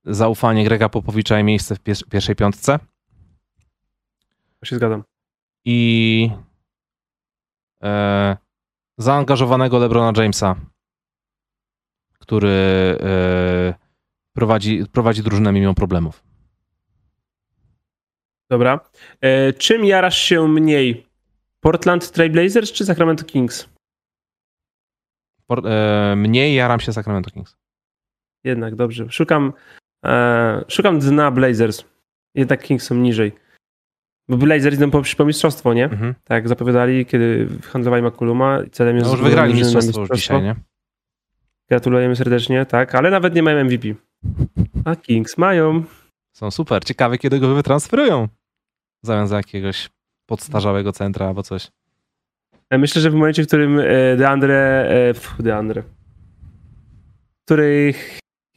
zaufanie 0.06 0.64
Grega 0.64 0.90
Popowicza 0.90 1.40
i 1.40 1.44
miejsce 1.44 1.76
w 1.76 1.80
pierwszej 2.10 2.36
piątce. 2.36 2.80
Ja 4.62 4.70
się 4.70 4.76
zgadzam. 4.76 5.04
I 5.66 6.32
e, 7.84 8.38
zaangażowanego 8.98 9.80
LeBrona 9.80 10.22
Jamesa, 10.22 10.56
który 12.20 12.50
e, 13.02 13.74
prowadzi, 14.34 14.84
prowadzi 14.92 15.24
drużynę 15.24 15.52
mimo 15.52 15.74
problemów. 15.74 16.24
Dobra. 18.50 18.80
E, 19.22 19.54
czym 19.54 19.86
jarasz 19.86 20.18
się 20.18 20.48
mniej? 20.48 21.06
Portland 21.60 22.12
Trailblazers 22.12 22.72
czy 22.72 22.86
Sacramento 22.86 23.26
Kings? 23.26 23.70
Por, 25.48 25.68
e, 25.68 26.16
mniej 26.16 26.56
jaram 26.56 26.80
się 26.80 26.94
Sacramento 26.94 27.32
Kings. 27.32 27.58
Jednak, 28.44 28.76
dobrze. 28.76 29.06
Szukam, 29.10 29.54
e, 30.06 30.66
szukam 30.68 31.00
dna 31.00 31.32
Blazers. 31.32 31.84
Jednak 32.36 32.64
Kings 32.64 32.86
są 32.86 32.96
niżej. 32.96 33.32
Bo 34.30 34.38
Blazers 34.38 34.76
idą 34.76 34.92
po, 34.92 35.02
po 35.18 35.26
mistrzostwo, 35.26 35.74
nie? 35.74 35.86
Mhm. 35.86 36.16
Tak 36.24 36.36
jak 36.36 36.48
zapowiadali, 36.48 37.06
kiedy 37.06 37.48
handlowali 37.64 38.04
McColluma. 38.04 38.60
Celem 38.72 38.96
jest 38.96 39.08
no 39.08 39.14
już 39.14 39.24
wygrali 39.24 39.54
mistrzostwo, 39.54 39.88
mistrzostwo. 39.88 40.16
dzisiaj, 40.16 40.44
nie? 40.44 40.56
Gratulujemy 41.70 42.16
serdecznie, 42.16 42.66
tak, 42.66 42.96
ale 42.96 43.10
nawet 43.12 43.36
nie 43.36 43.44
mają 43.44 43.64
MVP. 43.64 43.88
A 44.86 44.96
Kings 44.96 45.38
mają. 45.38 45.84
Są 46.34 46.52
super. 46.52 46.84
Ciekawe, 46.84 47.18
kiedy 47.18 47.40
go 47.40 47.56
wytransferują. 47.56 48.28
Zamiast 49.02 49.34
jakiegoś 49.34 49.90
podstarzałego 50.26 50.92
centra 50.92 51.28
albo 51.28 51.44
coś. 51.44 51.72
E, 52.70 52.78
myślę, 52.78 53.02
że 53.02 53.12
w 53.12 53.14
momencie, 53.14 53.44
w 53.44 53.48
którym 53.48 53.80
e, 53.80 54.18
Deandre, 54.18 54.90
Deandre, 55.40 55.82
w 55.82 57.46
której 57.46 57.96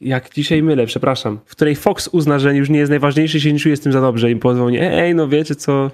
jak 0.03 0.33
dzisiaj 0.33 0.63
mylę, 0.63 0.85
przepraszam, 0.85 1.39
w 1.45 1.51
której 1.51 1.75
Fox 1.75 2.07
uzna, 2.07 2.39
że 2.39 2.55
już 2.55 2.69
nie 2.69 2.79
jest 2.79 2.89
najważniejszy, 2.89 3.41
się 3.41 3.53
nie 3.53 3.59
czuje 3.59 3.77
z 3.77 3.81
tym 3.81 3.91
za 3.91 4.01
dobrze 4.01 4.31
i 4.31 4.35
pozwą 4.35 4.69
nie, 4.69 4.93
ej, 4.93 5.15
no 5.15 5.27
wiecie 5.27 5.55
co, 5.55 5.91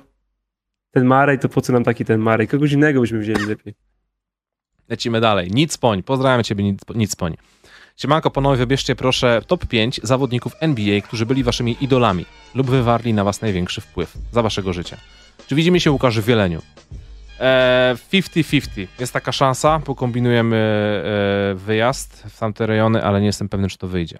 ten 0.92 1.06
Marej, 1.06 1.40
to 1.40 1.50
po 1.50 1.62
co 1.62 1.74
nam 1.74 1.84
taki 1.84 2.06
ten 2.06 2.20
Marej? 2.20 2.48
Kogoś 2.48 2.72
innego 2.72 3.02
byśmy 3.02 3.20
wzięli 3.20 3.46
lepiej. 3.46 3.74
Lecimy 4.90 5.22
dalej. 5.22 5.52
Nic 5.52 5.78
poń. 5.78 6.04
Pozdrawiam 6.04 6.44
ciebie, 6.44 6.76
nic 6.96 7.16
poń. 7.16 7.36
Siemanko, 7.98 8.32
panowie, 8.32 8.58
wybierzcie 8.58 8.96
proszę 8.96 9.42
top 9.48 9.66
5 9.66 10.00
zawodników 10.04 10.56
NBA, 10.60 11.02
którzy 11.02 11.26
byli 11.26 11.44
waszymi 11.44 11.78
idolami 11.82 12.26
lub 12.56 12.70
wywarli 12.70 13.14
na 13.14 13.24
was 13.24 13.42
największy 13.42 13.82
wpływ 13.82 14.18
za 14.32 14.42
waszego 14.42 14.74
życia. 14.74 14.98
Czy 15.48 15.56
widzimy 15.56 15.80
się, 15.80 15.92
Łukasz, 15.92 16.20
w 16.20 16.26
Wieleniu? 16.26 16.62
50-50. 17.40 18.80
Eee, 18.80 18.88
jest 19.00 19.14
taka 19.14 19.32
szansa, 19.32 19.80
pokombinujemy 19.80 20.58
e, 20.58 21.56
wyjazd 21.56 22.24
w 22.30 22.40
tamte 22.40 22.66
rejony, 22.66 23.04
ale 23.04 23.20
nie 23.20 23.26
jestem 23.26 23.50
pewny, 23.50 23.70
czy 23.70 23.78
to 23.78 23.88
wyjdzie. 23.88 24.20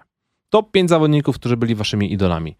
Top 0.50 0.70
5 0.70 0.90
zawodników, 0.90 1.36
którzy 1.38 1.56
byli 1.56 1.74
waszymi 1.74 2.12
idolami 2.12 2.56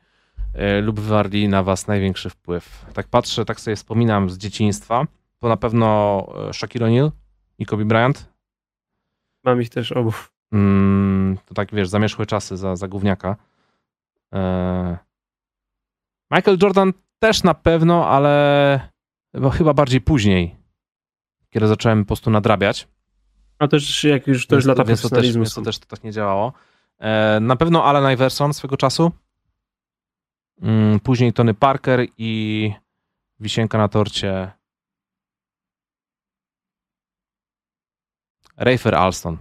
e, 0.55 0.81
lub 0.81 1.01
wywarli 1.01 1.49
na 1.49 1.63
was 1.63 1.87
największy 1.87 2.31
wpływ. 2.31 2.87
Tak 2.95 3.09
patrzę, 3.09 3.45
tak 3.45 3.61
sobie 3.61 3.77
wspominam 3.77 4.31
z 4.31 4.39
dzieciństwa. 4.39 5.07
To 5.39 5.49
na 5.49 5.57
pewno 5.57 6.27
Shaquille 6.53 6.87
O'Neal 6.87 7.11
i 7.59 7.67
Kobe 7.67 7.85
Bryant. 7.85 8.33
Mam 9.45 9.63
ich 9.63 9.71
też 9.71 9.93
obu. 9.93 10.13
Mm, 10.53 11.39
to 11.47 11.55
tak, 11.55 11.75
wiesz, 11.75 11.89
zamieszłe 11.89 12.27
czasy 12.27 12.57
za, 12.57 12.77
za 12.77 12.89
gówniaka. 12.89 13.37
Michael 16.31 16.59
Jordan 16.63 16.93
też 17.19 17.43
na 17.43 17.55
pewno, 17.55 18.09
ale 18.09 18.90
bo 19.35 19.51
chyba 19.51 19.75
bardziej 19.75 20.01
później, 20.01 20.57
kiedy 21.51 21.67
zacząłem 21.67 22.05
po 22.05 22.07
prostu 22.07 22.31
nadrabiać. 22.31 22.89
A 23.59 23.69
też 23.69 24.05
jak 24.05 24.27
już 24.27 24.47
to 24.47 24.57
jest 24.57 24.69
lata 24.69 24.85
więc 24.85 25.03
to, 25.03 25.09
też, 25.09 25.33
więc 25.33 25.55
to 25.55 25.63
też 25.63 25.79
to 25.79 25.87
tak 25.87 26.05
nie 26.05 26.13
działało. 26.13 26.53
E, 26.99 27.41
na 27.41 27.57
pewno 27.57 27.85
Allen 27.85 28.13
Iverson 28.13 28.55
swego 28.55 28.77
czasu. 28.77 29.13
Mm, 30.63 31.01
później 31.01 31.33
Tony 31.33 31.55
Parker 31.55 32.07
i 32.19 32.73
wisienka 33.41 33.79
na 33.79 33.89
torcie 33.89 34.53
Rafer 38.57 38.95
Alston. 38.95 39.39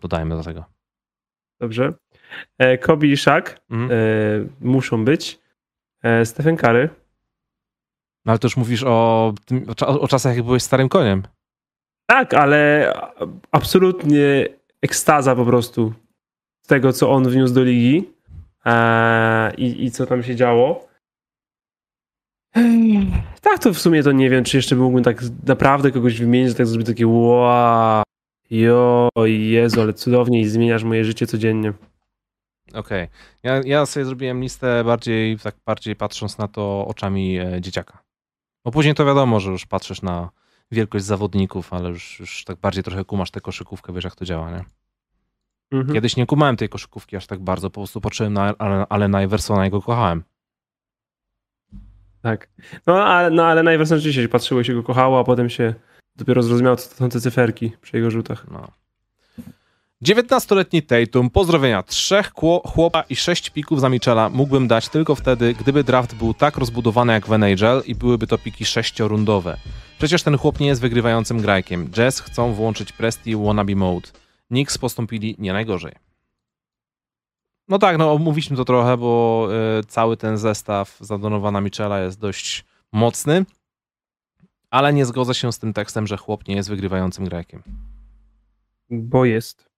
Dodajmy 0.00 0.36
do 0.36 0.42
tego. 0.42 0.64
Dobrze. 1.60 1.92
E, 2.58 2.78
Kobe 2.78 3.06
i 3.06 3.16
Shaq 3.16 3.60
mhm. 3.70 3.90
e, 3.92 3.96
muszą 4.60 5.04
być. 5.04 5.40
Stephen 6.24 6.56
Curry. 6.56 6.99
No 8.24 8.32
ale 8.32 8.38
to 8.38 8.46
już 8.46 8.56
mówisz 8.56 8.84
o, 8.84 9.32
tym, 9.44 9.66
o, 9.86 10.00
o 10.00 10.08
czasach, 10.08 10.36
jak 10.36 10.44
byłeś 10.44 10.62
starym 10.62 10.88
koniem. 10.88 11.22
Tak, 12.06 12.34
ale 12.34 12.92
absolutnie 13.52 14.46
ekstaza 14.82 15.36
po 15.36 15.44
prostu 15.44 15.92
z 16.64 16.68
tego, 16.68 16.92
co 16.92 17.10
on 17.10 17.28
wniósł 17.28 17.54
do 17.54 17.64
ligi 17.64 18.08
e, 18.66 19.54
i, 19.54 19.84
i 19.84 19.90
co 19.90 20.06
tam 20.06 20.22
się 20.22 20.36
działo. 20.36 20.88
Tak, 23.40 23.58
to 23.58 23.72
w 23.74 23.78
sumie 23.78 24.02
to 24.02 24.12
nie 24.12 24.30
wiem, 24.30 24.44
czy 24.44 24.56
jeszcze 24.56 24.76
mógłbym 24.76 25.04
tak 25.04 25.22
naprawdę 25.46 25.90
kogoś 25.90 26.18
wymienić, 26.18 26.48
że 26.48 26.54
tak 26.54 26.66
zrobić 26.66 26.86
takie 26.86 27.06
wow, 27.06 28.02
jo, 28.50 29.08
Jezu, 29.24 29.80
ale 29.80 29.92
cudownie 29.92 30.40
i 30.40 30.48
zmieniasz 30.48 30.84
moje 30.84 31.04
życie 31.04 31.26
codziennie. 31.26 31.72
Okej. 32.74 33.04
Okay. 33.04 33.08
Ja, 33.42 33.60
ja 33.64 33.86
sobie 33.86 34.06
zrobiłem 34.06 34.40
listę 34.40 34.84
bardziej, 34.84 35.38
tak 35.38 35.54
bardziej 35.66 35.96
patrząc 35.96 36.38
na 36.38 36.48
to 36.48 36.86
oczami 36.86 37.38
e, 37.38 37.60
dzieciaka. 37.60 38.09
Bo 38.64 38.70
później 38.70 38.94
to 38.94 39.04
wiadomo, 39.04 39.40
że 39.40 39.50
już 39.50 39.66
patrzysz 39.66 40.02
na 40.02 40.30
wielkość 40.70 41.04
zawodników, 41.04 41.72
ale 41.72 41.88
już, 41.88 42.20
już 42.20 42.44
tak 42.44 42.56
bardziej 42.56 42.84
trochę 42.84 43.04
kumasz 43.04 43.30
tę 43.30 43.40
koszykówkę, 43.40 43.92
wiesz 43.92 44.04
jak 44.04 44.16
to 44.16 44.24
działa, 44.24 44.50
nie? 44.50 44.64
Mhm. 45.70 45.94
Kiedyś 45.94 46.16
nie 46.16 46.26
kumałem 46.26 46.56
tej 46.56 46.68
koszykówki 46.68 47.16
aż 47.16 47.26
tak 47.26 47.40
bardzo, 47.40 47.70
po 47.70 47.80
prostu 47.80 48.00
patrzyłem 48.00 48.32
na 48.32 48.54
Alena 48.88 49.22
Iversona 49.22 49.66
i 49.66 49.70
go 49.70 49.82
kochałem. 49.82 50.24
Tak. 52.22 52.48
No 52.86 53.04
ale, 53.04 53.30
no, 53.30 53.46
ale 53.46 53.74
Iverson 53.74 53.98
rzeczywiście 53.98 54.28
patrzyło 54.28 54.64
się 54.64 54.74
go 54.74 54.82
kochało, 54.82 55.20
a 55.20 55.24
potem 55.24 55.50
się 55.50 55.74
dopiero 56.16 56.42
zrozumiało, 56.42 56.76
co 56.76 56.90
to 56.90 56.94
są 56.94 57.08
te 57.08 57.20
cyferki 57.20 57.72
przy 57.80 57.96
jego 57.96 58.10
rzutach. 58.10 58.46
No. 58.50 58.68
19-letni 60.04 60.82
Tatum, 60.82 61.30
pozdrowienia. 61.30 61.82
Trzech 61.82 62.32
chłopa 62.64 63.02
i 63.02 63.16
sześć 63.16 63.50
pików 63.50 63.80
za 63.80 63.88
Michela 63.88 64.28
mógłbym 64.28 64.68
dać 64.68 64.88
tylko 64.88 65.14
wtedy, 65.14 65.54
gdyby 65.54 65.84
draft 65.84 66.14
był 66.14 66.34
tak 66.34 66.56
rozbudowany 66.56 67.12
jak 67.12 67.26
w 67.26 67.32
NHL 67.32 67.82
i 67.86 67.94
byłyby 67.94 68.26
to 68.26 68.38
piki 68.38 68.64
sześciorundowe. 68.64 69.56
Przecież 69.98 70.22
ten 70.22 70.38
chłop 70.38 70.60
nie 70.60 70.66
jest 70.66 70.80
wygrywającym 70.80 71.40
grajkiem. 71.40 71.90
Jazz 71.90 72.20
chcą 72.20 72.52
włączyć 72.52 72.92
Presti 72.92 73.36
Wannabe 73.36 73.74
Mode. 73.74 74.08
Knicks 74.48 74.78
postąpili 74.78 75.36
nie 75.38 75.52
najgorzej. 75.52 75.92
No 77.68 77.78
tak, 77.78 77.98
no 77.98 78.12
omówiliśmy 78.12 78.56
to 78.56 78.64
trochę, 78.64 78.96
bo 78.96 79.48
y, 79.80 79.84
cały 79.84 80.16
ten 80.16 80.38
zestaw 80.38 80.96
zadonowana 81.00 81.60
Michela 81.60 82.00
jest 82.00 82.20
dość 82.20 82.64
mocny, 82.92 83.44
ale 84.70 84.92
nie 84.92 85.06
zgodzę 85.06 85.34
się 85.34 85.52
z 85.52 85.58
tym 85.58 85.72
tekstem, 85.72 86.06
że 86.06 86.16
chłop 86.16 86.48
nie 86.48 86.54
jest 86.54 86.68
wygrywającym 86.68 87.24
grajkiem. 87.24 87.62
Bo 88.90 89.24
jest. 89.24 89.69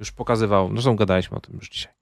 Już 0.00 0.12
pokazywał, 0.12 0.70
zresztą 0.72 0.96
gadaliśmy 0.96 1.36
o 1.36 1.40
tym 1.40 1.54
już 1.54 1.68
dzisiaj. 1.68 1.92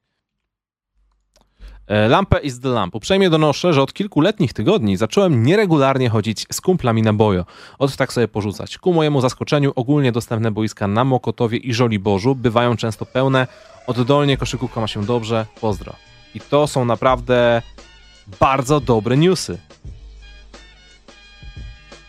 E, 1.87 2.09
lampę 2.09 2.41
is 2.41 2.61
the 2.61 2.69
lamp. 2.69 2.95
Uprzejmie 2.95 3.31
donoszę, 3.31 3.73
że 3.73 3.83
od 3.83 3.93
kilkuletnich 3.93 4.53
tygodni 4.53 4.97
zacząłem 4.97 5.43
nieregularnie 5.43 6.09
chodzić 6.09 6.47
z 6.53 6.61
kumplami 6.61 7.03
na 7.03 7.13
bojo. 7.13 7.45
Od 7.79 7.97
tak 7.97 8.13
sobie 8.13 8.29
porzucać. 8.29 8.79
Ku 8.79 8.93
mojemu 8.93 9.21
zaskoczeniu 9.21 9.73
ogólnie 9.77 10.13
dostępne 10.13 10.51
boiska 10.51 10.89
na 10.89 11.05
Mokotowie 11.05 11.59
i 11.59 11.75
Żoliborzu 11.75 12.35
bywają 12.35 12.77
często 12.77 13.07
pełne. 13.07 13.47
Oddolnie 13.87 14.37
koszykówka 14.37 14.81
ma 14.81 14.87
się 14.87 15.05
dobrze. 15.05 15.47
Pozdro. 15.61 15.93
I 16.35 16.41
to 16.41 16.67
są 16.67 16.85
naprawdę 16.85 17.63
bardzo 18.41 18.81
dobre 18.81 19.17
newsy. 19.17 19.59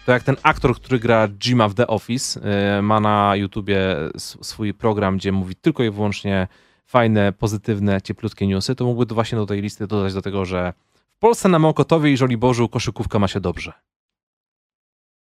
To 0.08 0.12
jak 0.12 0.24
ten 0.24 0.36
aktor, 0.44 0.76
który 0.76 1.00
gra 1.00 1.28
Jima 1.28 1.70
w 1.70 1.74
The 1.74 1.88
Office, 1.88 2.42
e, 2.42 2.82
ma 2.82 3.00
na 3.00 3.36
YouTubie 3.36 3.96
swój 4.18 4.74
program, 4.74 5.18
gdzie 5.18 5.32
mówi 5.32 5.56
tylko 5.56 5.84
i 5.84 5.90
wyłącznie 5.90 6.48
fajne, 6.86 7.34
pozytywne, 7.34 8.02
cieplutkie 8.02 8.48
newsy, 8.48 8.76
to 8.76 8.86
mógłby 8.86 9.14
właśnie 9.14 9.38
do 9.38 9.46
tej 9.46 9.62
listy 9.62 9.88
dodać 9.88 10.14
do 10.14 10.22
tego, 10.22 10.46
że 10.46 10.74
w 11.16 11.18
Polsce 11.20 11.50
na 11.50 11.60
Mokotowie 11.60 12.12
i 12.12 12.18
Żoliborzu 12.18 12.70
koszykówka 12.70 13.20
ma 13.20 13.28
się 13.28 13.40
dobrze. 13.40 13.74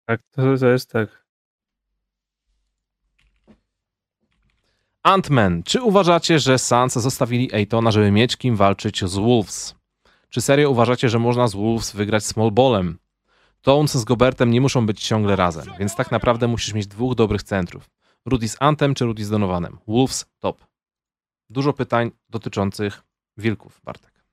Tak, 0.05 0.21
to, 0.31 0.57
to 0.57 0.67
jest 0.67 0.91
tak. 0.91 1.25
Ant-Man. 5.03 5.63
Czy 5.63 5.81
uważacie, 5.81 6.39
że 6.39 6.59
Suns 6.59 6.93
zostawili 6.93 7.53
Ejtona, 7.53 7.91
żeby 7.91 8.11
mieć 8.11 8.37
kim 8.37 8.55
walczyć 8.55 9.05
z 9.05 9.15
Wolves? 9.15 9.75
Czy 10.29 10.41
serio 10.41 10.69
uważacie, 10.69 11.09
że 11.09 11.19
można 11.19 11.47
z 11.47 11.55
Wolves 11.55 11.95
wygrać 11.95 12.25
small 12.25 12.51
ballem? 12.51 12.97
Towns 13.67 13.93
z 13.93 14.03
Gobertem 14.03 14.51
nie 14.51 14.61
muszą 14.61 14.85
być 14.85 15.03
ciągle 15.03 15.35
razem, 15.35 15.65
więc 15.79 15.95
tak 15.95 16.11
naprawdę 16.11 16.47
musisz 16.47 16.73
mieć 16.73 16.87
dwóch 16.87 17.15
dobrych 17.15 17.43
centrów. 17.43 17.89
Rudy 18.25 18.47
z 18.47 18.57
Antem 18.59 18.93
czy 18.93 19.05
Rudy 19.05 19.25
z 19.25 19.29
Donovanem? 19.29 19.77
Wolves 19.87 20.25
top. 20.39 20.65
Dużo 21.49 21.73
pytań 21.73 22.11
dotyczących 22.29 23.03
wilków, 23.37 23.81
Bartek. 23.83 24.23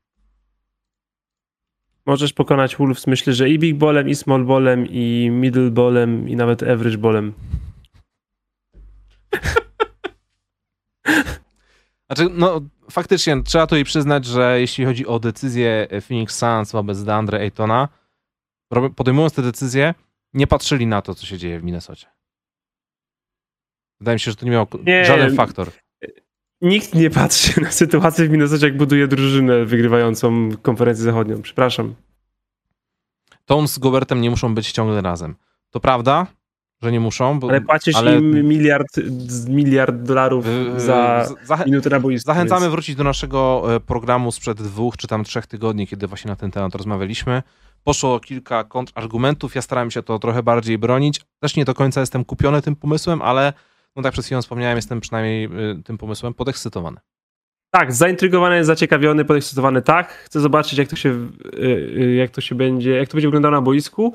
Możesz 2.06 2.32
pokonać 2.32 2.76
Wolves, 2.76 3.06
myślę, 3.06 3.32
że 3.32 3.50
i 3.50 3.58
big 3.58 3.76
ballem, 3.76 4.08
i 4.08 4.14
small 4.14 4.44
ballem, 4.44 4.86
i 4.90 5.30
middle 5.32 5.70
ballem, 5.70 6.28
i 6.28 6.36
nawet 6.36 6.62
average 6.62 6.98
ballem. 6.98 7.32
Znaczy, 12.06 12.28
no 12.34 12.60
faktycznie 12.90 13.42
trzeba 13.42 13.66
tu 13.66 13.74
jej 13.74 13.84
przyznać, 13.84 14.24
że 14.24 14.60
jeśli 14.60 14.84
chodzi 14.84 15.06
o 15.06 15.18
decyzję 15.18 15.88
Phoenix 16.08 16.38
Suns 16.38 16.72
wobec 16.72 17.02
Deandre 17.02 17.40
Aytona, 17.40 17.88
podejmując 18.96 19.32
te 19.32 19.42
decyzje, 19.42 19.94
nie 20.32 20.46
patrzyli 20.46 20.86
na 20.86 21.02
to, 21.02 21.14
co 21.14 21.26
się 21.26 21.38
dzieje 21.38 21.60
w 21.60 21.64
Minnesocie. 21.64 22.06
Wydaje 24.00 24.16
mi 24.16 24.20
się, 24.20 24.30
że 24.30 24.36
to 24.36 24.44
nie 24.44 24.52
miał 24.52 24.66
nie, 24.86 25.04
żaden 25.04 25.36
faktor. 25.36 25.70
Nikt 26.60 26.94
nie 26.94 27.10
patrzy 27.10 27.60
na 27.60 27.70
sytuację 27.70 28.28
w 28.28 28.30
Minnesocie, 28.30 28.66
jak 28.66 28.76
buduje 28.76 29.08
drużynę 29.08 29.64
wygrywającą 29.64 30.48
konferencję 30.62 31.04
zachodnią. 31.04 31.42
Przepraszam. 31.42 31.94
Tom 33.44 33.68
z 33.68 33.78
Gobertem 33.78 34.20
nie 34.20 34.30
muszą 34.30 34.54
być 34.54 34.72
ciągle 34.72 35.02
razem. 35.02 35.34
To 35.70 35.80
prawda, 35.80 36.26
że 36.82 36.92
nie 36.92 37.00
muszą. 37.00 37.40
Bo, 37.40 37.48
ale 37.48 37.60
płacisz 37.60 37.96
ale... 37.96 38.16
im 38.16 38.48
miliard, 38.48 38.86
miliard 39.48 39.96
dolarów 39.96 40.44
za 40.76 41.28
Zachę... 41.44 41.64
minutę 41.64 41.90
na 41.90 42.00
boisku. 42.00 42.26
Zachęcamy 42.26 42.60
więc... 42.60 42.72
wrócić 42.72 42.96
do 42.96 43.04
naszego 43.04 43.64
e, 43.74 43.80
programu 43.80 44.32
sprzed 44.32 44.62
dwóch 44.62 44.96
czy 44.96 45.06
tam 45.06 45.24
trzech 45.24 45.46
tygodni, 45.46 45.86
kiedy 45.86 46.06
właśnie 46.06 46.28
na 46.28 46.36
ten 46.36 46.50
temat 46.50 46.74
rozmawialiśmy. 46.74 47.42
Poszło 47.84 48.20
kilka 48.20 48.64
kontrargumentów, 48.64 49.54
ja 49.54 49.62
starałem 49.62 49.90
się 49.90 50.02
to 50.02 50.18
trochę 50.18 50.42
bardziej 50.42 50.78
bronić. 50.78 51.20
Też 51.40 51.56
nie 51.56 51.64
do 51.64 51.74
końca 51.74 52.00
jestem 52.00 52.24
kupiony 52.24 52.62
tym 52.62 52.76
pomysłem, 52.76 53.22
ale 53.22 53.52
no 53.96 54.02
tak 54.02 54.12
przed 54.12 54.24
chwilą 54.24 54.42
wspomniałem, 54.42 54.76
jestem 54.76 55.00
przynajmniej 55.00 55.44
y, 55.44 55.82
tym 55.82 55.98
pomysłem 55.98 56.34
podekscytowany. 56.34 57.00
Tak, 57.70 57.92
zaintrygowany, 57.92 58.64
zaciekawiony, 58.64 59.24
podekscytowany, 59.24 59.82
tak. 59.82 60.12
Chcę 60.12 60.40
zobaczyć, 60.40 60.78
jak 60.78 60.88
to 60.88 60.96
się, 60.96 61.28
y, 61.54 61.58
y, 61.58 62.14
jak 62.14 62.30
to 62.30 62.40
się 62.40 62.54
będzie, 62.54 62.90
jak 62.90 63.08
to 63.08 63.14
będzie 63.14 63.28
wyglądało 63.28 63.54
na 63.54 63.60
boisku. 63.60 64.14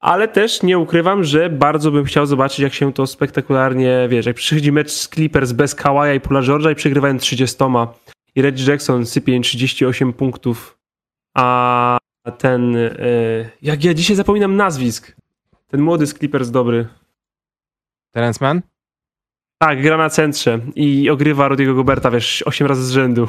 Ale 0.00 0.28
też 0.28 0.62
nie 0.62 0.78
ukrywam, 0.78 1.24
że 1.24 1.50
bardzo 1.50 1.90
bym 1.90 2.04
chciał 2.04 2.26
zobaczyć, 2.26 2.58
jak 2.58 2.74
się 2.74 2.92
to 2.92 3.06
spektakularnie, 3.06 4.06
wiesz, 4.08 4.26
jak 4.26 4.36
przychodzi 4.36 4.72
mecz 4.72 4.90
z 4.90 5.08
Clippers 5.08 5.52
bez 5.52 5.74
Kawaja 5.74 6.14
i 6.14 6.20
Pula 6.20 6.40
George'a 6.40 6.72
i 6.72 6.74
przegrywają 6.74 7.18
30 7.18 7.64
i 8.34 8.42
Reggie 8.42 8.70
Jackson 8.70 9.06
sypie 9.06 9.40
38 9.40 10.12
punktów, 10.12 10.78
a 11.36 11.98
ten, 12.30 12.76
jak 13.62 13.84
ja 13.84 13.94
dzisiaj 13.94 14.16
zapominam 14.16 14.56
nazwisk, 14.56 15.16
ten 15.66 15.80
młody 15.80 16.06
z 16.06 16.14
Clippers 16.14 16.50
dobry. 16.50 16.88
Terence 18.10 18.44
Mann? 18.44 18.62
Tak, 19.58 19.82
gra 19.82 19.96
na 19.96 20.10
centrze 20.10 20.60
i 20.74 21.10
ogrywa 21.10 21.48
Rudiego 21.48 21.74
Goberta, 21.74 22.10
wiesz, 22.10 22.42
8 22.46 22.66
razy 22.66 22.84
z 22.84 22.90
rzędu. 22.90 23.28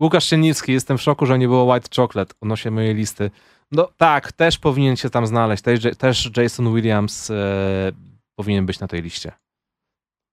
Łukasz 0.00 0.24
Siennicki, 0.24 0.72
jestem 0.72 0.98
w 0.98 1.02
szoku, 1.02 1.26
że 1.26 1.38
nie 1.38 1.48
było 1.48 1.74
White 1.74 1.88
Chocolate 1.96 2.34
odnośnie 2.40 2.70
mojej 2.70 2.94
listy. 2.94 3.30
No 3.72 3.88
tak, 3.96 4.32
też 4.32 4.58
powinien 4.58 4.96
się 4.96 5.10
tam 5.10 5.26
znaleźć. 5.26 5.62
Też, 5.62 5.80
też 5.98 6.30
Jason 6.36 6.74
Williams 6.74 7.30
e, 7.30 7.92
powinien 8.36 8.66
być 8.66 8.80
na 8.80 8.88
tej 8.88 9.02
liście. 9.02 9.32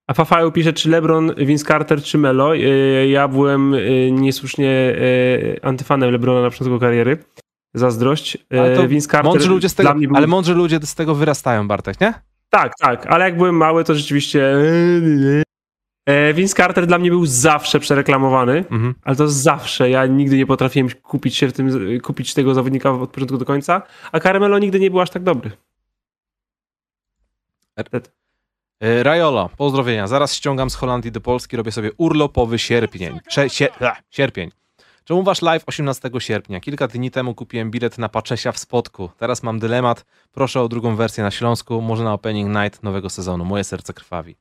A 0.07 0.13
Fafaju 0.13 0.51
pisze, 0.51 0.73
czy 0.73 0.89
LeBron, 0.89 1.35
Vince 1.37 1.65
Carter, 1.65 2.03
czy 2.03 2.17
Melo. 2.17 2.55
E, 2.55 2.59
ja 3.07 3.27
byłem 3.27 3.73
e, 3.73 4.11
niesłusznie 4.11 4.69
e, 4.69 5.65
antyfanem 5.65 6.11
LeBrona 6.11 6.41
na 6.41 6.49
początku 6.49 6.79
kariery. 6.79 7.17
Zazdrość. 7.73 8.37
Ale, 8.51 8.87
Vince 8.87 9.07
Carter 9.07 9.31
mądrzy 9.31 9.49
ludzie 9.49 9.69
z 9.69 9.75
tego, 9.75 9.95
był... 9.95 10.15
ale 10.15 10.27
mądrzy 10.27 10.53
ludzie 10.53 10.79
z 10.83 10.95
tego 10.95 11.15
wyrastają, 11.15 11.67
Bartek, 11.67 12.01
nie? 12.01 12.13
Tak, 12.49 12.73
tak, 12.79 13.05
ale 13.07 13.25
jak 13.25 13.37
byłem 13.37 13.55
mały, 13.55 13.83
to 13.83 13.95
rzeczywiście. 13.95 14.55
Vince 16.33 16.55
Carter 16.55 16.87
dla 16.87 16.97
mnie 16.97 17.09
był 17.09 17.25
zawsze 17.25 17.79
przereklamowany, 17.79 18.57
mhm. 18.57 18.95
ale 19.03 19.15
to 19.15 19.27
zawsze. 19.27 19.89
Ja 19.89 20.05
nigdy 20.05 20.37
nie 20.37 20.45
potrafiłem 20.45 20.89
kupić 21.03 21.35
się 21.35 21.47
w 21.47 21.53
tym, 21.53 21.99
kupić 22.01 22.33
tego 22.33 22.53
zawodnika 22.53 22.91
od 22.91 23.09
początku 23.09 23.37
do 23.37 23.45
końca, 23.45 23.81
a 24.11 24.19
Carmelo 24.19 24.59
nigdy 24.59 24.79
nie 24.79 24.91
był 24.91 25.01
aż 25.01 25.09
tak 25.09 25.23
dobry. 25.23 25.51
E, 28.81 29.03
Rajola, 29.03 29.49
pozdrowienia. 29.57 30.07
Zaraz 30.07 30.33
ściągam 30.33 30.69
z 30.69 30.75
Holandii 30.75 31.11
do 31.11 31.21
Polski, 31.21 31.57
robię 31.57 31.71
sobie 31.71 31.91
urlopowy 31.97 32.59
sierpień. 32.59 33.19
Cze, 33.29 33.47
sierpień. 34.09 34.51
Czemu 35.03 35.23
wasz 35.23 35.41
live 35.41 35.63
18 35.65 36.09
sierpnia? 36.19 36.59
Kilka 36.59 36.87
dni 36.87 37.11
temu 37.11 37.35
kupiłem 37.35 37.71
bilet 37.71 37.97
na 37.97 38.09
Paczesia 38.09 38.51
w 38.51 38.57
Spodku. 38.57 39.09
Teraz 39.17 39.43
mam 39.43 39.59
dylemat. 39.59 40.05
Proszę 40.31 40.61
o 40.61 40.67
drugą 40.67 40.95
wersję 40.95 41.23
na 41.23 41.31
Śląsku, 41.31 41.81
może 41.81 42.03
na 42.03 42.13
opening 42.13 42.55
night 42.57 42.83
nowego 42.83 43.09
sezonu. 43.09 43.45
Moje 43.45 43.63
serce 43.63 43.93
krwawi. 43.93 44.35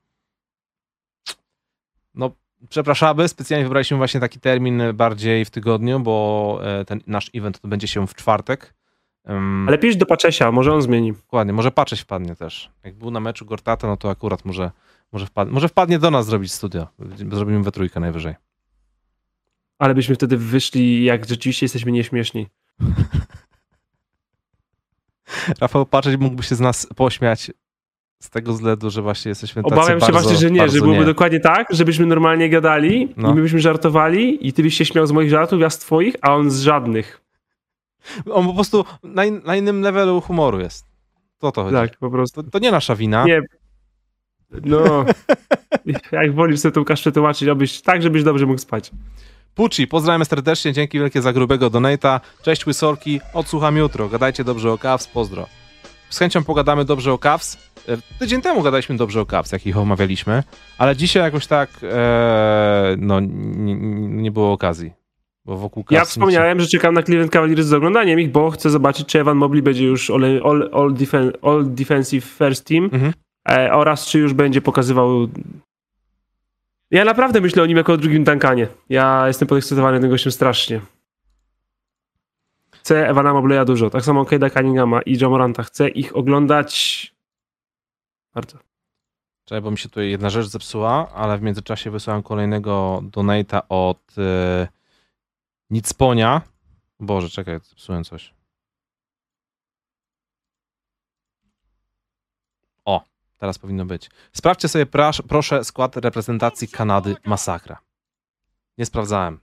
No, 2.15 2.31
przepraszamy, 2.69 3.29
specjalnie 3.29 3.65
wybraliśmy 3.65 3.97
właśnie 3.97 4.21
taki 4.21 4.41
termin 4.41 4.83
bardziej 4.95 5.45
w 5.45 5.51
tygodniu, 5.51 6.01
bo 6.01 6.61
e, 6.63 6.85
ten 6.85 7.01
nasz 7.07 7.31
event 7.35 7.61
to 7.61 7.69
będzie 7.69 7.89
się 7.89 8.07
w 8.07 8.15
czwartek. 8.15 8.75
Um, 9.25 9.65
Ale 9.69 9.79
pisz 9.79 9.97
do 9.97 10.07
Paczesia, 10.07 10.53
może 10.53 10.73
on 10.73 10.83
zmieni. 10.83 11.13
Dokładnie, 11.13 11.53
może 11.53 11.71
Pacześ 11.71 12.01
wpadnie 12.01 12.37
też. 12.37 12.71
Jak 12.85 12.95
był 12.95 13.11
na 13.11 13.21
meczu 13.21 13.45
Gortata, 13.47 13.87
no 13.87 13.97
to 13.97 14.11
akurat 14.11 14.45
może, 14.45 14.71
może, 15.13 15.27
wpadnie, 15.27 15.55
może 15.55 15.69
wpadnie 15.69 15.99
do 15.99 16.11
nas 16.11 16.27
zrobić 16.27 16.53
studio. 16.53 16.87
Zrobimy 17.33 17.63
we 17.63 17.73
trójkę 17.73 18.01
najwyżej. 18.01 18.35
Ale 19.79 19.95
byśmy 19.95 20.15
wtedy 20.15 20.37
wyszli, 20.37 21.05
jak 21.05 21.29
rzeczywiście 21.29 21.65
jesteśmy 21.65 21.93
nieśmieszni. 21.93 22.47
Rafał 25.61 25.87
Paczeć 25.87 26.21
mógłby 26.21 26.43
się 26.43 26.55
z 26.55 26.61
nas 26.61 26.87
pośmiać 26.97 27.51
z 28.23 28.31
tego 28.31 28.53
względu, 28.53 28.91
że 28.91 29.03
właśnie 29.03 29.29
jesteśmy 29.29 29.63
tacy 29.63 29.75
Obawiam 29.75 30.01
się 30.01 30.13
właśnie, 30.13 30.37
że 30.37 30.51
nie, 30.51 30.69
że 30.69 30.79
byłoby 30.79 30.99
nie. 30.99 31.05
dokładnie 31.05 31.41
tak, 31.41 31.67
żebyśmy 31.71 32.07
normalnie 32.07 32.49
gadali 32.51 33.15
No. 33.17 33.31
i 33.31 33.35
my 33.35 33.43
byśmy 33.43 33.61
żartowali 33.61 34.49
i 34.49 34.53
ty 34.53 34.63
byś 34.63 34.77
się 34.77 34.85
śmiał 34.85 35.07
z 35.07 35.13
moich 35.13 35.31
żartów, 35.31 35.61
ja 35.61 35.71
z 35.71 35.79
twoich, 35.79 36.17
a 36.21 36.35
on 36.35 36.51
z 36.51 36.61
żadnych. 36.61 37.21
On 38.33 38.47
po 38.47 38.55
prostu 38.55 38.85
na, 39.03 39.25
in, 39.25 39.41
na 39.45 39.57
innym 39.57 39.81
levelu 39.81 40.21
humoru 40.21 40.61
jest. 40.61 40.87
To 41.39 41.53
to 41.53 41.63
chodzi. 41.63 41.77
Tak, 41.77 41.99
po 41.99 42.11
prostu. 42.11 42.43
To, 42.43 42.51
to 42.51 42.59
nie 42.59 42.71
nasza 42.71 42.97
wina. 42.97 43.25
Nie. 43.25 43.43
No. 44.65 45.05
Jak 46.13 46.35
wolisz 46.35 46.61
sobie 46.61 46.73
tą 46.73 46.85
kaszczę 46.85 47.13
tłumaczyć, 47.13 47.49
obyś 47.49 47.81
tak, 47.81 48.03
żebyś 48.03 48.25
dobrze 48.25 48.47
mógł 48.47 48.59
spać. 48.61 48.91
Pucci, 49.55 49.87
pozdrawiam 49.87 50.25
serdecznie, 50.25 50.73
dzięki 50.73 50.99
wielkie 50.99 51.23
za 51.23 51.33
grubego 51.33 51.71
donata. 51.71 52.21
Cześć 52.43 52.67
Łysorki, 52.67 53.21
odsłucham 53.35 53.77
jutro. 53.77 54.09
Gadajcie 54.09 54.45
dobrze 54.45 54.73
o 54.73 54.79
Cavs, 54.79 55.07
pozdro. 55.07 55.47
Z 56.11 56.19
chęcią 56.19 56.45
pogadamy 56.45 56.85
dobrze 56.85 57.13
o 57.13 57.19
Cavs. 57.19 57.59
E, 57.89 57.97
Tydzień 58.19 58.43
temu 58.43 58.63
gadaliśmy 58.63 58.97
dobrze 58.97 59.21
o 59.21 59.27
Cavs, 59.27 59.53
jak 59.53 59.67
ich 59.67 59.77
omawialiśmy, 59.77 60.43
ale 60.79 60.97
dzisiaj 60.97 61.23
jakoś 61.23 61.47
tak 61.47 61.71
e, 61.83 62.97
no, 62.99 63.21
nie, 63.21 63.75
nie 64.09 64.31
było 64.31 64.53
okazji. 64.53 65.00
Bo 65.45 65.57
wokół 65.57 65.85
Ja 65.91 66.01
się- 66.01 66.07
wspomniałem, 66.07 66.61
że 66.61 66.67
czekam 66.67 66.95
na 66.95 67.03
Cleveland 67.03 67.33
Cavaliers 67.33 67.67
z 67.67 67.73
oglądaniem 67.73 68.21
ich, 68.21 68.31
bo 68.33 68.51
chcę 68.51 68.71
zobaczyć, 68.71 69.07
czy 69.09 69.21
Evan 69.21 69.37
Mobley 69.37 69.63
będzie 69.63 69.85
już 69.85 70.11
all, 70.11 70.25
all, 70.45 70.71
all, 70.73 70.95
defen, 70.95 71.33
all 71.43 71.65
defensive 71.69 72.25
first 72.25 72.67
team 72.67 72.85
Mhm. 72.93 73.13
e, 73.49 73.73
oraz 73.73 74.07
czy 74.07 74.19
już 74.19 74.33
będzie 74.35 74.61
pokazywał... 74.63 75.29
Ja 76.91 77.05
naprawdę 77.05 77.41
myślę 77.41 77.63
o 77.63 77.67
nim 77.67 77.77
jako 77.77 77.93
o 77.93 77.97
drugim 77.97 78.25
Duncanie. 78.25 78.69
Ja 78.89 79.25
jestem 79.27 79.49
podekscytowany 79.49 80.01
tym 80.01 80.11
gościem 80.11 80.33
strasznie. 80.33 80.81
Chcę 82.71 83.09
Evana 83.09 83.33
Mobleya 83.33 83.65
dużo. 83.65 83.91
Tak 83.91 84.05
samo 84.05 84.25
Kade'a 84.25 84.51
Cunninghama 84.53 85.03
i 85.03 85.19
Jamoranta. 85.19 85.63
Chcę 85.63 85.89
ich 85.89 86.17
oglądać 86.17 86.75
bardzo. 88.35 88.59
Czekaj, 89.45 89.63
bo 89.63 89.71
mi 89.71 89.79
się 89.79 89.89
tutaj 89.89 90.11
jedna 90.11 90.31
rzecz 90.31 90.47
zepsuła, 90.47 91.13
ale 91.15 91.39
w 91.39 91.43
międzyczasie 91.43 91.91
wysłałem 91.91 92.23
kolejnego 92.23 93.01
donata 93.05 93.69
od 93.69 93.99
e, 94.19 94.69
Nicponia. 95.71 96.43
Boże, 97.01 97.29
czekaj, 97.31 97.61
zepsułem 97.63 98.05
coś. 98.05 98.35
O, 102.85 103.05
teraz 103.39 103.59
powinno 103.59 103.85
być. 103.87 104.11
Sprawdźcie 104.33 104.69
sobie 104.69 104.87
proszę 105.29 105.65
skład 105.65 105.97
reprezentacji 105.97 106.69
Kanady 106.69 107.17
Masakra. 107.25 107.81
Nie 108.79 108.87
sprawdzałem. 108.87 109.41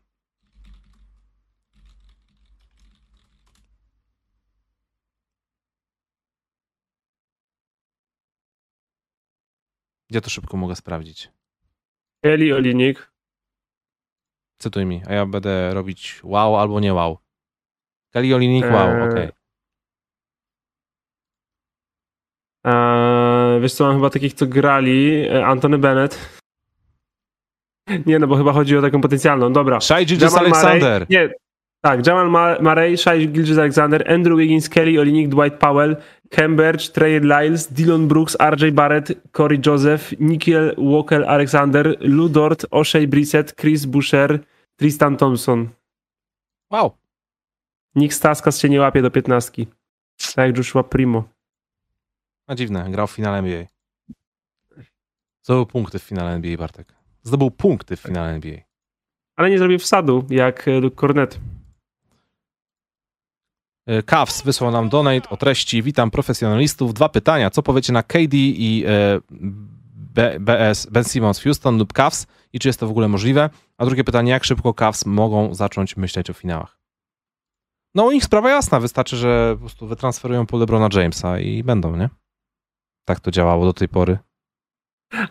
Gdzie 10.09 10.21
to 10.21 10.29
szybko 10.29 10.57
mogę 10.57 10.75
sprawdzić? 10.75 11.31
Eli 12.23 12.53
Olinik. 12.53 13.11
Cytuj 14.57 14.85
mi, 14.85 15.01
a 15.07 15.13
ja 15.13 15.25
będę 15.25 15.73
robić 15.73 16.21
wow 16.23 16.55
albo 16.55 16.79
nie 16.79 16.93
wow. 16.93 17.17
Kali 18.13 18.33
Olinik 18.33 18.65
wow, 18.65 18.89
Eee, 18.89 19.09
okej. 19.09 19.29
Eee, 22.63 23.59
wiesz 23.61 23.73
co, 23.73 23.83
mam 23.83 23.95
chyba 23.95 24.09
takich, 24.09 24.33
co 24.33 24.47
grali. 24.47 25.27
E, 25.27 25.45
Antony 25.45 25.77
Bennett. 25.77 26.41
Nie, 28.05 28.19
no 28.19 28.27
bo 28.27 28.35
chyba 28.37 28.53
chodzi 28.53 28.77
o 28.77 28.81
taką 28.81 29.01
potencjalną. 29.01 29.53
Dobra. 29.53 29.79
Shai 29.81 30.05
Jamal 30.21 30.39
Alexander. 30.39 31.01
Murray, 31.01 31.07
nie, 31.09 31.33
tak, 31.81 32.07
Jamal 32.07 32.29
Ma- 32.29 32.59
Murray, 32.61 32.97
Shai 32.97 33.27
Gilgeous 33.27 33.57
Alexander, 33.57 34.11
Andrew 34.11 34.37
Wiggins, 34.37 34.69
Kelly 34.69 34.99
Olinik, 34.99 35.29
Dwight 35.29 35.59
Powell, 35.59 35.95
Cambridge, 36.29 36.89
Trey 36.91 37.19
Lyles, 37.19 37.67
Dylan 37.67 38.07
Brooks, 38.07 38.35
RJ 38.39 38.71
Barrett, 38.71 39.13
Corey 39.31 39.59
Joseph, 39.65 40.13
Nikiel 40.19 40.75
Walker 40.77 41.23
Alexander, 41.23 41.95
Lou 41.99 42.29
Dort, 42.29 42.65
O'Shea 42.71 43.07
Brissett, 43.07 43.55
Chris 43.55 43.85
Boucher, 43.85 44.39
Tristan 44.75 45.17
Thompson. 45.17 45.69
Wow. 46.71 46.91
Nikt 47.95 48.15
Staskas 48.15 48.59
się 48.59 48.69
nie 48.69 48.79
łapie 48.79 49.01
do 49.01 49.11
piętnastki. 49.11 49.67
Tak 50.35 50.47
jak 50.47 50.57
Joshua 50.57 50.83
Primo. 50.83 51.23
No 52.47 52.55
dziwne, 52.55 52.91
grał 52.91 53.07
w 53.07 53.11
finale 53.11 53.37
NBA. 53.37 53.65
Zdobył 55.43 55.65
punkty 55.65 55.99
w 55.99 56.03
finale 56.03 56.31
NBA, 56.31 56.57
Bartek. 56.57 56.93
Zdobył 57.23 57.51
punkty 57.51 57.95
w 57.95 57.99
finale 57.99 58.29
NBA. 58.29 58.57
Ale 59.35 59.49
nie 59.49 59.57
zrobił 59.57 59.79
wsadu, 59.79 60.25
jak 60.29 60.67
e, 60.67 60.79
Luke 60.79 60.95
Cornet. 60.95 61.39
E, 63.87 64.03
Cavs 64.03 64.41
wysłał 64.41 64.71
nam 64.71 64.89
donate 64.89 65.29
o 65.29 65.37
treści 65.37 65.83
Witam 65.83 66.11
profesjonalistów. 66.11 66.93
Dwa 66.93 67.09
pytania. 67.09 67.49
Co 67.49 67.63
powiecie 67.63 67.93
na 67.93 68.03
KD 68.03 68.37
i 68.37 68.83
e, 68.87 69.19
B, 69.91 70.39
BS, 70.39 70.87
Ben 70.91 71.03
Simmons 71.03 71.43
Houston 71.43 71.77
lub 71.77 71.93
Cavs 71.93 72.27
i 72.53 72.59
czy 72.59 72.69
jest 72.69 72.79
to 72.79 72.87
w 72.87 72.91
ogóle 72.91 73.07
możliwe? 73.07 73.49
A 73.77 73.85
drugie 73.85 74.03
pytanie, 74.03 74.31
jak 74.31 74.43
szybko 74.43 74.73
Cavs 74.73 75.05
mogą 75.05 75.53
zacząć 75.53 75.97
myśleć 75.97 76.29
o 76.29 76.33
finałach? 76.33 76.79
No 77.95 78.05
u 78.05 78.11
nich 78.11 78.23
sprawa 78.23 78.49
jasna. 78.49 78.79
Wystarczy, 78.79 79.17
że 79.17 79.53
po 79.53 79.59
prostu 79.59 79.87
wytransferują 79.87 80.45
po 80.45 80.57
LeBrona 80.57 80.89
Jamesa 80.93 81.39
i 81.39 81.63
będą, 81.63 81.95
nie? 81.95 82.09
Tak 83.05 83.19
to 83.19 83.31
działało 83.31 83.65
do 83.65 83.73
tej 83.73 83.89
pory. 83.89 84.17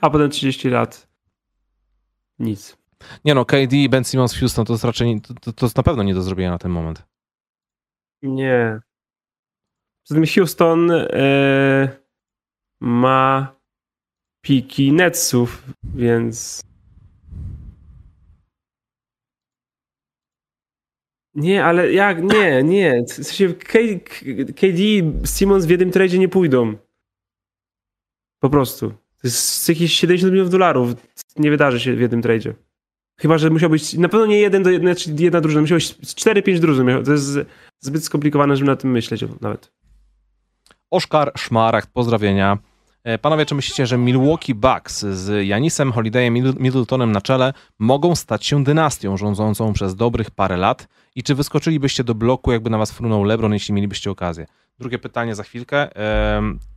A 0.01 0.11
potem 0.11 0.31
30 0.31 0.69
lat. 0.69 1.09
Nic. 2.39 2.77
Nie 3.25 3.35
no, 3.35 3.45
KD 3.45 3.77
i 3.77 3.89
Ben 3.89 4.05
Simmons 4.05 4.35
Houston 4.39 4.65
to 4.65 4.73
jest 4.73 4.85
raczej, 4.85 5.21
to, 5.21 5.35
to, 5.35 5.53
to 5.53 5.67
jest 5.67 5.77
na 5.77 5.83
pewno 5.83 6.03
nie 6.03 6.15
do 6.15 6.23
zrobienia 6.23 6.51
na 6.51 6.59
ten 6.59 6.71
moment. 6.71 7.07
Nie. 8.23 8.81
Poza 10.09 10.21
tym 10.21 10.27
Houston 10.35 10.91
e, 10.91 11.89
ma 12.81 13.57
piki 14.45 14.93
Netsów, 14.93 15.63
więc. 15.95 16.63
Nie, 21.35 21.65
ale 21.65 21.93
jak? 21.93 22.23
Nie, 22.23 22.63
nie. 22.63 23.05
W 23.05 23.13
sensie 23.13 23.55
KD 24.55 24.79
i 24.79 25.13
Simmons 25.25 25.67
w 25.67 25.71
jednym 25.71 25.91
tradzie 25.91 26.19
nie 26.19 26.29
pójdą. 26.29 26.77
Po 28.41 28.51
prostu. 28.51 28.91
To 28.91 29.29
jest 29.29 29.69
jakieś 29.69 29.93
70 29.93 30.33
milionów 30.33 30.53
dolarów. 30.53 30.95
Nie 31.37 31.51
wydarzy 31.51 31.81
się 31.81 31.97
w 31.97 32.01
jednym 32.01 32.23
tradzie. 32.23 32.55
Chyba, 33.21 33.39
że 33.39 33.51
musiał 33.51 33.71
być. 33.71 33.95
Na 33.95 34.09
pewno 34.09 34.27
nie 34.27 34.41
jeden 34.41 34.63
do 34.63 34.71
jednej, 34.71 34.97
czyli 34.97 35.25
jedna 35.25 35.41
drużyna. 35.41 35.61
Musiał 35.61 35.79
być 35.79 35.93
4-5 35.93 36.59
drużyn. 36.59 37.05
To 37.05 37.13
jest 37.13 37.39
zbyt 37.81 38.05
skomplikowane, 38.05 38.57
żeby 38.57 38.71
na 38.71 38.77
tym 38.77 38.91
myśleć 38.91 39.25
nawet. 39.41 39.73
Oszkar 40.91 41.33
Szmaragd, 41.37 41.91
pozdrowienia. 41.93 42.59
E, 43.05 43.19
Panowie, 43.19 43.47
czy 43.47 43.55
myślicie, 43.55 43.87
że 43.87 43.99
Milwaukee 43.99 44.55
Bucks 44.55 45.01
z 45.01 45.47
Janisem 45.47 45.93
Holidayem 45.93 46.35
Middl- 46.35 46.61
Middletonem 46.61 47.13
na 47.13 47.21
czele 47.21 47.53
mogą 47.79 48.15
stać 48.15 48.47
się 48.47 48.65
dynastią 48.65 49.17
rządzącą 49.17 49.73
przez 49.73 49.97
dobrych 49.97 50.31
parę 50.31 50.57
lat? 50.57 50.89
I 51.15 51.23
czy 51.23 51.35
wyskoczylibyście 51.35 52.05
do 52.05 52.15
bloku, 52.15 52.53
jakby 52.53 52.71
na 52.71 52.79
was 52.79 52.93
frunął 52.93 53.25
LeBron, 53.25 53.53
jeśli 53.53 53.75
mielibyście 53.75 54.11
okazję? 54.11 54.47
Drugie 54.79 54.99
pytanie 54.99 55.35
za 55.35 55.43
chwilkę. 55.43 55.89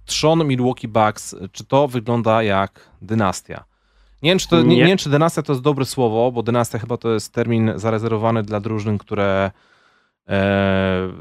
Trzon 0.05 0.47
Milwaukee 0.47 0.87
Bucks, 0.87 1.35
czy 1.51 1.65
to 1.65 1.87
wygląda 1.87 2.43
jak 2.43 2.89
dynastia? 3.01 3.63
Nie 4.21 4.31
wiem, 4.31 4.39
czy 4.39 4.47
to, 4.47 4.61
nie. 4.61 4.67
Nie. 4.67 4.75
nie 4.75 4.85
wiem, 4.85 4.97
czy 4.97 5.09
dynastia 5.09 5.41
to 5.41 5.53
jest 5.53 5.63
dobre 5.63 5.85
słowo, 5.85 6.31
bo 6.31 6.43
dynastia 6.43 6.79
chyba 6.79 6.97
to 6.97 7.13
jest 7.13 7.33
termin 7.33 7.71
zarezerwowany 7.75 8.43
dla 8.43 8.59
drużyn, 8.59 8.97
które 8.97 9.51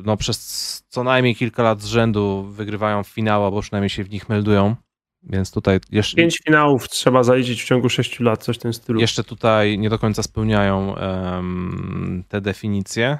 no, 0.04 0.16
przez 0.16 0.84
co 0.88 1.04
najmniej 1.04 1.34
kilka 1.36 1.62
lat 1.62 1.82
z 1.82 1.86
rzędu 1.86 2.42
wygrywają 2.42 3.02
finały, 3.02 3.44
albo 3.44 3.60
przynajmniej 3.62 3.90
się 3.90 4.04
w 4.04 4.10
nich 4.10 4.28
meldują. 4.28 4.76
Więc 5.22 5.50
tutaj 5.50 5.80
jeszcze, 5.90 6.16
Pięć 6.16 6.38
finałów 6.46 6.88
trzeba 6.88 7.22
zaliczyć 7.22 7.62
w 7.62 7.66
ciągu 7.66 7.88
sześciu 7.88 8.22
lat, 8.24 8.44
coś 8.44 8.56
w 8.56 8.60
tym 8.60 8.72
stylu. 8.72 9.00
jeszcze 9.00 9.24
tutaj 9.24 9.78
nie 9.78 9.90
do 9.90 9.98
końca 9.98 10.22
spełniają 10.22 10.96
em, 10.96 12.24
te 12.28 12.40
definicje. 12.40 13.18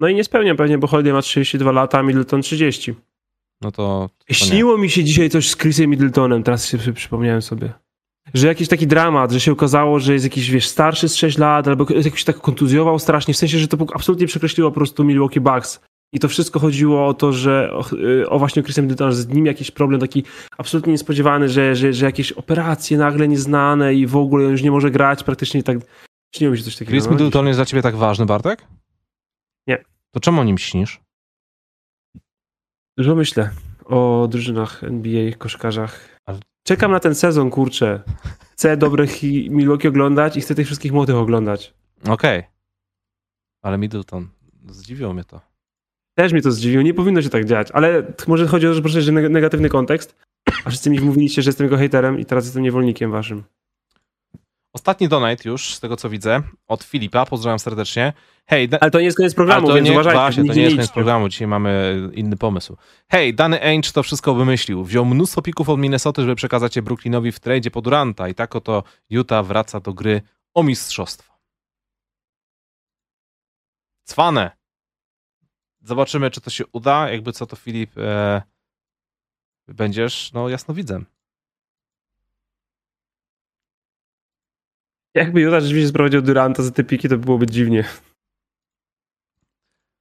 No 0.00 0.08
i 0.08 0.14
nie 0.14 0.24
spełniam 0.24 0.56
pewnie, 0.56 0.78
bo 0.78 0.86
Holiday 0.86 1.12
ma 1.12 1.22
32 1.22 1.72
lata, 1.72 1.98
a 1.98 2.02
Middleton 2.02 2.42
30. 2.42 2.94
No 3.60 3.72
to, 3.72 4.10
to. 4.28 4.34
Śniło 4.34 4.78
mi 4.78 4.90
się 4.90 5.04
dzisiaj 5.04 5.30
coś 5.30 5.50
z 5.50 5.56
Chrisem 5.56 5.90
Middletonem, 5.90 6.42
teraz 6.42 6.66
się 6.68 6.78
przy- 6.78 6.92
przypomniałem 6.92 7.42
sobie. 7.42 7.72
Że 8.34 8.46
jakiś 8.46 8.68
taki 8.68 8.86
dramat, 8.86 9.32
że 9.32 9.40
się 9.40 9.52
okazało, 9.52 10.00
że 10.00 10.12
jest 10.12 10.24
jakiś, 10.24 10.50
wiesz, 10.50 10.68
starszy 10.68 11.08
z 11.08 11.14
6 11.14 11.38
lat, 11.38 11.68
albo 11.68 11.86
jakoś 12.04 12.24
tak 12.24 12.40
kontuzjował 12.40 12.98
strasznie, 12.98 13.34
w 13.34 13.36
sensie, 13.36 13.58
że 13.58 13.68
to 13.68 13.86
absolutnie 13.94 14.26
przekreśliło 14.26 14.70
po 14.70 14.74
prostu 14.74 15.04
Milwaukee 15.04 15.40
Bucks. 15.40 15.80
I 16.12 16.18
to 16.18 16.28
wszystko 16.28 16.60
chodziło 16.60 17.06
o 17.06 17.14
to, 17.14 17.32
że 17.32 17.72
o, 17.72 17.84
y, 17.92 18.28
o 18.28 18.38
właśnie 18.38 18.62
Chrisem 18.62 18.84
Middleton, 18.84 19.12
że 19.12 19.16
z 19.16 19.28
nim 19.28 19.46
jakiś 19.46 19.70
problem 19.70 20.00
taki 20.00 20.24
absolutnie 20.58 20.92
niespodziewany, 20.92 21.48
że, 21.48 21.76
że, 21.76 21.92
że 21.92 22.06
jakieś 22.06 22.32
operacje 22.32 22.98
nagle 22.98 23.28
nieznane 23.28 23.94
i 23.94 24.06
w 24.06 24.16
ogóle 24.16 24.46
on 24.46 24.52
już 24.52 24.62
nie 24.62 24.70
może 24.70 24.90
grać 24.90 25.22
praktycznie 25.24 25.62
tak. 25.62 25.78
Śniło 26.34 26.52
mi 26.52 26.58
się 26.58 26.64
coś 26.64 26.74
takiego. 26.74 26.90
Chris 26.90 27.04
no. 27.04 27.10
Middleton 27.10 27.46
jest 27.46 27.58
dla 27.58 27.66
ciebie 27.66 27.82
tak 27.82 27.96
ważny, 27.96 28.26
Bartek? 28.26 28.66
Nie. 29.66 29.84
To 30.14 30.20
czemu 30.20 30.40
o 30.40 30.44
nim 30.44 30.58
śnisz? 30.58 31.00
Dużo 32.98 33.14
myślę 33.14 33.50
o 33.84 34.28
drużynach 34.30 34.84
NBA, 34.84 35.32
koszkarzach. 35.32 36.20
Ale- 36.26 36.47
Czekam 36.68 36.92
na 36.92 37.00
ten 37.00 37.14
sezon, 37.14 37.50
kurczę. 37.50 38.02
Chcę 38.52 38.76
dobrych 38.76 39.22
Milwaukee 39.50 39.88
oglądać 39.88 40.36
i 40.36 40.40
chcę 40.40 40.54
tych 40.54 40.66
wszystkich 40.66 40.92
młodych 40.92 41.16
oglądać. 41.16 41.74
Okej. 42.08 42.42
Ale 43.62 43.78
Middleton, 43.78 44.28
zdziwiło 44.68 45.14
mnie 45.14 45.24
to. 45.24 45.40
Też 46.14 46.32
mnie 46.32 46.42
to 46.42 46.52
zdziwiło, 46.52 46.82
nie 46.82 46.94
powinno 46.94 47.22
się 47.22 47.28
tak 47.28 47.44
dziać, 47.44 47.70
ale 47.72 48.12
może 48.26 48.46
chodzi 48.46 48.66
o 48.66 48.70
to, 48.70 48.74
że 48.74 48.82
proszę, 48.82 49.02
że 49.02 49.12
neg- 49.12 49.30
negatywny 49.30 49.68
kontekst, 49.68 50.16
a 50.64 50.68
wszyscy 50.70 50.90
mi 50.90 51.00
mówiliście, 51.00 51.42
że 51.42 51.48
jestem 51.48 51.64
jego 51.64 51.76
hejterem 51.76 52.18
i 52.20 52.24
teraz 52.24 52.44
jestem 52.44 52.62
niewolnikiem 52.62 53.10
waszym. 53.10 53.44
Ostatni 54.78 55.08
donate 55.08 55.48
już, 55.48 55.74
z 55.74 55.80
tego 55.80 55.96
co 55.96 56.08
widzę, 56.10 56.42
od 56.68 56.82
Filipa, 56.84 57.26
pozdrawiam 57.26 57.58
serdecznie. 57.58 58.12
Hej, 58.46 58.68
da- 58.68 58.78
Ale 58.80 58.90
to 58.90 58.98
nie 58.98 59.04
jest 59.04 59.16
koniec 59.16 59.34
programu, 59.34 59.66
to 59.68 59.74
więc 59.74 59.86
nie, 59.86 59.92
uważajcie, 59.92 60.18
właśnie, 60.18 60.44
to 60.44 60.52
nie 60.54 60.62
jest 60.62 60.76
koniec 60.76 60.90
programu, 60.92 61.28
dzisiaj 61.28 61.46
mamy 61.48 61.96
inny 62.12 62.36
pomysł. 62.36 62.76
Hej, 63.10 63.34
Dany 63.34 63.62
Ainge 63.62 63.92
to 63.92 64.02
wszystko 64.02 64.34
wymyślił. 64.34 64.84
Wziął 64.84 65.04
mnóstwo 65.04 65.42
pików 65.42 65.68
od 65.68 65.78
Minnesota, 65.80 66.22
żeby 66.22 66.34
przekazać 66.34 66.76
je 66.76 66.82
Brooklynowi 66.82 67.32
w 67.32 67.40
tradzie 67.40 67.70
po 67.70 67.80
Duranta 67.82 68.28
i 68.28 68.34
tak 68.34 68.56
oto 68.56 68.82
Utah 69.10 69.46
wraca 69.46 69.80
do 69.80 69.94
gry 69.94 70.22
o 70.54 70.62
mistrzostwo. 70.62 71.34
Cwane. 74.04 74.50
Zobaczymy, 75.80 76.30
czy 76.30 76.40
to 76.40 76.50
się 76.50 76.64
uda. 76.72 77.10
Jakby 77.10 77.32
co 77.32 77.46
to 77.46 77.56
Filip, 77.56 77.98
e, 77.98 78.42
będziesz, 79.68 80.32
no 80.32 80.48
jasnowidzem. 80.48 81.06
Jakby 85.18 85.40
Juta 85.40 85.60
rzeczywiście 85.60 85.88
sprowadził 85.88 86.22
Duranta 86.22 86.62
za 86.62 86.70
te 86.70 86.84
piki, 86.84 87.08
to 87.08 87.18
byłoby 87.18 87.46
dziwnie. 87.46 87.84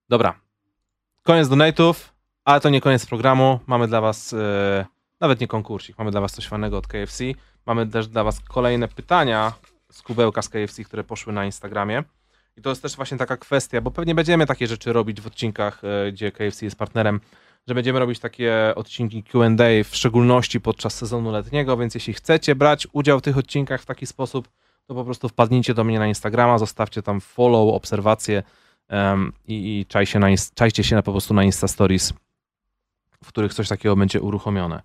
Dobra. 0.10 0.40
Koniec 1.24 1.48
donate'ów, 1.48 1.94
ale 2.46 2.62
to 2.62 2.70
nie 2.70 2.82
koniec 2.82 3.06
programu. 3.06 3.60
Mamy 3.68 3.88
dla 3.88 4.02
was 4.02 4.34
e, 4.34 4.86
nawet 5.20 5.40
nie 5.40 5.48
konkursik, 5.48 5.98
mamy 5.98 6.12
dla 6.12 6.22
was 6.22 6.32
coś 6.34 6.48
fajnego 6.48 6.78
od 6.78 6.88
KFC. 6.88 7.24
Mamy 7.66 7.88
też 7.88 8.08
dla 8.08 8.24
was 8.24 8.40
kolejne 8.40 8.88
pytania 8.88 9.54
z 9.92 10.02
kubełka 10.02 10.42
z 10.42 10.50
KFC, 10.50 10.84
które 10.84 11.04
poszły 11.04 11.34
na 11.34 11.46
Instagramie. 11.46 12.04
I 12.58 12.62
to 12.62 12.70
jest 12.70 12.82
też 12.82 12.96
właśnie 12.96 13.18
taka 13.18 13.38
kwestia, 13.38 13.82
bo 13.82 13.92
pewnie 13.92 14.16
będziemy 14.16 14.46
takie 14.46 14.68
rzeczy 14.68 14.94
robić 14.94 15.22
w 15.22 15.28
odcinkach, 15.28 15.82
e, 15.84 16.12
gdzie 16.12 16.32
KFC 16.32 16.66
jest 16.66 16.78
partnerem, 16.78 17.20
że 17.68 17.76
będziemy 17.76 18.00
robić 18.00 18.20
takie 18.20 18.74
odcinki 18.76 19.24
Q&A, 19.24 19.84
w 19.84 19.96
szczególności 19.96 20.62
podczas 20.62 20.96
sezonu 20.96 21.32
letniego, 21.32 21.78
więc 21.78 21.96
jeśli 21.96 22.14
chcecie 22.14 22.56
brać 22.56 22.88
udział 22.92 23.20
w 23.20 23.22
tych 23.22 23.38
odcinkach 23.38 23.82
w 23.82 23.86
taki 23.86 24.06
sposób, 24.06 24.50
to 24.88 24.96
po 24.96 25.06
prostu 25.06 25.30
wpadnijcie 25.30 25.74
do 25.74 25.84
mnie 25.84 26.00
na 26.00 26.08
Instagrama, 26.08 26.58
zostawcie 26.58 27.02
tam 27.02 27.22
follow, 27.22 27.76
obserwacje, 27.76 28.44
Em, 28.90 29.34
i, 29.48 29.80
i 29.80 29.86
czaj 29.86 30.06
się 30.06 30.20
na, 30.20 30.28
czajcie 30.56 30.84
się 30.84 30.96
na, 30.96 31.02
po 31.02 31.12
prostu 31.12 31.34
na 31.34 31.44
Insta 31.44 31.68
Stories, 31.68 32.14
w 33.24 33.28
których 33.28 33.54
coś 33.54 33.68
takiego 33.68 33.96
będzie 33.96 34.22
uruchomione. 34.22 34.82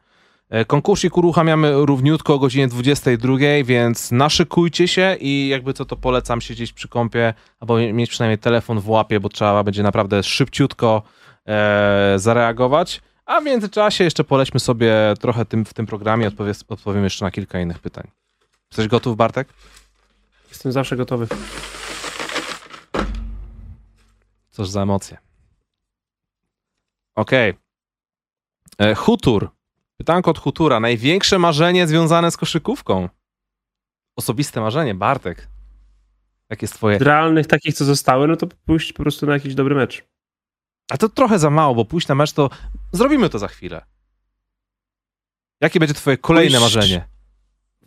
E, 0.50 0.64
Konkursik 0.64 1.16
uruchamiamy 1.16 1.72
równiutko 1.86 2.34
o 2.34 2.38
godzinie 2.38 2.68
22, 2.68 3.36
więc 3.64 4.12
naszykujcie 4.12 4.88
się 4.88 5.16
i 5.20 5.48
jakby 5.48 5.72
co 5.72 5.84
to 5.84 5.96
polecam 5.96 6.40
siedzieć 6.40 6.72
przy 6.72 6.88
kąpie 6.88 7.34
albo 7.60 7.78
mieć 7.78 8.10
przynajmniej 8.10 8.38
telefon 8.38 8.80
w 8.80 8.88
łapie, 8.88 9.20
bo 9.20 9.28
trzeba 9.28 9.64
będzie 9.64 9.82
naprawdę 9.82 10.22
szybciutko 10.22 11.02
e, 11.46 12.14
zareagować. 12.16 13.00
A 13.26 13.40
w 13.40 13.44
międzyczasie 13.44 14.04
jeszcze 14.04 14.24
polećmy 14.24 14.60
sobie 14.60 14.94
trochę 15.20 15.44
tym, 15.44 15.64
w 15.64 15.74
tym 15.74 15.86
programie, 15.86 16.28
odpowie, 16.28 16.52
odpowiem 16.68 17.04
jeszcze 17.04 17.24
na 17.24 17.30
kilka 17.30 17.60
innych 17.60 17.78
pytań. 17.78 18.10
Jesteś 18.70 18.88
gotów, 18.88 19.16
Bartek? 19.16 19.48
Jestem 20.52 20.72
zawsze 20.72 20.96
gotowy. 20.96 21.26
Cóż 24.50 24.68
za 24.68 24.82
emocje. 24.82 25.18
Okej. 27.14 27.54
E, 28.78 28.94
Hutur. 28.94 29.50
Pytanko 29.96 30.30
od 30.30 30.38
Hutura. 30.38 30.80
Największe 30.80 31.38
marzenie 31.38 31.86
związane 31.86 32.30
z 32.30 32.36
koszykówką? 32.36 33.08
Osobiste 34.16 34.60
marzenie, 34.60 34.94
Bartek. 34.94 35.48
Jak 36.50 36.62
jest 36.62 36.74
twoje? 36.74 36.98
Z 36.98 37.02
realnych 37.02 37.46
takich, 37.46 37.74
co 37.74 37.84
zostały, 37.84 38.28
no 38.28 38.36
to 38.36 38.46
pójść 38.46 38.92
po 38.92 39.02
prostu 39.02 39.26
na 39.26 39.32
jakiś 39.32 39.54
dobry 39.54 39.74
mecz. 39.74 40.04
A 40.90 40.96
to 40.98 41.08
trochę 41.08 41.38
za 41.38 41.50
mało, 41.50 41.74
bo 41.74 41.84
pójść 41.84 42.08
na 42.08 42.14
mecz 42.14 42.32
to 42.32 42.50
zrobimy 42.92 43.28
to 43.30 43.38
za 43.38 43.48
chwilę. 43.48 43.84
Jakie 45.60 45.80
będzie 45.80 45.94
twoje 45.94 46.18
kolejne 46.18 46.58
Pójść- 46.58 46.74
marzenie? 46.76 47.08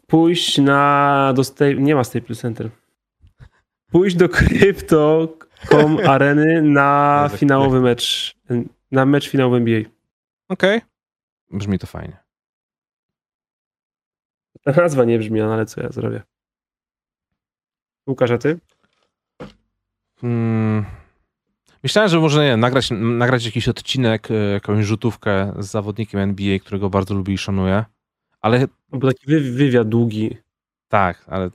Pójść 0.08 0.58
na... 0.58 1.34
Do 1.36 1.44
sta- 1.44 1.72
nie 1.72 1.96
ma 1.96 2.04
Staples 2.04 2.40
Center. 2.40 2.70
Pójść 3.92 4.16
do 4.16 4.30
Crypto.com 4.30 5.98
areny 6.10 6.62
na 6.62 7.22
Jezu, 7.24 7.38
finałowy 7.38 7.82
mecz. 7.82 8.36
Na 8.92 9.06
mecz 9.06 9.30
finałowy 9.30 9.58
NBA. 9.58 9.82
Okej. 10.50 10.82
Brzmi 11.52 11.80
to 11.80 11.88
fajnie. 11.88 12.18
Ta 14.64 14.72
nazwa 14.72 15.04
nie 15.04 15.20
brzmi, 15.20 15.40
no 15.40 15.54
ale 15.54 15.66
co 15.66 15.82
ja 15.82 15.90
zrobię? 15.90 16.22
Łukasz, 18.08 18.32
a 18.32 18.38
ty? 18.38 18.60
Hmm. 20.22 20.86
Myślałem, 21.84 22.10
że 22.10 22.20
może 22.20 22.44
nie, 22.44 22.50
wiem, 22.50 22.60
nagrać, 22.60 22.90
nagrać 22.92 23.46
jakiś 23.46 23.68
odcinek, 23.68 24.32
e, 24.32 24.34
jakąś 24.34 24.86
rzutówkę 24.86 25.54
z 25.60 25.66
zawodnikiem 25.66 26.20
NBA, 26.20 26.60
którego 26.60 26.90
bardzo 26.90 27.14
lubię 27.14 27.34
i 27.34 27.38
szanuję. 27.38 27.86
Ale 28.46 28.68
Bo 28.90 29.08
taki 29.08 29.26
wy, 29.28 29.40
wywiad 29.40 29.90
długi. 29.90 30.38
tak, 30.88 31.26
ale 31.28 31.50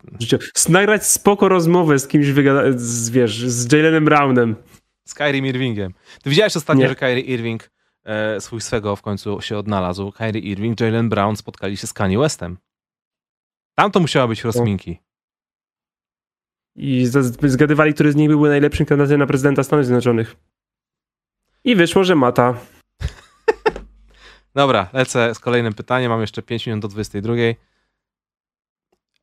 Nagrać 0.68 1.06
spoko 1.06 1.48
rozmowę 1.48 1.98
z 1.98 2.08
kimś, 2.08 2.26
wygada- 2.26 2.72
z, 2.78 3.10
wiesz, 3.10 3.38
z 3.46 3.72
Jalenem 3.72 4.04
Brownem. 4.04 4.56
z 5.04 5.14
Kyrie 5.14 5.48
Irvingiem. 5.48 5.94
Ty 6.22 6.30
widziałeś 6.30 6.56
ostatnio, 6.56 6.82
Nie. 6.82 6.88
że 6.88 6.94
Kyrie 6.94 7.20
Irving 7.20 7.70
e, 8.04 8.40
swój 8.40 8.60
swego 8.60 8.96
w 8.96 9.02
końcu 9.02 9.40
się 9.40 9.58
odnalazł. 9.58 10.12
Kyrie 10.12 10.40
Irving, 10.42 10.80
Jalen 10.80 11.08
Brown 11.08 11.36
spotkali 11.36 11.76
się 11.76 11.86
z 11.86 11.92
Kanye 11.92 12.18
Westem. 12.18 12.58
Tam 13.74 13.90
to 13.90 14.00
musiała 14.00 14.28
być 14.28 14.44
rozminki. 14.44 14.98
I 16.76 17.06
zgadywali, 17.42 17.94
który 17.94 18.12
z 18.12 18.16
nich 18.16 18.28
byłby 18.28 18.48
najlepszym 18.48 18.86
kandydatem 18.86 19.18
na 19.18 19.26
prezydenta 19.26 19.62
Stanów 19.62 19.86
Zjednoczonych. 19.86 20.36
I 21.64 21.76
wyszło, 21.76 22.04
że 22.04 22.14
Mata. 22.16 22.54
Dobra, 24.54 24.88
lecę 24.92 25.34
z 25.34 25.38
kolejnym 25.38 25.72
pytaniem. 25.74 26.10
Mam 26.10 26.20
jeszcze 26.20 26.42
5 26.42 26.66
minut 26.66 26.82
do 26.82 26.88
22. 26.88 27.34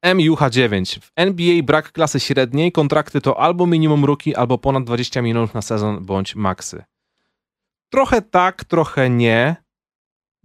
MUH9. 0.05 0.99
W 1.01 1.11
NBA 1.15 1.63
brak 1.63 1.91
klasy 1.91 2.19
średniej. 2.19 2.71
Kontrakty 2.71 3.21
to 3.21 3.39
albo 3.39 3.65
minimum 3.67 4.05
rookie, 4.05 4.37
albo 4.37 4.57
ponad 4.57 4.83
20 4.83 5.21
milionów 5.21 5.53
na 5.53 5.61
sezon, 5.61 6.05
bądź 6.05 6.35
maksy. 6.35 6.83
Trochę 7.89 8.21
tak, 8.21 8.63
trochę 8.65 9.09
nie. 9.09 9.55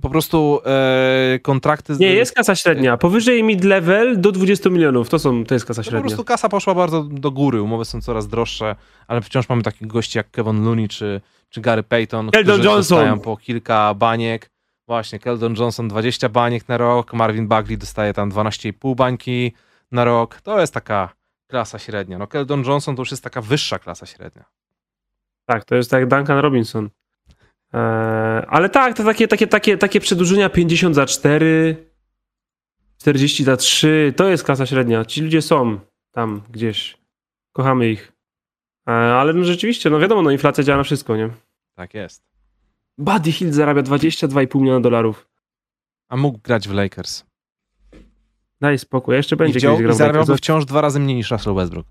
Po 0.03 0.11
prostu 0.11 0.61
e, 0.67 1.39
kontrakty... 1.39 1.95
z- 1.95 1.99
Nie, 1.99 2.15
jest 2.15 2.35
kasa 2.35 2.55
średnia. 2.57 2.97
Powyżej 2.97 3.45
mid-level 3.45 4.17
do 4.21 4.33
20 4.33 4.71
milionów. 4.71 5.09
To, 5.09 5.19
są, 5.19 5.45
to 5.45 5.55
jest 5.55 5.67
kasa 5.67 5.81
No 5.81 5.85
po 5.85 5.91
średnia. 5.91 6.09
prostu 6.09 6.25
kasa 6.25 6.49
poszła 6.49 6.75
bardzo 6.75 7.03
do 7.03 7.31
góry, 7.31 7.63
umowy 7.63 7.85
są 7.85 8.01
coraz 8.01 8.29
droższe, 8.29 8.77
ale 9.07 9.21
wciąż 9.21 9.49
mamy 9.49 9.63
takich 9.63 9.87
gości 9.89 10.19
jak 10.19 10.31
Kevin 10.31 10.65
Looney 10.65 10.89
czy, 10.89 11.21
czy 11.51 11.61
Gary 11.61 11.83
Payton, 11.83 12.31
którzy 12.31 12.51
Johnson. 12.51 12.77
dostają 12.77 13.21
po 13.21 13.37
kilka 13.37 13.95
baniek. 13.95 14.51
Właśnie, 14.93 15.19
Keldon 15.19 15.55
Johnson 15.59 15.89
20 15.89 16.29
baniek 16.29 16.69
na 16.69 16.77
rok, 16.77 17.13
Marvin 17.13 17.49
Bagley 17.49 17.79
dostaje 17.79 18.15
tam 18.15 18.31
12,5 18.31 18.95
bańki 18.95 19.53
na 19.93 20.05
rok. 20.05 20.41
To 20.41 20.61
jest 20.61 20.75
taka 20.75 21.15
klasa 21.47 21.79
średnia. 21.79 22.19
No 22.19 22.27
Keldon 22.27 22.65
Johnson 22.65 22.97
to 22.97 23.03
już 23.03 23.11
jest 23.11 23.25
taka 23.25 23.41
wyższa 23.41 23.79
klasa 23.79 24.07
średnia. 24.07 24.45
Tak, 25.47 25.65
to 25.65 25.75
jest 25.75 25.91
tak 25.91 26.01
jak 26.01 26.09
Duncan 26.09 26.39
Robinson. 26.39 26.91
Eee, 27.73 28.45
ale 28.49 28.69
tak, 28.69 28.97
to 28.97 29.05
takie, 29.05 29.29
takie, 29.29 29.47
takie, 29.47 29.79
takie 29.79 30.01
przedłużenia 30.01 30.49
50 30.49 30.95
za 30.95 31.07
4, 31.07 31.77
40 32.99 33.45
za 33.45 33.57
3, 33.57 34.13
to 34.17 34.29
jest 34.29 34.45
klasa 34.45 34.67
średnia. 34.67 35.05
Ci 35.05 35.23
ludzie 35.23 35.43
są 35.43 35.81
tam 36.11 36.43
gdzieś. 36.51 36.97
Kochamy 37.53 37.91
ich. 37.91 38.13
Eee, 38.87 38.95
ale 38.95 39.33
no 39.33 39.45
rzeczywiście, 39.45 39.91
no 39.91 39.99
wiadomo, 39.99 40.23
no 40.23 40.31
inflacja 40.31 40.65
działa 40.65 40.77
na 40.77 40.85
wszystko, 40.85 41.17
nie? 41.17 41.31
Tak 41.75 41.95
jest. 41.95 42.32
Buddy 42.99 43.33
Hill 43.33 43.53
zarabia 43.53 43.83
22,5 43.83 44.61
miliona 44.61 44.81
dolarów. 44.81 45.29
A 46.09 46.17
mógł 46.17 46.39
grać 46.39 46.69
w 46.69 46.73
Lakers. 46.73 47.25
Daj 48.61 48.79
spokój, 48.79 49.17
jeszcze 49.17 49.37
I, 49.37 49.39
będzie 49.39 49.59
wziął, 49.59 49.73
kiedyś 49.73 49.81
i 49.81 49.85
grał 49.85 49.95
w 49.95 49.99
zarabiałby 49.99 50.37
wciąż 50.37 50.65
dwa 50.65 50.81
razy 50.81 51.01
mniej 51.01 51.17
niż 51.17 51.31
Russell 51.31 51.55
Westbrook. 51.55 51.87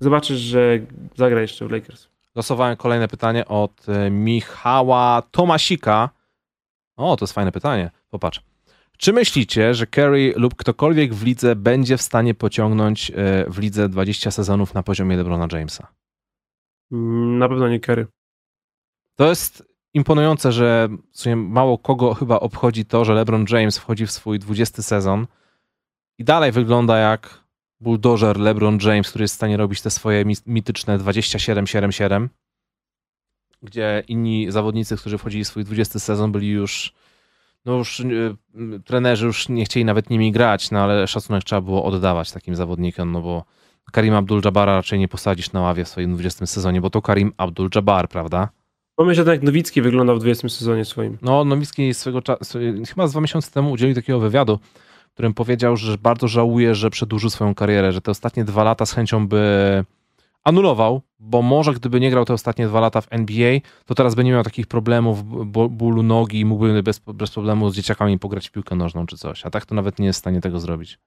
Zobaczysz, 0.00 0.38
że 0.38 0.78
zagra 1.16 1.40
jeszcze 1.40 1.66
w 1.66 1.70
Lakers. 1.70 2.08
Losowałem 2.34 2.76
kolejne 2.76 3.08
pytanie 3.08 3.46
od 3.46 3.88
e, 3.88 4.10
Michała 4.10 5.22
Tomasika. 5.30 6.10
O, 6.96 7.16
to 7.16 7.24
jest 7.24 7.32
fajne 7.34 7.52
pytanie. 7.52 7.90
Popatrz. 8.10 8.42
Czy 8.98 9.12
myślicie, 9.12 9.74
że 9.74 9.86
Kerry 9.86 10.34
lub 10.36 10.54
ktokolwiek 10.54 11.14
w 11.14 11.24
lidze 11.24 11.56
będzie 11.56 11.96
w 11.96 12.02
stanie 12.02 12.34
pociągnąć 12.34 13.10
e, 13.10 13.14
w 13.50 13.58
lidze 13.58 13.88
20 13.88 14.30
sezonów 14.30 14.74
na 14.74 14.82
poziomie 14.82 15.16
LeBrona 15.16 15.48
Jamesa? 15.52 15.86
Mm, 16.92 17.38
Na 17.38 17.48
pewno 17.48 17.68
nie 17.68 17.80
Kerry. 17.80 18.06
To 19.16 19.28
jest 19.28 19.75
imponujące, 19.96 20.52
że 20.52 20.88
w 21.12 21.20
sumie 21.20 21.36
mało 21.36 21.78
kogo 21.78 22.14
chyba 22.14 22.40
obchodzi 22.40 22.84
to, 22.84 23.04
że 23.04 23.14
LeBron 23.14 23.44
James 23.50 23.78
wchodzi 23.78 24.06
w 24.06 24.10
swój 24.10 24.38
20 24.38 24.82
sezon 24.82 25.26
i 26.18 26.24
dalej 26.24 26.52
wygląda 26.52 26.98
jak 26.98 27.44
bulldozer 27.80 28.38
LeBron 28.38 28.78
James, 28.82 29.08
który 29.08 29.22
jest 29.22 29.34
w 29.34 29.36
stanie 29.36 29.56
robić 29.56 29.82
te 29.82 29.90
swoje 29.90 30.24
mityczne 30.46 30.98
27-7-7, 30.98 32.28
gdzie 33.62 34.02
inni 34.08 34.50
zawodnicy, 34.50 34.96
którzy 34.96 35.18
wchodzili 35.18 35.44
w 35.44 35.48
swój 35.48 35.64
20 35.64 35.98
sezon, 35.98 36.32
byli 36.32 36.48
już 36.48 36.92
no 37.64 37.76
już 37.76 38.00
y, 38.00 38.36
trenerzy 38.84 39.26
już 39.26 39.48
nie 39.48 39.64
chcieli 39.64 39.84
nawet 39.84 40.10
nimi 40.10 40.32
grać, 40.32 40.70
no 40.70 40.80
ale 40.80 41.06
szacunek 41.06 41.44
trzeba 41.44 41.60
było 41.60 41.84
oddawać 41.84 42.32
takim 42.32 42.56
zawodnikom, 42.56 43.12
no 43.12 43.22
bo 43.22 43.44
Karim 43.92 44.14
Abdul-Jabara 44.14 44.74
raczej 44.76 44.98
nie 44.98 45.08
posadzisz 45.08 45.52
na 45.52 45.60
ławie 45.60 45.84
w 45.84 45.88
swoim 45.88 46.14
20 46.14 46.46
sezonie, 46.46 46.80
bo 46.80 46.90
to 46.90 47.02
Karim 47.02 47.32
Abdul-Jabbar, 47.36 48.08
prawda? 48.08 48.48
Pomyśl, 48.96 49.26
jak 49.26 49.42
Nowicki 49.42 49.82
wyglądał 49.82 50.16
w 50.16 50.20
20 50.20 50.48
sezonie 50.48 50.84
swoim. 50.84 51.18
No, 51.22 51.44
Nowicki 51.44 51.94
swego 51.94 52.22
czasu, 52.22 52.58
chyba 52.88 53.06
z 53.06 53.10
dwa 53.10 53.20
miesiące 53.20 53.50
temu 53.50 53.70
udzielił 53.70 53.94
takiego 53.94 54.20
wywiadu, 54.20 54.58
w 55.08 55.12
którym 55.12 55.34
powiedział, 55.34 55.76
że 55.76 55.98
bardzo 55.98 56.28
żałuje, 56.28 56.74
że 56.74 56.90
przedłużył 56.90 57.30
swoją 57.30 57.54
karierę, 57.54 57.92
że 57.92 58.00
te 58.00 58.10
ostatnie 58.10 58.44
dwa 58.44 58.64
lata 58.64 58.86
z 58.86 58.92
chęcią 58.92 59.28
by 59.28 59.84
anulował, 60.44 61.02
bo 61.18 61.42
może 61.42 61.72
gdyby 61.72 62.00
nie 62.00 62.10
grał 62.10 62.24
te 62.24 62.34
ostatnie 62.34 62.66
dwa 62.66 62.80
lata 62.80 63.00
w 63.00 63.06
NBA, 63.10 63.58
to 63.84 63.94
teraz 63.94 64.14
by 64.14 64.24
nie 64.24 64.30
miał 64.32 64.42
takich 64.42 64.66
problemów, 64.66 65.24
bólu 65.70 66.02
nogi 66.02 66.40
i 66.40 66.44
mógłby 66.44 66.82
bez, 66.82 66.98
bez 66.98 67.30
problemu 67.30 67.70
z 67.70 67.76
dzieciakami 67.76 68.18
pograć 68.18 68.48
w 68.48 68.52
piłkę 68.52 68.76
nożną 68.76 69.06
czy 69.06 69.16
coś. 69.16 69.46
A 69.46 69.50
tak 69.50 69.66
to 69.66 69.74
nawet 69.74 69.98
nie 69.98 70.06
jest 70.06 70.18
w 70.18 70.20
stanie 70.20 70.40
tego 70.40 70.60
zrobić. 70.60 70.98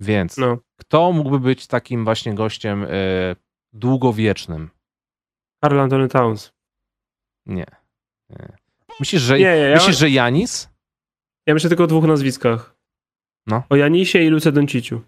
Więc 0.00 0.36
no. 0.36 0.58
kto 0.76 1.12
mógłby 1.12 1.40
być 1.40 1.66
takim 1.66 2.04
właśnie 2.04 2.34
gościem 2.34 2.84
y, 2.84 2.88
długowiecznym? 3.72 4.70
Karl 5.60 5.80
Anthony 5.80 6.08
Towns. 6.08 6.52
Nie. 7.46 7.66
nie. 8.30 8.56
Myślisz, 9.00 9.22
że, 9.22 9.38
nie, 9.38 9.58
nie, 9.58 9.74
myślisz, 9.74 9.96
ja... 9.96 10.00
że 10.00 10.10
Janis? 10.10 10.68
Ja 11.46 11.54
myślę 11.54 11.68
tylko 11.68 11.84
o 11.84 11.86
dwóch 11.86 12.04
nazwiskach. 12.04 12.74
No. 13.46 13.62
O 13.68 13.76
Janisie 13.76 14.18
i 14.18 14.28
Luce 14.28 14.52
Donciciu. 14.52 15.00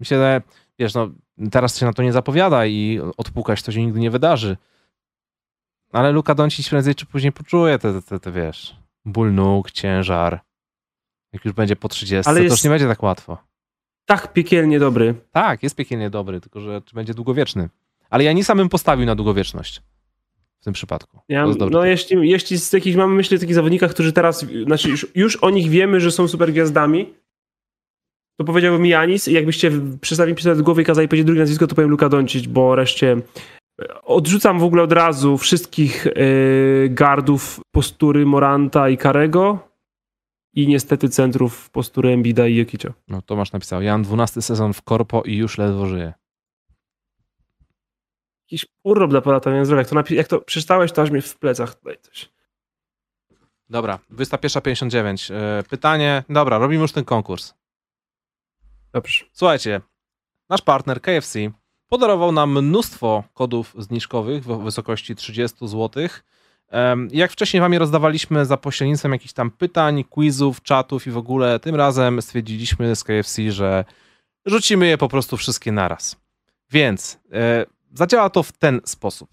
Myślę, 0.00 0.16
że 0.16 0.42
wiesz, 0.78 0.94
no, 0.94 1.10
teraz 1.50 1.78
się 1.78 1.86
na 1.86 1.92
to 1.92 2.02
nie 2.02 2.12
zapowiada 2.12 2.66
i 2.66 3.00
odpukać 3.16 3.62
to 3.62 3.72
się 3.72 3.84
nigdy 3.84 4.00
nie 4.00 4.10
wydarzy. 4.10 4.56
Ale 5.92 6.12
Luka 6.12 6.34
Doncic 6.34 6.68
prędzej 6.68 6.94
czy 6.94 7.06
później 7.06 7.32
poczuje 7.32 7.78
te, 7.78 7.92
te, 7.92 8.02
te, 8.02 8.20
te 8.20 8.32
wiesz, 8.32 8.76
ból 9.04 9.34
nóg, 9.34 9.70
ciężar. 9.70 10.40
Jak 11.32 11.44
już 11.44 11.54
będzie 11.54 11.76
po 11.76 11.88
30, 11.88 12.30
Ale 12.30 12.40
to 12.40 12.44
już 12.44 12.64
nie 12.64 12.70
będzie 12.70 12.86
tak 12.86 13.02
łatwo. 13.02 13.38
Tak 14.04 14.32
piekielnie 14.32 14.78
dobry. 14.78 15.14
Tak, 15.30 15.62
jest 15.62 15.76
piekielnie 15.76 16.10
dobry, 16.10 16.40
tylko 16.40 16.60
że 16.60 16.82
czy 16.82 16.94
będzie 16.94 17.14
długowieczny. 17.14 17.68
Ale 18.10 18.24
ja 18.24 18.32
nie 18.32 18.44
samym 18.44 18.68
postawił 18.68 19.06
na 19.06 19.14
długowieczność 19.14 19.82
w 20.60 20.64
tym 20.64 20.72
przypadku. 20.72 21.20
Ja, 21.28 21.46
no 21.70 21.84
jeśli, 21.84 22.30
jeśli 22.30 22.58
z 22.58 22.70
takich 22.70 22.96
mamy 22.96 23.14
myśli 23.14 23.36
o 23.36 23.40
takich 23.40 23.54
zawodnikach, 23.54 23.90
którzy 23.90 24.12
teraz, 24.12 24.46
znaczy 24.66 24.88
już, 24.88 25.06
już 25.14 25.36
o 25.36 25.50
nich 25.50 25.70
wiemy, 25.70 26.00
że 26.00 26.10
są 26.10 26.28
super 26.28 26.52
gwiazdami, 26.52 27.14
to 28.38 28.44
powiedziałbym 28.44 28.86
Janis 28.86 29.28
i 29.28 29.32
jakbyście 29.32 29.72
przestali 30.00 30.34
pisać 30.34 30.58
w 30.58 30.62
głowie 30.62 30.82
i 30.82 30.86
kazali 30.86 31.08
powiedzieć 31.08 31.26
drugie 31.26 31.40
nazwisko, 31.40 31.66
to 31.66 31.74
powiem 31.74 31.90
Luka 31.90 32.08
Doncic, 32.08 32.46
bo 32.46 32.74
reszcie 32.74 33.16
odrzucam 34.04 34.58
w 34.58 34.64
ogóle 34.64 34.82
od 34.82 34.92
razu 34.92 35.38
wszystkich 35.38 36.06
yy, 36.06 36.88
gardów 36.90 37.60
postury 37.70 38.26
Moranta 38.26 38.88
i 38.88 38.96
Karego 38.96 39.58
i 40.54 40.68
niestety 40.68 41.08
centrów 41.08 41.70
postury 41.70 42.10
Embida 42.10 42.46
i 42.46 42.56
Jokicia. 42.56 42.92
No 43.08 43.22
Tomasz 43.22 43.52
napisał, 43.52 43.82
Jan 43.82 44.02
12 44.02 44.42
sezon 44.42 44.72
w 44.72 44.82
korpo 44.82 45.22
i 45.22 45.36
już 45.36 45.58
ledwo 45.58 45.86
żyje. 45.86 46.12
Jakiś 48.46 48.66
urlop 48.84 49.10
dla 49.10 49.20
poratowania 49.20 49.64
zdrowia. 49.64 49.80
Jak 49.80 49.88
to, 49.88 49.96
napi- 49.96 50.14
jak 50.14 50.28
to 50.28 50.40
przeczytałeś, 50.40 50.92
to 50.92 51.02
aż 51.02 51.10
mi 51.10 51.22
w 51.22 51.38
plecach 51.38 51.74
tutaj 51.74 51.96
coś. 52.02 52.28
Dobra, 53.70 53.98
21.59. 54.12 55.34
Yy, 55.34 55.62
pytanie, 55.62 56.24
dobra, 56.28 56.58
robimy 56.58 56.82
już 56.82 56.92
ten 56.92 57.04
konkurs. 57.04 57.54
Dobrze. 58.92 59.24
Słuchajcie, 59.32 59.80
nasz 60.48 60.62
partner 60.62 61.00
KFC 61.00 61.38
podarował 61.88 62.32
nam 62.32 62.64
mnóstwo 62.64 63.24
kodów 63.34 63.74
zniżkowych 63.78 64.44
w 64.44 64.62
wysokości 64.62 65.16
30 65.16 65.68
zł. 65.68 66.08
Jak 67.10 67.32
wcześniej 67.32 67.60
wam 67.60 67.72
je 67.72 67.78
rozdawaliśmy 67.78 68.46
za 68.46 68.56
pośrednictwem 68.56 69.12
jakichś 69.12 69.32
tam 69.32 69.50
pytań, 69.50 70.04
quizów, 70.04 70.62
czatów 70.62 71.06
i 71.06 71.10
w 71.10 71.16
ogóle, 71.16 71.60
tym 71.60 71.74
razem 71.74 72.22
stwierdziliśmy 72.22 72.96
z 72.96 73.04
KFC, 73.04 73.52
że 73.52 73.84
rzucimy 74.46 74.86
je 74.86 74.98
po 74.98 75.08
prostu 75.08 75.36
wszystkie 75.36 75.72
naraz. 75.72 76.16
Więc 76.70 77.18
e, 77.32 77.66
zadziała 77.98 78.30
to 78.30 78.42
w 78.42 78.52
ten 78.52 78.80
sposób. 78.84 79.30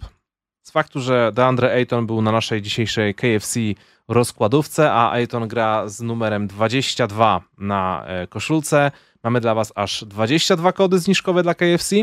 Z 0.61 0.71
faktu, 0.71 1.01
że 1.01 1.31
DeAndre 1.33 1.73
Ayton 1.73 2.05
był 2.05 2.21
na 2.21 2.31
naszej 2.31 2.61
dzisiejszej 2.61 3.15
KFC 3.15 3.59
rozkładówce, 4.07 4.91
a 4.91 5.11
Ayton 5.11 5.47
gra 5.47 5.87
z 5.87 6.01
numerem 6.01 6.47
22 6.47 7.41
na 7.57 8.03
e, 8.05 8.27
koszulce, 8.27 8.91
Mamy 9.23 9.41
dla 9.41 9.55
Was 9.55 9.71
aż 9.75 10.05
22 10.05 10.71
kody 10.71 10.99
zniżkowe 10.99 11.43
dla 11.43 11.53
KFC. 11.53 11.95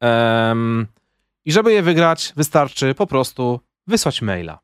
Um, 0.00 0.86
I 1.44 1.52
żeby 1.52 1.72
je 1.72 1.82
wygrać, 1.82 2.32
wystarczy 2.36 2.94
po 2.94 3.06
prostu 3.06 3.60
wysłać 3.86 4.22
maila. 4.22 4.58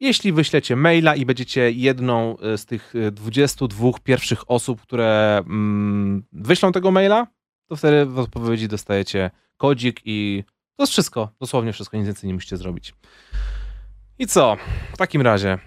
Jeśli 0.00 0.32
wyślecie 0.32 0.76
maila 0.76 1.14
i 1.14 1.26
będziecie 1.26 1.70
jedną 1.70 2.38
e, 2.38 2.58
z 2.58 2.66
tych 2.66 2.94
22 3.12 3.88
e, 3.88 3.92
pierwszych 4.02 4.50
osób, 4.50 4.82
które 4.82 5.38
mm, 5.38 6.24
wyślą 6.32 6.72
tego 6.72 6.90
maila, 6.90 7.26
to 7.66 7.76
wtedy 7.76 8.06
w 8.06 8.18
odpowiedzi 8.18 8.68
dostajecie 8.68 9.30
kodzik 9.56 10.00
i 10.04 10.44
to 10.76 10.82
jest 10.82 10.92
wszystko. 10.92 11.28
Dosłownie 11.40 11.72
wszystko, 11.72 11.96
nic 11.96 12.06
więcej 12.06 12.28
nie 12.28 12.34
musicie 12.34 12.56
zrobić. 12.56 12.94
I 14.18 14.26
co? 14.26 14.56
W 14.92 14.96
takim 14.96 15.22
razie 15.22 15.58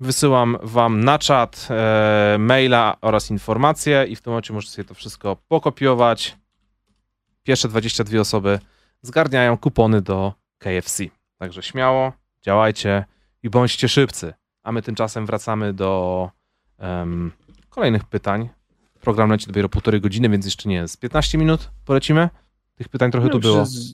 Wysyłam 0.00 0.58
wam 0.62 1.04
na 1.04 1.18
czat 1.18 1.68
e, 1.70 2.36
maila 2.38 2.96
oraz 3.00 3.30
informacje 3.30 4.06
i 4.08 4.16
w 4.16 4.22
tym 4.22 4.30
momencie 4.30 4.52
możecie 4.52 4.72
sobie 4.72 4.88
to 4.88 4.94
wszystko 4.94 5.36
pokopiować. 5.48 6.36
Pierwsze 7.42 7.68
22 7.68 8.20
osoby 8.20 8.58
zgarniają 9.02 9.58
kupony 9.58 10.02
do 10.02 10.32
KFC. 10.58 11.04
Także 11.38 11.62
śmiało, 11.62 12.12
działajcie 12.42 13.04
i 13.42 13.50
bądźcie 13.50 13.88
szybcy. 13.88 14.34
A 14.62 14.72
my 14.72 14.82
tymczasem 14.82 15.26
wracamy 15.26 15.72
do 15.72 16.30
um, 16.78 17.32
kolejnych 17.68 18.04
pytań. 18.04 18.48
Program 19.00 19.30
leci 19.30 19.46
dopiero 19.46 19.68
półtorej 19.68 20.00
godziny, 20.00 20.28
więc 20.28 20.44
jeszcze 20.44 20.68
nie 20.68 20.76
jest. 20.76 21.00
15 21.00 21.38
minut 21.38 21.70
polecimy? 21.84 22.28
Tych 22.78 22.88
pytań 22.88 23.10
trochę 23.10 23.26
no, 23.26 23.32
tu 23.32 23.40
było. 23.40 23.66
Z 23.66 23.92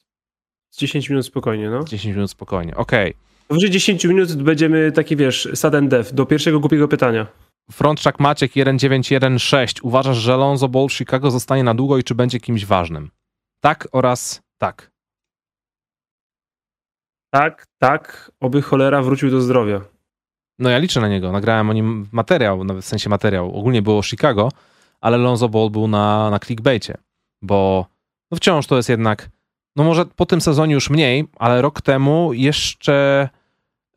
10 0.78 1.10
minut 1.10 1.26
spokojnie, 1.26 1.70
no. 1.70 1.84
10 1.84 2.14
minut 2.14 2.30
spokojnie, 2.30 2.76
okej. 2.76 3.10
Okay. 3.10 3.30
Powyżej 3.48 3.70
10 3.70 4.04
minut 4.04 4.34
będziemy 4.34 4.92
taki, 4.92 5.16
wiesz, 5.16 5.48
sudden 5.54 5.88
death 5.88 6.12
do 6.12 6.26
pierwszego 6.26 6.60
głupiego 6.60 6.88
pytania. 6.88 7.26
Frontczak 7.72 8.20
Maciek 8.20 8.52
1916. 8.52 9.80
Uważasz, 9.82 10.16
że 10.16 10.36
Lonzo 10.36 10.68
Ball 10.68 10.88
w 10.88 10.92
Chicago 10.92 11.30
zostanie 11.30 11.64
na 11.64 11.74
długo 11.74 11.98
i 11.98 12.04
czy 12.04 12.14
będzie 12.14 12.40
kimś 12.40 12.66
ważnym? 12.66 13.10
Tak 13.60 13.88
oraz 13.92 14.40
tak. 14.58 14.90
Tak, 17.30 17.66
tak, 17.78 18.30
oby 18.40 18.62
cholera 18.62 19.02
wrócił 19.02 19.30
do 19.30 19.40
zdrowia. 19.40 19.80
No 20.58 20.70
ja 20.70 20.78
liczę 20.78 21.00
na 21.00 21.08
niego. 21.08 21.32
Nagrałem 21.32 21.70
o 21.70 21.72
nim 21.72 22.08
materiał, 22.12 22.64
w 22.64 22.84
sensie 22.84 23.10
materiał. 23.10 23.58
Ogólnie 23.58 23.82
było 23.82 24.02
Chicago, 24.02 24.48
ale 25.00 25.16
Lonzo 25.16 25.48
Ball 25.48 25.70
był 25.70 25.88
na, 25.88 26.30
na 26.30 26.38
clickbaicie, 26.38 26.94
bo 27.42 27.86
no 28.30 28.36
wciąż 28.36 28.66
to 28.66 28.76
jest 28.76 28.88
jednak, 28.88 29.30
no 29.76 29.84
może 29.84 30.06
po 30.06 30.26
tym 30.26 30.40
sezonie 30.40 30.74
już 30.74 30.90
mniej, 30.90 31.28
ale 31.38 31.62
rok 31.62 31.82
temu 31.82 32.32
jeszcze 32.32 33.28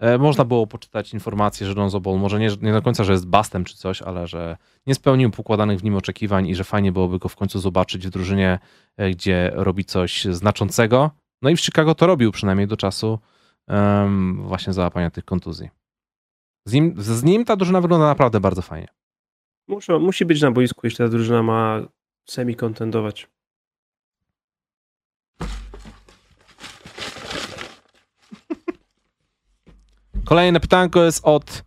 E, 0.04 0.18
można 0.18 0.46
było 0.46 0.68
poczytać 0.68 1.14
informację, 1.14 1.68
że 1.68 1.74
Lonzo 1.74 2.00
Ball 2.00 2.20
może 2.20 2.40
nie, 2.40 2.50
nie 2.62 2.74
do 2.74 2.82
końca, 2.82 3.04
że 3.04 3.12
jest 3.12 3.28
bastem 3.28 3.64
czy 3.64 3.78
coś, 3.78 4.02
ale 4.02 4.28
że 4.28 4.58
nie 4.88 4.96
spełnił 4.96 5.32
pokładanych 5.32 5.80
w 5.80 5.84
nim 5.84 5.96
oczekiwań 5.96 6.48
i 6.48 6.56
że 6.56 6.64
fajnie 6.64 6.92
byłoby 6.92 7.20
go 7.20 7.30
w 7.30 7.36
końcu 7.36 7.60
zobaczyć 7.60 8.08
w 8.08 8.10
drużynie, 8.10 8.60
e, 8.98 9.10
gdzie 9.10 9.52
robi 9.54 9.86
coś 9.86 10.26
znaczącego. 10.26 11.12
No 11.42 11.50
i 11.50 11.56
w 11.56 11.62
Chicago 11.62 11.96
to 11.96 12.08
robił 12.08 12.32
przynajmniej 12.32 12.68
do 12.68 12.78
czasu 12.78 13.20
um, 13.68 14.44
właśnie 14.48 14.74
załapania 14.74 15.12
tych 15.12 15.26
kontuzji. 15.26 15.70
Z 16.68 16.74
nim, 16.74 16.94
z 16.98 17.24
nim 17.24 17.46
ta 17.46 17.56
drużyna 17.56 17.82
wygląda 17.82 18.06
naprawdę 18.06 18.40
bardzo 18.40 18.62
fajnie. 18.62 18.88
Muszę, 19.68 20.00
musi 20.00 20.26
być 20.26 20.42
na 20.42 20.52
boisku, 20.52 20.82
jeśli 20.84 20.98
ta 20.98 21.08
drużyna 21.08 21.44
ma 21.44 21.82
semi-kontendować. 22.30 23.28
Kolejne 30.26 30.60
pytanko 30.60 31.04
jest 31.04 31.26
od 31.26 31.64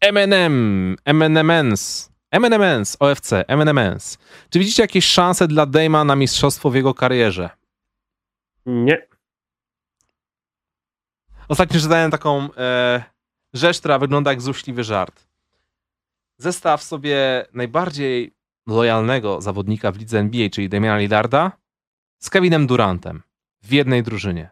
MNM, 0.00 0.96
MNMs, 1.04 2.10
MNMs, 2.30 2.96
OFC, 3.00 3.32
MNMs. 3.48 4.18
Czy 4.50 4.58
widzicie 4.58 4.82
jakieś 4.82 5.06
szanse 5.06 5.48
dla 5.48 5.66
Dejma 5.66 6.04
na 6.04 6.16
mistrzostwo 6.16 6.70
w 6.70 6.74
jego 6.74 6.94
karierze? 6.94 7.50
Nie. 8.66 9.06
Ostatnio 11.48 11.80
czytałem 11.80 12.10
taką 12.10 12.48
e, 12.56 13.02
rzecz, 13.54 13.78
która 13.78 13.98
wygląda 13.98 14.30
jak 14.30 14.40
złośliwy 14.40 14.84
żart. 14.84 15.26
Zestaw 16.38 16.82
sobie 16.82 17.46
najbardziej 17.52 18.32
lojalnego 18.66 19.40
zawodnika 19.40 19.92
w 19.92 19.98
lidze 19.98 20.18
NBA, 20.18 20.50
czyli 20.50 20.68
Damiana 20.68 20.98
Lillarda, 20.98 21.52
z 22.18 22.30
Kevinem 22.30 22.66
Durantem. 22.66 23.22
w 23.62 23.72
jednej 23.72 24.02
drużynie. 24.02 24.50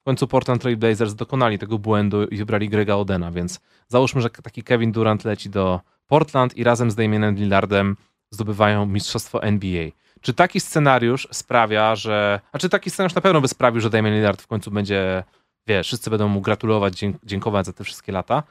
W 0.00 0.04
końcu 0.04 0.28
Portland 0.28 0.62
Trail 0.62 0.76
Blazers 0.76 1.14
dokonali 1.14 1.58
tego 1.58 1.78
błędu 1.78 2.24
i 2.24 2.36
wybrali 2.36 2.68
Grega 2.68 2.94
Odena, 2.94 3.30
więc 3.30 3.60
załóżmy, 3.88 4.20
że 4.20 4.30
taki 4.30 4.62
Kevin 4.62 4.92
Durant 4.92 5.24
leci 5.24 5.50
do 5.50 5.80
Portland 6.06 6.56
i 6.56 6.64
razem 6.64 6.90
z 6.90 6.94
Damianem 6.94 7.34
Lillardem 7.34 7.96
zdobywają 8.30 8.86
mistrzostwo 8.86 9.42
NBA. 9.42 9.90
Czy 10.20 10.34
taki 10.34 10.60
scenariusz 10.60 11.28
sprawia, 11.32 11.96
że... 11.96 12.40
A 12.52 12.58
czy 12.58 12.68
taki 12.68 12.90
scenariusz 12.90 13.14
na 13.14 13.20
pewno 13.20 13.40
by 13.40 13.48
sprawił, 13.48 13.80
że 13.80 13.90
Damian 13.90 14.14
Lillard 14.14 14.42
w 14.42 14.46
końcu 14.46 14.70
będzie, 14.70 15.24
wiesz, 15.66 15.86
wszyscy 15.86 16.10
będą 16.10 16.28
mu 16.28 16.40
gratulować, 16.40 17.04
dziękować 17.24 17.66
za 17.66 17.72
te 17.72 17.84
wszystkie 17.84 18.12
lata, 18.12 18.42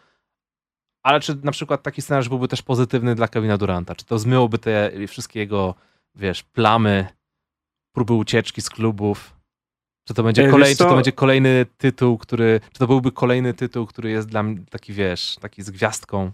ale 1.04 1.20
czy 1.20 1.36
na 1.44 1.52
przykład 1.52 1.84
taki 1.84 2.02
scenariusz 2.02 2.30
byłby 2.30 2.48
też 2.48 2.62
pozytywny 2.62 3.16
dla 3.16 3.28
Kevina 3.28 3.58
Duranta? 3.58 3.96
Czy 3.96 4.06
to 4.06 4.20
zmyłoby 4.20 4.58
te 4.58 4.92
wszystkie 5.08 5.40
jego, 5.40 5.76
wiesz, 6.16 6.44
plamy, 6.44 7.08
próby 7.91 8.14
ucieczki 8.14 8.61
z 8.61 8.70
klubów? 8.70 9.36
Czy 10.07 10.14
to 10.14 10.24
będzie, 10.24 10.48
kolej, 10.48 10.72
czy 10.72 10.84
to 10.84 10.95
będzie 10.95 11.11
kolejny 11.11 11.66
tytuł, 11.78 12.18
który, 12.18 12.60
czy 12.74 12.80
to 12.80 12.88
byłby 12.88 13.11
kolejny 13.11 13.53
tytuł, 13.53 13.86
który 13.86 14.10
jest 14.10 14.28
dla 14.28 14.44
mnie 14.44 14.57
taki, 14.70 14.94
wiesz, 14.94 15.36
taki 15.41 15.64
z 15.64 15.70
gwiazdką? 15.70 16.32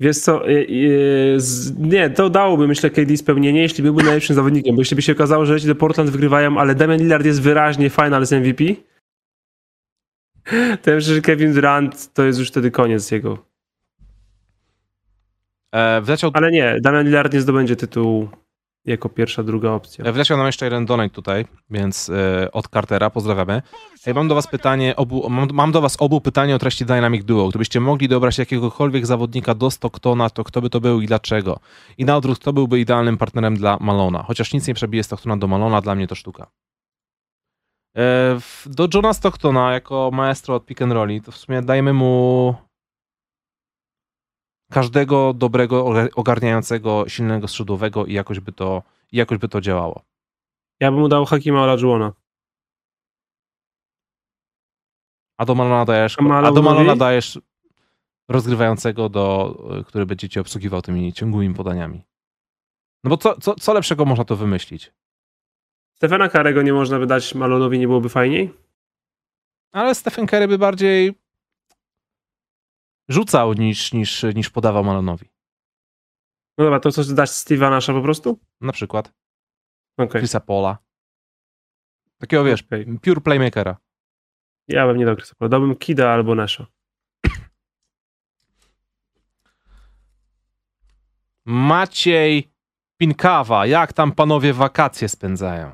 Wiesz 0.00 0.18
co, 0.18 0.48
y, 0.48 0.52
y, 0.52 1.38
nie, 1.78 2.10
to 2.10 2.30
dałoby 2.30 2.68
myślę 2.68 2.90
KD 2.90 3.16
spełnienie, 3.16 3.62
jeśli 3.62 3.82
byłby 3.82 4.02
najlepszym 4.02 4.36
zawodnikiem, 4.36 4.76
bo 4.76 4.80
jeśli 4.80 4.94
by 4.94 5.02
się 5.02 5.12
okazało, 5.12 5.46
że 5.46 5.58
do 5.58 5.74
Portland 5.74 6.10
wygrywają, 6.10 6.58
ale 6.58 6.74
Damian 6.74 6.98
Lillard 6.98 7.26
jest 7.26 7.42
wyraźnie 7.42 7.90
finals 7.90 8.32
MVP, 8.32 8.64
to 10.82 10.90
ja 10.90 10.96
myślę, 10.96 11.14
że 11.14 11.20
Kevin 11.20 11.54
Durant 11.54 12.12
to 12.14 12.24
jest 12.24 12.38
już 12.38 12.48
wtedy 12.48 12.70
koniec 12.70 13.10
jego. 13.10 13.38
E, 15.72 16.00
wleciał... 16.00 16.30
Ale 16.34 16.50
nie, 16.50 16.76
Damian 16.82 17.06
Lillard 17.06 17.32
nie 17.32 17.40
zdobędzie 17.40 17.76
tytułu 17.76 18.28
jako 18.84 19.08
pierwsza, 19.08 19.42
druga 19.42 19.70
opcja. 19.70 20.04
E, 20.04 20.12
wleciał 20.12 20.36
nam 20.36 20.46
jeszcze 20.46 20.66
jeden 20.66 20.86
donate 20.86 21.14
tutaj, 21.14 21.44
więc 21.70 22.10
e, 22.10 22.52
od 22.52 22.68
Cartera, 22.68 23.10
pozdrawiamy. 23.10 23.62
Mam 24.14 24.28
do 24.28 24.34
was 24.34 24.46
pytanie, 24.46 24.96
obu, 24.96 25.30
mam, 25.30 25.48
mam, 25.52 25.72
do 25.72 25.80
was 25.80 25.96
obu 26.00 26.20
pytanie 26.20 26.54
o 26.54 26.58
treści 26.58 26.84
Dynamic 26.84 27.24
Duo. 27.24 27.48
Gdybyście 27.48 27.80
mogli 27.80 28.08
dobrać 28.08 28.38
jakiegokolwiek 28.38 29.06
zawodnika 29.06 29.54
do 29.54 29.70
Stocktona, 29.70 30.30
to 30.30 30.44
kto 30.44 30.60
by 30.60 30.70
to 30.70 30.80
był 30.80 31.00
i 31.00 31.06
dlaczego? 31.06 31.60
I 31.98 32.04
na 32.04 32.16
odwrót, 32.16 32.38
kto 32.38 32.52
byłby 32.52 32.80
idealnym 32.80 33.18
partnerem 33.18 33.56
dla 33.56 33.78
Malona? 33.80 34.22
Chociaż 34.22 34.52
nic 34.52 34.68
nie 34.68 34.74
przebije 34.74 35.04
Stocktona 35.04 35.36
do 35.36 35.46
Malona, 35.46 35.80
dla 35.80 35.94
mnie 35.94 36.06
to 36.06 36.14
sztuka. 36.14 36.46
E, 37.96 38.38
do 38.66 38.88
Johna 38.94 39.12
Stocktona 39.12 39.72
jako 39.72 40.10
maestro 40.12 40.54
od 40.54 40.66
pick 40.66 40.82
and 40.82 40.92
rolli, 40.92 41.22
to 41.22 41.32
w 41.32 41.36
sumie 41.36 41.62
dajemy 41.62 41.92
mu 41.92 42.54
każdego 44.70 45.34
dobrego, 45.34 45.92
ogarniającego, 46.14 47.04
silnego 47.08 47.48
skrzydłowego 47.48 48.06
i 48.06 48.12
jakoś 48.12 48.40
by 48.40 48.52
to, 48.52 48.82
jakoś 49.12 49.38
by 49.38 49.48
to 49.48 49.60
działało. 49.60 50.02
Ja 50.80 50.90
bym 50.90 51.00
mu 51.00 51.08
dał 51.08 51.24
Hakima 51.24 51.62
Olajuwona. 51.62 52.12
A 55.38 55.44
do 55.44 55.54
Malona 55.54 55.84
dajesz, 55.84 56.16
a 56.44 56.52
do 56.52 56.62
Malona 56.62 56.96
dajesz 56.96 57.38
rozgrywającego, 58.28 59.08
do, 59.08 59.56
który 59.86 60.06
będzie 60.06 60.28
cię 60.28 60.40
obsługiwał 60.40 60.82
tymi 60.82 61.12
ciągłymi 61.12 61.54
podaniami. 61.54 62.02
No 63.04 63.10
bo 63.10 63.16
co, 63.16 63.40
co, 63.40 63.54
co 63.54 63.72
lepszego 63.72 64.04
można 64.04 64.24
to 64.24 64.36
wymyślić? 64.36 64.92
Stefana 65.96 66.28
Karego 66.28 66.62
nie 66.62 66.72
można 66.72 66.98
wydać 66.98 67.34
Malonowi, 67.34 67.78
nie 67.78 67.86
byłoby 67.86 68.08
fajniej? 68.08 68.54
Ale 69.72 69.94
Stephen 69.94 70.26
Curry 70.26 70.48
by 70.48 70.58
bardziej 70.58 71.19
rzucał 73.10 73.52
niż, 73.52 73.92
niż, 73.92 74.22
niż 74.34 74.50
podawał 74.50 74.84
Malonowi. 74.84 75.26
No 76.58 76.64
dobra, 76.64 76.80
to 76.80 76.92
co 76.92 77.04
dać 77.04 77.30
Steve'a 77.30 77.70
Nasza 77.70 77.92
po 77.92 78.02
prostu? 78.02 78.38
Na 78.60 78.72
przykład. 78.72 79.12
Okay. 79.96 80.20
Chrisa 80.20 80.40
Pola. 80.40 80.78
Takiego 82.18 82.44
wiesz, 82.44 82.62
okay. 82.62 82.98
pure 83.02 83.20
playmakera. 83.20 83.76
Ja 84.68 84.86
bym 84.86 84.96
nie 84.96 85.06
dał 85.06 85.16
Chrisa 85.16 85.34
Pola. 85.38 85.48
Dałbym 85.48 85.76
Kida 85.76 86.10
albo 86.10 86.34
Nasza. 86.34 86.66
Maciej 91.44 92.52
Pinkawa. 92.96 93.66
Jak 93.66 93.92
tam 93.92 94.12
panowie 94.12 94.52
wakacje 94.52 95.08
spędzają? 95.08 95.72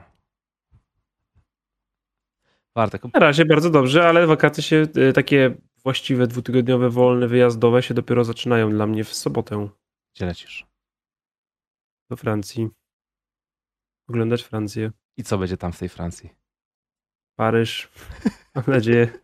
Bartek. 2.74 3.02
Na 3.14 3.20
razie 3.20 3.44
bardzo 3.44 3.70
dobrze, 3.70 4.08
ale 4.08 4.26
wakacje 4.26 4.62
się 4.62 4.86
y, 4.96 5.12
takie 5.12 5.54
właściwe 5.86 6.26
dwutygodniowe 6.26 6.90
wolne 6.90 7.28
wyjazdowe 7.28 7.82
się 7.82 7.94
dopiero 7.94 8.24
zaczynają 8.24 8.70
dla 8.70 8.86
mnie 8.86 9.04
w 9.04 9.14
sobotę. 9.14 9.68
Gdzie 10.14 10.26
lecisz? 10.26 10.66
Do 12.10 12.16
Francji. 12.16 12.68
Oglądać 14.08 14.42
Francję. 14.42 14.90
I 15.16 15.24
co 15.24 15.38
będzie 15.38 15.56
tam 15.56 15.72
w 15.72 15.78
tej 15.78 15.88
Francji? 15.88 16.30
Paryż. 17.36 17.88
Mam 18.54 18.64
nadzieję, 18.66 19.18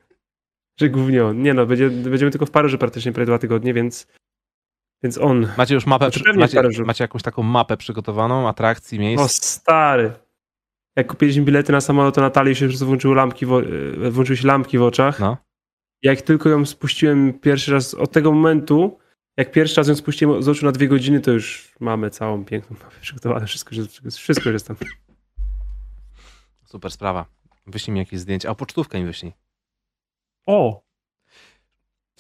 że 0.81 0.89
głównie 0.89 1.25
on. 1.25 1.43
Nie 1.43 1.55
no, 1.55 1.67
będzie, 1.67 1.91
będziemy 1.91 2.31
tylko 2.31 2.47
w 2.47 2.51
Paryżu 2.51 2.79
praktycznie 2.79 3.13
prawie 3.13 3.27
dwa 3.27 3.39
tygodnie, 3.39 3.75
więc 3.75 4.07
więc 5.03 5.19
on. 5.19 5.49
Macie 5.57 5.75
już 5.75 5.87
mapę, 5.87 6.11
znaczy, 6.11 6.39
macie, 6.39 6.85
macie 6.85 7.05
jakąś 7.05 7.23
taką 7.23 7.43
mapę 7.43 7.77
przygotowaną, 7.77 8.49
atrakcji, 8.49 8.99
miejsc? 8.99 9.25
O 9.25 9.29
stary. 9.29 10.13
Jak 10.97 11.07
kupiliśmy 11.07 11.45
bilety 11.45 11.73
na 11.73 11.81
samolot, 11.81 12.15
to 12.15 12.21
Natalii 12.21 12.55
się 12.55 12.65
już 12.65 12.79
włączyły 12.79 13.15
lampki, 13.15 13.47
w, 13.47 13.53
e, 13.53 14.11
włączyły 14.11 14.37
się 14.37 14.47
lampki 14.47 14.79
w 14.79 14.83
oczach. 14.83 15.21
No 15.21 15.52
jak 16.03 16.23
tylko 16.23 16.49
ją 16.49 16.67
spuściłem 16.67 17.39
pierwszy 17.39 17.73
raz, 17.73 17.95
od 17.95 18.13
tego 18.13 18.33
momentu, 18.33 18.99
jak 19.37 19.53
pierwszy 19.53 19.77
raz 19.77 19.89
ją 19.89 19.95
spuściłem 19.95 20.43
z 20.43 20.49
oczu 20.49 20.67
na 20.67 20.73
dwie 20.73 20.89
godziny, 20.89 21.21
to 21.21 21.31
już 21.31 21.75
mamy 21.81 22.11
całą 22.11 22.45
piękną 22.45 22.77
mapę 22.77 23.01
przygotowane, 23.01 23.47
wszystko, 23.47 23.71
wszystko 24.11 24.49
już 24.49 24.55
jest 24.55 24.69
tam. 24.69 24.77
Super 26.67 26.91
sprawa. 26.91 27.27
Wyślij 27.67 27.93
mi 27.93 27.99
jakieś 27.99 28.21
zdjęcia. 28.21 28.51
A 28.51 28.55
pocztówkę 28.55 29.01
mi 29.01 29.07
wyślij. 29.07 29.33
O! 30.47 30.83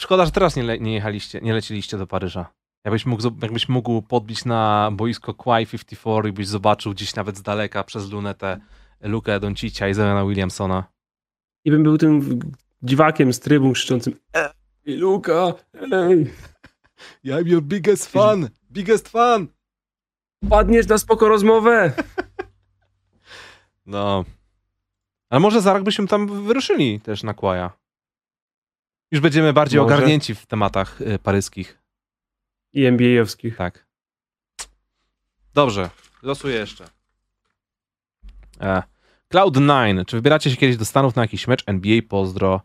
Szkoda, 0.00 0.26
że 0.26 0.32
teraz 0.32 0.56
nie, 0.56 0.62
le, 0.62 0.78
nie 0.78 0.94
jechaliście, 0.94 1.40
nie 1.40 1.54
leciliście 1.54 1.98
do 1.98 2.06
Paryża. 2.06 2.52
Jakbyś 2.84 3.06
mógł, 3.06 3.22
jakbyś 3.42 3.68
mógł 3.68 4.02
podbić 4.02 4.44
na 4.44 4.90
boisko 4.92 5.34
Quai 5.34 5.66
54 5.66 6.28
i 6.28 6.32
byś 6.32 6.48
zobaczył 6.48 6.92
gdzieś 6.92 7.14
nawet 7.14 7.36
z 7.36 7.42
daleka 7.42 7.84
przez 7.84 8.10
lunetę 8.10 8.60
Lukę 9.00 9.40
Doncicia 9.40 9.88
i 9.88 9.94
Zena 9.94 10.24
Williamsona. 10.24 10.84
I 11.64 11.70
bym 11.70 11.82
był 11.82 11.98
tym 11.98 12.40
dziwakiem 12.82 13.32
z 13.32 13.40
trybun 13.40 13.72
krzyczącym 13.72 14.14
Ej, 14.34 14.96
Luka, 14.96 15.54
ej. 15.92 16.30
I'm 17.24 17.46
your 17.46 17.62
biggest 17.62 18.06
fan, 18.06 18.48
biggest 18.70 19.08
fan. 19.08 19.46
Padniesz 20.50 20.86
na 20.86 20.98
spoko 20.98 21.28
rozmowę. 21.28 21.92
No. 23.86 24.24
Ale 25.30 25.40
może 25.40 25.60
za 25.60 25.72
rok 25.72 25.82
byśmy 25.82 26.06
tam 26.06 26.44
wyruszyli 26.46 27.00
też 27.00 27.22
na 27.22 27.34
Kłaja. 27.34 27.70
Już 29.10 29.20
będziemy 29.20 29.52
bardziej 29.52 29.80
może. 29.80 29.94
ogarnięci 29.94 30.34
w 30.34 30.46
tematach 30.46 31.00
y, 31.00 31.18
paryskich. 31.18 31.78
I 32.72 32.84
NBA-owskich. 32.86 33.56
Tak. 33.56 33.86
Dobrze, 35.54 35.90
losuję 36.22 36.56
jeszcze. 36.56 36.84
E, 38.60 38.82
Cloud9. 39.34 40.04
Czy 40.04 40.16
wybieracie 40.16 40.50
się 40.50 40.56
kiedyś 40.56 40.76
do 40.76 40.84
Stanów 40.84 41.16
na 41.16 41.22
jakiś 41.22 41.46
mecz 41.46 41.62
NBA? 41.66 42.00
Pozdro. 42.08 42.60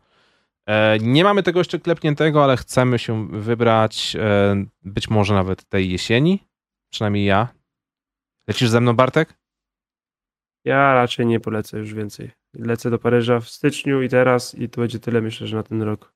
E, 0.67 0.97
nie 1.01 1.23
mamy 1.23 1.43
tego 1.43 1.59
jeszcze 1.59 1.79
klepniętego, 1.79 2.43
ale 2.43 2.57
chcemy 2.57 2.99
się 2.99 3.27
wybrać 3.27 4.15
e, 4.19 4.65
być 4.81 5.09
może 5.09 5.33
nawet 5.33 5.65
tej 5.69 5.91
jesieni. 5.91 6.47
Przynajmniej 6.91 7.25
ja. 7.25 7.47
Lecisz 8.47 8.69
ze 8.69 8.81
mną, 8.81 8.95
Bartek? 8.95 9.33
Ja 10.65 10.93
raczej 10.93 11.25
nie 11.25 11.39
polecę 11.39 11.77
już 11.77 11.93
więcej. 11.93 12.31
Lecę 12.53 12.89
do 12.89 12.99
Paryża 12.99 13.39
w 13.39 13.49
styczniu 13.49 14.01
i 14.01 14.09
teraz 14.09 14.55
i 14.55 14.69
to 14.69 14.81
będzie 14.81 14.99
tyle, 14.99 15.21
myślę, 15.21 15.47
że 15.47 15.57
na 15.57 15.63
ten 15.63 15.81
rok. 15.81 16.13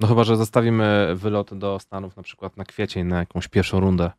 No 0.00 0.08
chyba, 0.08 0.24
że 0.24 0.36
zostawimy 0.36 1.14
wylot 1.16 1.54
do 1.58 1.78
Stanów 1.78 2.16
na 2.16 2.22
przykład 2.22 2.56
na 2.56 2.64
kwiecień, 2.64 3.06
na 3.06 3.18
jakąś 3.18 3.48
pierwszą 3.48 3.80
rundę. 3.80 4.10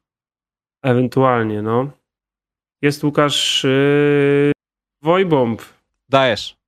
Ewentualnie, 0.84 1.62
no. 1.62 1.92
Jest 2.82 3.04
Łukasz 3.04 3.64
yy, 3.64 4.52
Wojbomb. 5.02 5.62
Dajesz. 6.10 6.59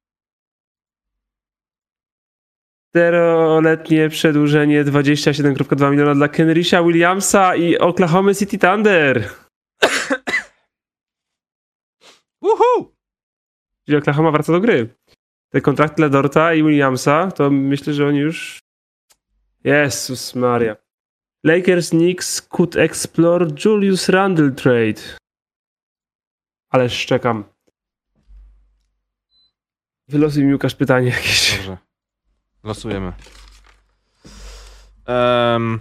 Czteroletnie 2.91 4.09
przedłużenie 4.09 4.85
27,2 4.85 5.91
miliona 5.91 6.15
dla 6.15 6.27
Kenrisha 6.27 6.84
Williamsa 6.84 7.55
i 7.55 7.77
Oklahoma 7.77 8.34
City 8.34 8.57
Thunder. 8.57 9.30
Uhu! 12.41 12.95
Czyli 13.85 13.97
Oklahoma 13.97 14.31
wraca 14.31 14.53
do 14.53 14.59
gry. 14.59 14.95
Te 15.49 15.61
kontrakty 15.61 15.95
dla 15.95 16.09
Dorta 16.09 16.53
i 16.53 16.63
Williamsa, 16.63 17.31
to 17.31 17.49
myślę, 17.49 17.93
że 17.93 18.07
oni 18.07 18.19
już... 18.19 18.59
Jezus 19.63 20.35
Maria. 20.35 20.76
Lakers 21.43 21.89
Knicks 21.89 22.41
could 22.41 22.76
explore 22.76 23.47
Julius 23.65 24.09
Randle 24.09 24.51
trade. 24.51 25.01
Ale 26.69 26.89
szczekam. 26.89 27.43
Wylosuj 30.07 30.43
mi 30.43 30.53
Łukasz 30.53 30.76
pytanie 30.76 31.09
jakieś. 31.09 31.57
Dobrze. 31.57 31.90
Losujemy. 32.63 33.13
Um, 35.07 35.79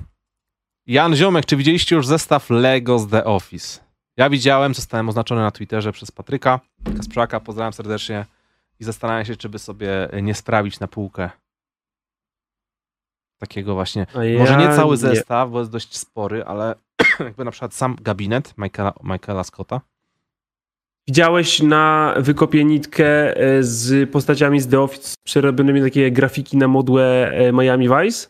Jan 0.86 1.16
Ziomek, 1.16 1.46
czy 1.46 1.56
widzieliście 1.56 1.96
już 1.96 2.06
zestaw 2.06 2.50
Lego 2.50 2.98
z 2.98 3.08
The 3.08 3.24
Office? 3.24 3.80
Ja 4.16 4.30
widziałem, 4.30 4.74
zostałem 4.74 5.08
oznaczony 5.08 5.40
na 5.40 5.50
Twitterze 5.50 5.92
przez 5.92 6.10
Patryka 6.10 6.60
Kasprzaka, 6.96 7.40
pozdrawiam 7.40 7.72
serdecznie. 7.72 8.26
i 8.80 8.84
zastanawiam 8.84 9.24
się, 9.24 9.36
czy 9.36 9.48
by 9.48 9.58
sobie 9.58 10.08
nie 10.22 10.34
sprawić 10.34 10.80
na 10.80 10.88
półkę 10.88 11.30
takiego 13.40 13.74
właśnie, 13.74 14.06
ja 14.14 14.38
może 14.38 14.56
nie 14.56 14.76
cały 14.76 14.90
nie. 14.90 14.96
zestaw, 14.96 15.50
bo 15.50 15.58
jest 15.58 15.70
dość 15.70 15.96
spory, 15.96 16.44
ale 16.44 16.74
jakby 17.20 17.44
na 17.44 17.50
przykład 17.50 17.74
sam 17.74 17.96
gabinet 18.00 18.54
Michaela, 18.58 18.92
Michaela 19.02 19.44
Scotta. 19.44 19.80
Widziałeś 21.10 21.62
na 21.62 22.14
wykopie 22.16 22.64
nitkę 22.64 23.36
e, 23.36 23.62
z 23.62 24.10
postaciami 24.10 24.60
z 24.60 24.68
The 24.68 24.80
Office 24.80 25.14
przerobionymi 25.24 25.82
takie 25.82 26.10
grafiki 26.10 26.56
na 26.56 26.68
modłę 26.68 27.30
e, 27.32 27.52
Miami 27.52 27.88
Vice? 27.88 28.28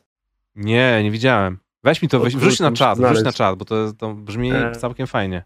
Nie, 0.54 1.00
nie 1.02 1.10
widziałem. 1.10 1.58
Weź 1.84 2.02
mi 2.02 2.08
to, 2.08 2.20
weź, 2.20 2.36
wrzuć 2.36 2.60
na 2.60 2.72
czat, 2.72 2.98
wrzuć 2.98 3.24
na 3.24 3.32
czat, 3.32 3.58
bo 3.58 3.64
to, 3.64 3.92
to 3.92 4.14
brzmi 4.14 4.52
E. 4.52 4.72
całkiem 4.72 5.06
fajnie. 5.06 5.44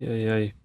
Jejej. 0.00 0.54
O. 0.60 0.63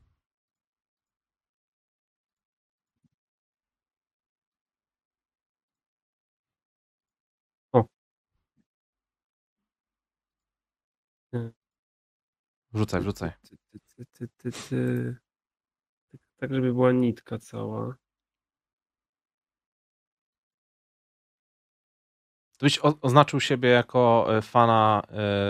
Wrzucaj, 12.74 13.02
wrzucaj. 13.02 13.32
Ty, 13.96 14.06
ty, 14.14 14.28
ty, 14.38 14.52
ty. 14.52 15.16
Tak- 16.12 16.22
Tak, 16.38 16.54
żeby 16.54 16.74
była 16.74 16.92
nitka 16.92 17.38
cała. 17.40 17.96
Ty 22.58 22.66
byś 22.66 22.80
oznaczył 23.02 23.40
siebie 23.40 23.70
jako 23.70 24.28
e, 24.38 24.42
fana 24.42 25.02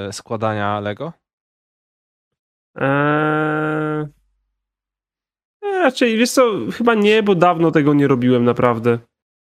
e, 0.08 0.14
składania 0.14 0.80
Lego? 0.80 1.14
Eee... 2.76 4.08
Raczej, 5.62 6.18
wiesz 6.18 6.32
co, 6.32 6.52
chyba 6.74 6.96
nie, 6.96 7.24
bo 7.24 7.36
dawno 7.36 7.72
tego 7.72 7.94
nie 7.94 8.08
robiłem 8.08 8.46
naprawdę. 8.46 9.00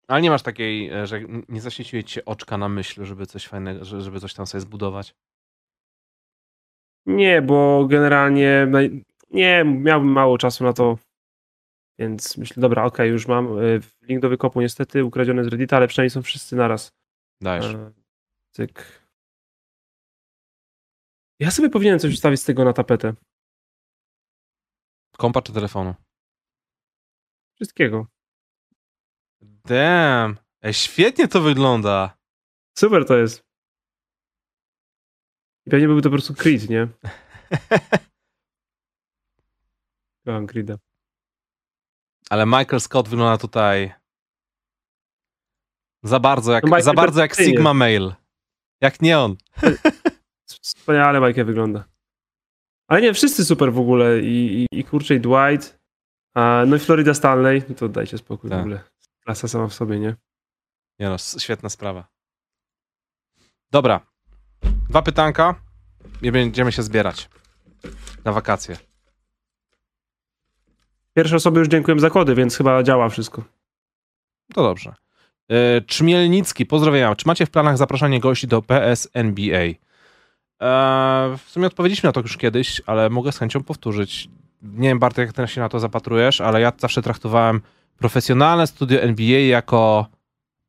Ale 0.08 0.22
nie 0.22 0.30
masz 0.30 0.42
takiej, 0.44 0.92
że 1.08 1.22
nie 1.50 1.62
zaświeciły 1.62 2.04
ci 2.04 2.14
się 2.14 2.26
oczka 2.26 2.58
na 2.58 2.70
myśl, 2.70 3.06
żeby 3.06 3.26
coś 3.26 3.48
fajnego, 3.48 3.86
że- 3.86 4.02
żeby 4.02 4.20
coś 4.20 4.34
tam 4.34 4.48
sobie 4.48 4.62
zbudować. 4.62 5.16
Nie, 7.06 7.42
bo 7.42 7.86
generalnie 7.90 8.68
nie, 9.32 9.64
miałbym 9.66 10.12
mało 10.12 10.38
czasu 10.38 10.64
na 10.64 10.74
to, 10.74 10.98
więc 12.00 12.38
myślę, 12.38 12.62
dobra, 12.62 12.84
okej, 12.84 13.10
już 13.10 13.28
mam 13.28 13.60
e, 13.60 13.62
link 14.02 14.22
do 14.22 14.30
wykopu 14.30 14.62
niestety, 14.62 15.06
ukradziony 15.06 15.44
z 15.44 15.48
Reddita, 15.48 15.78
ale 15.78 15.88
przynajmniej 15.88 16.10
są 16.10 16.22
wszyscy 16.22 16.56
naraz. 16.56 16.92
Dajesz. 17.42 17.66
E, 17.66 17.92
Cyk. 18.52 19.06
Ja 21.40 21.52
sobie 21.52 21.70
powinienem 21.70 22.00
coś 22.00 22.16
wstawić 22.16 22.42
z 22.42 22.46
tego 22.46 22.66
na 22.66 22.74
tapetę. 22.74 23.14
Kompa 25.18 25.42
czy 25.42 25.54
telefonu? 25.54 25.96
Wszystkiego. 27.56 28.08
Damn! 29.42 30.38
Ej, 30.62 30.74
świetnie 30.74 31.28
to 31.28 31.42
wygląda! 31.42 32.18
Super 32.78 33.06
to 33.06 33.18
jest. 33.18 33.45
I 35.66 35.70
pewnie 35.70 35.88
byłby 35.88 36.02
to 36.02 36.10
po 36.10 36.14
prostu 36.14 36.34
Creed, 36.34 36.70
nie? 36.70 36.88
Kocham 40.26 40.48
Creed'a. 40.48 40.78
Ale 42.30 42.46
Michael 42.46 42.80
Scott 42.80 43.10
wygląda 43.10 43.38
tutaj 43.38 43.94
za 46.04 46.20
bardzo 46.20 46.52
jak, 46.52 46.64
No 46.64 46.82
za 46.82 46.94
bardzo 46.94 47.22
jak. 47.22 47.36
Sigma 47.36 47.74
Male. 47.74 48.16
Jak 48.82 49.02
nie 49.02 49.20
on. 49.20 49.36
Wspaniale 50.62 51.28
Michael 51.28 51.46
wygląda. 51.46 51.86
Ale 52.88 53.02
nie, 53.02 53.14
wszyscy 53.14 53.46
super 53.46 53.74
w 53.74 53.80
ogóle. 53.80 54.20
I, 54.20 54.64
i, 54.64 54.80
i 54.80 54.84
kurczę, 54.84 55.16
i 55.16 55.20
Dwight. 55.20 55.80
A, 56.34 56.64
no 56.68 56.76
i 56.76 56.80
Florida 56.80 57.14
Stanley. 57.14 57.64
No 57.70 57.76
to 57.76 57.90
dajcie 57.90 58.18
spokój 58.18 58.50
Tak. 58.50 58.60
w 58.60 58.62
ogóle. 58.62 58.84
Klasa 59.24 59.48
sama 59.48 59.68
w 59.68 59.74
sobie, 59.74 60.00
nie? 60.00 60.16
Nie 61.00 61.10
no, 61.10 61.18
świetna 61.18 61.70
sprawa. 61.70 62.08
Dobra. 63.72 64.15
Dwa 64.90 65.02
pytanka 65.02 65.56
i 66.22 66.32
będziemy 66.32 66.72
się 66.72 66.84
zbierać 66.84 67.30
na 68.26 68.32
wakacje. 68.32 68.78
Pierwsze 71.14 71.36
osoby 71.36 71.60
już 71.60 71.68
dziękuję 71.68 72.00
za 72.00 72.10
kody, 72.10 72.36
więc 72.36 72.58
chyba 72.58 72.84
działa 72.84 73.10
wszystko. 73.10 73.44
To 74.54 74.64
dobrze. 74.64 74.94
E, 75.50 75.82
Czmielnicki, 75.82 76.66
pozdrawiam. 76.66 77.16
Czy 77.16 77.28
macie 77.28 77.46
w 77.46 77.50
planach 77.50 77.78
zapraszanie 77.78 78.20
gości 78.20 78.48
do 78.48 78.62
PSNBA? 78.62 79.60
E, 79.60 79.76
w 81.38 81.50
sumie 81.50 81.68
odpowiedzieliśmy 81.68 82.08
na 82.08 82.12
to 82.12 82.22
już 82.22 82.38
kiedyś, 82.38 82.82
ale 82.86 83.10
mogę 83.10 83.32
z 83.32 83.38
chęcią 83.38 83.64
powtórzyć. 83.64 84.30
Nie 84.62 84.90
wiem, 84.90 85.00
Bartek, 85.00 85.28
jak 85.28 85.36
ty 85.36 85.54
się 85.54 85.62
na 85.62 85.70
to 85.70 85.80
zapatrujesz, 85.80 86.42
ale 86.42 86.62
ja 86.62 86.72
zawsze 86.78 87.02
traktowałem 87.02 87.62
profesjonalne 87.98 88.68
studio 88.68 89.02
NBA 89.02 89.40
jako 89.40 90.08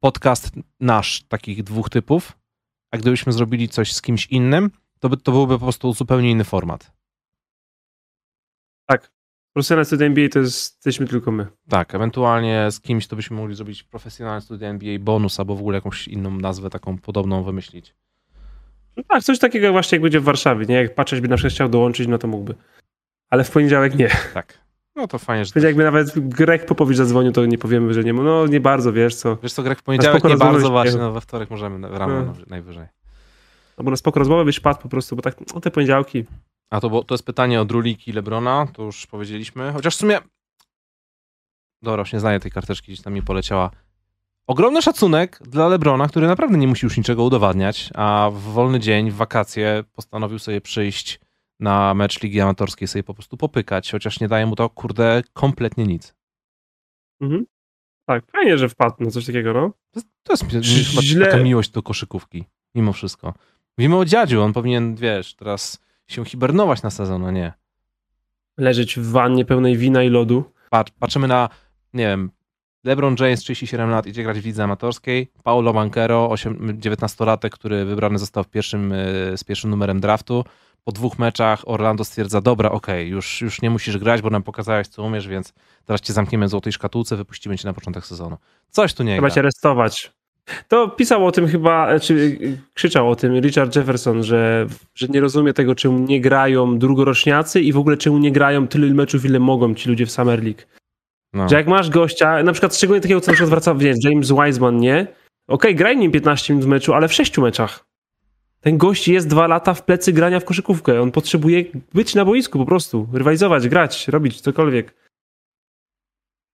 podcast 0.01 0.51
nasz, 0.81 1.23
takich 1.29 1.63
dwóch 1.63 1.91
typów. 1.91 2.33
A 2.91 2.97
gdybyśmy 2.97 3.33
zrobili 3.33 3.69
coś 3.69 3.93
z 3.93 4.03
kimś 4.03 4.27
innym, 4.27 4.71
to, 5.01 5.09
by, 5.09 5.17
to 5.17 5.33
byłby 5.33 5.55
po 5.55 5.65
prostu 5.65 5.93
zupełnie 5.93 6.31
inny 6.31 6.45
format. 6.45 6.97
Profesjonalne 9.57 9.85
studia 9.85 10.07
NBA 10.07 10.29
to 10.29 10.39
jest, 10.39 10.75
jesteśmy 10.75 11.07
tylko 11.07 11.31
my. 11.31 11.47
Tak, 11.69 11.95
ewentualnie 11.95 12.71
z 12.71 12.81
kimś 12.81 13.07
to 13.07 13.17
byśmy 13.17 13.37
mogli 13.37 13.57
zrobić 13.57 13.83
profesjonalne 13.83 14.41
studio 14.41 14.69
NBA 14.69 14.99
bonus, 14.99 15.41
albo 15.41 15.57
w 15.57 15.61
ogóle 15.61 15.77
jakąś 15.77 16.09
inną 16.09 16.31
nazwę 16.31 16.71
taką 16.71 16.99
podobną 16.99 17.43
wymyślić. 17.43 17.95
No 18.97 19.03
tak, 19.09 19.23
coś 19.23 19.39
takiego 19.39 19.73
właśnie 19.73 19.97
jak 19.97 20.03
będzie 20.03 20.21
w 20.21 20.25
Warszawie, 20.25 20.67
nie? 20.67 20.75
Jak 20.75 20.95
patrzeć 20.95 21.21
by 21.21 21.29
na 21.29 21.37
przykład 21.37 21.53
chciał 21.53 21.69
dołączyć, 21.69 22.09
no 22.09 22.19
to 22.19 22.29
mógłby. 22.29 22.55
Ale 23.31 23.45
w 23.45 23.51
poniedziałek 23.51 23.95
nie. 23.95 24.11
Tak. 24.35 24.66
No 24.97 25.09
to 25.09 25.19
fajnie, 25.19 25.45
że... 25.45 25.53
Więc 25.55 25.65
jakby 25.65 25.85
nawet 25.85 26.19
Greg 26.29 26.67
Popowicz 26.67 26.97
zadzwonił, 26.97 27.33
to 27.33 27.47
nie 27.47 27.59
powiemy, 27.59 27.95
że 27.95 28.05
nie. 28.05 28.13
No 28.13 28.47
nie 28.47 28.61
bardzo, 28.61 28.93
wiesz 28.93 29.15
co. 29.15 29.37
Wiesz 29.43 29.53
co, 29.53 29.63
Greg, 29.63 29.79
w 29.79 29.83
poniedziałek 29.83 30.25
nie 30.25 30.37
bardzo 30.37 30.71
właśnie, 30.71 30.93
nie? 30.93 30.99
no 30.99 31.13
we 31.13 31.21
wtorek 31.21 31.51
możemy 31.51 31.89
rano 31.99 32.25
No. 32.25 32.33
najwyżej. 32.47 32.87
Albo 33.77 33.91
na 33.91 33.97
spoko 33.97 34.19
rozmowę 34.19 34.45
byś 34.45 34.61
padł 34.61 34.81
po 34.81 34.89
prostu, 34.89 35.17
bo 35.17 35.23
tak, 35.23 35.37
no 35.55 35.61
te 35.61 35.71
poniedziałki. 35.71 36.25
A 36.71 36.81
to, 36.81 36.91
bo, 36.91 37.05
to 37.05 37.15
jest 37.15 37.27
pytanie 37.27 37.61
od 37.61 37.71
Ruliki 37.71 38.13
Lebrona, 38.13 38.67
to 38.73 38.83
już 38.83 39.07
powiedzieliśmy. 39.07 39.73
Chociaż 39.73 39.97
w 39.97 39.99
sumie... 40.01 40.19
Dobra, 41.83 42.01
już 42.01 42.13
nie 42.13 42.21
znaję 42.21 42.41
tej 42.41 42.51
karteczki, 42.51 42.93
gdzieś 42.93 43.05
tam 43.05 43.13
mi 43.13 43.23
poleciała. 43.23 43.71
Ogromny 44.47 44.83
szacunek 44.83 45.39
dla 45.45 45.69
Lebrona, 45.69 46.09
który 46.09 46.27
naprawdę 46.27 46.59
nie 46.59 46.69
musi 46.69 46.87
już 46.87 46.97
niczego 46.97 47.25
udowadniać, 47.25 47.91
a 47.95 48.31
w 48.33 48.39
wolny 48.41 48.81
dzień, 48.81 49.11
w 49.11 49.15
wakacje 49.15 49.85
postanowił 49.93 50.39
sobie 50.39 50.61
przyjść 50.61 51.21
na 51.61 51.95
mecz 51.95 52.23
Ligi 52.23 52.41
Amatorskiej, 52.41 52.89
sobie 52.89 53.03
po 53.03 53.15
prostu 53.15 53.37
popykać, 53.37 53.91
chociaż 53.91 54.21
nie 54.21 54.29
daje 54.29 54.47
mu 54.47 54.57
to, 54.57 54.71
kurde, 54.71 55.23
kompletnie 55.33 55.87
nic. 55.87 56.15
Mhm. 57.21 57.47
Tak, 58.07 58.25
fajnie, 58.33 58.59
że 58.59 58.69
wpadł 58.69 59.05
na 59.05 59.11
coś 59.11 59.27
takiego, 59.27 59.53
no. 59.53 59.71
To 59.91 60.01
jest, 60.01 60.09
to 60.23 60.33
jest 60.33 60.45
chyba 60.91 61.03
Źle- 61.03 61.25
taka 61.25 61.37
miłość 61.37 61.71
do 61.71 61.83
koszykówki, 61.83 62.45
mimo 62.75 62.93
wszystko. 62.93 63.35
Mówimy 63.79 63.97
o 63.97 64.05
dziadziu, 64.05 64.43
on 64.43 64.53
powinien, 64.53 64.95
wiesz, 64.95 65.35
teraz 65.35 65.85
się 66.07 66.25
hibernować 66.25 66.83
na 66.83 66.91
sezon, 66.91 67.25
a 67.25 67.31
nie. 67.31 67.53
Leżeć 68.59 68.97
w 68.97 69.11
wannie 69.11 69.45
pełnej 69.45 69.77
wina 69.77 70.03
i 70.03 70.09
lodu. 70.09 70.45
Patrz, 70.71 70.93
patrzymy 70.99 71.29
na, 71.29 71.49
nie 71.95 72.07
wiem, 72.07 72.31
LeBron 72.85 73.17
James, 73.21 73.41
37 73.41 73.91
lat, 73.91 74.07
idzie 74.07 74.23
grać 74.23 74.41
w 74.41 74.47
lidze 74.47 74.65
amatorskiej, 74.65 75.31
Paulo 75.43 75.73
Banquero, 75.73 76.31
8 76.31 76.81
19-latek, 76.81 77.51
który 77.51 77.85
wybrany 77.85 78.19
został 78.19 78.45
w 78.45 78.49
pierwszym, 78.49 78.93
y, 78.93 79.33
z 79.37 79.45
pierwszym 79.45 79.71
numerem 79.71 80.01
draftu. 80.01 80.45
Po 80.89 80.93
dwóch 80.93 81.19
meczach 81.19 81.63
Orlando 81.69 82.05
stwierdza, 82.05 82.41
dobra, 82.41 82.71
okej, 82.71 83.09
już, 83.09 83.41
już 83.41 83.63
nie 83.63 83.71
musisz 83.71 83.99
grać, 83.99 84.23
bo 84.23 84.31
nam 84.31 84.43
pokazałeś, 84.43 84.89
co 84.89 85.03
umiesz, 85.03 85.29
więc 85.29 85.53
teraz 85.85 86.01
cię 86.01 86.13
zamkniemy 86.13 86.47
w 86.47 86.49
złotej 86.49 86.73
szkatułce, 86.73 87.17
wypuścimy 87.17 87.59
cię 87.59 87.69
na 87.69 87.75
początek 87.75 88.07
sezonu. 88.07 88.37
Coś 88.71 88.95
tu 88.95 89.03
nie 89.03 89.15
Trzeba 89.15 89.29
gra. 89.29 89.35
cię 89.35 89.41
aresztować. 89.41 90.13
To 90.69 90.89
pisał 90.89 91.27
o 91.27 91.33
tym 91.33 91.49
chyba, 91.49 92.01
czy 92.01 92.39
krzyczał 92.75 93.11
o 93.11 93.17
tym 93.17 93.41
Richard 93.41 93.77
Jefferson, 93.77 94.23
że, 94.23 94.67
że 94.95 95.09
nie 95.09 95.21
rozumie 95.21 95.53
tego, 95.53 95.75
czemu 95.75 95.99
nie 95.99 96.21
grają 96.21 96.79
drugoroczniacy 96.79 97.61
i 97.61 97.73
w 97.73 97.79
ogóle 97.79 97.97
czemu 97.97 98.19
nie 98.19 98.33
grają 98.33 98.69
tyle 98.69 98.95
meczów, 98.95 99.25
ile 99.25 99.39
mogą 99.39 99.75
ci 99.75 99.89
ludzie 99.89 100.07
w 100.07 100.11
Summer 100.11 100.45
League. 100.45 100.61
No. 101.33 101.49
Że 101.49 101.57
jak 101.57 101.67
masz 101.67 101.91
gościa, 101.91 102.43
na 102.43 102.53
przykład 102.53 102.77
szczególnie 102.77 103.01
takiego, 103.01 103.21
co 103.21 103.31
na 103.31 103.35
przykład 103.35 103.51
wraca, 103.51 103.75
wiesz, 103.75 103.97
James 104.05 104.33
Wiseman, 104.33 104.79
nie? 104.79 105.07
Okej, 105.49 105.75
graj 105.75 105.97
nim 105.97 106.13
15 106.13 106.53
minut 106.53 106.67
w 106.67 106.69
meczu, 106.69 106.95
ale 106.95 107.09
w 107.09 107.13
6 107.13 107.39
meczach. 107.39 107.86
Ten 108.67 108.79
gość 108.79 109.09
jest 109.09 109.29
dwa 109.29 109.47
lata 109.47 109.75
w 109.75 109.85
plecy 109.85 110.13
grania 110.13 110.41
w 110.41 110.45
koszykówkę. 110.45 111.03
On 111.03 111.13
potrzebuje 111.13 111.65
być 111.95 112.15
na 112.15 112.25
boisku 112.25 112.59
po 112.59 112.67
prostu, 112.67 113.09
rywalizować, 113.13 113.69
grać, 113.69 114.09
robić 114.09 114.41
cokolwiek. 114.41 114.95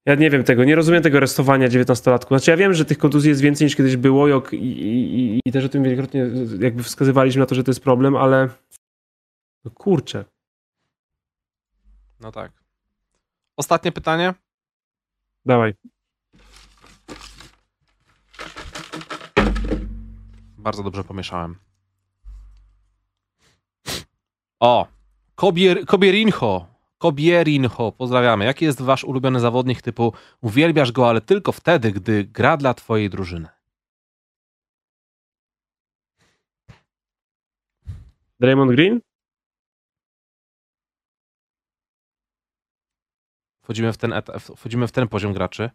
Ja 0.06 0.14
nie 0.14 0.30
wiem 0.30 0.44
tego, 0.44 0.64
nie 0.64 0.74
rozumiem 0.74 1.02
tego 1.02 1.18
aresztowania 1.18 1.68
19-latków. 1.68 2.28
Znaczy 2.28 2.50
ja 2.50 2.56
wiem, 2.56 2.74
że 2.74 2.84
tych 2.84 2.98
kontuzji 2.98 3.28
jest 3.28 3.40
więcej 3.40 3.64
niż 3.64 3.76
kiedyś 3.76 3.96
było 3.96 4.28
i, 4.52 4.56
i, 4.56 5.40
i 5.44 5.52
też 5.52 5.64
o 5.64 5.68
tym 5.68 5.82
wielokrotnie 5.82 6.30
jakby 6.60 6.82
wskazywaliśmy 6.82 7.40
na 7.40 7.46
to, 7.46 7.54
że 7.54 7.64
to 7.64 7.70
jest 7.70 7.82
problem, 7.82 8.16
ale 8.16 8.48
no 9.64 9.70
kurczę. 9.70 10.24
no 12.20 12.32
tak. 12.32 12.52
Ostatnie 13.56 13.92
pytanie. 13.92 14.34
Dawaj. 15.44 15.74
Bardzo 20.58 20.82
dobrze 20.82 21.04
pomieszałem. 21.04 21.71
O, 24.62 24.86
Kobier, 25.34 25.86
Kobierinho. 25.86 26.66
Kobierinho, 26.98 27.92
pozdrawiamy. 27.92 28.44
Jaki 28.44 28.64
jest 28.64 28.82
wasz 28.82 29.04
ulubiony 29.04 29.40
zawodnik 29.40 29.82
typu 29.82 30.12
uwielbiasz 30.40 30.92
go, 30.92 31.08
ale 31.08 31.20
tylko 31.20 31.52
wtedy, 31.52 31.92
gdy 31.92 32.24
gra 32.24 32.56
dla 32.56 32.74
twojej 32.74 33.10
drużyny? 33.10 33.48
Draymond 38.40 38.70
Green? 38.72 39.00
Wchodzimy 43.62 43.92
w 43.92 43.96
ten, 43.96 44.12
wchodzimy 44.56 44.88
w 44.88 44.92
ten 44.92 45.08
poziom 45.08 45.32
graczy. 45.32 45.70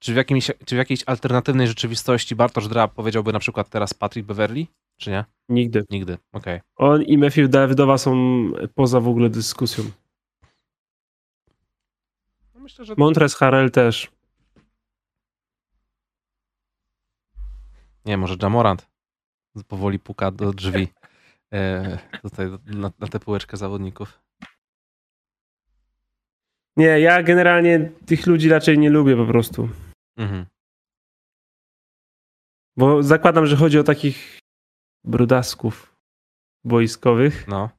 Czy 0.00 0.12
w, 0.12 0.16
jakimś, 0.16 0.50
czy 0.64 0.74
w 0.74 0.78
jakiejś 0.78 1.02
alternatywnej 1.06 1.68
rzeczywistości 1.68 2.36
Bartosz 2.36 2.68
Drab 2.68 2.94
powiedziałby 2.94 3.32
na 3.32 3.38
przykład 3.38 3.68
teraz 3.68 3.94
Patrick 3.94 4.26
Beverly? 4.26 4.66
Czy 4.96 5.10
nie? 5.10 5.24
Nigdy. 5.48 5.84
Nigdy. 5.90 6.18
Okej. 6.32 6.60
On 6.76 7.02
i 7.02 7.18
Matthew 7.18 7.50
Dawidowa 7.50 7.98
są 7.98 8.14
poza 8.74 9.00
w 9.00 9.08
ogóle 9.08 9.30
dyskusją. 9.30 9.84
No 12.54 12.60
Myślę, 12.60 12.84
że 12.84 12.94
Montres 12.98 13.34
Harrell 13.34 13.70
też. 13.70 14.10
Nie, 18.04 18.16
może 18.16 18.36
Jamorant 18.42 18.90
powoli 19.68 19.98
puka 19.98 20.30
do 20.30 20.52
drzwi 20.52 20.88
e, 21.54 21.98
tutaj 22.22 22.46
na, 22.66 22.90
na 22.98 23.08
tę 23.08 23.20
półeczkę 23.20 23.56
zawodników. 23.56 24.20
Nie, 26.76 27.00
ja 27.00 27.22
generalnie 27.22 27.90
tych 28.06 28.26
ludzi 28.26 28.48
raczej 28.48 28.78
nie 28.78 28.90
lubię 28.90 29.16
po 29.16 29.26
prostu. 29.26 29.68
Mhm. 30.20 30.46
Bo 32.76 33.02
zakładam, 33.02 33.46
że 33.46 33.56
chodzi 33.56 33.78
o 33.78 33.82
takich 33.82 34.38
brudasków 35.04 35.96
boiskowych, 36.64 37.48
No. 37.48 37.70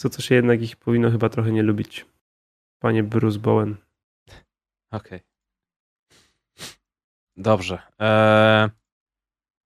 co 0.00 0.10
to 0.10 0.22
się 0.22 0.34
jednak 0.34 0.62
ich 0.62 0.76
powinno 0.76 1.10
chyba 1.10 1.28
trochę 1.28 1.52
nie 1.52 1.62
lubić. 1.62 2.06
Panie 2.82 3.02
Bruce 3.02 3.38
Bowen. 3.38 3.76
Okej. 4.92 5.20
Dobrze. 7.36 7.82
E, 8.00 8.70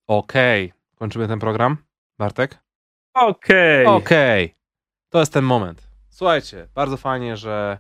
Okej. 0.09 0.73
Kończymy 0.97 1.29
ten 1.29 1.39
program. 1.39 1.77
Bartek? 2.19 2.59
Okej. 3.15 3.87
Okej. 3.87 4.55
To 5.09 5.21
jest 5.21 5.33
ten 5.33 5.45
moment. 5.45 5.89
Słuchajcie, 6.09 6.69
bardzo 6.75 6.97
fajnie, 6.97 7.37
że 7.37 7.79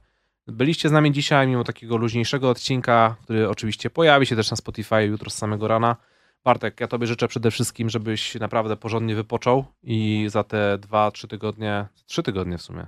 byliście 0.50 0.88
z 0.88 0.92
nami 0.92 1.12
dzisiaj, 1.12 1.46
mimo 1.46 1.64
takiego 1.64 1.96
luźniejszego 1.96 2.50
odcinka, 2.50 3.16
który 3.22 3.48
oczywiście 3.48 3.90
pojawi 3.90 4.26
się 4.26 4.36
też 4.36 4.50
na 4.50 4.56
Spotify 4.56 5.02
jutro 5.04 5.30
z 5.30 5.34
samego 5.34 5.68
rana. 5.68 5.96
Bartek, 6.44 6.80
ja 6.80 6.88
tobie 6.88 7.06
życzę 7.06 7.28
przede 7.28 7.50
wszystkim, 7.50 7.90
żebyś 7.90 8.34
naprawdę 8.34 8.76
porządnie 8.76 9.14
wypoczął 9.14 9.64
i 9.82 10.26
za 10.28 10.44
te 10.44 10.78
dwa, 10.78 11.10
trzy 11.10 11.28
tygodnie, 11.28 11.86
trzy 12.06 12.22
tygodnie 12.22 12.58
w 12.58 12.62
sumie, 12.62 12.86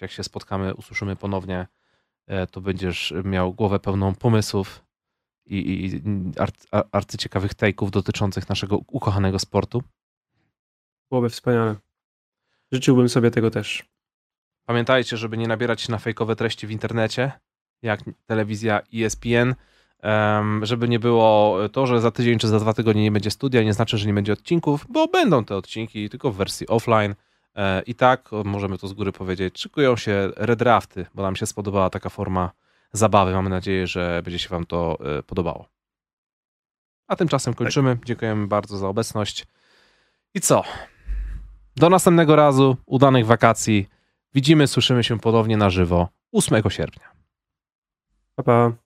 jak 0.00 0.10
się 0.10 0.22
spotkamy, 0.22 0.74
usłyszymy 0.74 1.16
ponownie, 1.16 1.66
e, 2.26 2.46
to 2.46 2.60
będziesz 2.60 3.14
miał 3.24 3.54
głowę 3.54 3.78
pełną 3.78 4.14
pomysłów 4.14 4.84
i, 5.46 5.84
i 5.84 6.02
arcy, 6.40 6.68
arcyciekawych 6.92 7.54
take'ów 7.54 7.90
dotyczących 7.90 8.48
naszego 8.48 8.76
ukochanego 8.76 9.38
sportu. 9.38 9.82
Byłoby 11.10 11.28
wspaniale. 11.28 11.76
Życzyłbym 12.72 13.08
sobie 13.08 13.30
tego 13.30 13.50
też. 13.50 13.95
Pamiętajcie, 14.66 15.16
żeby 15.16 15.36
nie 15.36 15.48
nabierać 15.48 15.80
się 15.80 15.92
na 15.92 15.98
fejkowe 15.98 16.36
treści 16.36 16.66
w 16.66 16.70
internecie, 16.70 17.32
jak 17.82 18.00
telewizja 18.26 18.80
E 18.80 19.06
ESPN, 19.06 19.54
żeby 20.62 20.88
nie 20.88 20.98
było 20.98 21.58
to, 21.68 21.86
że 21.86 22.00
za 22.00 22.10
tydzień 22.10 22.38
czy 22.38 22.48
za 22.48 22.60
dwa 22.60 22.74
tygodnie 22.74 23.02
nie 23.02 23.10
będzie 23.10 23.30
studia, 23.30 23.62
nie 23.62 23.72
znaczy, 23.72 23.98
że 23.98 24.06
nie 24.06 24.14
będzie 24.14 24.32
odcinków, 24.32 24.86
bo 24.88 25.08
będą 25.08 25.44
te 25.44 25.56
odcinki, 25.56 26.10
tylko 26.10 26.30
w 26.30 26.36
wersji 26.36 26.66
offline. 26.66 27.14
E, 27.54 27.82
I 27.82 27.94
tak, 27.94 28.30
możemy 28.44 28.78
to 28.78 28.88
z 28.88 28.92
góry 28.92 29.12
powiedzieć, 29.12 29.60
szykują 29.60 29.96
się 29.96 30.30
redrafty, 30.36 31.06
bo 31.14 31.22
nam 31.22 31.36
się 31.36 31.46
spodobała 31.46 31.90
taka 31.90 32.08
forma 32.08 32.50
zabawy. 32.92 33.32
Mamy 33.32 33.50
nadzieję, 33.50 33.86
że 33.86 34.20
będzie 34.24 34.38
się 34.38 34.48
Wam 34.48 34.66
to 34.66 34.98
e, 35.18 35.22
podobało. 35.22 35.68
A 37.08 37.16
tymczasem 37.16 37.54
kończymy. 37.54 37.98
Dziękujemy 38.04 38.46
bardzo 38.46 38.78
za 38.78 38.88
obecność. 38.88 39.46
I 40.34 40.40
co? 40.40 40.62
Do 41.76 41.90
następnego 41.90 42.36
razu, 42.36 42.76
udanych 42.86 43.26
wakacji. 43.26 43.88
Widzimy, 44.34 44.66
słyszymy 44.66 45.04
się 45.04 45.20
ponownie 45.20 45.56
na 45.56 45.70
żywo 45.70 46.08
8 46.32 46.70
sierpnia. 46.70 47.12
Pa, 48.34 48.42
pa. 48.42 48.85